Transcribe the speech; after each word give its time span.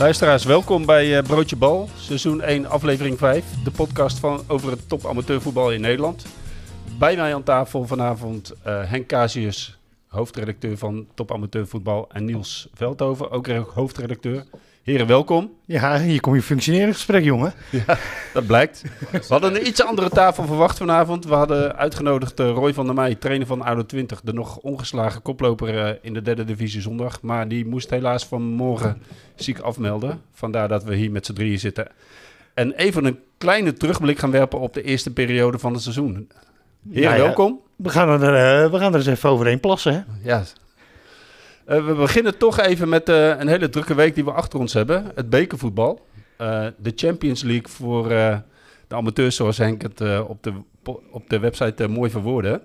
Luisteraars, 0.00 0.44
welkom 0.44 0.86
bij 0.86 1.16
uh, 1.16 1.22
Broodje 1.22 1.56
Bal, 1.56 1.88
seizoen 1.96 2.40
1, 2.42 2.66
aflevering 2.66 3.18
5. 3.18 3.44
De 3.64 3.70
podcast 3.70 4.18
van 4.18 4.42
over 4.46 4.70
het 4.70 4.88
top 4.88 5.06
amateurvoetbal 5.06 5.72
in 5.72 5.80
Nederland. 5.80 6.26
Bij 6.98 7.16
mij 7.16 7.34
aan 7.34 7.42
tafel 7.42 7.86
vanavond 7.86 8.52
uh, 8.66 8.90
Henk 8.90 9.06
Casius, 9.06 9.78
hoofdredacteur 10.06 10.78
van 10.78 11.06
Top 11.14 11.32
Amateurvoetbal. 11.32 12.08
En 12.12 12.24
Niels 12.24 12.68
Veldhoven, 12.74 13.30
ook 13.30 13.48
hoofdredacteur. 13.48 14.44
Heren, 14.82 15.06
welkom. 15.06 15.52
Ja, 15.64 16.00
hier 16.00 16.20
kom 16.20 16.34
je 16.34 16.42
functioneren 16.42 16.92
gesprek, 16.94 17.24
jongen. 17.24 17.52
Ja, 17.70 17.98
dat 18.32 18.46
blijkt. 18.46 18.82
We 19.10 19.24
hadden 19.28 19.54
een 19.54 19.66
iets 19.66 19.84
andere 19.84 20.08
tafel 20.08 20.44
verwacht 20.44 20.78
vanavond. 20.78 21.24
We 21.24 21.34
hadden 21.34 21.76
uitgenodigd 21.76 22.40
uh, 22.40 22.50
Roy 22.50 22.74
van 22.74 22.86
der 22.86 22.94
Meij, 22.94 23.14
trainer 23.14 23.46
van 23.46 23.62
ADO 23.62 23.86
20. 23.86 24.20
De 24.20 24.32
nog 24.32 24.56
ongeslagen 24.58 25.22
koploper 25.22 25.74
uh, 25.74 25.90
in 26.02 26.14
de 26.14 26.22
derde 26.22 26.44
divisie 26.44 26.80
zondag. 26.80 27.22
Maar 27.22 27.48
die 27.48 27.66
moest 27.66 27.90
helaas 27.90 28.26
vanmorgen 28.26 29.02
ziek 29.34 29.58
afmelden. 29.58 30.20
Vandaar 30.32 30.68
dat 30.68 30.84
we 30.84 30.94
hier 30.94 31.10
met 31.10 31.26
z'n 31.26 31.32
drieën 31.32 31.58
zitten. 31.58 31.88
En 32.54 32.72
even 32.72 33.04
een 33.04 33.18
kleine 33.38 33.72
terugblik 33.72 34.18
gaan 34.18 34.30
werpen 34.30 34.58
op 34.60 34.74
de 34.74 34.82
eerste 34.82 35.12
periode 35.12 35.58
van 35.58 35.72
het 35.72 35.82
seizoen. 35.82 36.28
Heren, 36.90 37.02
Nou 37.02 37.16
ja, 37.16 37.22
welkom. 37.22 37.60
We 37.76 37.88
gaan, 37.88 38.22
er, 38.22 38.64
uh, 38.64 38.70
we 38.70 38.78
gaan 38.78 38.92
er 38.92 38.98
eens 38.98 39.06
even 39.06 39.30
overheen 39.30 39.60
plassen, 39.60 39.92
hè? 39.92 40.00
Ja, 40.30 40.42
uh, 41.70 41.86
we 41.86 41.94
beginnen 41.94 42.38
toch 42.38 42.60
even 42.60 42.88
met 42.88 43.08
uh, 43.08 43.38
een 43.38 43.48
hele 43.48 43.68
drukke 43.68 43.94
week 43.94 44.14
die 44.14 44.24
we 44.24 44.32
achter 44.32 44.58
ons 44.58 44.72
hebben. 44.72 45.12
Het 45.14 45.30
bekervoetbal. 45.30 46.06
Uh, 46.40 46.66
de 46.76 46.92
Champions 46.94 47.42
League 47.42 47.68
voor 47.68 48.08
de 48.08 48.96
amateurs, 48.96 49.36
zoals 49.36 49.58
Henk 49.58 49.82
het 49.82 50.00
op, 50.20 50.42
de, 50.42 50.52
op 51.10 51.30
de 51.30 51.38
website 51.38 51.88
mooi 51.88 52.10
verwoordde. 52.10 52.62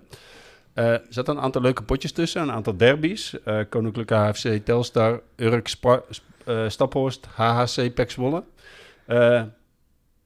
er 0.73 1.01
zaten 1.09 1.35
een 1.35 1.41
aantal 1.41 1.61
leuke 1.61 1.83
potjes 1.83 2.11
tussen, 2.11 2.41
een 2.41 2.51
aantal 2.51 2.77
derbies. 2.77 3.35
Koninklijke 3.69 4.13
HFC 4.13 4.65
Telstar, 4.65 5.21
Urk 5.35 5.67
Spa, 5.67 6.01
Staphorst, 6.67 7.27
HHC 7.35 7.93
Pek 7.93 8.09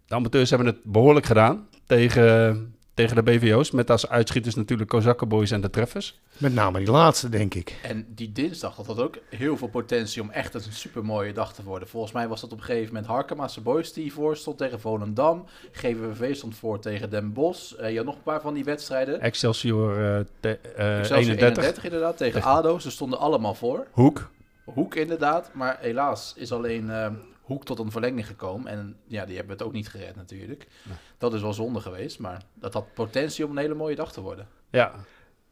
de 0.06 0.16
amateurs 0.16 0.50
hebben 0.50 0.68
het 0.68 0.84
behoorlijk 0.84 1.26
gedaan 1.26 1.68
tegen 1.86 2.76
tegen 3.00 3.16
de 3.16 3.24
BVO's. 3.24 3.72
Met 3.72 3.90
als 3.90 4.10
uitschieters 4.10 4.56
natuurlijk 4.56 4.90
Kozakkenboys 4.90 5.52
en 5.52 5.62
de 5.62 5.70
Treffers. 5.70 6.20
Met 6.38 6.54
name 6.54 6.78
die 6.78 6.92
laatste, 6.92 7.30
denk 7.30 7.54
ik. 7.54 7.80
En 7.84 8.06
die 8.16 8.32
dinsdag 8.32 8.76
had 8.76 8.86
dat 8.86 9.00
ook 9.00 9.18
heel 9.30 9.58
veel 9.58 9.68
potentie 9.68 10.22
om 10.22 10.30
echt 10.30 10.54
een 10.54 10.62
supermooie 10.70 11.34
dag 11.34 11.54
te 11.54 11.64
worden. 11.64 11.88
Volgens 11.88 12.14
mij 12.14 12.28
was 12.28 12.42
dat 12.42 12.52
op 12.52 12.58
een 12.58 12.64
gegeven 12.64 12.88
moment 12.88 13.06
Harkema's 13.06 13.62
Boys 13.62 13.94
die 13.94 14.14
voor 14.14 14.38
stond 14.38 14.58
tegen 14.58 14.80
Volendam. 14.80 15.46
GVV 15.72 16.36
stond 16.36 16.56
voor 16.56 16.80
tegen 16.80 17.10
Den 17.10 17.34
Bosch. 17.34 17.80
Uh, 17.80 17.90
je 17.90 17.98
had 17.98 18.06
nog 18.06 18.16
een 18.16 18.24
paar 18.24 18.42
van 18.42 18.54
die 18.54 18.64
wedstrijden. 18.64 19.22
Excelsior, 19.22 20.00
uh, 20.00 20.20
te, 20.40 20.60
uh, 20.78 21.00
Excelsior 21.00 21.38
31. 21.38 21.64
31 21.64 21.84
inderdaad, 21.84 22.18
tegen 22.18 22.44
ADO. 22.44 22.80
Ze 22.80 22.92
stonden 22.92 23.20
allemaal 23.20 23.54
voor. 23.54 23.88
Hoek. 23.92 24.30
Hoek 24.64 24.96
inderdaad, 24.96 25.50
maar 25.54 25.78
helaas 25.82 26.34
is 26.38 26.52
alleen 26.52 26.92
Hoek 27.50 27.66
tot 27.66 27.80
een 27.80 27.92
verlenging 27.92 28.28
gekomen. 28.28 28.72
En 28.72 28.96
ja, 29.08 29.26
die 29.26 29.36
hebben 29.36 29.58
het 29.58 29.66
ook 29.66 29.74
niet 29.74 29.90
gered 29.90 30.16
natuurlijk. 30.16 30.68
Nee. 30.84 30.98
Dat 31.18 31.34
is 31.34 31.42
wel 31.42 31.54
zonde 31.54 31.80
geweest, 31.80 32.20
maar 32.20 32.42
dat 32.54 32.74
had 32.74 32.94
potentie 32.94 33.46
om 33.46 33.52
een 33.52 33.58
hele 33.58 33.74
mooie 33.74 33.96
dag 33.96 34.12
te 34.12 34.22
worden. 34.22 34.48
Ja. 34.70 34.92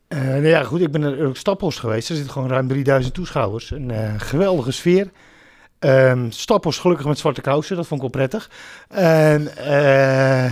Uh, 0.07 0.19
nou 0.19 0.47
ja, 0.47 0.63
goed, 0.63 0.81
ik 0.81 0.91
ben 0.91 1.01
naar 1.01 1.35
Staphorst 1.35 1.79
geweest. 1.79 2.09
Er 2.09 2.15
zitten 2.15 2.33
gewoon 2.33 2.49
ruim 2.49 2.67
3000 2.67 3.13
toeschouwers. 3.13 3.71
Een 3.71 3.89
uh, 3.89 4.13
geweldige 4.17 4.71
sfeer. 4.71 5.11
Um, 5.79 6.31
Staphorst 6.31 6.79
gelukkig 6.79 7.05
met 7.05 7.17
zwarte 7.17 7.41
kousen, 7.41 7.75
dat 7.75 7.87
vond 7.87 8.03
ik 8.03 8.11
wel 8.11 8.27
prettig. 8.27 8.49
En 8.87 9.41
uh, 9.41 10.51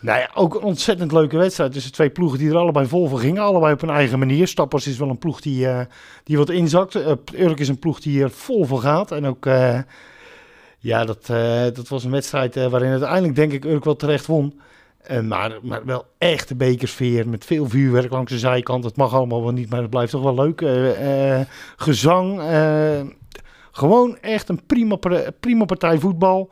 nou 0.00 0.18
ja, 0.18 0.30
ook 0.34 0.54
een 0.54 0.62
ontzettend 0.62 1.12
leuke 1.12 1.36
wedstrijd 1.36 1.72
tussen 1.72 1.92
twee 1.92 2.10
ploegen 2.10 2.38
die 2.38 2.50
er 2.50 2.56
allebei 2.56 2.86
vol 2.86 3.08
voor 3.08 3.20
gingen. 3.20 3.42
Allebei 3.42 3.72
op 3.72 3.82
een 3.82 3.90
eigen 3.90 4.18
manier. 4.18 4.48
Stappers 4.48 4.86
is 4.86 4.98
wel 4.98 5.08
een 5.08 5.18
ploeg 5.18 5.40
die, 5.40 5.66
die 6.24 6.36
wat 6.36 6.50
inzakt. 6.50 6.94
Urk 7.34 7.58
is 7.58 7.68
een 7.68 7.78
ploeg 7.78 8.00
die 8.00 8.22
er 8.22 8.30
vol 8.30 8.64
voor 8.64 8.80
gaat. 8.80 9.12
En 9.12 9.26
ook... 9.26 9.46
Ja, 10.82 11.04
dat, 11.04 11.28
uh, 11.30 11.62
dat 11.62 11.88
was 11.88 12.04
een 12.04 12.10
wedstrijd 12.10 12.56
uh, 12.56 12.66
waarin 12.66 12.90
uiteindelijk 12.90 13.34
denk 13.34 13.52
ik 13.52 13.64
Urk 13.64 13.84
wel 13.84 13.96
terecht 13.96 14.26
won. 14.26 14.60
Uh, 15.10 15.20
maar, 15.20 15.58
maar 15.62 15.84
wel 15.84 16.06
echt 16.18 16.48
de 16.48 16.54
bekersfeer 16.54 17.28
met 17.28 17.44
veel 17.44 17.68
vuurwerk 17.68 18.10
langs 18.10 18.32
de 18.32 18.38
zijkant. 18.38 18.84
Het 18.84 18.96
mag 18.96 19.14
allemaal 19.14 19.42
wel 19.42 19.52
niet, 19.52 19.70
maar 19.70 19.80
het 19.80 19.90
blijft 19.90 20.10
toch 20.10 20.22
wel 20.22 20.34
leuk. 20.34 20.64
gezang, 21.76 22.42
gewoon 23.70 24.18
echt 24.18 24.48
een 24.48 24.66
prima, 24.66 24.98
prima 25.40 25.64
partij 25.64 25.98
voetbal. 25.98 26.50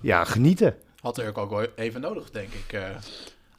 Ja, 0.00 0.24
genieten. 0.24 0.74
Had 1.00 1.18
Urk 1.18 1.38
ook 1.38 1.50
wel 1.50 1.66
even 1.76 2.00
nodig, 2.00 2.30
denk 2.30 2.48
ik. 2.52 2.80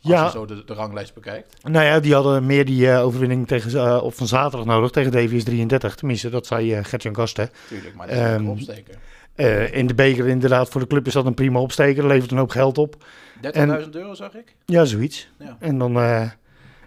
Als 0.02 0.12
ja. 0.12 0.26
je 0.26 0.32
zo 0.32 0.46
de, 0.46 0.64
de, 0.66 0.74
ranglijst 0.74 1.14
bekijkt. 1.14 1.64
Nou 1.64 1.86
ja, 1.86 2.00
die 2.00 2.14
hadden 2.14 2.46
meer 2.46 2.66
die 2.66 2.92
overwinning 2.92 3.48
tegen, 3.48 4.04
op 4.04 4.14
van 4.14 4.28
zaterdag 4.28 4.66
nodig 4.66 4.92
tegen 4.92 5.12
DVS 5.12 5.44
33. 5.44 5.96
Tenminste, 5.96 6.30
dat 6.30 6.46
zei 6.46 6.84
Gertjan 6.84 7.16
Gasten. 7.16 7.50
Tuurlijk, 7.68 7.96
maar 7.96 8.08
dat 8.08 8.16
is 8.16 8.24
um, 8.24 8.36
een 8.36 8.48
opsteken. 8.48 8.96
Uh, 9.42 9.74
in 9.74 9.88
de 9.88 9.94
beker 9.94 10.28
inderdaad, 10.28 10.70
voor 10.70 10.82
de 10.82 10.88
club 10.88 11.08
is 11.08 11.14
dat 11.14 11.26
een 11.26 11.34
prima 11.34 11.60
opsteker. 11.60 12.08
Levert 12.08 12.32
een 12.32 12.38
hoop 12.38 12.50
geld 12.50 12.78
op. 12.78 12.96
30.000 13.36 13.90
euro 13.92 14.14
zag 14.14 14.36
ik? 14.36 14.56
Ja, 14.66 14.86
zoiets. 14.86 15.30
Ja. 15.40 15.58
En, 15.60 15.78
dan, 15.78 15.98
uh, 15.98 16.22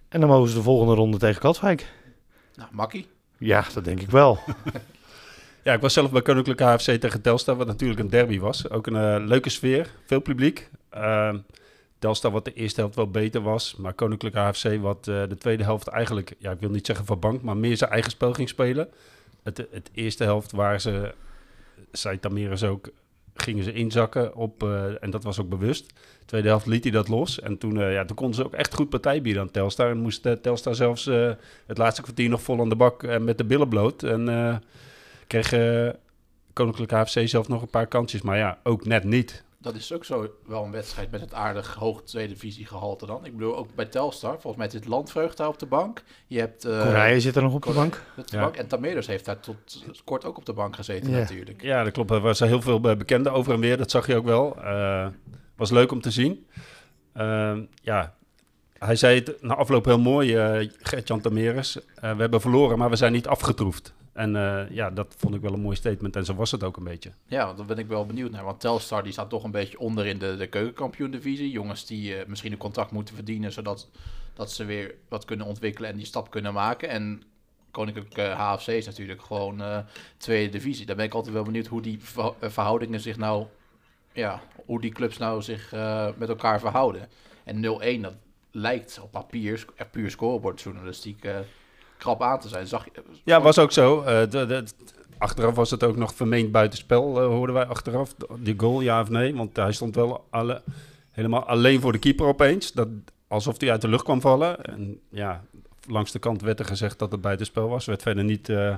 en 0.08 0.20
dan 0.20 0.28
mogen 0.28 0.48
ze 0.48 0.54
de 0.54 0.62
volgende 0.62 0.94
ronde 0.94 1.18
tegen 1.18 1.40
Katwijk. 1.40 1.92
Nou, 2.54 2.68
makkie. 2.72 3.06
Ja, 3.38 3.64
dat 3.74 3.84
denk 3.84 4.00
ik 4.00 4.10
wel. 4.10 4.38
ja, 5.64 5.72
ik 5.72 5.80
was 5.80 5.92
zelf 5.92 6.10
bij 6.10 6.22
Koninklijke 6.22 6.64
HFC 6.64 6.90
tegen 6.90 7.20
Telstar, 7.20 7.56
wat 7.56 7.66
natuurlijk 7.66 8.00
een 8.00 8.10
derby 8.10 8.38
was. 8.38 8.70
Ook 8.70 8.86
een 8.86 9.20
uh, 9.20 9.26
leuke 9.26 9.50
sfeer, 9.50 9.90
veel 10.06 10.20
publiek. 10.20 10.70
Uh, 10.94 11.34
Telstar 11.98 12.30
wat 12.30 12.44
de 12.44 12.52
eerste 12.52 12.80
helft 12.80 12.96
wel 12.96 13.10
beter 13.10 13.42
was, 13.42 13.76
maar 13.76 13.92
Koninklijke 13.92 14.38
HFC 14.38 14.80
wat 14.80 15.04
de 15.04 15.36
tweede 15.38 15.62
helft 15.62 15.88
eigenlijk, 15.88 16.34
ja, 16.38 16.50
ik 16.50 16.60
wil 16.60 16.70
niet 16.70 16.86
zeggen 16.86 17.06
van 17.06 17.18
bank, 17.18 17.42
maar 17.42 17.56
meer 17.56 17.76
zijn 17.76 17.90
eigen 17.90 18.10
spel 18.10 18.32
ging 18.32 18.48
spelen. 18.48 18.88
Het, 19.42 19.56
het 19.70 19.90
eerste 19.92 20.24
helft 20.24 20.52
waren 20.52 20.80
ze 20.80 21.14
zei 21.92 22.20
Tameres 22.20 22.62
ook, 22.62 22.90
gingen 23.34 23.64
ze 23.64 23.72
inzakken 23.72 24.34
op, 24.34 24.62
uh, 24.62 25.02
en 25.02 25.10
dat 25.10 25.24
was 25.24 25.40
ook 25.40 25.48
bewust. 25.48 25.92
Tweede 26.26 26.48
helft 26.48 26.66
liet 26.66 26.82
hij 26.82 26.92
dat 26.92 27.08
los. 27.08 27.40
En 27.40 27.58
toen, 27.58 27.76
uh, 27.76 27.92
ja, 27.92 28.04
toen 28.04 28.16
konden 28.16 28.36
ze 28.36 28.44
ook 28.44 28.52
echt 28.52 28.74
goed 28.74 28.88
partij 28.88 29.22
bieden 29.22 29.42
aan 29.42 29.50
Telstar. 29.50 29.90
En 29.90 29.98
moest 29.98 30.26
uh, 30.26 30.32
Telstar 30.32 30.74
zelfs 30.74 31.04
het 31.66 31.78
laatste 31.78 32.02
kwartier 32.02 32.28
nog 32.28 32.42
vol 32.42 32.60
aan 32.60 32.68
de 32.68 32.76
bak 32.76 33.18
met 33.18 33.38
de 33.38 33.44
billen 33.44 33.68
bloot. 33.68 34.02
En 34.02 34.62
kreeg 35.26 35.50
Koninklijke 36.52 36.94
HFC 36.94 37.28
zelf 37.28 37.48
nog 37.48 37.62
een 37.62 37.70
paar 37.70 37.86
kansjes. 37.86 38.22
Maar 38.22 38.36
ja, 38.36 38.58
ook 38.62 38.84
net 38.86 39.04
niet. 39.04 39.44
Dat 39.64 39.74
is 39.74 39.92
ook 39.92 40.04
zo 40.04 40.30
wel 40.46 40.64
een 40.64 40.70
wedstrijd 40.70 41.10
met 41.10 41.20
het 41.20 41.34
aardig 41.34 41.74
hoog 41.74 42.02
tweede 42.02 42.32
divisie 42.32 42.66
gehalte 42.66 43.06
dan. 43.06 43.24
Ik 43.24 43.32
bedoel, 43.32 43.56
ook 43.56 43.74
bij 43.74 43.84
Telstar. 43.84 44.40
Volgens 44.40 44.56
mij 44.56 44.70
zit 44.70 44.86
Landvreugd 44.86 45.36
daar 45.36 45.48
op 45.48 45.58
de 45.58 45.66
bank. 45.66 46.02
Je 46.26 46.38
hebt... 46.38 46.66
Uh, 46.66 47.14
zit 47.16 47.36
er 47.36 47.42
nog 47.42 47.54
op 47.54 47.62
de 47.62 47.72
bank. 47.72 48.02
Op 48.16 48.28
de 48.28 48.36
ja. 48.36 48.42
bank. 48.42 48.56
En 48.56 48.66
Tameros 48.66 49.06
heeft 49.06 49.24
daar 49.24 49.40
tot 49.40 49.84
kort 50.04 50.24
ook 50.24 50.36
op 50.36 50.46
de 50.46 50.52
bank 50.52 50.74
gezeten 50.74 51.10
ja. 51.10 51.18
natuurlijk. 51.18 51.62
Ja, 51.62 51.84
dat 51.84 51.92
klopt. 51.92 52.10
Er 52.10 52.20
was 52.20 52.38
heel 52.38 52.60
veel 52.60 52.80
bekenden 52.80 53.32
over 53.32 53.52
en 53.52 53.60
weer. 53.60 53.76
Dat 53.76 53.90
zag 53.90 54.06
je 54.06 54.16
ook 54.16 54.24
wel. 54.24 54.56
Uh, 54.58 55.06
was 55.56 55.70
leuk 55.70 55.92
om 55.92 56.00
te 56.00 56.10
zien. 56.10 56.46
Uh, 57.16 57.58
ja, 57.82 58.14
hij 58.78 58.96
zei 58.96 59.18
het 59.18 59.42
na 59.42 59.54
afloop 59.54 59.84
heel 59.84 59.98
mooi, 59.98 60.60
uh, 60.60 60.70
Gert-Jan 60.78 61.20
Tameres. 61.20 61.74
we 62.00 62.06
hebben 62.06 62.40
verloren, 62.40 62.78
maar 62.78 62.90
we 62.90 62.96
zijn 62.96 63.12
niet 63.12 63.26
afgetroefd. 63.26 63.94
En 64.14 64.34
uh, 64.34 64.70
ja, 64.70 64.90
dat 64.90 65.14
vond 65.18 65.34
ik 65.34 65.40
wel 65.40 65.52
een 65.52 65.60
mooi 65.60 65.76
statement. 65.76 66.16
En 66.16 66.24
zo 66.24 66.34
was 66.34 66.50
het 66.50 66.62
ook 66.62 66.76
een 66.76 66.84
beetje. 66.84 67.12
Ja, 67.26 67.52
daar 67.52 67.66
ben 67.66 67.78
ik 67.78 67.86
wel 67.86 68.06
benieuwd 68.06 68.30
naar. 68.30 68.44
Want 68.44 68.60
Telstar 68.60 69.02
die 69.02 69.12
staat 69.12 69.30
toch 69.30 69.44
een 69.44 69.50
beetje 69.50 69.78
onder 69.78 70.06
in 70.06 70.18
de, 70.18 70.36
de 70.36 70.46
keukenkampioen-divisie. 70.46 71.50
Jongens 71.50 71.86
die 71.86 72.16
uh, 72.16 72.26
misschien 72.26 72.52
een 72.52 72.58
contract 72.58 72.90
moeten 72.90 73.14
verdienen... 73.14 73.52
zodat 73.52 73.88
dat 74.34 74.52
ze 74.52 74.64
weer 74.64 74.94
wat 75.08 75.24
kunnen 75.24 75.46
ontwikkelen 75.46 75.90
en 75.90 75.96
die 75.96 76.06
stap 76.06 76.30
kunnen 76.30 76.52
maken. 76.52 76.88
En 76.88 77.22
Koninklijke 77.70 78.22
HFC 78.22 78.66
is 78.66 78.86
natuurlijk 78.86 79.22
gewoon 79.22 79.62
tweede 80.16 80.50
divisie. 80.50 80.86
Daar 80.86 80.96
ben 80.96 81.04
ik 81.04 81.14
altijd 81.14 81.34
wel 81.34 81.42
benieuwd 81.42 81.66
hoe 81.66 81.82
die 81.82 81.98
verhoudingen 82.40 83.00
zich 83.00 83.16
nou... 83.16 83.46
Ja, 84.12 84.42
hoe 84.66 84.80
die 84.80 84.92
clubs 84.92 85.18
nou 85.18 85.42
zich 85.42 85.72
met 86.16 86.28
elkaar 86.28 86.60
verhouden. 86.60 87.08
En 87.44 87.56
0-1, 87.98 88.00
dat 88.00 88.14
lijkt 88.50 89.00
op 89.02 89.10
papier, 89.10 89.64
puur 89.90 90.10
scorebordjournalistiek 90.10 91.24
aan 92.06 92.40
te 92.40 92.48
zijn. 92.48 92.66
Zag 92.66 92.84
je, 92.84 93.02
ja, 93.24 93.40
was 93.40 93.58
ook 93.58 93.72
zo. 93.72 93.98
Uh, 93.98 94.04
de, 94.04 94.64
achteraf 95.18 95.54
was 95.54 95.70
het 95.70 95.82
ook 95.82 95.96
nog 95.96 96.14
vermeend 96.14 96.52
buitenspel, 96.52 97.22
uh, 97.22 97.26
hoorden 97.26 97.54
wij 97.54 97.66
achteraf. 97.66 98.14
Die 98.38 98.54
goal, 98.56 98.80
ja 98.80 99.00
of 99.00 99.08
nee? 99.08 99.34
Want 99.34 99.56
hij 99.56 99.72
stond 99.72 99.94
wel 99.94 100.26
alle, 100.30 100.62
helemaal 101.10 101.44
alleen 101.44 101.80
voor 101.80 101.92
de 101.92 101.98
keeper 101.98 102.26
opeens. 102.26 102.72
Dat, 102.72 102.88
alsof 103.28 103.60
hij 103.60 103.70
uit 103.70 103.80
de 103.80 103.88
lucht 103.88 104.04
kwam 104.04 104.20
vallen. 104.20 104.64
En 104.64 105.00
ja, 105.08 105.44
langs 105.88 106.12
de 106.12 106.18
kant 106.18 106.42
werd 106.42 106.58
er 106.58 106.64
gezegd 106.64 106.98
dat 106.98 107.12
het 107.12 107.20
buitenspel 107.20 107.68
was. 107.68 107.82
Er 107.82 107.90
werd 107.90 108.02
verder 108.02 108.24
niet 108.24 108.48
uh, 108.48 108.74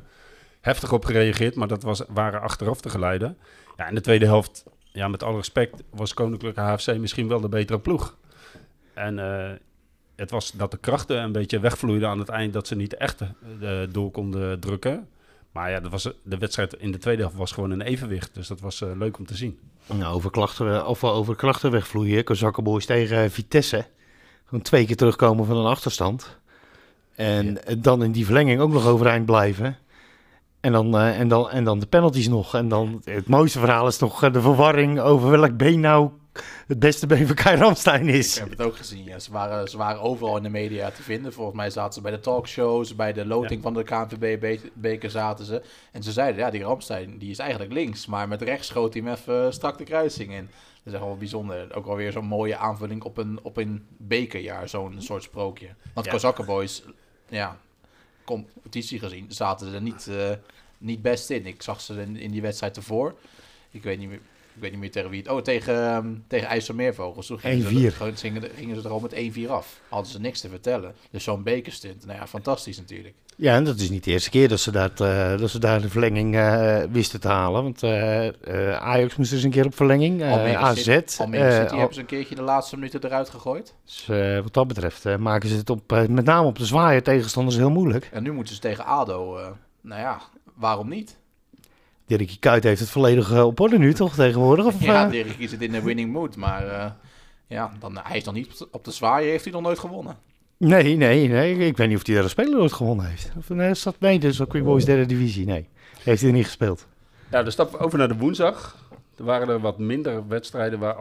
heftig 0.60 0.92
op 0.92 1.04
gereageerd, 1.04 1.54
maar 1.54 1.68
dat 1.68 1.82
was, 1.82 2.02
waren 2.08 2.40
achteraf 2.40 2.80
te 2.80 2.90
geleiden. 2.90 3.38
Ja, 3.76 3.88
in 3.88 3.94
de 3.94 4.00
tweede 4.00 4.24
helft, 4.24 4.64
ja, 4.92 5.08
met 5.08 5.22
alle 5.22 5.36
respect, 5.36 5.82
was 5.90 6.14
Koninklijke 6.14 6.60
HFC 6.60 6.98
misschien 6.98 7.28
wel 7.28 7.40
de 7.40 7.48
betere 7.48 7.78
ploeg. 7.78 8.16
En 8.94 9.18
het 10.16 10.30
was 10.30 10.52
dat 10.52 10.70
de 10.70 10.76
krachten 10.76 11.22
een 11.22 11.32
beetje 11.32 11.60
wegvloeiden 11.60 12.08
aan 12.08 12.18
het 12.18 12.28
eind, 12.28 12.52
dat 12.52 12.66
ze 12.66 12.74
niet 12.76 12.96
echt 12.96 13.20
uh, 13.60 13.70
door 13.90 14.10
konden 14.10 14.60
drukken. 14.60 15.08
Maar 15.52 15.70
ja, 15.70 15.80
dat 15.80 15.90
was, 15.90 16.08
de 16.22 16.38
wedstrijd 16.38 16.74
in 16.74 16.92
de 16.92 16.98
tweede 16.98 17.22
helft 17.22 17.36
was 17.36 17.52
gewoon 17.52 17.70
een 17.70 17.80
evenwicht. 17.80 18.34
Dus 18.34 18.48
dat 18.48 18.60
was 18.60 18.80
uh, 18.80 18.88
leuk 18.94 19.18
om 19.18 19.26
te 19.26 19.36
zien. 19.36 19.58
Nou, 19.86 20.14
over, 20.14 20.30
klachten, 20.30 20.86
of 20.86 21.04
over 21.04 21.36
krachten 21.36 21.70
wegvloeien. 21.70 22.24
Kozakkenboys 22.24 22.86
tegen 22.86 23.30
Vitesse. 23.30 23.86
Gewoon 24.44 24.62
twee 24.62 24.86
keer 24.86 24.96
terugkomen 24.96 25.46
van 25.46 25.56
een 25.56 25.66
achterstand. 25.66 26.38
En 27.14 27.58
ja. 27.66 27.74
dan 27.74 28.02
in 28.02 28.12
die 28.12 28.24
verlenging 28.24 28.60
ook 28.60 28.72
nog 28.72 28.86
overeind 28.86 29.26
blijven. 29.26 29.78
En 30.60 30.72
dan, 30.72 30.98
eh, 30.98 31.20
en, 31.20 31.28
dan, 31.28 31.50
en 31.50 31.64
dan 31.64 31.78
de 31.78 31.86
penalties 31.86 32.28
nog. 32.28 32.54
En 32.54 32.68
dan 32.68 33.02
het 33.04 33.28
mooiste 33.28 33.58
verhaal 33.58 33.86
is 33.86 33.98
nog 33.98 34.22
eh, 34.22 34.32
de 34.32 34.40
verwarring 34.40 35.00
over 35.00 35.30
welk 35.30 35.56
been 35.56 35.80
nou 35.80 36.10
het 36.66 36.78
beste 36.78 37.06
been 37.06 37.26
van 37.26 37.36
Kai 37.36 37.56
Ramstein 37.56 38.08
is. 38.08 38.34
Ik 38.34 38.40
heb 38.40 38.50
het 38.50 38.60
ook 38.60 38.76
gezien. 38.76 39.04
Ja. 39.04 39.18
Ze, 39.18 39.32
waren, 39.32 39.68
ze 39.68 39.76
waren 39.76 40.00
overal 40.00 40.36
in 40.36 40.42
de 40.42 40.48
media 40.48 40.90
te 40.90 41.02
vinden. 41.02 41.32
Volgens 41.32 41.56
mij 41.56 41.70
zaten 41.70 41.92
ze 41.92 42.00
bij 42.00 42.10
de 42.10 42.20
talkshows, 42.20 42.94
bij 42.94 43.12
de 43.12 43.26
loting 43.26 43.62
van 43.62 43.74
de 43.74 43.82
KNVB-beker 43.82 45.10
zaten 45.10 45.44
ze. 45.44 45.62
En 45.92 46.02
ze 46.02 46.12
zeiden, 46.12 46.40
ja, 46.40 46.50
die 46.50 46.62
Ramstein 46.62 47.18
die 47.18 47.30
is 47.30 47.38
eigenlijk 47.38 47.72
links. 47.72 48.06
Maar 48.06 48.28
met 48.28 48.42
rechts 48.42 48.66
schoot 48.66 48.94
hij 48.94 49.02
hem 49.02 49.12
even 49.12 49.52
strak 49.52 49.78
de 49.78 49.84
kruising 49.84 50.32
in. 50.32 50.44
Dat 50.46 50.84
is 50.84 50.92
echt 50.92 51.02
wel 51.02 51.16
bijzonder. 51.16 51.74
Ook 51.74 51.86
alweer 51.86 52.12
zo'n 52.12 52.24
mooie 52.24 52.56
aanvulling 52.56 53.02
op 53.02 53.16
een, 53.16 53.38
op 53.42 53.56
een 53.56 53.86
bekerjaar, 53.96 54.68
zo'n 54.68 54.94
soort 54.98 55.22
sprookje. 55.22 55.68
Want 55.94 56.06
Ja. 56.06 56.12
Kozakkenboys, 56.12 56.82
ja, 57.28 57.58
competitie 58.24 58.98
gezien, 58.98 59.26
zaten 59.28 59.74
er 59.74 59.82
niet, 59.82 60.06
eh, 60.08 60.30
niet 60.78 61.02
best 61.02 61.30
in. 61.30 61.46
Ik 61.46 61.62
zag 61.62 61.80
ze 61.80 62.00
in, 62.00 62.16
in 62.16 62.30
die 62.30 62.42
wedstrijd 62.42 62.76
ervoor. 62.76 63.14
Ik 63.70 63.82
weet 63.82 63.98
niet 63.98 64.08
meer. 64.08 64.20
Ik 64.56 64.62
weet 64.62 64.70
niet 64.70 64.80
meer 64.80 64.90
tegen 64.90 65.10
wie 65.10 65.22
het... 65.22 65.30
Oh, 65.30 65.42
tegen, 65.42 65.74
ehm, 65.74 66.14
tegen 66.26 66.48
IJsselmeervogels. 66.48 67.26
Toen 67.26 67.38
gingen, 67.38 67.66
1-4. 67.66 67.90
ze, 67.90 67.90
gewoon- 67.90 68.16
gingen, 68.16 68.42
gingen 68.56 68.76
ze 68.76 68.82
er 68.82 68.90
al 68.90 69.00
met 69.00 69.12
1-4 69.14 69.50
af. 69.50 69.80
Hadden 69.88 70.10
ze 70.10 70.20
niks 70.20 70.40
te 70.40 70.48
vertellen. 70.48 70.94
Dus 71.10 71.24
zo'n 71.24 71.42
bekerstunt. 71.42 72.06
Nou 72.06 72.18
ja, 72.18 72.26
fantastisch 72.26 72.76
natuurlijk. 72.78 73.14
Ja, 73.36 73.54
en 73.54 73.64
dat 73.64 73.78
is 73.78 73.90
niet 73.90 74.04
de 74.04 74.10
eerste 74.10 74.30
keer 74.30 74.48
dat 74.48 74.60
ze, 74.60 74.70
dat, 74.70 75.00
eh, 75.00 75.38
dat 75.38 75.50
ze 75.50 75.58
daar 75.58 75.80
de 75.80 75.88
verlenging 75.88 76.36
eh, 76.36 76.78
wisten 76.90 77.20
te 77.20 77.28
halen. 77.28 77.62
Want 77.62 77.82
eh, 77.82 78.76
Ajax 78.76 79.16
moest 79.16 79.30
dus 79.30 79.42
een 79.42 79.50
keer 79.50 79.64
op 79.64 79.74
verlenging. 79.74 80.22
AZ. 80.22 80.82
City, 80.82 81.20
Almere 81.20 81.62
City 81.62 81.76
hebben 81.76 81.94
ze 81.94 82.00
een 82.00 82.06
keertje 82.06 82.34
de 82.34 82.42
laatste 82.42 82.76
minuten 82.76 83.04
eruit 83.04 83.28
gegooid. 83.30 83.74
dus, 83.84 84.06
wat 84.42 84.54
dat 84.54 84.66
betreft 84.66 85.18
maken 85.18 85.48
ze 85.48 85.56
het 85.56 85.70
op, 85.70 85.90
met 86.08 86.24
name 86.24 86.46
op 86.46 86.58
de 86.58 86.66
zwaaie 86.66 87.02
tegenstanders 87.02 87.56
heel 87.56 87.70
moeilijk. 87.70 88.08
En 88.12 88.22
nu 88.22 88.32
moeten 88.32 88.54
ze 88.54 88.60
tegen 88.60 88.84
ADO. 88.84 89.38
nou 89.80 90.00
ja, 90.00 90.20
waarom 90.54 90.88
niet? 90.88 91.16
Dirkie 92.06 92.38
Kuyt 92.38 92.64
heeft 92.64 92.80
het 92.80 92.90
volledig 92.90 93.32
eh, 93.32 93.46
op 93.46 93.60
orde 93.60 93.78
nu 93.78 93.94
toch 93.94 94.14
tegenwoordig? 94.14 94.64
Of, 94.64 94.82
Ja, 94.82 95.04
eh? 95.04 95.10
Dirk 95.10 95.38
is 95.38 95.50
het 95.50 95.62
in 95.62 95.72
de 95.72 95.82
winning 95.82 96.12
mood. 96.12 96.36
Maar 96.36 96.66
eh, 96.66 96.90
ja, 97.46 97.72
dan, 97.80 97.98
hij 98.02 98.16
is 98.16 98.24
nog 98.24 98.34
niet 98.34 98.66
op 98.70 98.84
de 98.84 98.90
zwaaien. 98.90 99.30
Heeft 99.30 99.44
hij 99.44 99.52
nog 99.52 99.62
nooit 99.62 99.78
gewonnen. 99.78 100.16
Nee, 100.56 100.96
nee, 100.96 101.28
nee. 101.28 101.66
Ik 101.66 101.76
weet 101.76 101.88
niet 101.88 101.96
of 101.96 102.06
hij 102.06 102.14
daar 102.14 102.24
een 102.24 102.30
speler 102.30 102.60
ooit 102.60 102.72
gewonnen 102.72 103.06
heeft. 103.06 103.30
Of 103.38 103.48
nee, 103.48 103.70
is 103.70 103.82
dat 103.82 103.96
nee, 103.98 104.18
dus 104.18 104.36
dat 104.36 104.48
Quick 104.48 104.64
Boys 104.64 104.84
derde 104.84 105.06
divisie. 105.06 105.46
Nee, 105.46 105.68
heeft 106.02 106.20
hij 106.20 106.30
er 106.30 106.36
niet 106.36 106.44
gespeeld. 106.44 106.86
Ja, 107.30 107.42
dan 107.42 107.52
stappen 107.52 107.78
we 107.78 107.84
over 107.84 107.98
naar 107.98 108.08
de 108.08 108.16
woensdag. 108.16 108.76
Er 109.16 109.24
waren 109.24 109.48
er 109.48 109.60
wat 109.60 109.78
minder 109.78 110.28
wedstrijden, 110.28 110.78
waar, 110.78 110.96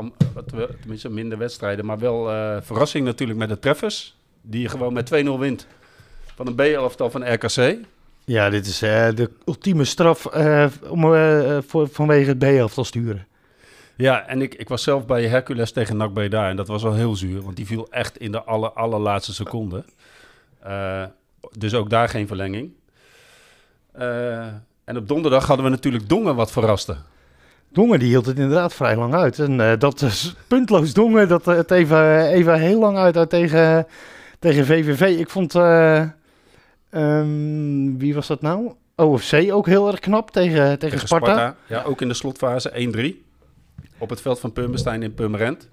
tenminste 0.80 1.10
minder 1.10 1.38
wedstrijden, 1.38 1.86
maar 1.86 2.00
wel 2.00 2.32
eh, 2.32 2.58
verrassing 2.62 3.06
natuurlijk 3.06 3.40
met 3.40 3.50
de 3.50 3.60
treffers. 3.60 4.18
Die 4.42 4.62
je 4.62 4.70
gewoon 4.70 4.94
met 4.94 5.26
2-0 5.26 5.40
wint 5.40 5.68
van 6.36 6.48
een 6.48 6.56
B-elftal 6.56 7.10
van 7.10 7.34
RKC. 7.34 7.78
Ja, 8.26 8.50
dit 8.50 8.66
is 8.66 8.82
eh, 8.82 9.08
de 9.16 9.30
ultieme 9.46 9.84
straf 9.84 10.26
eh, 10.26 10.66
om, 10.90 11.16
eh, 11.16 11.58
voor, 11.68 11.88
vanwege 11.88 12.30
het 12.30 12.40
B-elftal 12.40 12.84
sturen. 12.84 13.28
Ja, 13.96 14.28
en 14.28 14.42
ik, 14.42 14.56
ik 14.56 14.70
was 14.70 14.84
zelf 14.84 15.06
bij 15.06 15.28
Hercules 15.28 15.72
tegen 15.72 15.98
NAC 15.98 16.14
Breda 16.14 16.50
en 16.50 16.56
dat 16.56 16.68
was 16.68 16.84
wel 16.84 16.94
heel 16.94 17.16
zuur, 17.16 17.42
want 17.42 17.56
die 17.56 17.66
viel 17.66 17.88
echt 17.90 18.18
in 18.18 18.32
de 18.32 18.44
aller, 18.44 18.72
allerlaatste 18.72 19.34
seconde. 19.34 19.84
Dus 21.58 21.74
ook 21.74 21.90
daar 21.90 22.10
geen 22.10 22.28
verlenging. 22.28 22.72
En 24.84 24.98
op 24.98 25.08
donderdag 25.08 25.48
hadden 25.48 25.66
we 25.66 25.72
natuurlijk 25.72 26.10
Dongen 26.10 26.36
wat 26.36 26.52
verraste. 26.52 26.96
Dongen 27.70 28.00
die 28.00 28.08
hield 28.08 28.26
het 28.26 28.40
inderdaad 28.40 28.74
vrij 28.74 28.96
lang 28.96 29.14
uit. 29.14 29.40
En 29.40 29.80
dat 29.80 30.02
is 30.02 30.36
puntloos 30.48 30.94
Dongen, 30.94 31.28
dat 31.28 31.46
het 31.46 31.72
even, 31.72 32.28
even 32.28 32.60
heel 32.60 32.80
lang 32.80 32.98
uit 32.98 33.18
uit 33.18 33.30
tegen, 33.30 33.88
tegen 34.40 34.66
VVV. 34.66 35.20
Ik 35.20 35.30
vond, 35.30 35.54
eh, 36.96 37.20
ehm, 37.20 37.98
wie 37.98 38.14
was 38.14 38.28
dat 38.28 38.42
nou? 38.42 38.72
OFC 38.96 39.52
ook 39.52 39.66
heel 39.66 39.88
erg 39.88 40.00
knap 40.00 40.32
tegen, 40.32 40.80
tegen, 40.80 41.00
Sparta. 41.00 41.56
Ja, 41.68 41.84
ook 41.84 42.02
in 42.02 42.08
de 42.08 42.14
slotfase 42.14 42.72
1-3. 42.72 43.24
Op 43.98 44.10
het 44.10 44.22
veld 44.22 44.40
van 44.40 44.54
Purmerstein 44.54 45.04
in 45.04 45.14
Purmerend. 45.14 45.68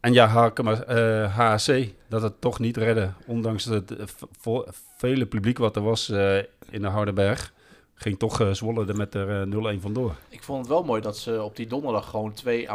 En 0.00 0.12
ja, 0.12 0.26
Hakema, 0.26 0.82
eh, 0.82 1.36
HAC, 1.36 1.88
dat 2.08 2.22
het 2.22 2.40
toch 2.40 2.58
niet 2.58 2.76
redden. 2.76 3.14
Ondanks 3.26 3.64
het 3.64 3.96
eh, 3.96 4.58
vele 4.96 5.26
publiek 5.26 5.58
wat 5.58 5.76
er 5.76 5.82
was 5.82 6.08
eh, 6.08 6.36
in 6.70 6.82
de 6.82 6.88
Hardenberg. 6.88 7.52
Ging 7.94 8.18
toch 8.18 8.48
Zwolle 8.52 8.86
er 8.86 8.96
met 8.96 9.14
er 9.14 9.40
eh, 9.40 9.76
0-1 9.76 9.80
vandoor. 9.80 10.14
Ik 10.28 10.42
vond 10.42 10.58
het 10.58 10.68
wel 10.68 10.84
mooi 10.84 11.00
dat 11.00 11.18
ze 11.18 11.42
op 11.42 11.56
die 11.56 11.66
donderdag 11.66 12.10
gewoon 12.10 12.32
twee 12.32 12.70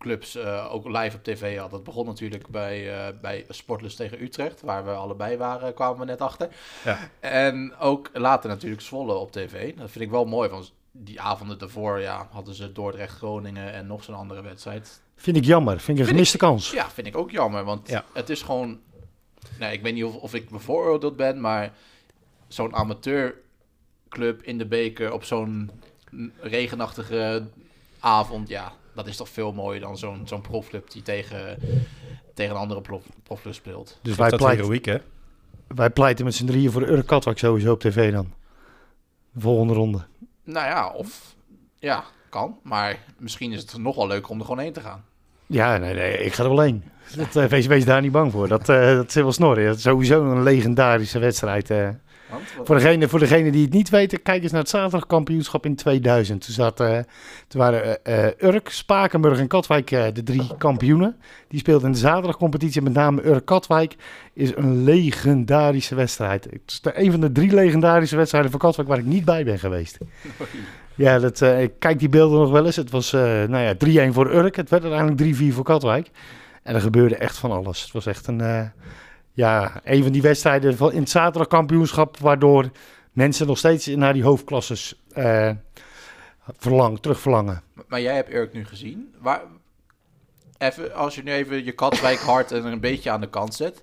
amateurclubs 0.00 0.34
eh, 0.36 0.74
ook 0.74 0.86
live 0.88 1.16
op 1.16 1.24
tv 1.24 1.52
hadden. 1.58 1.70
Dat 1.76 1.84
begon 1.84 2.06
natuurlijk 2.06 2.48
bij, 2.48 2.92
eh 3.06 3.20
bij 3.20 3.44
Sportlust 3.48 3.96
tegen 3.96 4.22
Utrecht, 4.22 4.60
waar 4.60 4.84
we 4.84 4.90
allebei 4.90 5.36
waren, 5.36 5.74
kwamen 5.74 5.98
we 5.98 6.04
net 6.04 6.20
achter. 6.20 6.48
Ja. 6.84 6.98
En 7.20 7.74
ook 7.78 8.10
later 8.12 8.48
natuurlijk 8.50 8.82
Zwolle 8.82 9.14
op 9.14 9.32
tv. 9.32 9.74
Dat 9.74 9.90
vind 9.90 10.04
ik 10.04 10.10
wel 10.10 10.24
mooi, 10.24 10.48
want 10.48 10.72
die 10.92 11.20
avonden 11.20 11.58
daarvoor 11.58 12.00
ja, 12.00 12.28
hadden 12.30 12.54
ze 12.54 12.72
Dordrecht, 12.72 13.16
Groningen 13.16 13.72
en 13.72 13.86
nog 13.86 14.04
zo'n 14.04 14.14
andere 14.14 14.42
wedstrijd. 14.42 15.00
Vind 15.16 15.36
ik 15.36 15.44
jammer, 15.44 15.80
vind 15.80 15.98
ik 15.98 16.04
een 16.04 16.10
gemiste 16.10 16.36
kans. 16.36 16.70
Ja, 16.70 16.90
vind 16.90 17.06
ik 17.06 17.16
ook 17.16 17.30
jammer, 17.30 17.64
want 17.64 17.88
Ja. 17.88 18.04
het 18.12 18.30
is 18.30 18.42
gewoon... 18.42 18.80
Nee, 19.58 19.72
ik 19.72 19.82
weet 19.82 19.94
niet 19.94 20.04
of, 20.04 20.16
of 20.16 20.34
ik 20.34 20.48
bevooroordeeld 20.48 21.16
ben, 21.16 21.40
maar 21.40 21.72
zo'n 22.48 22.74
amateurclub 22.74 24.42
in 24.42 24.58
de 24.58 24.66
beker 24.66 25.12
op 25.12 25.24
zo'n 25.24 25.70
regenachtige 26.40 27.46
avond, 28.00 28.48
ja, 28.48 28.72
dat 28.94 29.06
is 29.06 29.16
toch 29.16 29.28
veel 29.28 29.52
mooier 29.52 29.80
dan 29.80 29.98
zo'n 29.98 30.22
zo'n 30.24 30.40
profclub 30.40 30.90
die 30.90 31.02
tegen, 31.02 31.58
tegen 32.34 32.54
een 32.54 32.60
andere 32.60 32.80
prof, 32.80 33.02
profclub 33.22 33.54
speelt. 33.54 33.98
Dus 34.02 34.16
Wij 34.16 34.28
wij, 34.28 34.30
dat 34.30 34.38
pleit, 34.38 34.58
heroïek, 34.60 34.84
hè? 34.84 34.96
wij 35.66 35.90
pleiten 35.90 36.24
met 36.24 36.34
z'n 36.34 36.46
drieën 36.46 36.70
voor 36.70 36.82
Urk 36.88 37.06
Katwijk 37.06 37.38
sowieso 37.38 37.72
op 37.72 37.80
tv 37.80 38.12
dan. 38.12 38.32
De 39.32 39.40
volgende 39.40 39.74
ronde. 39.74 40.00
Nou 40.44 40.66
ja, 40.66 40.88
of... 40.88 41.34
Ja, 41.78 42.04
kan, 42.28 42.58
maar 42.62 42.98
misschien 43.18 43.52
is 43.52 43.60
het 43.60 43.76
nogal 43.78 44.06
leuker 44.06 44.30
om 44.30 44.38
er 44.38 44.44
gewoon 44.44 44.60
heen 44.60 44.72
te 44.72 44.80
gaan. 44.80 45.04
Ja, 45.46 45.76
nee, 45.76 45.94
nee, 45.94 46.18
ik 46.18 46.32
ga 46.32 46.42
er 46.42 46.48
wel 46.48 46.60
heen. 46.60 46.84
Dat, 47.16 47.36
eh, 47.36 47.44
wees, 47.44 47.66
wees 47.66 47.84
daar 47.84 48.00
niet 48.00 48.12
bang 48.12 48.32
voor. 48.32 48.48
Dat, 48.48 48.68
eh 48.68 48.94
dat 48.94 49.12
zit 49.12 49.22
wel 49.22 49.32
snorren. 49.32 49.66
Dat 49.66 49.76
is 49.76 49.82
sowieso 49.82 50.24
een 50.30 50.42
legendarische 50.42 51.18
wedstrijd. 51.18 51.70
eh. 51.70 51.88
Voor 52.64 52.76
degene, 52.76 53.08
voor 53.08 53.18
degene 53.18 53.50
die 53.50 53.64
het 53.64 53.72
niet 53.72 53.88
weten, 53.88 54.22
kijk 54.22 54.42
eens 54.42 54.52
naar 54.52 54.60
het 54.60 54.70
zaterdagkampioenschap 54.70 55.64
in 55.64 55.76
2000. 55.76 56.44
Toen, 56.44 56.54
zat, 56.54 56.76
toen 56.76 57.60
waren 57.60 58.04
eh, 58.04 58.26
eh, 58.26 58.32
Urk, 58.38 58.68
Spakenburg 58.68 59.38
en 59.38 59.48
Katwijk 59.48 59.88
de 59.88 60.22
drie 60.22 60.56
kampioenen. 60.58 61.16
Die 61.48 61.58
speelden 61.58 61.86
in 61.86 61.92
de 61.92 61.98
zaterdagcompetitie. 61.98 62.82
Met 62.82 62.92
name 62.92 63.26
Urk-Katwijk 63.26 63.96
is 64.32 64.56
een 64.56 64.84
legendarische 64.84 65.94
wedstrijd. 65.94 66.44
Het 66.44 66.60
is 66.66 66.80
de, 66.80 67.00
een 67.00 67.10
van 67.10 67.20
de 67.20 67.32
drie 67.32 67.54
legendarische 67.54 68.16
wedstrijden 68.16 68.50
van 68.50 68.60
Katwijk 68.60 68.88
waar 68.88 68.98
ik 68.98 69.04
niet 69.04 69.24
bij 69.24 69.44
ben 69.44 69.58
geweest. 69.58 69.98
Ja, 70.94 71.18
dat, 71.18 71.40
ik 71.40 71.72
kijk 71.78 71.98
die 71.98 72.08
beelden 72.08 72.38
nog 72.38 72.50
wel 72.50 72.66
eens. 72.66 72.76
Het 72.76 72.90
was 72.90 73.12
nou 73.12 73.58
ja, 73.58 74.08
3-1 74.08 74.12
voor 74.12 74.34
Urk. 74.34 74.56
Het 74.56 74.70
werd 74.70 74.82
uiteindelijk 74.82 75.36
3-4 75.36 75.54
voor 75.54 75.64
Katwijk. 75.64 76.10
En 76.62 76.74
er 76.74 76.80
gebeurde 76.80 77.16
echt 77.16 77.36
van 77.36 77.50
alles. 77.50 77.82
Het 77.82 77.92
was 77.92 78.06
echt 78.06 78.26
een, 78.26 78.72
ja, 79.32 79.80
een 79.84 80.02
van 80.02 80.12
die 80.12 80.22
wedstrijden 80.22 80.76
van- 80.76 80.92
in 80.92 81.00
het 81.00 81.10
zaterdagkampioenschap... 81.10 82.18
waardoor 82.18 82.70
mensen 83.12 83.46
nog 83.46 83.58
steeds 83.58 83.86
naar 83.86 84.12
die 84.12 84.24
hoofdklasses 84.24 85.02
eh 85.12 85.50
verlang, 86.58 87.00
terugverlangen. 87.00 87.62
Maar 87.88 88.00
jij 88.00 88.14
hebt 88.14 88.32
Urk 88.32 88.52
nu 88.52 88.64
gezien. 88.64 89.14
Waar, 89.18 89.40
even, 90.58 90.94
als 90.94 91.14
je 91.14 91.22
nu 91.22 91.32
even 91.32 91.64
je 91.64 91.72
Katwijk 91.72 92.18
hart 92.18 92.50
er 92.50 92.64
een 92.64 92.80
beetje 92.80 93.10
aan 93.10 93.20
de 93.20 93.28
kant 93.30 93.54
zet. 93.54 93.82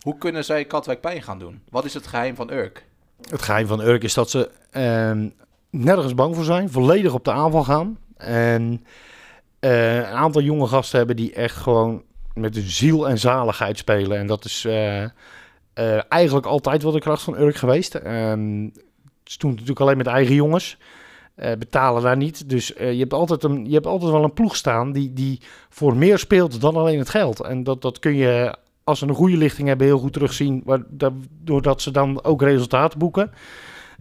Hoe 0.00 0.18
kunnen 0.18 0.44
zij 0.44 0.64
Katwijk 0.64 1.00
pijn 1.00 1.22
gaan 1.22 1.38
doen? 1.38 1.62
Wat 1.70 1.84
is 1.84 1.94
het 1.94 2.06
geheim 2.06 2.34
van 2.34 2.52
Urk? 2.52 2.84
Het 3.30 3.42
geheim 3.42 3.66
van 3.66 3.80
Urk 3.80 4.02
is 4.02 4.14
dat 4.14 4.30
ze 4.30 4.50
ehm, 4.70 5.28
nergens 5.70 6.14
bang 6.14 6.34
voor 6.34 6.44
zijn. 6.44 6.70
Volledig 6.70 7.12
op 7.12 7.24
de 7.24 7.32
aanval 7.32 7.64
gaan. 7.64 7.98
En 8.16 8.84
eh, 9.58 9.96
een 9.96 10.04
aantal 10.04 10.42
jonge 10.42 10.66
gasten 10.66 10.98
hebben 10.98 11.16
die 11.16 11.32
echt 11.32 11.56
gewoon 11.56 12.02
met 12.34 12.54
hun 12.54 12.70
ziel 12.70 13.08
en 13.08 13.18
zaligheid 13.18 13.78
spelen. 13.78 14.18
En 14.18 14.26
dat 14.26 14.44
is 14.44 14.64
eh, 14.64 15.02
eh, 15.02 15.10
eigenlijk 16.08 16.46
altijd 16.46 16.82
wel 16.82 16.92
de 16.92 17.00
kracht 17.00 17.22
van 17.22 17.38
Urk 17.40 17.56
geweest. 17.56 17.94
Ehm 17.94 18.68
ze 19.24 19.38
doen 19.38 19.50
natuurlijk 19.50 19.80
alleen 19.80 19.96
met 19.96 20.06
eigen 20.06 20.34
jongens. 20.34 20.76
eh, 21.34 21.52
betalen 21.58 22.02
daar 22.02 22.16
niet. 22.16 22.48
Dus 22.48 22.66
je, 22.66 22.82
hebt 22.98 23.12
altijd 23.12 23.42
een, 23.44 23.66
je 23.66 23.74
hebt 23.74 23.86
altijd 23.86 24.10
wel 24.12 24.24
een 24.24 24.32
ploeg 24.32 24.56
staan 24.56 24.92
die, 24.92 25.12
die 25.12 25.40
voor 25.68 25.96
meer 25.96 26.18
speelt 26.18 26.60
dan 26.60 26.76
alleen 26.76 26.98
het 26.98 27.08
geld. 27.08 27.40
En 27.40 27.64
dat, 27.64 27.82
dat 27.82 27.98
kun 27.98 28.14
je, 28.16 28.56
als 28.84 28.98
ze 28.98 29.06
een 29.06 29.14
goede 29.14 29.36
lichting 29.36 29.68
hebben, 29.68 29.86
heel 29.86 29.98
goed 29.98 30.12
terugzien. 30.12 30.62
Waar, 30.64 30.82
da- 30.88 31.12
doordat 31.44 31.82
ze 31.82 31.90
dan 31.90 32.24
ook 32.24 32.42
resultaten 32.42 32.98
boeken. 32.98 33.30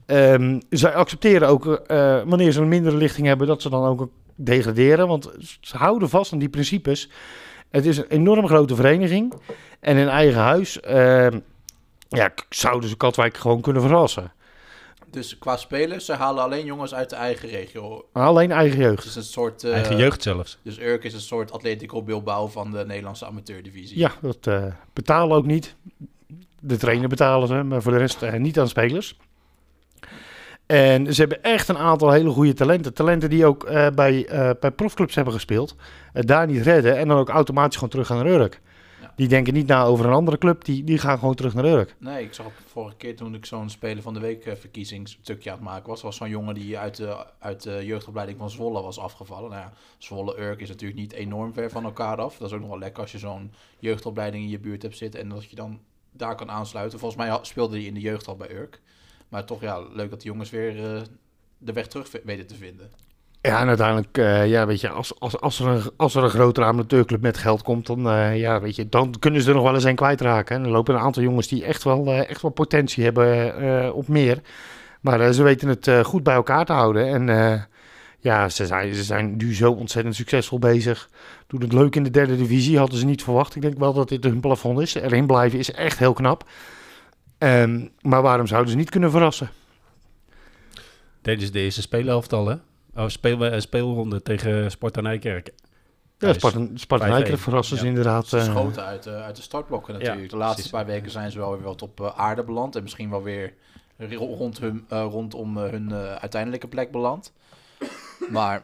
Ehm, 0.05 0.59
zij 0.69 0.93
accepteren 0.93 1.47
ook, 1.47 1.83
wanneer 2.25 2.51
ze 2.51 2.61
een 2.61 2.67
mindere 2.67 2.97
lichting 2.97 3.27
hebben, 3.27 3.47
dat 3.47 3.61
ze 3.61 3.69
dan 3.69 3.85
ook 3.85 4.09
degraderen. 4.35 5.07
Want 5.07 5.31
ze 5.61 5.77
houden 5.77 6.09
vast 6.09 6.33
aan 6.33 6.39
die 6.39 6.49
principes. 6.49 7.09
Het 7.69 7.85
is 7.85 7.97
een 7.97 8.07
enorm 8.07 8.47
grote 8.47 8.75
vereniging. 8.75 9.33
En 9.79 9.97
in 9.97 10.07
eigen 10.07 10.39
huis 10.41 10.79
ehm, 10.79 11.39
ja, 12.09 12.31
zouden 12.49 12.89
ze 12.89 12.97
Katwijk 12.97 13.37
gewoon 13.37 13.61
kunnen 13.61 13.81
verrassen. 13.81 14.31
Dus 15.11 15.37
qua 15.37 15.57
spelers, 15.57 16.05
ze 16.05 16.13
halen 16.13 16.43
alleen 16.43 16.65
jongens 16.65 16.93
uit 16.93 17.09
de 17.09 17.15
eigen 17.15 17.49
regio. 17.49 18.05
Alleen 18.11 18.51
eigen 18.51 18.79
jeugd. 18.79 19.15
een 19.15 19.23
soort... 19.23 19.63
eh, 19.63 19.73
Eigen 19.73 19.97
jeugd 19.97 20.21
zelfs. 20.21 20.57
Dus 20.61 20.79
Urk 20.79 21.03
is 21.03 21.13
een 21.13 21.19
soort 21.19 21.51
Atletico 21.51 22.01
Bilbao 22.01 22.47
van 22.47 22.71
de 22.71 22.85
Nederlandse 22.85 23.25
amateurdivisie. 23.25 23.97
Ja, 23.97 24.11
dat 24.21 24.47
eh, 24.47 24.65
betalen 24.93 25.37
ook 25.37 25.45
niet. 25.45 25.75
De 26.59 26.77
trainer 26.77 27.09
betalen 27.09 27.47
ze, 27.47 27.53
maar 27.53 27.81
voor 27.81 27.91
de 27.91 27.97
rest 27.97 28.21
eh, 28.21 28.33
niet 28.33 28.59
aan 28.59 28.67
spelers. 28.67 29.17
En 30.71 31.13
ze 31.13 31.19
hebben 31.19 31.43
echt 31.43 31.67
een 31.67 31.77
aantal 31.77 32.11
hele 32.11 32.29
goede 32.29 32.53
talenten. 32.53 32.93
Talenten 32.93 33.29
die 33.29 33.45
ook 33.45 33.63
eh, 33.63 33.87
bij, 33.89 34.25
eh, 34.25 34.49
bij 34.59 34.71
profclubs 34.71 35.15
hebben 35.15 35.33
gespeeld. 35.33 35.75
het 36.13 36.27
daar 36.27 36.47
niet 36.47 36.61
redden 36.61 36.97
en 36.97 37.07
dan 37.07 37.17
ook 37.17 37.29
automatisch 37.29 37.73
gewoon 37.73 37.89
terug 37.89 38.07
gaan 38.07 38.17
naar 38.17 38.27
Urk. 38.27 38.61
Ja. 39.01 39.13
Die 39.15 39.27
denken 39.27 39.53
niet 39.53 39.67
na 39.67 39.83
over 39.83 40.05
een 40.05 40.13
andere 40.13 40.37
club, 40.37 40.65
die, 40.65 40.83
die 40.83 40.97
gaan 40.97 41.19
gewoon 41.19 41.35
terug 41.35 41.53
naar 41.53 41.65
Urk. 41.65 41.95
Nee, 41.97 42.23
ik 42.23 42.33
zag 42.33 42.45
vorige 42.65 42.95
keer 42.95 43.15
toen 43.15 43.33
ik 43.33 43.45
zo'n 43.45 43.69
Speler 43.69 44.03
van 44.03 44.13
de 44.13 44.19
Week 44.19 44.43
verkiezingsstukje 44.59 45.49
aan 45.49 45.55
het 45.55 45.65
maken 45.65 45.89
was, 45.89 46.01
was 46.01 46.15
zo'n 46.15 46.29
jongen 46.29 46.53
die 46.53 46.77
uit 46.77 46.95
de, 46.95 47.25
uit 47.39 47.63
de 47.63 47.85
jeugdopleiding 47.85 48.37
van 48.37 48.49
Zwolle 48.49 48.81
was 48.81 48.99
afgevallen. 48.99 49.49
Nou 49.49 49.61
ja, 49.61 49.71
Zwolle-Urk 49.97 50.61
is 50.61 50.69
natuurlijk 50.69 50.99
niet 50.99 51.13
enorm 51.13 51.53
ver 51.53 51.69
van 51.69 51.83
elkaar 51.83 52.17
af. 52.17 52.37
Dat 52.37 52.47
is 52.47 52.53
ook 52.53 52.61
nog 52.61 52.69
wel 52.69 52.79
lekker 52.79 53.01
als 53.01 53.11
je 53.11 53.17
zo'n 53.17 53.51
jeugdopleiding 53.79 54.43
in 54.43 54.49
je 54.49 54.59
buurt 54.59 54.81
hebt 54.81 54.97
zitten 54.97 55.19
en 55.19 55.29
dat 55.29 55.49
je 55.49 55.55
dan 55.55 55.79
daar 56.11 56.35
kan 56.35 56.51
aansluiten. 56.51 56.99
Volgens 56.99 57.21
mij 57.21 57.39
speelde 57.41 57.75
hij 57.75 57.85
in 57.85 57.93
de 57.93 57.99
jeugd 57.99 58.27
al 58.27 58.35
bij 58.35 58.51
Urk. 58.51 58.81
Maar 59.29 59.45
toch 59.45 59.61
ja, 59.61 59.79
leuk 59.93 60.09
dat 60.09 60.21
die 60.21 60.31
jongens 60.31 60.49
weer 60.49 60.95
eh, 60.95 61.01
de 61.57 61.73
weg 61.73 61.87
terug 61.87 62.11
weten 62.23 62.47
te 62.47 62.55
vinden. 62.55 62.89
Ja, 63.41 63.59
en 63.59 63.67
uiteindelijk, 63.67 64.17
eh, 64.17 64.47
ja, 64.47 64.65
weet 64.65 64.81
je, 64.81 64.89
als, 64.89 65.19
als, 65.19 65.39
als, 65.39 65.59
er 65.59 65.67
een, 65.67 65.81
als 65.97 66.15
er 66.15 66.23
een 66.23 66.29
grotere 66.29 66.65
amateurclub 66.65 67.21
met 67.21 67.37
geld 67.37 67.61
komt, 67.61 67.85
dan, 67.85 68.09
eh, 68.09 68.39
ja, 68.39 68.61
weet 68.61 68.75
je, 68.75 68.89
dan 68.89 69.15
kunnen 69.19 69.41
ze 69.41 69.49
er 69.49 69.55
nog 69.55 69.63
wel 69.63 69.73
eens 69.73 69.83
een 69.83 69.95
kwijtraken. 69.95 70.55
En 70.55 70.63
er 70.63 70.69
lopen 70.69 70.95
een 70.95 71.01
aantal 71.01 71.23
jongens 71.23 71.47
die 71.47 71.65
echt 71.65 71.83
wel, 71.83 72.13
echt 72.13 72.41
wel 72.41 72.51
potentie 72.51 73.03
hebben 73.03 73.93
op 73.93 74.07
meer. 74.07 74.41
Maar 75.01 75.33
ze 75.33 75.43
weten 75.43 75.67
het 75.67 75.91
goed 76.03 76.23
bij 76.23 76.33
elkaar 76.33 76.65
te 76.65 76.73
houden. 76.73 77.07
En 77.07 77.67
ja, 78.19 78.49
ze 78.49 78.65
zijn, 78.65 78.95
ze 78.95 79.03
zijn 79.03 79.37
nu 79.37 79.55
zo 79.55 79.71
ontzettend 79.71 80.15
succesvol 80.15 80.59
bezig. 80.59 81.09
Doen 81.47 81.61
het 81.61 81.73
leuk 81.73 81.95
in 81.95 82.03
de 82.03 82.09
derde 82.09 82.37
divisie, 82.37 82.77
hadden 82.77 82.99
ze 82.99 83.05
niet 83.05 83.23
verwacht. 83.23 83.55
Ik 83.55 83.61
denk 83.61 83.77
wel 83.77 83.93
dat 83.93 84.09
dit 84.09 84.23
hun 84.23 84.39
plafond 84.39 84.79
is. 84.79 84.95
Erin 84.95 85.27
blijven 85.27 85.59
is 85.59 85.71
echt 85.71 85.99
heel 85.99 86.13
knap. 86.13 86.49
Ehm, 87.39 87.87
maar 88.01 88.21
waarom 88.21 88.47
zouden 88.47 88.71
ze 88.71 88.77
niet 88.77 88.89
kunnen 88.89 89.11
verrassen? 89.11 89.49
Deden 91.21 91.45
ze 91.45 91.51
de 91.51 91.59
eerste 91.59 91.81
speelhelft 91.81 92.33
al, 92.33 92.47
hè? 92.47 92.55
Oh, 92.95 93.07
speel, 93.07 93.45
eh, 93.45 93.59
speelronde 93.59 94.21
tegen 94.21 94.71
Sparta 94.71 95.01
Nijkerk. 95.01 95.49
Ja. 96.17 96.33
Spartan, 96.33 96.71
Spartan 96.75 97.07
5-1. 97.07 97.11
Nijkerk 97.11 97.39
verrassen 97.39 97.77
ze 97.77 97.83
Ja. 97.83 97.89
inderdaad. 97.89 98.27
Ze 98.27 98.37
eh, 98.37 98.43
schoten 98.43 98.83
uit, 98.85 99.05
eh, 99.05 99.21
uit 99.23 99.35
de 99.35 99.41
startblokken 99.41 99.93
Ja, 99.93 99.99
natuurlijk. 99.99 100.29
de 100.29 100.37
laatste 100.37 100.55
precies. 100.55 100.71
paar 100.71 100.85
weken 100.85 101.11
zijn 101.11 101.31
ze 101.31 101.37
wel 101.37 101.51
weer 101.51 101.61
wat 101.61 101.81
op 101.81 102.13
aarde 102.17 102.43
beland. 102.43 102.75
En 102.75 102.81
misschien 102.83 103.09
wel 103.09 103.23
weer 103.23 103.53
ro- 103.97 104.35
rond 104.35 104.59
hun, 104.59 104.85
eh, 104.89 105.05
rondom 105.09 105.57
hun 105.57 105.91
eh, 105.91 106.15
uiteindelijke 106.15 106.67
plek 106.67 106.91
beland. 106.91 107.33
Maar 108.31 108.63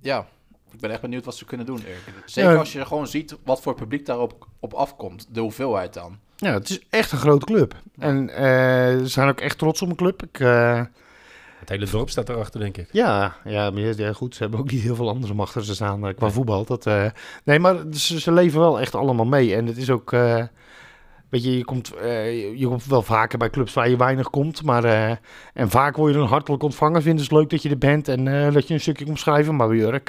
ja, 0.00 0.26
ik 0.72 0.80
ben 0.80 0.90
echt 0.90 1.00
benieuwd 1.00 1.24
wat 1.24 1.36
ze 1.36 1.44
kunnen 1.44 1.66
doen. 1.66 1.78
Erik. 1.84 2.22
Zeker 2.26 2.50
Ja. 2.52 2.58
als 2.58 2.72
je 2.72 2.86
gewoon 2.86 3.06
ziet 3.06 3.36
wat 3.44 3.60
voor 3.62 3.74
publiek 3.74 4.06
daarop 4.06 4.46
op 4.60 4.72
afkomt. 4.74 5.26
De 5.34 5.40
hoeveelheid 5.40 5.94
dan. 5.94 6.18
Ja, 6.40 6.52
het 6.52 6.70
is 6.70 6.80
echt 6.90 7.12
een 7.12 7.18
grote 7.18 7.46
club. 7.46 7.74
En 7.98 8.28
eh, 8.30 8.44
ze 8.98 9.06
zijn 9.06 9.28
ook 9.28 9.40
echt 9.40 9.58
trots 9.58 9.82
op 9.82 9.88
een 9.88 9.96
club. 9.96 10.22
Ik, 10.22 10.40
eh, 10.40 10.82
Het 11.58 11.68
hele 11.68 11.86
dorp 11.90 12.10
staat 12.10 12.28
erachter, 12.28 12.60
denk 12.60 12.76
ik. 12.76 12.88
ja, 12.92 13.34
ja, 13.44 13.70
maar 13.70 13.82
ja, 13.82 14.12
goed. 14.12 14.34
Ze 14.34 14.42
hebben 14.42 14.60
ook 14.60 14.70
niet 14.70 14.82
heel 14.82 14.94
veel 14.94 15.08
anderen 15.08 15.34
om 15.34 15.40
achter 15.40 15.64
ze 15.64 15.74
staan 15.74 16.06
eh, 16.06 16.14
qua 16.14 16.24
Nee. 16.24 16.34
voetbal. 16.34 16.64
Dat, 16.64 16.84
nee, 17.44 17.58
maar 17.58 17.76
ze, 17.92 18.20
ze 18.20 18.32
leven 18.32 18.60
wel 18.60 18.80
echt 18.80 18.94
allemaal 18.94 19.26
mee. 19.26 19.54
En 19.54 19.66
het 19.66 19.76
is 19.76 19.90
ook... 19.90 20.10
Weet 21.28 21.44
je, 21.44 21.56
je 21.56 21.64
komt, 21.64 21.92
je- 22.56 22.64
komt 22.66 22.86
wel 22.86 23.02
vaker 23.02 23.38
bij 23.38 23.50
clubs 23.50 23.72
waar 23.72 23.88
je 23.88 23.96
weinig 23.96 24.30
komt. 24.30 24.62
Maar, 24.62 24.84
en 25.54 25.70
vaak 25.70 25.96
word 25.96 26.12
je 26.12 26.18
dan 26.18 26.28
hartelijk 26.28 26.62
ontvangen. 26.62 27.02
Vinden 27.02 27.24
ze 27.24 27.30
het 27.30 27.38
leuk 27.40 27.50
dat 27.50 27.62
je 27.62 27.68
er 27.70 27.78
bent 27.78 28.08
en 28.08 28.52
dat 28.52 28.68
je 28.68 28.74
een 28.74 28.80
stukje 28.80 29.04
komt 29.04 29.18
schrijven. 29.18 29.56
Maar 29.56 29.68
bij 29.68 29.76
Jurk, 29.76 30.08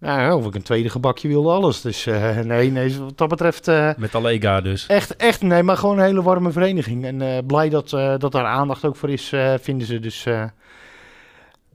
nou, 0.00 0.38
of 0.38 0.46
ik 0.46 0.54
een 0.54 0.62
tweede 0.62 0.88
gebakje 0.88 1.28
wilde, 1.28 1.50
alles. 1.50 1.80
Dus 1.80 2.06
eh, 2.06 2.38
nee, 2.38 2.70
nee, 2.70 2.98
wat 2.98 3.18
dat 3.18 3.28
betreft... 3.28 3.68
eh, 3.68 3.90
Met 3.96 4.14
alle 4.14 4.30
EGA 4.30 4.60
dus. 4.60 4.86
Echt, 4.86 5.16
echt, 5.16 5.42
nee, 5.42 5.62
maar 5.62 5.76
gewoon 5.76 5.98
een 5.98 6.04
hele 6.04 6.22
warme 6.22 6.50
vereniging. 6.50 7.04
En 7.04 7.22
eh, 7.22 7.38
blij 7.46 7.68
dat, 7.68 7.92
eh, 7.92 8.14
dat 8.18 8.32
daar 8.32 8.44
aandacht 8.44 8.84
ook 8.84 8.96
voor 8.96 9.10
is, 9.10 9.32
eh, 9.32 9.54
vinden 9.60 9.86
ze. 9.86 9.98
Dus 10.00 10.26
eh, 10.26 10.44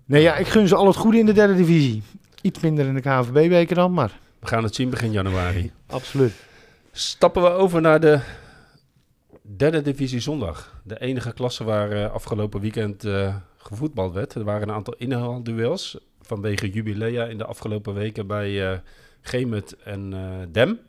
nee, 0.05 0.21
ja, 0.21 0.35
ik 0.35 0.47
gun 0.47 0.67
ze 0.67 0.75
al 0.75 0.87
het 0.87 0.95
goede 0.95 1.17
in 1.17 1.25
de 1.25 1.33
derde 1.33 1.55
divisie. 1.55 2.03
Iets 2.41 2.59
minder 2.59 2.85
in 2.85 2.93
de 2.93 3.01
KNVB-beker 3.01 3.75
dan, 3.75 3.93
maar 3.93 4.19
We 4.39 4.47
gaan 4.47 4.63
het 4.63 4.75
zien 4.75 4.89
begin 4.89 5.11
januari. 5.11 5.71
absoluut. 5.87 6.33
Stappen 6.91 7.41
we 7.43 7.49
over 7.49 7.81
naar 7.81 7.99
de 7.99 8.19
derde 9.57 9.81
divisie 9.81 10.19
zondag. 10.19 10.73
De 10.83 10.99
enige 11.01 11.33
klasse 11.33 11.63
waar 11.63 12.09
afgelopen 12.09 12.59
weekend 12.61 13.03
eh, 13.03 13.35
gevoetbald 13.57 14.13
werd. 14.13 14.33
Er 14.35 14.43
waren 14.43 14.69
een 14.69 14.75
aantal 14.75 14.93
inhaalduels 14.97 15.97
vanwege 16.25 16.69
jubilea 16.69 17.25
in 17.25 17.37
de 17.37 17.45
afgelopen 17.45 17.93
weken 17.93 18.27
bij 18.27 18.71
eh 18.71 18.77
Gemet 19.21 19.75
en 19.83 20.13
eh, 20.13 20.19
Dem. 20.51 20.79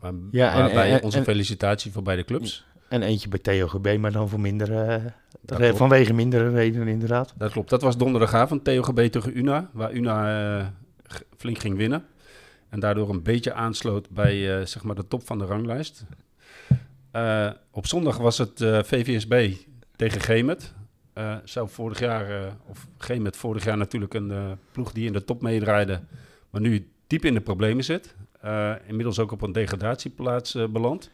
Waar, 0.00 0.12
Ja, 0.30 0.52
en- 0.52 0.58
waarbij 0.58 0.92
en- 0.92 1.02
onze 1.02 1.18
en- 1.18 1.24
felicitatie 1.24 1.92
voor 1.92 2.02
beide 2.02 2.24
clubs. 2.24 2.66
En 2.88 3.02
eentje 3.02 3.28
bij 3.28 3.38
TOGB, 3.38 3.96
maar 4.00 4.12
dan 4.12 4.28
voor 4.28 4.40
minder, 4.40 4.72
eh, 5.46 5.74
vanwege 5.74 6.12
mindere 6.14 6.50
redenen 6.50 6.88
inderdaad. 6.88 7.34
Dat 7.36 7.52
klopt. 7.52 7.70
Dat 7.70 7.82
was 7.82 7.96
donderdagavond 7.96 8.64
TOGB 8.64 9.00
tegen 9.00 9.38
Una, 9.38 9.70
waar 9.72 9.92
Una 9.92 10.74
flink 11.36 11.58
ging 11.58 11.76
winnen. 11.76 12.04
En 12.68 12.80
daardoor 12.80 13.10
een 13.10 13.22
beetje 13.22 13.52
aansloot 13.52 14.10
bij 14.10 14.66
zeg 14.66 14.82
maar 14.82 14.94
de 14.94 15.08
top 15.08 15.26
van 15.26 15.38
de 15.38 15.44
ranglijst. 15.44 16.04
Op 17.70 17.86
zondag 17.86 18.16
was 18.16 18.38
het 18.38 18.52
VVSB 18.84 19.52
tegen 19.96 20.20
Gemet. 20.20 20.74
Eh 21.18 21.36
zou 21.44 21.68
vorig 21.68 21.98
jaar, 21.98 22.30
eh, 22.30 22.52
of 22.66 22.86
Gemet 22.98 23.36
vorig 23.36 23.64
jaar 23.64 23.76
natuurlijk 23.76 24.14
een 24.14 24.30
eh, 24.30 24.50
ploeg 24.72 24.92
die 24.92 25.06
in 25.06 25.12
de 25.12 25.24
top 25.24 25.42
meedraaide, 25.42 26.00
maar 26.50 26.60
nu 26.60 26.88
diep 27.06 27.24
in 27.24 27.34
de 27.34 27.40
problemen 27.40 27.84
zit. 27.84 28.14
Inmiddels 28.86 29.18
ook 29.18 29.32
op 29.32 29.42
een 29.42 29.52
degradatieplaats 29.52 30.56
beland. 30.70 31.10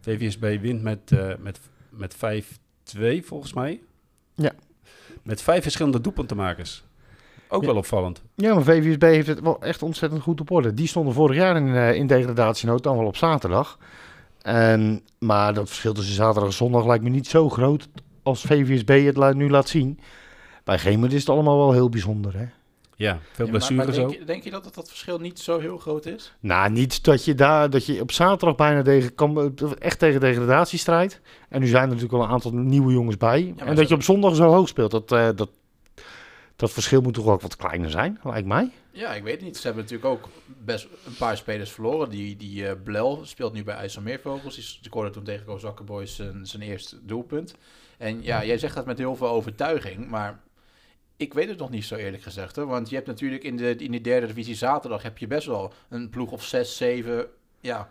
VVSB 0.00 0.60
wint 0.60 0.82
met, 0.82 1.10
met, 1.38 1.60
met 1.90 2.16
5-2 2.16 3.24
volgens 3.24 3.52
mij. 3.52 3.80
Ja. 4.34 4.52
Met 5.22 5.42
vijf 5.42 5.62
verschillende 5.62 6.00
doelpuntenmakers. 6.00 6.84
Ook 7.48 7.60
Ja. 7.60 7.66
wel 7.66 7.76
opvallend. 7.76 8.22
Ja, 8.34 8.54
maar 8.54 8.62
VVSB 8.62 9.02
heeft 9.02 9.26
het 9.26 9.40
wel 9.40 9.62
echt 9.62 9.82
ontzettend 9.82 10.22
goed 10.22 10.40
op 10.40 10.50
orde. 10.50 10.74
Die 10.74 10.86
stonden 10.86 11.14
vorig 11.14 11.36
jaar 11.36 11.56
in, 11.56 11.94
in 11.94 12.06
degradatienood, 12.06 12.82
dan 12.82 12.96
wel 12.96 13.06
op 13.06 13.16
zaterdag. 13.16 13.78
En, 14.42 15.02
maar 15.18 15.54
dat 15.54 15.68
verschil 15.68 15.92
tussen 15.92 16.14
zaterdag 16.14 16.48
en 16.50 16.56
zondag 16.56 16.86
lijkt 16.86 17.04
me 17.04 17.10
niet 17.10 17.26
zo 17.26 17.48
groot 17.48 17.88
als 18.26 18.42
VVSB 18.42 19.04
het 19.06 19.16
la- 19.16 19.32
nu 19.32 19.50
laat 19.50 19.68
zien. 19.68 20.00
Bij 20.64 20.78
Gemert 20.78 21.12
is 21.12 21.20
het 21.20 21.28
allemaal 21.28 21.56
wel 21.58 21.72
heel 21.72 21.88
bijzonder, 21.88 22.38
hè? 22.38 22.44
Ja, 22.96 23.18
veel 23.32 23.46
Ja, 23.46 23.52
maar- 23.52 23.72
maar 23.74 23.84
blessures 23.84 24.12
denk, 24.16 24.26
denk 24.26 24.44
je 24.44 24.50
dat 24.50 24.64
het, 24.64 24.74
dat 24.74 24.88
verschil 24.88 25.18
niet 25.18 25.38
zo 25.40 25.58
heel 25.58 25.78
groot 25.78 26.06
is? 26.06 26.34
Nou, 26.40 26.70
niet 26.70 27.04
dat 27.04 27.24
je 27.24 27.34
daar 27.34 27.70
dat 27.70 27.86
je 27.86 28.00
op 28.00 28.12
zaterdag 28.12 28.56
bijna 28.56 28.82
tegen 28.82 29.14
kan, 29.14 29.54
echt 29.78 29.98
tegen 29.98 30.20
degradatie 30.20 30.78
strijdt. 30.78 31.20
En 31.48 31.60
nu 31.60 31.66
zijn 31.66 31.82
er 31.82 31.88
natuurlijk 31.88 32.12
wel 32.14 32.22
een 32.22 32.30
aantal 32.30 32.52
nieuwe 32.54 32.92
jongens 32.92 33.16
bij. 33.16 33.54
en 33.56 33.74
dat 33.74 33.88
je 33.88 33.94
op 33.94 34.02
zondag 34.02 34.34
zo 34.36 34.52
hoog 34.52 34.68
speelt, 34.68 34.90
dat, 34.90 35.12
eh, 35.12 35.28
dat, 35.34 35.50
dat 36.56 36.70
verschil 36.70 37.00
moet 37.00 37.14
toch 37.14 37.26
ook 37.26 37.40
wat 37.40 37.56
kleiner 37.56 37.90
zijn, 37.90 38.20
lijkt 38.24 38.46
mij. 38.48 38.70
Ja, 38.90 39.14
ik 39.14 39.22
weet 39.22 39.34
het 39.34 39.42
niet. 39.44 39.56
Ze 39.56 39.66
hebben 39.66 39.82
natuurlijk 39.82 40.10
ook 40.12 40.28
best 40.64 40.88
een 41.06 41.16
paar 41.18 41.36
spelers 41.36 41.70
verloren. 41.70 42.08
Die, 42.10 42.36
die 42.36 42.66
eh 42.66 42.74
Blel 42.84 43.20
speelt 43.24 43.52
nu 43.52 43.64
bij 43.64 43.74
IJsselmeervogels. 43.74 44.54
Die 44.54 44.64
scoorde 44.64 45.10
toen 45.10 45.24
tegen 45.24 45.46
Kozakka 45.46 45.82
Boys 45.84 46.14
zijn, 46.16 46.46
zijn 46.46 46.62
eerste 46.62 46.96
doelpunt. 47.02 47.54
En 47.98 48.22
ja, 48.22 48.44
jij 48.44 48.58
zegt 48.58 48.74
dat 48.74 48.86
met 48.86 48.98
heel 48.98 49.16
veel 49.16 49.28
overtuiging, 49.28 50.08
maar 50.08 50.40
ik 51.16 51.34
weet 51.34 51.48
het 51.48 51.58
nog 51.58 51.70
niet 51.70 51.84
zo 51.84 51.94
eerlijk 51.94 52.22
gezegd. 52.22 52.56
Hè? 52.56 52.66
Want 52.66 52.88
je 52.88 52.94
hebt 52.94 53.06
natuurlijk 53.06 53.42
in 53.44 53.56
de, 53.56 53.76
in 53.76 53.92
de 53.92 54.00
derde 54.00 54.26
divisie 54.26 54.54
zaterdag 54.54 55.02
heb 55.02 55.18
je 55.18 55.26
best 55.26 55.46
wel 55.46 55.72
een 55.88 56.08
ploeg 56.08 56.32
of 56.32 56.44
zes, 56.44 56.76
zeven, 56.76 57.26
ja, 57.60 57.88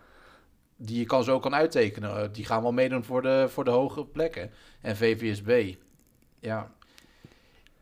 die 0.76 1.00
je 1.00 1.06
kan 1.06 1.24
zo 1.24 1.40
kan 1.40 1.56
uittekenen. 1.56 2.18
Eh, 2.18 2.30
Die 2.32 2.46
gaan 2.46 2.62
wel 2.62 2.72
meedoen 2.72 3.04
voor 3.04 3.22
de, 3.22 3.46
voor 3.50 3.64
de 3.64 3.72
hoge 3.72 4.06
plekken. 4.06 4.52
En 4.82 4.98
VVSB, 4.98 5.76
ja, 6.40 6.72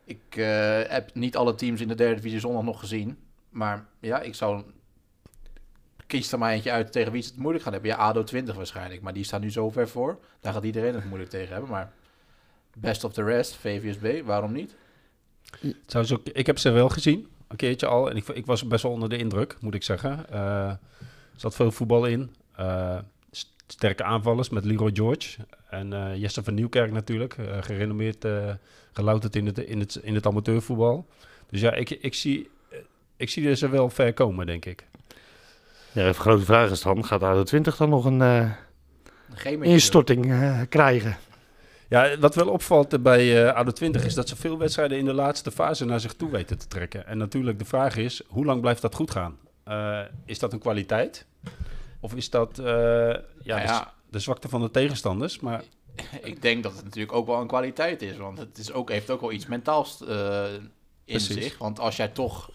ik 0.04 0.36
eh, 0.36 0.80
heb 0.86 1.14
niet 1.14 1.36
alle 1.36 1.54
teams 1.54 1.80
in 1.80 1.88
de 1.88 1.94
derde 1.94 2.14
divisie 2.14 2.40
zondag 2.40 2.62
nog 2.62 2.80
gezien. 2.80 3.18
Maar 3.48 3.86
ja, 4.00 4.20
ik 4.20 4.34
zou... 4.34 4.62
Kies 6.06 6.32
er 6.32 6.38
maar 6.38 6.52
eentje 6.52 6.70
uit 6.70 6.92
tegen 6.92 7.12
wie 7.12 7.22
ze 7.22 7.28
het 7.28 7.38
moeilijk 7.38 7.64
gaan 7.64 7.72
hebben. 7.72 7.90
Ja, 7.90 7.96
ADO 7.96 8.22
20 8.22 8.54
waarschijnlijk. 8.54 9.02
Maar 9.02 9.12
die 9.12 9.24
staan 9.24 9.40
nu 9.40 9.50
zo 9.50 9.70
ver 9.70 9.88
voor. 9.88 10.18
Daar 10.40 10.52
gaat 10.52 10.64
iedereen 10.64 10.94
het 10.94 11.04
moeilijk 11.04 11.30
tegen 11.30 11.52
hebben. 11.52 11.70
Maar 11.70 11.92
best 12.74 13.04
of 13.04 13.12
the 13.12 13.22
rest, 13.24 13.54
VVSB, 13.56 14.22
waarom 14.24 14.52
niet? 14.52 14.74
Het 15.60 15.74
zou 15.86 16.04
ze 16.04 16.14
ook, 16.14 16.26
ik 16.28 16.46
heb 16.46 16.58
ze 16.58 16.70
wel 16.70 16.88
gezien, 16.88 17.28
een 17.48 17.56
keertje 17.56 17.86
al. 17.86 18.10
En 18.10 18.16
ik, 18.16 18.28
ik 18.28 18.46
was 18.46 18.66
best 18.66 18.82
wel 18.82 18.92
onder 18.92 19.08
de 19.08 19.16
indruk, 19.16 19.56
moet 19.60 19.74
ik 19.74 19.82
zeggen. 19.82 20.28
Eh, 20.30 20.68
er 20.68 20.78
zat 21.36 21.54
veel 21.54 21.72
voetbal 21.72 22.04
in. 22.06 22.34
Eh, 22.56 22.98
st- 23.30 23.52
sterke 23.66 24.04
aanvallers 24.04 24.48
met 24.48 24.64
Leroy 24.64 24.90
George. 24.94 25.36
En 25.70 25.92
eh, 25.92 26.16
Jesse 26.20 26.42
van 26.42 26.54
Nieuwkerk 26.54 26.92
natuurlijk. 26.92 27.34
eh, 27.38 27.62
gerenommeerd, 27.62 28.24
eh 28.24 28.50
gelouterd 28.92 29.36
in 29.36 29.46
het, 29.46 29.58
in, 29.58 29.80
het, 29.80 29.94
in 29.94 30.14
het 30.14 30.26
amateurvoetbal. 30.26 31.06
Dus 31.50 31.60
ja, 31.60 31.72
ik, 31.72 31.90
ik, 31.90 32.14
zie, 32.14 32.50
ik 33.16 33.30
zie 33.30 33.54
ze 33.54 33.68
wel 33.68 33.90
ver 33.90 34.12
komen, 34.14 34.46
denk 34.46 34.64
ik. 34.64 34.84
Ja, 35.92 36.06
de 36.06 36.12
grote 36.12 36.44
vraag 36.44 36.70
is 36.70 36.80
dan, 36.82 37.04
gaat 37.04 37.22
ADO 37.22 37.42
20 37.42 37.76
dan 37.76 37.88
nog 37.88 38.04
een 38.04 38.22
eh, 38.22 38.50
instorting 39.72 40.30
eh, 40.32 40.60
krijgen? 40.68 41.16
Ja, 41.88 42.18
wat 42.18 42.34
wel 42.34 42.48
opvalt 42.48 43.02
bij 43.02 43.46
eh 43.46 43.54
ADO 43.54 43.70
20 43.70 44.04
is 44.04 44.14
dat 44.14 44.28
ze 44.28 44.36
veel 44.36 44.58
wedstrijden 44.58 44.98
in 44.98 45.04
de 45.04 45.12
laatste 45.12 45.50
fase 45.50 45.84
naar 45.84 46.00
zich 46.00 46.14
toe 46.14 46.30
weten 46.30 46.58
te 46.58 46.66
trekken. 46.66 47.06
En 47.06 47.18
natuurlijk 47.18 47.58
de 47.58 47.64
vraag 47.64 47.96
is, 47.96 48.22
hoe 48.26 48.44
lang 48.44 48.60
blijft 48.60 48.82
dat 48.82 48.94
goed 48.94 49.10
gaan? 49.10 49.38
Eh, 49.64 50.00
is 50.24 50.38
dat 50.38 50.52
een 50.52 50.58
kwaliteit? 50.58 51.26
Of 52.00 52.14
is 52.14 52.30
dat 52.30 52.58
eh, 52.58 52.64
ja, 52.64 53.20
de, 53.42 53.50
ja. 53.50 53.94
de 54.10 54.18
zwakte 54.18 54.48
van 54.48 54.60
de 54.60 54.70
tegenstanders? 54.70 55.40
Maar 55.40 55.62
ik 56.22 56.42
denk 56.42 56.62
dat 56.62 56.74
het 56.74 56.84
natuurlijk 56.84 57.12
ook 57.12 57.26
wel 57.26 57.40
een 57.40 57.46
kwaliteit 57.46 58.02
is. 58.02 58.16
Want 58.16 58.38
het 58.38 58.58
is 58.58 58.72
ook, 58.72 58.90
heeft 58.90 59.10
ook 59.10 59.20
wel 59.20 59.32
iets 59.32 59.46
mentaals 59.46 60.04
eh, 60.06 60.44
in 60.54 60.70
Precies. 61.04 61.42
zich. 61.42 61.58
Want 61.58 61.80
als 61.80 61.96
jij 61.96 62.08
toch 62.08 62.50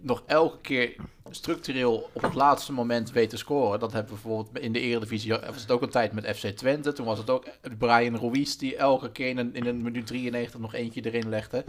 nog 0.00 0.22
elke 0.26 0.60
keer 0.60 0.94
structureel 1.30 2.10
op 2.12 2.22
het 2.22 2.34
laatste 2.34 2.72
moment 2.72 3.12
weet 3.12 3.30
te 3.30 3.36
scoren. 3.36 3.80
Dat 3.80 3.92
hebben 3.92 4.14
we 4.14 4.20
bijvoorbeeld 4.22 4.58
in 4.58 4.72
de 4.72 4.80
Eredivisie. 4.80 5.32
Was 5.32 5.60
het 5.60 5.70
ook 5.70 5.82
een 5.82 5.90
tijd 5.90 6.12
met 6.12 6.36
FC 6.36 6.46
Twente. 6.46 6.92
Toen 6.92 7.06
was 7.06 7.18
het 7.18 7.30
ook 7.30 7.44
Brian 7.78 8.16
Ruiz 8.16 8.54
die 8.54 8.76
elke 8.76 9.10
keer 9.10 9.28
in 9.28 9.38
een, 9.38 9.54
in 9.54 9.66
een 9.66 9.82
minuut 9.82 10.06
93 10.06 10.60
nog 10.60 10.74
eentje 10.74 11.00
erin 11.00 11.28
legde. 11.28 11.64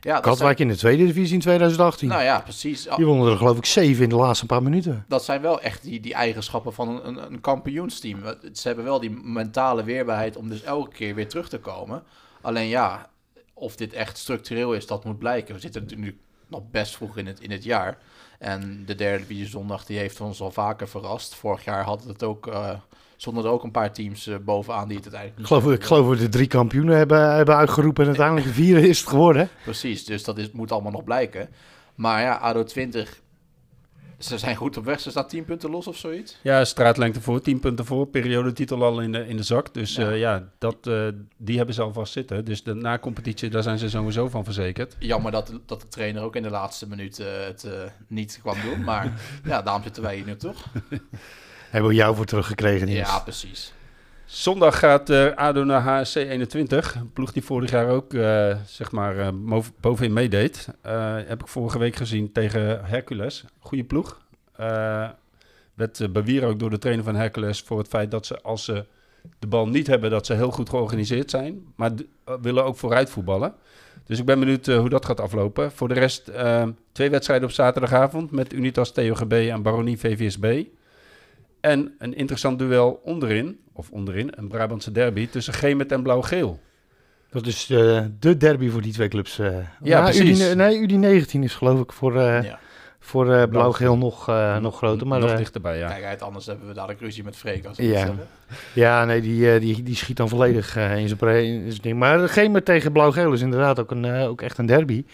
Ja, 0.00 0.20
Katwijk 0.20 0.58
in 0.58 0.68
de 0.68 0.76
tweede 0.76 1.06
divisie 1.06 1.34
in 1.34 1.40
2018. 1.40 2.08
zijn, 2.08 2.20
nou 2.20 2.30
ja, 2.32 2.40
precies. 2.40 2.88
Die 2.96 3.06
wonnen 3.06 3.30
er 3.30 3.36
geloof 3.36 3.56
ik 3.56 3.64
zeven 3.64 4.02
in 4.02 4.08
de 4.08 4.16
laatste 4.16 4.46
paar 4.46 4.62
minuten. 4.62 5.04
dat 5.08 5.24
zijn 5.24 5.40
wel 5.40 5.60
echt 5.60 5.82
die, 5.82 6.00
die 6.00 6.14
eigenschappen 6.14 6.72
van 6.72 7.04
een, 7.04 7.32
een, 7.32 7.40
kampioensteam. 7.40 8.18
Ze 8.52 8.66
hebben 8.66 8.84
wel 8.84 9.00
die 9.00 9.10
mentale 9.10 9.84
weerbaarheid 9.84 10.36
om 10.36 10.48
dus 10.48 10.62
elke 10.62 10.96
keer 10.96 11.14
weer 11.14 11.28
terug 11.28 11.48
te 11.48 11.58
komen. 11.58 12.02
Alleen 12.40 12.68
ja, 12.68 13.10
of 13.54 13.76
dit 13.76 13.92
echt 13.92 14.18
structureel 14.18 14.74
is, 14.74 14.86
dat 14.86 15.04
moet 15.04 15.18
blijken. 15.18 15.54
We 15.54 15.60
zitten 15.60 15.82
natuurlijk 15.82 16.16
nog 16.46 16.62
best 16.70 16.96
vroeg 16.96 17.16
in 17.16 17.26
het, 17.26 17.40
in 17.40 17.50
het 17.50 17.64
jaar. 17.64 17.98
En 18.38 18.82
de 18.86 18.94
derde 18.94 19.18
divisie 19.18 19.46
zondag 19.46 19.84
die 19.84 19.98
heeft 19.98 20.20
ons 20.20 20.40
al 20.40 20.50
vaker 20.50 20.88
verrast. 20.88 21.34
Vorig 21.34 21.64
jaar 21.64 21.84
hadden 21.84 22.08
het 22.08 22.22
ook, 22.22 22.46
stonden 23.16 23.44
er 23.44 23.50
ook 23.50 23.62
een 23.62 23.70
paar 23.70 23.92
teams 23.92 24.26
eh, 24.26 24.36
bovenaan 24.44 24.88
die 24.88 24.96
het 24.96 25.04
uiteindelijk 25.04 25.40
Ik 25.40 25.46
geloof, 25.46 25.74
ik 25.74 25.84
geloof 25.84 26.08
dat 26.08 26.18
we 26.18 26.24
de 26.24 26.30
drie 26.30 26.46
kampioenen 26.46 26.96
hebben, 26.96 27.34
hebben 27.34 27.56
uitgeroepen 27.56 28.02
en 28.02 28.08
uiteindelijk 28.08 28.46
de 28.46 28.52
vierde 28.52 28.88
is 28.88 28.98
het 28.98 29.08
geworden. 29.08 29.48
Precies, 29.62 30.04
dus 30.04 30.24
dat 30.24 30.38
is, 30.38 30.50
moet 30.50 30.72
allemaal 30.72 30.92
nog 30.92 31.04
blijken. 31.04 31.48
Maar 31.94 32.22
ja, 32.22 32.34
ADO 32.34 32.64
20, 32.64 33.20
ze 34.18 34.38
zijn 34.38 34.56
goed 34.56 34.76
op 34.76 34.84
weg. 34.84 35.00
Ze 35.00 35.10
staan 35.10 35.28
10 35.28 35.44
punten 35.44 35.70
los 35.70 35.86
of 35.86 35.96
zoiets. 35.96 36.36
Ja, 36.42 36.64
straatlengte 36.64 37.20
voor, 37.20 37.40
10 37.40 37.60
punten 37.60 37.84
voor, 37.84 38.06
periodetitel 38.06 38.84
al 38.84 39.00
in 39.00 39.12
de, 39.12 39.28
in 39.28 39.36
de 39.36 39.42
zak. 39.42 39.74
Dus 39.74 39.94
Ja. 39.94 40.08
ja, 40.08 40.14
ja 40.14 40.48
dat, 40.58 40.76
eh, 40.86 41.06
die 41.36 41.56
hebben 41.56 41.74
ze 41.74 41.82
alvast 41.82 42.12
zitten. 42.12 42.44
Dus 42.44 42.62
de 42.62 42.74
na-competitie, 42.74 43.50
daar 43.50 43.62
zijn 43.62 43.78
ze 43.78 43.88
sowieso 43.90 44.28
van 44.28 44.44
verzekerd. 44.44 44.96
Jammer 44.98 45.32
dat, 45.32 45.46
de- 45.46 45.60
dat 45.66 45.80
de 45.80 45.88
trainer 45.88 46.22
ook 46.22 46.36
in 46.36 46.42
de 46.42 46.50
laatste 46.50 46.88
minuut 46.88 47.18
eh, 47.18 47.26
het 47.46 47.64
eh, 47.64 47.72
niet 48.08 48.38
kwam 48.42 48.56
doen. 48.64 48.84
Maar 48.84 49.12
ja, 49.44 49.62
daarom 49.62 49.82
zitten 49.82 50.02
wij 50.02 50.16
hier 50.16 50.26
nu 50.26 50.36
toch? 50.36 50.64
Hebben 51.70 51.90
we 51.90 51.96
jou 51.96 52.16
voor 52.16 52.24
teruggekregen, 52.26 52.86
Niels. 52.86 53.08
Ja, 53.08 53.18
precies. 53.18 53.72
Zondag 54.26 54.78
gaat 54.78 55.10
eh, 55.10 55.34
ADO 55.34 55.64
naar 55.64 55.80
HSC 55.80 56.16
21. 56.16 56.94
Een 56.94 57.12
ploeg 57.12 57.32
die 57.32 57.44
vorig 57.44 57.70
jaar 57.70 57.88
ook 57.88 58.14
eh, 58.14 58.56
zeg 58.66 58.92
maar 58.92 59.18
eh, 59.18 59.28
bovenin 59.80 60.12
meedeed. 60.12 60.68
Heb 61.26 61.40
ik 61.40 61.48
vorige 61.48 61.78
week 61.78 61.96
gezien 61.96 62.32
tegen 62.32 62.84
Hercules. 62.84 63.44
Goede 63.58 63.84
ploeg. 63.84 64.20
Werd 65.74 66.00
uh, 66.00 66.08
bewieren 66.08 66.48
ook 66.48 66.58
door 66.58 66.70
de 66.70 66.78
trainer 66.78 67.04
van 67.04 67.14
Hercules 67.14 67.60
voor 67.60 67.78
het 67.78 67.88
feit 67.88 68.10
dat 68.10 68.26
ze 68.26 68.40
als 68.42 68.64
ze 68.64 68.84
de 69.38 69.46
bal 69.46 69.68
niet 69.68 69.86
hebben, 69.86 70.10
dat 70.10 70.26
ze 70.26 70.34
heel 70.34 70.50
goed 70.50 70.68
georganiseerd 70.68 71.30
zijn. 71.30 71.64
Maar 71.76 71.90
willen 72.40 72.64
ook 72.64 72.76
vooruit 72.76 73.10
voetballen. 73.10 73.54
Dus 74.04 74.18
ik 74.18 74.24
ben 74.24 74.38
benieuwd 74.38 74.66
hoe 74.66 74.88
dat 74.88 75.04
gaat 75.04 75.20
aflopen. 75.20 75.72
Voor 75.72 75.88
de 75.88 75.94
rest 75.94 76.30
twee 76.92 77.10
wedstrijden 77.10 77.48
op 77.48 77.54
zaterdagavond 77.54 78.30
met 78.30 78.52
Unitas 78.52 78.92
TOGB 78.92 79.32
en 79.32 79.62
Baronie 79.62 79.98
VVSB. 79.98 80.64
En 81.60 81.94
een 81.98 82.14
interessant 82.14 82.58
duel 82.58 83.00
onderin, 83.04 83.58
of 83.76 83.90
onderin, 83.90 84.32
een 84.34 84.48
Brabantse 84.48 84.92
derby 84.92 85.28
tussen 85.28 85.54
Gemet 85.54 85.92
en 85.92 86.02
Blauw-Geel. 86.02 86.60
Dat 87.30 87.46
is 87.46 87.70
eh, 87.70 88.00
de 88.20 88.36
derby 88.36 88.68
voor 88.68 88.82
die 88.82 88.92
twee 88.92 89.08
clubs. 89.08 89.38
eh. 89.38 89.46
Ja, 89.82 90.00
Nou, 90.00 90.04
precies. 90.14 90.48
UD, 90.50 90.54
nee, 90.56 90.88
UD19 90.88 91.38
is 91.42 91.54
geloof 91.54 91.80
ik 91.80 91.92
voor, 91.92 92.16
eh, 92.20 92.42
Ja. 92.42 92.58
voor 92.98 93.32
eh, 93.34 93.48
blauw-geel 93.48 93.96
nog, 93.98 94.28
eh, 94.28 94.56
nog 94.58 94.76
groter. 94.76 95.06
Maar 95.06 95.20
Nog 95.20 95.36
dichterbij, 95.36 95.78
ja. 95.78 95.88
Kijk 95.88 96.04
uit, 96.04 96.22
anders 96.22 96.46
hebben 96.46 96.66
we 96.68 96.74
dadelijk 96.74 97.00
ruzie 97.00 97.24
met 97.24 97.36
Freek. 97.36 97.66
Als 97.66 97.76
we 97.76 97.84
Ja. 97.86 98.14
ja, 98.72 99.04
nee, 99.04 99.20
die, 99.20 99.52
eh, 99.52 99.60
die, 99.60 99.82
die 99.82 99.96
schiet 99.96 100.16
dan 100.16 100.28
volledig 100.28 100.76
eh, 100.76 100.98
in 100.98 101.06
zijn 101.06 101.18
pre- 101.18 101.42
in 101.42 101.70
zijn 101.70 101.82
ding. 101.82 101.98
Maar 101.98 102.28
Gemer 102.28 102.62
tegen 102.62 102.92
blauw-geel 102.92 103.32
is 103.32 103.40
inderdaad 103.40 103.80
ook, 103.80 103.90
een, 103.90 104.04
eh, 104.04 104.28
ook 104.28 104.42
echt 104.42 104.58
een 104.58 104.66
derby. 104.66 105.04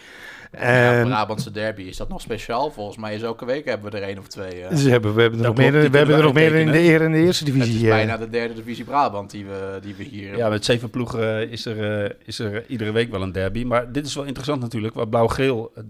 Ja, 0.59 1.03
Brabantse 1.03 1.51
derby, 1.51 1.81
is 1.81 1.97
dat 1.97 2.09
nog 2.09 2.21
speciaal? 2.21 2.71
Volgens 2.71 2.97
mij 2.97 3.15
is 3.15 3.21
elke 3.21 3.45
week 3.45 3.65
hebben 3.65 3.91
we 3.91 3.97
er 3.97 4.03
één 4.03 4.17
of 4.17 4.27
twee. 4.27 4.61
eh. 4.61 4.75
ze 4.77 4.89
hebben, 4.89 5.15
we 5.15 5.21
hebben 5.21 5.39
er 5.39 5.45
Dat 5.45 5.55
nog 5.55 5.71
meer, 5.71 5.91
we 5.91 5.97
hebben 5.97 6.15
er 6.15 6.23
nog 6.23 6.33
meer 6.33 6.55
in 6.55 6.71
de, 6.71 6.83
in 6.83 7.13
eerste 7.13 7.43
het 7.43 7.53
divisie. 7.53 7.75
is 7.75 7.83
eh. 7.83 7.89
bijna 7.89 8.17
de 8.17 8.29
derde 8.29 8.53
divisie 8.53 8.83
Brabant 8.83 9.31
die 9.31 9.45
we, 9.45 9.79
die 9.81 9.95
we 9.95 10.03
hier 10.03 10.37
Ja, 10.37 10.49
met 10.49 10.65
zeven 10.65 10.89
ploegen 10.89 11.39
eh, 11.41 11.51
is, 11.51 11.65
er, 11.65 12.03
eh, 12.03 12.11
is 12.25 12.39
er 12.39 12.65
iedere 12.67 12.91
week 12.91 13.11
wel 13.11 13.21
een 13.21 13.31
derby. 13.31 13.63
Maar 13.63 13.91
dit 13.91 14.05
is 14.05 14.15
wel 14.15 14.23
interessant 14.23 14.61
natuurlijk. 14.61 14.93
Want 14.93 15.09
Blauw-Geel, 15.09 15.71
eh, 15.75 15.83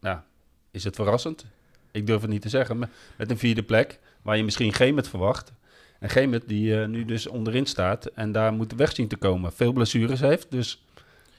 ja, 0.00 0.24
is 0.70 0.84
het 0.84 0.94
verrassend? 0.96 1.44
Ik 1.92 2.06
durf 2.06 2.20
het 2.20 2.30
niet 2.30 2.42
te 2.42 2.48
zeggen. 2.48 2.78
Met, 2.78 2.88
met 3.16 3.30
een 3.30 3.38
vierde 3.38 3.62
plek, 3.62 3.98
waar 4.22 4.36
je 4.36 4.44
misschien 4.44 4.72
Gemet 4.72 5.08
verwacht. 5.08 5.52
En 5.98 6.08
Gemet 6.10 6.42
die 6.46 6.80
eh, 6.80 6.86
nu 6.88 7.04
dus 7.04 7.26
onderin 7.26 7.66
staat 7.66 8.06
en 8.06 8.32
daar 8.32 8.52
moet 8.52 8.74
weg 8.74 8.94
zien 8.94 9.08
te 9.08 9.16
komen. 9.16 9.52
Veel 9.52 9.72
blessures 9.72 10.20
heeft, 10.20 10.50
dus 10.50 10.84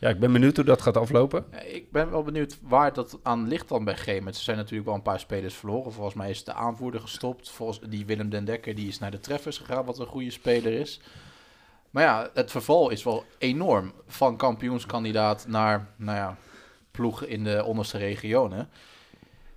ja, 0.02 0.10
ik 0.10 0.20
ben 0.20 0.32
benieuwd 0.32 0.56
hoe 0.56 0.66
dat 0.66 0.82
gaat 0.82 0.98
aflopen. 0.98 1.46
Ik 1.66 1.92
ben 1.92 2.12
wel 2.12 2.24
benieuwd 2.24 2.58
waar 2.62 2.94
dat 2.94 3.20
aan 3.24 3.48
ligt 3.48 3.68
dan 3.68 3.84
bij 3.84 3.98
Gemet. 3.98 4.36
Ze 4.36 4.44
zijn 4.44 4.58
natuurlijk 4.58 4.86
wel 4.86 4.96
een 4.96 5.02
paar 5.02 5.20
spelers 5.20 5.56
verloren. 5.56 5.92
Volgens 5.92 6.16
mij 6.16 6.30
is 6.30 6.44
de 6.44 6.54
aanvoerder 6.54 7.02
gestopt. 7.02 7.50
Volgens 7.50 7.80
die 7.90 8.06
Willem 8.06 8.30
den 8.30 8.46
Dekker 8.46 8.76
die 8.76 8.88
is 8.88 9.00
naar 9.00 9.12
de 9.12 9.20
treffers 9.20 9.58
gegaan, 9.58 9.86
wat 9.86 10.00
een 10.00 10.06
goede 10.06 10.32
speler 10.32 10.74
is. 10.74 11.02
Maar 11.90 12.04
ja, 12.04 12.30
het 12.34 12.52
verval 12.52 12.90
is 12.90 13.04
wel 13.04 13.24
enorm. 13.38 13.94
Van 14.08 14.38
kampioenskandidaat 14.38 15.48
naar, 15.48 15.88
nou 15.96 16.18
ja, 16.18 16.38
ploeg 16.92 17.24
in 17.24 17.44
de 17.44 17.64
onderste 17.64 17.98
regionen. 17.98 18.70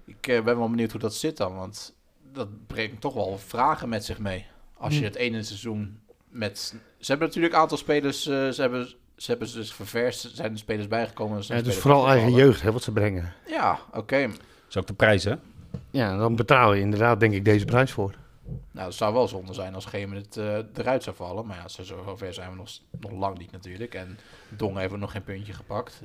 Ik 0.05 0.27
eh, 0.27 0.43
ben 0.43 0.59
wel 0.59 0.71
benieuwd 0.71 0.91
hoe 0.91 1.01
dat 1.01 1.15
zit 1.15 1.37
dan, 1.37 1.55
want 1.55 1.95
dat 2.33 2.67
brengt 2.67 3.01
toch 3.01 3.15
wel 3.15 3.39
vragen 3.39 3.89
met 3.89 4.05
zich 4.05 4.19
mee. 4.19 4.47
Als 4.77 4.93
je 4.95 4.99
Hm. 4.99 5.05
het 5.05 5.15
ene 5.15 5.43
seizoen 5.43 6.01
met... 6.29 6.75
Ze 6.99 7.11
hebben 7.11 7.27
natuurlijk 7.27 7.55
een 7.55 7.61
aantal 7.61 7.79
spelers, 7.79 8.27
eh, 8.27 8.49
ze 8.49 8.61
hebben... 8.61 8.95
Ze 9.17 9.31
hebben 9.31 9.49
ze 9.49 9.57
dus 9.57 9.73
ververst, 9.73 10.25
er 10.25 10.31
zijn 10.31 10.53
er 10.53 10.59
spelers 10.59 10.89
bijgekomen. 10.89 11.45
zijn 11.45 11.59
Ja, 11.59 11.65
het 11.65 11.75
is 11.75 11.81
spelers 11.81 11.97
vooral 11.97 12.17
eigen 12.17 12.33
jeugd 12.33 12.63
hè, 12.63 12.73
wat 12.73 12.83
ze 12.83 12.93
brengen. 12.93 13.33
Ja, 13.47 13.79
oké. 13.93 14.27
Dat 14.27 14.39
is 14.69 14.77
ook 14.77 14.87
de 14.87 14.93
prijs, 14.93 15.25
hè? 15.25 15.35
Ja, 15.91 16.17
dan 16.17 16.37
betaal 16.37 16.73
je 16.73 16.81
inderdaad 16.81 17.21
denk 17.21 17.35
ik 17.35 17.45
deze 17.45 17.65
prijs 17.65 17.93
voor. 17.93 18.15
Nou, 18.71 18.87
het 18.87 18.97
zou 18.97 19.15
wel 19.15 19.29
zonde 19.29 19.55
zijn 19.55 19.75
als 19.75 19.85
geen 19.85 20.13
het 20.13 20.37
eh, 20.37 20.59
eruit 20.75 21.03
zou 21.03 21.17
vallen. 21.17 21.47
Maar 21.47 21.57
ja, 21.57 21.69
zo 21.69 21.83
zover 21.83 22.35
zijn 22.35 22.51
we 22.51 22.57
nog, 22.57 22.69
nog 23.01 23.13
lang 23.13 23.39
niet 23.39 23.53
natuurlijk. 23.53 23.95
En 23.95 24.19
Dong 24.49 24.77
heeft 24.77 24.97
nog 24.97 25.11
geen 25.11 25.25
puntje 25.25 25.53
gepakt. 25.53 26.03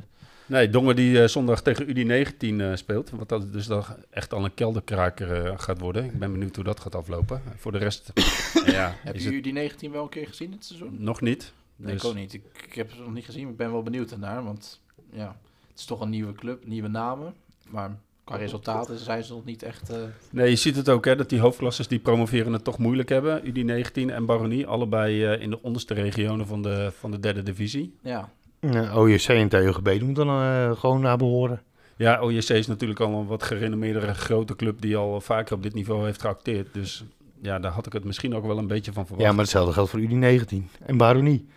Nee, 0.50 0.69
Dongen 0.69 0.95
die 0.95 1.22
eh, 1.22 1.28
zondag 1.28 1.62
tegen 1.62 1.86
UD19 1.88 2.62
eh, 2.62 2.76
speelt. 2.76 3.10
Wat 3.10 3.30
dat 3.30 3.54
dus 3.54 3.65
dan 3.65 3.84
echt 4.10 4.34
al 4.34 4.45
een 4.45 4.54
kelderkraker 4.54 5.45
eh, 5.45 5.60
gaat 5.60 5.80
worden. 5.80 6.06
Ik 6.06 6.19
ben 6.19 6.32
benieuwd 6.32 6.56
hoe 6.56 6.63
dat 6.63 6.80
gaat 6.80 6.95
aflopen. 6.95 7.41
Voor 7.58 7.72
de 7.72 7.78
rest, 7.78 8.12
ja, 8.65 8.95
Heb 9.04 9.15
je 9.15 9.32
het 9.32 9.43
die 9.43 9.54
19 9.54 9.91
wel 9.91 10.04
een 10.04 10.10
keer 10.10 10.28
gezien 10.28 10.52
dit 10.52 10.65
seizoen? 10.65 10.95
nog 10.98 11.22
niet. 11.22 11.54
Nee, 11.80 11.94
Dus- 11.94 12.04
ik 12.04 12.10
ook 12.10 12.15
niet. 12.15 12.34
Ik, 12.34 12.44
ik 12.68 12.74
heb 12.74 12.92
ze 12.92 13.02
nog 13.02 13.13
niet 13.13 13.26
gezien. 13.26 13.42
maar 13.44 13.52
Ik 13.52 13.58
ben 13.58 13.72
wel 13.72 13.84
benieuwd 13.84 14.12
ernaar. 14.12 14.44
Want 14.44 14.82
ja, 15.12 15.36
het 15.70 15.80
is 15.80 15.86
toch 15.86 16.02
een 16.02 16.10
nieuwe 16.10 16.34
club, 16.34 16.65
nieuwe 16.68 16.88
namen. 16.88 17.34
Maar 17.70 17.98
qua 18.24 18.36
resultaten 18.36 18.98
zijn 18.98 19.24
ze 19.24 19.34
nog 19.34 19.46
niet 19.46 19.63
echt... 19.63 19.89
eh, 19.89 19.98
Nee, 20.32 20.50
je 20.50 20.56
ziet 20.56 20.76
het 20.76 20.89
ook, 20.89 21.06
hè, 21.06 21.15
dat 21.15 21.30
die 21.30 21.39
hoofdklasses 21.39 21.88
die 21.88 22.00
promoveren 22.00 22.54
het 22.54 22.63
toch 22.63 22.78
moeilijk 22.78 23.10
hebben. 23.10 23.42
UD19 23.44 23.92
en 23.94 24.26
Baronie, 24.26 24.68
allebei 24.68 25.26
eh, 25.26 25.42
in 25.42 25.50
de 25.50 25.62
onderste 25.62 25.94
regionen 25.94 26.48
van 26.48 26.62
de, 26.62 26.92
van 27.00 27.12
de 27.12 27.20
derde 27.20 27.44
divisie. 27.44 27.96
ja, 28.02 28.30
OJC 28.96 29.28
en 29.28 29.50
TOGB 29.50 30.02
moeten 30.02 30.26
dan 30.26 30.42
eh, 30.42 30.72
gewoon 30.80 31.02
naar 31.02 31.18
behoren. 31.18 31.62
Ja, 31.96 32.22
OJC 32.22 32.50
is 32.50 32.68
natuurlijk 32.68 33.00
al 33.00 33.13
een 33.13 33.26
wat 33.26 33.44
gerenommeerdere 33.44 34.13
grote 34.13 34.56
club 34.56 34.82
die 34.82 34.98
al 34.98 35.22
vaker 35.22 35.56
op 35.56 35.63
dit 35.63 35.74
niveau 35.74 36.06
heeft 36.06 36.22
geacteerd. 36.22 36.74
Dus 36.74 37.04
ja, 37.42 37.60
daar 37.60 37.72
had 37.72 37.86
ik 37.86 37.94
het 37.94 38.04
misschien 38.04 38.36
ook 38.36 38.46
wel 38.46 38.58
een 38.58 38.68
beetje 38.68 38.94
van 38.94 39.06
verwacht. 39.06 39.26
Ja, 39.28 39.32
maar 39.32 39.42
hetzelfde 39.44 39.74
geldt 39.74 39.89
voor 39.89 40.00
UD19 40.00 40.56
en 40.86 40.98
Baronie. 40.98 41.48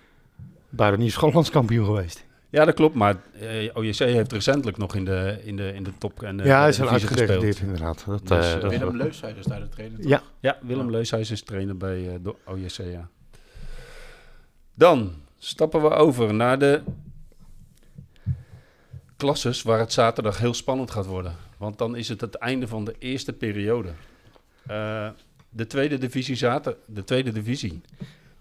Baronie 0.72 1.06
is 1.06 1.16
gewoon 1.16 1.34
landskampioen 1.34 1.84
geweest. 1.86 2.24
Ja, 2.50 2.64
dat 2.64 2.74
klopt. 2.74 2.94
Maar 2.94 3.16
eh, 3.40 3.76
OJC 3.76 3.98
heeft 3.98 4.32
recentelijk 4.32 4.76
nog 4.76 4.94
in 4.94 5.04
de, 5.04 5.40
in 5.44 5.56
de, 5.56 5.72
in 5.74 5.82
de 5.82 5.90
top 5.98 6.22
en 6.22 6.36
de 6.36 6.44
ja, 6.44 6.60
hij 6.60 6.68
is 6.68 6.78
er 6.78 6.84
divisie 6.88 7.08
uitgedegradeerd 7.08 7.58
inderdaad. 7.58 8.04
Dat, 8.06 8.28
Dus, 8.28 8.38
eh, 8.46 8.52
eh, 8.52 8.60
dat 8.60 8.72
is 8.72 8.78
Willem 8.78 8.96
wel- 8.96 9.06
Leushuis 9.06 9.36
is 9.36 9.44
daar 9.44 9.60
de 9.60 9.68
trainer. 9.68 10.00
toch? 10.00 10.08
Ja, 10.10 10.22
Ja, 10.40 10.58
Willem 10.62 10.84
Ja. 10.84 10.90
Leushuis 10.90 11.30
is 11.30 11.42
trainer 11.42 11.76
bij 11.76 12.08
eh, 12.08 12.14
de 12.22 12.34
OJC, 12.46 12.76
ja. 12.92 13.08
Dan 14.74 15.12
stappen 15.38 15.82
we 15.82 15.88
over 15.90 16.34
naar 16.34 16.58
de 16.58 16.82
klasses 19.16 19.62
waar 19.62 19.78
het 19.78 19.92
zaterdag 19.92 20.38
heel 20.38 20.54
spannend 20.54 20.90
gaat 20.90 21.06
worden. 21.06 21.36
Want 21.56 21.78
dan 21.78 21.96
is 21.96 22.08
het 22.08 22.20
het 22.20 22.34
einde 22.34 22.68
van 22.68 22.84
de 22.84 22.94
eerste 22.98 23.32
periode. 23.32 23.88
Eh, 24.66 25.08
de 25.48 25.66
tweede 25.66 25.98
divisie 25.98 26.36
zater, 26.36 26.76
de 26.86 27.04
tweede 27.04 27.32
divisie. 27.32 27.80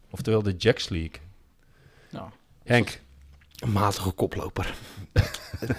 Oftewel 0.10 0.42
de 0.44 0.56
Jacks 0.58 0.90
League. 0.90 1.16
Nou, 2.12 2.30
Henk, 2.64 3.02
een 3.60 3.72
matige 3.72 4.12
koploper. 4.12 4.74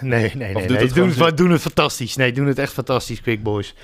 nee, 0.00 0.30
nee, 0.34 0.34
nee. 0.34 0.54
nee. 0.54 0.78
het 0.78 0.94
Doen, 0.94 1.10
het, 1.10 1.36
doen 1.36 1.50
het 1.50 1.60
fantastisch. 1.60 2.16
Nee, 2.16 2.32
doen 2.32 2.46
het 2.46 2.58
echt 2.58 2.72
fantastisch, 2.72 3.20
Quick 3.20 3.42
Boys. 3.42 3.74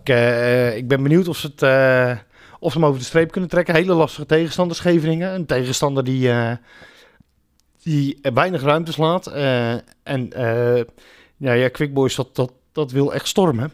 Ik, 0.00 0.08
eh, 0.08 0.76
ik 0.76 0.88
ben 0.88 1.02
benieuwd 1.02 1.28
of 1.28 1.36
ze, 1.36 1.46
het, 1.46 1.62
eh, 1.62 2.18
of 2.58 2.72
ze 2.72 2.78
hem 2.78 2.86
over 2.86 3.00
de 3.00 3.06
streep 3.06 3.30
kunnen 3.30 3.50
trekken. 3.50 3.74
Hele 3.74 3.94
lastige 3.94 4.26
tegenstander, 4.26 4.76
Scheveningen. 4.76 5.34
Een 5.34 5.46
tegenstander 5.46 6.04
die, 6.04 6.30
eh, 6.30 6.52
die 7.84 8.18
weinig 8.22 8.62
ruimtes 8.62 8.96
laat. 8.96 9.26
Eh, 9.26 9.72
en 10.02 10.32
eh, 10.32 10.84
ja, 11.36 11.52
ja, 11.52 11.68
Quick 11.68 11.94
Boys, 11.94 12.14
dat, 12.14 12.36
dat, 12.36 12.52
dat 12.72 12.90
wil 12.90 13.14
echt 13.14 13.28
stormen. 13.28 13.72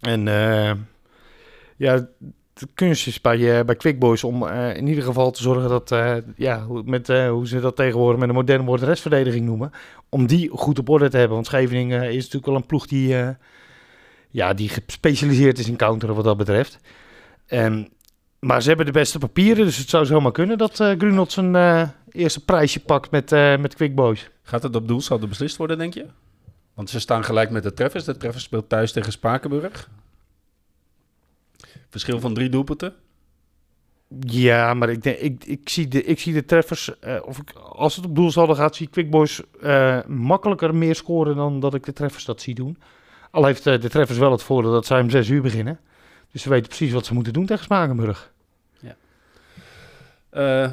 En 0.00 0.28
eh, 0.28 0.72
ja, 1.76 2.08
de 2.60 2.68
kunst 2.74 3.06
is 3.06 3.20
bij, 3.20 3.58
eh, 3.58 3.64
bij 3.64 3.76
Quick 3.76 3.98
Boys 3.98 4.24
om 4.24 4.46
eh, 4.46 4.76
in 4.76 4.86
ieder 4.86 5.04
geval 5.04 5.30
te 5.30 5.42
zorgen 5.42 5.68
dat, 5.68 5.92
eh, 5.92 6.16
ja, 6.36 6.66
met, 6.84 7.06
hoe 7.08 7.48
ze 7.48 7.60
dat 7.60 7.76
tegenwoordig 7.76 8.20
met 8.20 8.28
een 8.28 8.34
moderne 8.34 8.64
woord 8.64 8.82
restverdediging 8.82 9.46
noemen, 9.46 9.72
om 10.08 10.26
die 10.26 10.48
goed 10.48 10.78
op 10.78 10.88
orde 10.88 11.08
te 11.08 11.16
hebben. 11.16 11.34
Want 11.34 11.46
Scheveningen 11.46 12.02
is 12.02 12.16
natuurlijk 12.16 12.46
wel 12.46 12.54
een 12.54 12.66
ploeg 12.66 12.86
die, 12.86 13.16
ja, 14.30 14.54
die 14.54 14.68
gespecialiseerd 14.68 15.58
is 15.58 15.68
in 15.68 15.76
counteren 15.76 16.14
wat 16.14 16.24
dat 16.24 16.36
betreft. 16.36 16.78
Ehm, 17.46 17.84
maar 18.38 18.62
ze 18.62 18.68
hebben 18.68 18.86
de 18.86 18.92
beste 18.92 19.18
papieren, 19.18 19.64
dus 19.64 19.76
het 19.76 19.88
zou 19.88 20.06
zomaar 20.06 20.32
kunnen 20.32 20.58
dat 20.58 20.80
eh 20.80 20.90
Grunot 20.98 21.32
zijn 21.32 21.92
eerste 22.10 22.44
prijsje 22.44 22.80
pakt 22.80 23.10
met, 23.10 23.30
met 23.60 23.74
Quick 23.74 23.94
Boys. 23.94 24.30
Gaat 24.42 24.62
het 24.62 24.76
op 24.76 24.88
doel 24.88 25.00
zouden 25.00 25.28
beslist 25.28 25.56
worden, 25.56 25.78
denk 25.78 25.94
je? 25.94 26.06
Want 26.74 26.90
ze 26.90 27.00
staan 27.00 27.24
gelijk 27.24 27.50
met 27.50 27.62
de 27.62 27.74
Treffers. 27.74 28.04
De 28.04 28.16
Treffers 28.16 28.44
speelt 28.44 28.68
thuis 28.68 28.92
tegen 28.92 29.12
Spakenburg. 29.12 29.88
Verschil 31.90 32.20
van 32.20 32.34
drie 32.34 32.48
doelpunten. 32.48 32.94
Ja, 34.20 34.74
maar 34.74 34.90
ik, 34.90 35.02
denk, 35.02 35.18
ik, 35.18 35.44
ik, 35.44 35.68
zie 35.68 35.88
de, 35.88 36.04
ik 36.04 36.18
zie 36.18 36.32
de 36.32 36.44
treffers, 36.44 36.98
eh, 36.98 37.16
of 37.24 37.38
ik, 37.38 37.50
als 37.52 37.96
het 37.96 38.04
op 38.04 38.14
doel 38.14 38.30
zal 38.30 38.54
gaat, 38.54 38.76
zie 38.76 38.86
ik 38.86 38.92
Quick 38.92 39.10
Boys 39.10 39.42
eh, 39.60 40.04
makkelijker 40.06 40.74
meer 40.74 40.94
scoren 40.94 41.36
dan 41.36 41.60
dat 41.60 41.74
ik 41.74 41.84
de 41.84 41.92
treffers 41.92 42.24
dat 42.24 42.40
zie 42.40 42.54
doen. 42.54 42.78
Al 43.30 43.44
heeft 43.44 43.66
eh, 43.66 43.80
de 43.80 43.88
treffers 43.88 44.18
wel 44.18 44.30
het 44.30 44.42
voordeel 44.42 44.72
dat 44.72 44.86
zij 44.86 45.00
om 45.00 45.10
zes 45.10 45.28
uur 45.28 45.42
beginnen. 45.42 45.80
Dus 46.32 46.42
ze 46.42 46.48
weten 46.48 46.68
precies 46.68 46.92
wat 46.92 47.06
ze 47.06 47.14
moeten 47.14 47.32
doen 47.32 47.46
tegen 47.46 47.64
Spakenburg. 47.64 48.32
Eh, 50.30 50.70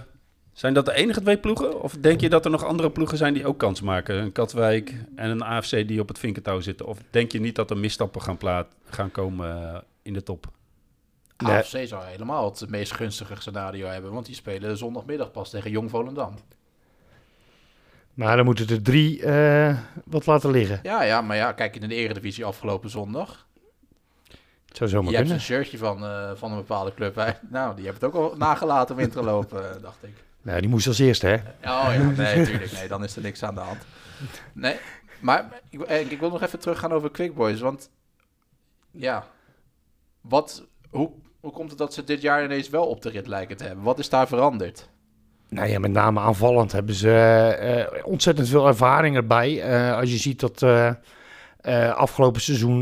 zijn 0.54 0.74
dat 0.74 0.86
de 0.86 0.94
enige 0.94 1.22
twee 1.22 1.38
ploegen? 1.38 1.82
Of 1.82 1.98
denk 2.00 2.22
je 2.22 2.30
dat 2.30 2.46
er 2.46 2.52
nog 2.52 2.64
andere 2.64 2.92
ploegen 2.92 3.18
zijn 3.18 3.34
die 3.34 3.46
ook 3.46 3.58
kans 3.58 3.82
maken? 3.82 4.16
Een 4.16 4.32
Katwijk 4.32 4.94
en 5.16 5.30
een 5.30 5.44
AFC 5.44 5.88
die 5.88 6.00
op 6.00 6.08
het 6.08 6.20
vinkertouw 6.20 6.60
zitten? 6.60 6.86
Of 6.86 6.98
denk 7.10 7.32
je 7.32 7.40
niet 7.40 7.56
dat 7.56 7.70
er 7.70 7.78
misstappen 7.78 8.22
gaan, 8.22 8.38
plaat, 8.38 8.68
gaan 8.90 9.12
komen 9.12 9.84
in 10.02 10.14
de 10.14 10.24
top? 10.24 10.48
Nee. 11.38 11.56
AFC 11.56 11.88
zou 11.88 12.06
helemaal 12.06 12.46
het 12.46 12.70
meest 12.70 12.92
gunstige 12.94 13.36
scenario 13.38 13.88
hebben, 13.88 14.12
want 14.12 14.26
die 14.26 14.36
spelen 14.36 14.78
zondagmiddag 14.78 15.32
pas 15.32 15.50
tegen 15.50 15.72
Jong 15.72 15.90
Volendam. 15.90 16.36
Maar 18.14 18.36
dan 18.36 18.46
moeten 18.46 18.68
er 18.70 18.82
drie 18.82 19.24
eh, 19.24 19.78
wat 20.06 20.26
laten 20.26 20.52
liggen. 20.52 20.80
Ja, 20.84 21.02
ja, 21.04 21.22
maar 21.22 21.36
ja, 21.38 21.52
kijk 21.52 21.76
in 21.76 21.90
de 21.90 21.96
Eredivisie 21.96 22.46
afgelopen 22.46 22.90
zondag. 22.90 23.48
Het 24.68 24.78
zou 24.78 24.90
zomaar 24.90 25.12
Je 25.12 25.16
hebt 25.18 25.30
kunnen. 25.30 25.36
een 25.48 25.50
shirtje 25.54 25.78
van, 25.78 26.04
eh, 26.06 26.32
van 26.36 26.52
een 26.52 26.58
bepaalde 26.58 26.94
club. 26.94 27.16
Wij- 27.16 27.40
Nou, 27.50 27.76
die 27.76 27.86
hebben 27.86 28.04
het 28.10 28.16
ook 28.16 28.32
al 28.32 28.38
nagelaten 28.38 28.96
om 28.96 29.02
in 29.02 29.10
te 29.10 29.24
lopen, 29.24 29.76
eh, 29.76 29.82
dacht 29.82 30.04
ik. 30.04 30.24
Nou, 30.42 30.60
die 30.60 30.70
moest 30.70 30.88
als 30.88 31.00
eerste, 31.00 31.28
hè? 31.28 31.36
Oh 31.36 31.42
ja, 31.62 31.98
nee, 31.98 32.38
natuurlijk. 32.38 32.72
Nee, 32.72 32.88
dan 32.88 33.04
is 33.04 33.16
er 33.16 33.22
niks 33.22 33.44
aan 33.44 33.56
de 33.56 33.62
hand. 33.62 33.86
Nee, 34.54 34.76
maar 35.20 35.62
ik, 35.70 35.82
ik 36.12 36.20
wil 36.20 36.30
nog 36.30 36.42
even 36.42 36.60
teruggaan 36.60 36.92
over 36.92 37.12
Quick 37.12 37.36
Boys. 37.36 37.60
Want 37.60 37.90
ja, 38.92 39.28
wat, 40.22 40.64
hoe, 40.90 41.12
hoe 41.48 41.56
komt 41.56 41.70
het 41.70 41.78
dat 41.78 41.94
ze 41.94 42.04
dit 42.04 42.22
jaar 42.22 42.44
ineens 42.44 42.70
wel 42.70 42.86
op 42.86 43.02
de 43.02 43.10
rit 43.10 43.28
lijken 43.28 43.58
te 43.58 43.64
hebben? 43.64 43.84
Wat 43.84 44.00
is 44.00 44.10
daar 44.10 44.28
veranderd? 44.28 44.90
Nou 45.50 45.70
ja, 45.70 45.80
met 45.80 45.92
name 45.92 46.20
aanvallend 46.20 46.72
hebben 46.72 46.96
ze 46.96 47.12
eh, 47.12 48.06
ontzettend 48.06 48.50
veel 48.50 48.68
ervaring 48.68 49.16
erbij. 49.16 49.62
Eh, 49.62 49.98
als 49.98 50.12
je 50.12 50.18
ziet 50.18 50.40
dat 50.40 50.64
eh, 50.64 51.94
afgelopen 51.94 52.42
seizoen 52.42 52.80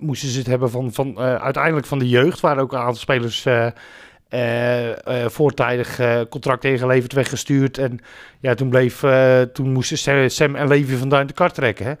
moesten 0.00 0.28
ze 0.28 0.38
het 0.38 0.46
hebben 0.46 0.70
van, 0.70 0.92
van 0.92 1.18
uiteindelijk 1.18 1.86
van 1.86 1.98
de 1.98 2.08
jeugd, 2.08 2.40
waar 2.40 2.58
ook 2.58 2.72
een 2.72 2.78
aantal 2.78 2.94
spelers 2.94 3.46
voortijdig 5.26 6.00
contract 6.28 6.64
ingeleverd 6.64 7.12
weggestuurd. 7.12 7.78
En 7.78 7.98
ja, 8.40 8.54
toen, 8.54 8.68
bleef, 8.68 9.04
toen 9.52 9.72
moesten 9.72 10.30
Sam- 10.30 10.56
en 10.56 10.68
Levi 10.68 10.96
van 10.96 11.08
Duin 11.08 11.26
de 11.26 11.32
kar 11.32 11.52
trekken. 11.52 11.86
Hè. 11.86 11.92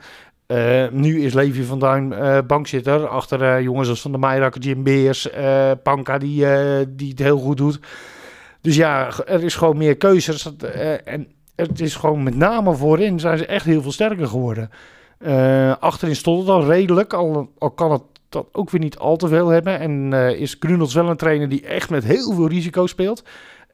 Eh, 0.48 0.88
nu 0.90 1.22
is 1.22 1.34
Levi 1.34 1.62
van 1.62 1.78
Duin 1.78 2.12
eh, 2.12 2.38
bankzitter 2.46 3.06
achter 3.06 3.42
eh, 3.42 3.60
jongens 3.60 3.88
als 3.88 4.00
Van 4.00 4.10
der 4.10 4.20
Meijerakker, 4.20 4.60
Jim 4.60 4.82
Beers, 4.82 5.28
Panka 5.82 6.18
die, 6.18 6.46
die 6.88 7.08
het 7.08 7.18
heel 7.18 7.38
goed 7.38 7.56
doet. 7.56 7.80
Dus 8.60 8.76
ja, 8.76 9.10
er 9.26 9.44
is 9.44 9.54
gewoon 9.54 9.76
meer 9.76 9.96
keuze. 9.96 10.32
Dat, 10.32 10.70
eh, 10.70 11.08
en 11.08 11.28
het 11.56 11.80
is 11.80 11.94
gewoon 11.94 12.22
met 12.22 12.36
name 12.36 12.74
voorin 12.74 13.20
zijn 13.20 13.38
ze 13.38 13.46
echt 13.46 13.64
heel 13.64 13.82
veel 13.82 13.92
sterker 13.92 14.26
geworden. 14.26 14.70
Achterin 15.80 16.16
stond 16.16 16.40
het 16.40 16.48
al 16.48 16.66
redelijk, 16.66 17.12
al, 17.12 17.50
al 17.58 17.70
kan 17.70 17.92
het 17.92 18.02
dat 18.28 18.46
ook 18.52 18.70
weer 18.70 18.80
niet 18.80 18.98
al 18.98 19.16
te 19.16 19.28
veel 19.28 19.48
hebben. 19.48 19.78
En 19.78 20.12
is 20.38 20.56
Grunels 20.60 20.94
wel 20.94 21.08
een 21.08 21.16
trainer 21.16 21.48
die 21.48 21.66
echt 21.66 21.90
met 21.90 22.04
heel 22.04 22.32
veel 22.32 22.48
risico 22.48 22.86
speelt. 22.86 23.24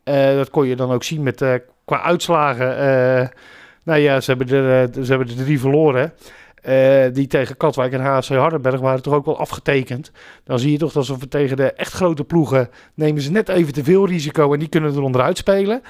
Dat 0.05 0.51
kon 0.51 0.67
je 0.67 0.77
dan 0.77 0.91
ook 0.91 1.05
zien 1.05 1.23
met 1.23 1.63
qua 1.85 2.03
uitslagen. 2.03 2.67
nou 3.85 4.01
ja, 4.01 4.21
ze 4.21 4.31
hebben 4.31 4.65
er, 4.65 4.89
ze 5.05 5.11
hebben 5.11 5.29
er 5.29 5.45
drie 5.45 5.61
verloren. 5.61 6.13
Eh, 6.65 7.05
die 7.13 7.27
tegen 7.27 7.57
Katwijk 7.57 7.93
en 7.93 8.01
HC 8.01 8.29
Hardenberg 8.29 8.81
waren 8.81 9.03
toch 9.03 9.15
ook 9.15 9.25
wel 9.25 9.39
afgetekend. 9.39 10.11
Dan 10.45 10.59
zie 10.59 10.73
je 10.73 10.79
toch 10.79 10.93
dat 10.93 11.07
ze 11.07 11.29
tegen 11.29 11.57
de 11.57 11.73
echt 11.73 11.93
grote 11.93 12.25
ploegen 12.25 12.71
nemen 12.95 13.23
ze 13.23 13.31
net 13.31 13.49
even 13.49 13.73
te 13.73 13.85
veel 13.85 14.07
risico 14.07 14.53
en 14.53 14.59
die 14.59 14.69
kunnen 14.69 14.95
er 14.95 15.03
onderuit 15.03 15.37
spelen. 15.37 15.83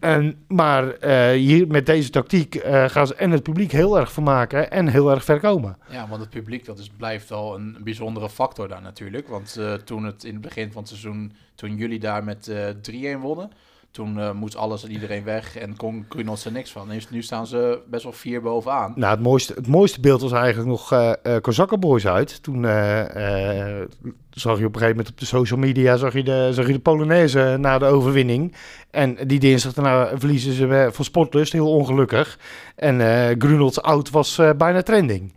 En, 0.00 0.44
maar 0.48 0.90
eh, 0.90 1.30
hier 1.30 1.66
met 1.66 1.86
deze 1.86 2.10
tactiek 2.10 2.54
eh, 2.54 2.88
gaan 2.88 3.06
ze 3.06 3.14
en 3.14 3.30
het 3.30 3.42
publiek 3.42 3.72
heel 3.72 3.98
erg 3.98 4.12
vermaken 4.12 4.70
en 4.70 4.88
heel 4.88 5.10
erg 5.10 5.24
ver 5.24 5.40
komen. 5.40 5.78
Ja, 5.90 6.08
want 6.08 6.20
het 6.20 6.30
publiek 6.30 6.64
dat 6.64 6.78
is, 6.78 6.90
blijft 6.96 7.28
wel 7.28 7.54
een 7.54 7.76
bijzondere 7.80 8.30
factor 8.30 8.68
daar 8.68 8.82
natuurlijk. 8.82 9.28
Want 9.28 9.60
toen 9.84 10.04
het 10.04 10.24
in 10.24 10.32
het 10.32 10.42
begin 10.42 10.72
van 10.72 10.80
het 10.80 10.90
seizoen, 10.90 11.32
toen 11.54 11.76
jullie 11.76 12.00
daar 12.00 12.24
met 12.24 12.48
eh 12.48 13.16
3-1 13.16 13.20
wonnen, 13.20 13.50
toen 13.94 14.20
eh, 14.20 14.32
moest 14.32 14.56
alles 14.56 14.84
en 14.84 14.90
iedereen 14.90 15.24
weg 15.24 15.56
en 15.56 15.76
kon 15.76 16.04
Kunos 16.08 16.44
er 16.44 16.52
niks 16.52 16.70
van. 16.70 16.90
En 16.90 17.00
nu 17.10 17.22
staan 17.22 17.46
ze 17.46 17.80
best 17.86 18.02
wel 18.02 18.12
vier 18.12 18.42
bovenaan. 18.42 18.92
Nou, 18.96 19.14
het 19.14 19.22
mooiste, 19.22 19.52
het 19.52 19.66
mooiste 19.66 20.00
beeld 20.00 20.20
was 20.20 20.32
eigenlijk 20.32 20.68
nog 20.68 20.92
eh 20.92 21.12
eh 21.22 21.42
Kozakkenboys 21.42 22.06
uit. 22.06 22.42
Toen 22.42 22.64
eh, 22.64 23.80
eh, 23.80 23.88
zag 24.30 24.58
je 24.58 24.66
op 24.66 24.74
een 24.74 24.80
gegeven 24.80 24.96
moment 24.96 25.08
op 25.08 25.18
de 25.18 25.26
social 25.26 25.58
media 25.58 25.96
zag 25.96 26.12
je 26.12 26.22
de, 26.22 26.48
zag 26.52 26.66
je 26.66 26.72
de 26.72 26.78
Polonaise 26.78 27.56
na 27.60 27.78
de 27.78 27.84
overwinning. 27.84 28.54
En 28.90 29.16
die 29.26 29.40
dinsdag 29.40 29.72
daarna 29.72 30.18
verliezen 30.18 30.52
ze 30.52 30.88
van 30.92 31.04
Sportlust, 31.04 31.52
heel 31.52 31.70
ongelukkig. 31.70 32.38
En 32.76 33.00
eh 33.00 33.34
Grunolds 33.38 33.82
oud 33.82 34.10
was 34.10 34.38
eh, 34.38 34.50
bijna 34.56 34.82
trending. 34.82 35.32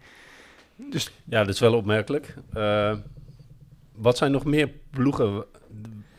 Dus 0.75 1.11
Ja, 1.23 1.43
dat 1.43 1.53
is 1.53 1.59
wel 1.59 1.73
opmerkelijk. 1.73 2.35
Eh, 2.53 2.93
wat 3.95 4.17
zijn 4.17 4.31
nog 4.31 4.45
meer 4.45 4.69
ploegen 4.89 5.45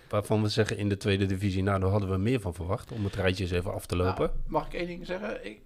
waarvan 0.08 0.42
we 0.42 0.48
zeggen 0.48 0.76
in 0.78 0.88
de 0.88 0.96
tweede 0.96 1.26
divisie... 1.26 1.62
nou, 1.62 1.80
daar 1.80 1.90
hadden 1.90 2.10
we 2.10 2.16
meer 2.16 2.40
van 2.40 2.54
verwacht, 2.54 2.92
om 2.92 3.04
het 3.04 3.14
rijtje 3.14 3.44
eens 3.44 3.52
even 3.52 3.72
af 3.74 3.86
te 3.86 3.96
lopen. 3.96 4.26
Nou, 4.26 4.38
mag 4.46 4.66
ik 4.66 4.74
één 4.74 4.86
ding 4.86 5.06
zeggen? 5.06 5.46
Ik, 5.46 5.60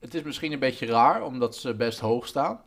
het 0.00 0.14
is 0.14 0.22
misschien 0.22 0.52
een 0.52 0.58
beetje 0.58 0.86
raar, 0.86 1.22
omdat 1.24 1.56
ze 1.56 1.74
best 1.74 1.98
hoog 1.98 2.26
staan. 2.26 2.60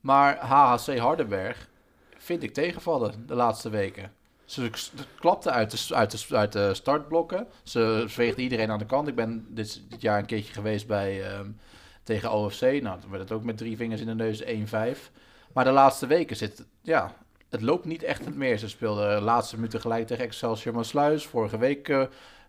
Maar 0.00 0.36
HHC 0.38 0.96
Hardenberg 0.98 1.68
vind 2.16 2.42
ik 2.42 2.54
tegenvallen 2.54 3.26
de 3.26 3.34
laatste 3.34 3.70
weken. 3.70 4.12
Ze 4.44 4.70
k- 4.70 4.78
klapten 5.20 5.52
uit 5.52 5.88
de, 5.88 5.94
uit, 5.94 6.26
uit 6.32 6.52
de 6.52 6.74
startblokken. 6.74 7.46
Ze 7.62 8.04
veegden 8.06 8.42
iedereen 8.42 8.70
aan 8.70 8.78
de 8.78 8.86
kant. 8.86 9.08
Ik 9.08 9.14
ben 9.14 9.46
dit, 9.48 9.82
dit 9.88 10.00
jaar 10.00 10.18
een 10.18 10.26
keertje 10.26 10.52
geweest 10.52 10.86
bij, 10.86 11.24
ehm, 11.32 11.50
tegen 12.02 12.32
OFC. 12.32 12.60
Nou, 12.60 13.00
toen 13.00 13.10
werd 13.10 13.22
het 13.22 13.32
ook 13.32 13.44
met 13.44 13.56
drie 13.56 13.76
vingers 13.76 14.00
in 14.00 14.06
de 14.06 14.14
neus 14.14 14.42
1-5. 14.44 15.10
Maar 15.52 15.64
de 15.64 15.70
laatste 15.70 16.06
weken 16.06 16.36
zit 16.36 16.66
ja, 16.82 17.14
het 17.50 17.62
loopt 17.62 17.84
niet 17.84 18.02
echt 18.02 18.34
meer. 18.34 18.58
Ze 18.58 18.68
speelden 18.68 19.16
de 19.18 19.22
laatste 19.24 19.54
minuten 19.56 19.80
gelijk 19.80 20.06
tegen 20.06 20.24
Excelsior 20.24 20.74
Maasluis. 20.74 21.26
Vorige 21.26 21.58
week, 21.58 21.88
eh, 21.88 22.02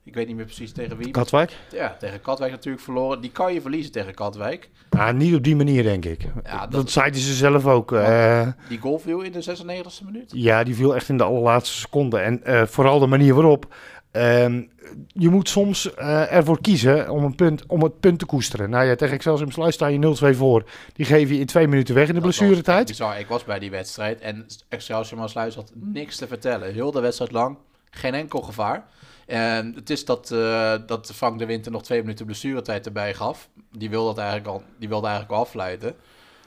ik 0.04 0.14
weet 0.14 0.28
niet 0.28 0.36
meer 0.36 0.46
precies 0.46 0.72
tegen 0.72 0.98
wie. 0.98 1.12
Katwijk? 1.12 1.56
Ja, 1.72 1.96
tegen 2.00 2.22
Katwijk 2.22 2.52
natuurlijk 2.52 2.84
verloren. 2.84 3.22
Die 3.22 3.32
kan 3.32 3.54
je 3.54 3.62
verliezen 3.62 3.92
tegen 3.92 4.14
Katwijk. 4.14 4.70
Ja, 4.90 5.12
niet 5.12 5.36
op 5.36 5.44
die 5.44 5.56
manier, 5.56 5.84
denk 5.84 6.06
ik. 6.06 6.22
Ja, 6.44 6.60
dat, 6.60 6.72
dat- 6.72 6.90
zeiden 6.92 7.22
ze 7.22 7.34
zelf 7.34 7.66
ook. 7.66 7.92
eh, 7.92 8.48
Die 8.70 8.80
goal 8.80 9.00
viel 9.00 9.22
in 9.22 9.32
de 9.32 9.42
96e 9.42 10.06
minuut. 10.06 10.32
Ja, 10.34 10.64
die 10.64 10.76
viel 10.76 10.96
echt 10.96 11.10
in 11.10 11.18
de 11.18 11.24
allerlaatste 11.24 11.76
seconde. 11.78 12.18
En 12.20 12.44
eh, 12.44 12.66
vooral 12.66 13.00
de 13.00 13.08
manier 13.08 13.34
waarop. 13.34 13.74
Ehm, 14.12 14.64
je 15.08 15.30
moet 15.30 15.50
soms 15.50 15.94
eh, 15.94 16.32
ervoor 16.32 16.62
kiezen 16.62 17.10
om, 17.10 17.24
een 17.24 17.36
punt, 17.36 17.64
om 17.68 17.84
het 17.84 18.00
punt 18.00 18.20
te 18.20 18.26
koesteren. 18.26 18.70
Nou 18.70 18.86
ja, 18.86 18.96
tegen 18.96 19.16
Excelsior 19.16 19.52
Sluis 19.52 19.74
sta 19.74 19.88
je 19.88 20.34
0-2 20.34 20.38
voor. 20.38 20.64
Die 20.94 21.06
geef 21.06 21.30
je 21.30 21.40
in 21.40 21.46
twee 21.46 21.68
minuten 21.68 21.96
weg 21.96 22.08
in 22.08 22.16
de 22.16 22.22
blessuretijd. 22.22 22.88
Bizar. 22.88 23.20
Ik 23.20 23.28
was 23.28 23.44
bij 23.44 23.60
die 23.60 23.72
wedstrijd 23.72 24.22
en 24.22 24.46
Excelsior 24.70 25.20
Maasluis 25.20 25.56
had 25.56 25.72
niks 25.76 26.16
te 26.16 26.28
vertellen. 26.28 26.74
Heel 26.74 26.92
de 26.92 27.00
wedstrijd 27.00 27.32
lang, 27.32 27.58
geen 27.90 28.14
enkel 28.14 28.42
gevaar. 28.42 28.86
En 29.26 29.74
het 29.76 29.90
is 29.90 30.06
dat, 30.06 30.32
eh, 30.32 30.76
dat 30.86 31.12
Frank 31.14 31.40
de 31.40 31.46
Winter 31.46 31.72
nog 31.72 31.84
twee 31.84 32.02
minuten 32.02 32.26
blessuretijd 32.26 32.86
erbij 32.86 33.14
gaf. 33.14 33.50
Die 33.72 33.90
wilde, 33.90 34.08
dat 34.08 34.18
eigenlijk 34.18 34.48
al, 34.48 34.64
die 34.80 34.90
wilde 34.90 35.08
eigenlijk 35.08 35.36
al 35.36 35.46
afleiden. 35.46 35.96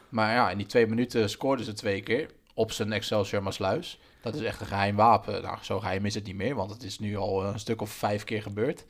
Maar 0.09 0.35
ja, 0.35 0.51
in 0.51 0.59
die 0.59 0.67
twee 0.67 0.87
minuten 0.87 1.31
scoorden 1.31 1.65
ze 1.65 1.73
twee 1.73 2.03
keer 2.03 2.31
op 2.55 2.73
zijn 2.73 2.93
Excelsior 2.93 3.43
Maasluis. 3.43 3.99
Dat 4.23 4.35
is 4.35 4.41
echt 4.43 4.61
een 4.61 4.67
geheim 4.67 4.97
wapen. 4.97 5.43
Nou, 5.43 5.57
zo 5.61 5.81
geheim 5.81 6.07
is 6.07 6.15
het 6.15 6.25
niet 6.27 6.37
meer, 6.37 6.55
want 6.55 6.71
het 6.71 6.83
is 6.83 6.99
nu 6.99 7.17
al 7.17 7.45
een 7.45 7.59
stuk 7.59 7.81
of 7.83 7.91
vijf 7.91 8.25
keer 8.25 8.43
gebeurd. 8.43 8.85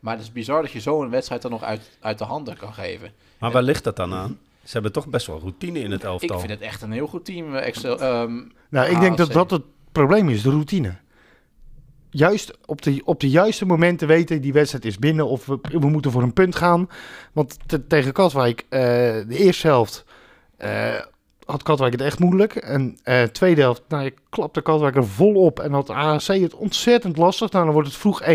Maar 0.00 0.14
het 0.14 0.22
is 0.22 0.32
bizar 0.32 0.62
dat 0.62 0.70
je 0.70 0.80
zo 0.80 1.02
een 1.02 1.10
wedstrijd 1.10 1.42
dan 1.42 1.50
nog 1.50 1.62
uit, 1.62 1.90
uit 2.00 2.18
de 2.18 2.24
handen 2.24 2.56
kan 2.56 2.72
geven. 2.74 3.12
Maar 3.38 3.50
waar 3.50 3.62
ligt 3.62 3.84
dat 3.84 3.96
dan 3.96 4.14
aan? 4.14 4.38
Ze 4.64 4.72
hebben 4.72 4.92
toch 4.92 5.08
best 5.08 5.26
wel 5.26 5.38
routine 5.38 5.78
in 5.80 5.90
het 5.90 6.04
elftal. 6.04 6.36
Ik 6.36 6.38
vind 6.46 6.52
het 6.58 6.60
echt 6.68 6.82
een 6.82 6.92
heel 6.92 7.06
goed 7.06 7.24
team. 7.24 7.54
eh, 7.54 7.66
Excel, 7.66 8.00
ehm, 8.00 8.40
Nou, 8.68 8.90
ik 8.90 9.00
denk 9.00 9.16
dat 9.16 9.32
dat 9.32 9.50
het 9.50 9.62
probleem 9.92 10.28
is, 10.28 10.42
de 10.42 10.50
routine. 10.50 10.94
Juist 12.10 12.58
op 12.66 12.82
de, 12.82 13.02
op 13.04 13.20
de 13.20 13.28
juiste 13.30 13.66
momenten 13.66 14.08
weten 14.08 14.40
die 14.40 14.52
wedstrijd 14.52 14.84
is 14.84 14.98
binnen 14.98 15.26
of 15.28 15.46
we, 15.46 15.58
we 15.62 15.88
moeten 15.88 16.10
voor 16.10 16.22
een 16.22 16.32
punt 16.32 16.56
gaan. 16.56 16.88
Want 17.32 17.56
te- 17.66 17.86
tegen 17.86 18.12
Katwijk, 18.12 18.60
eh, 18.68 18.80
de 18.80 19.26
eerste 19.28 19.66
helft, 19.66 20.04
eh, 20.56 20.94
had 21.50 21.62
Katwijk 21.62 21.92
het 21.92 22.00
echt 22.00 22.18
moeilijk. 22.18 22.54
En 22.54 22.98
eh, 23.02 23.22
tweede 23.22 23.60
helft, 23.60 23.82
nou, 23.88 24.04
je 24.04 24.14
klapte 24.28 24.60
Katwijk 24.60 24.96
er 24.96 25.06
vol 25.06 25.34
op 25.34 25.60
en 25.60 25.72
had 25.72 25.90
AHC 25.90 26.26
het 26.26 26.54
ontzettend 26.54 27.16
lastig. 27.16 27.50
Nou, 27.50 27.64
dan 27.64 27.74
wordt 27.74 27.88
het 27.88 27.98
vroeg 27.98 28.22
1-1. 28.22 28.26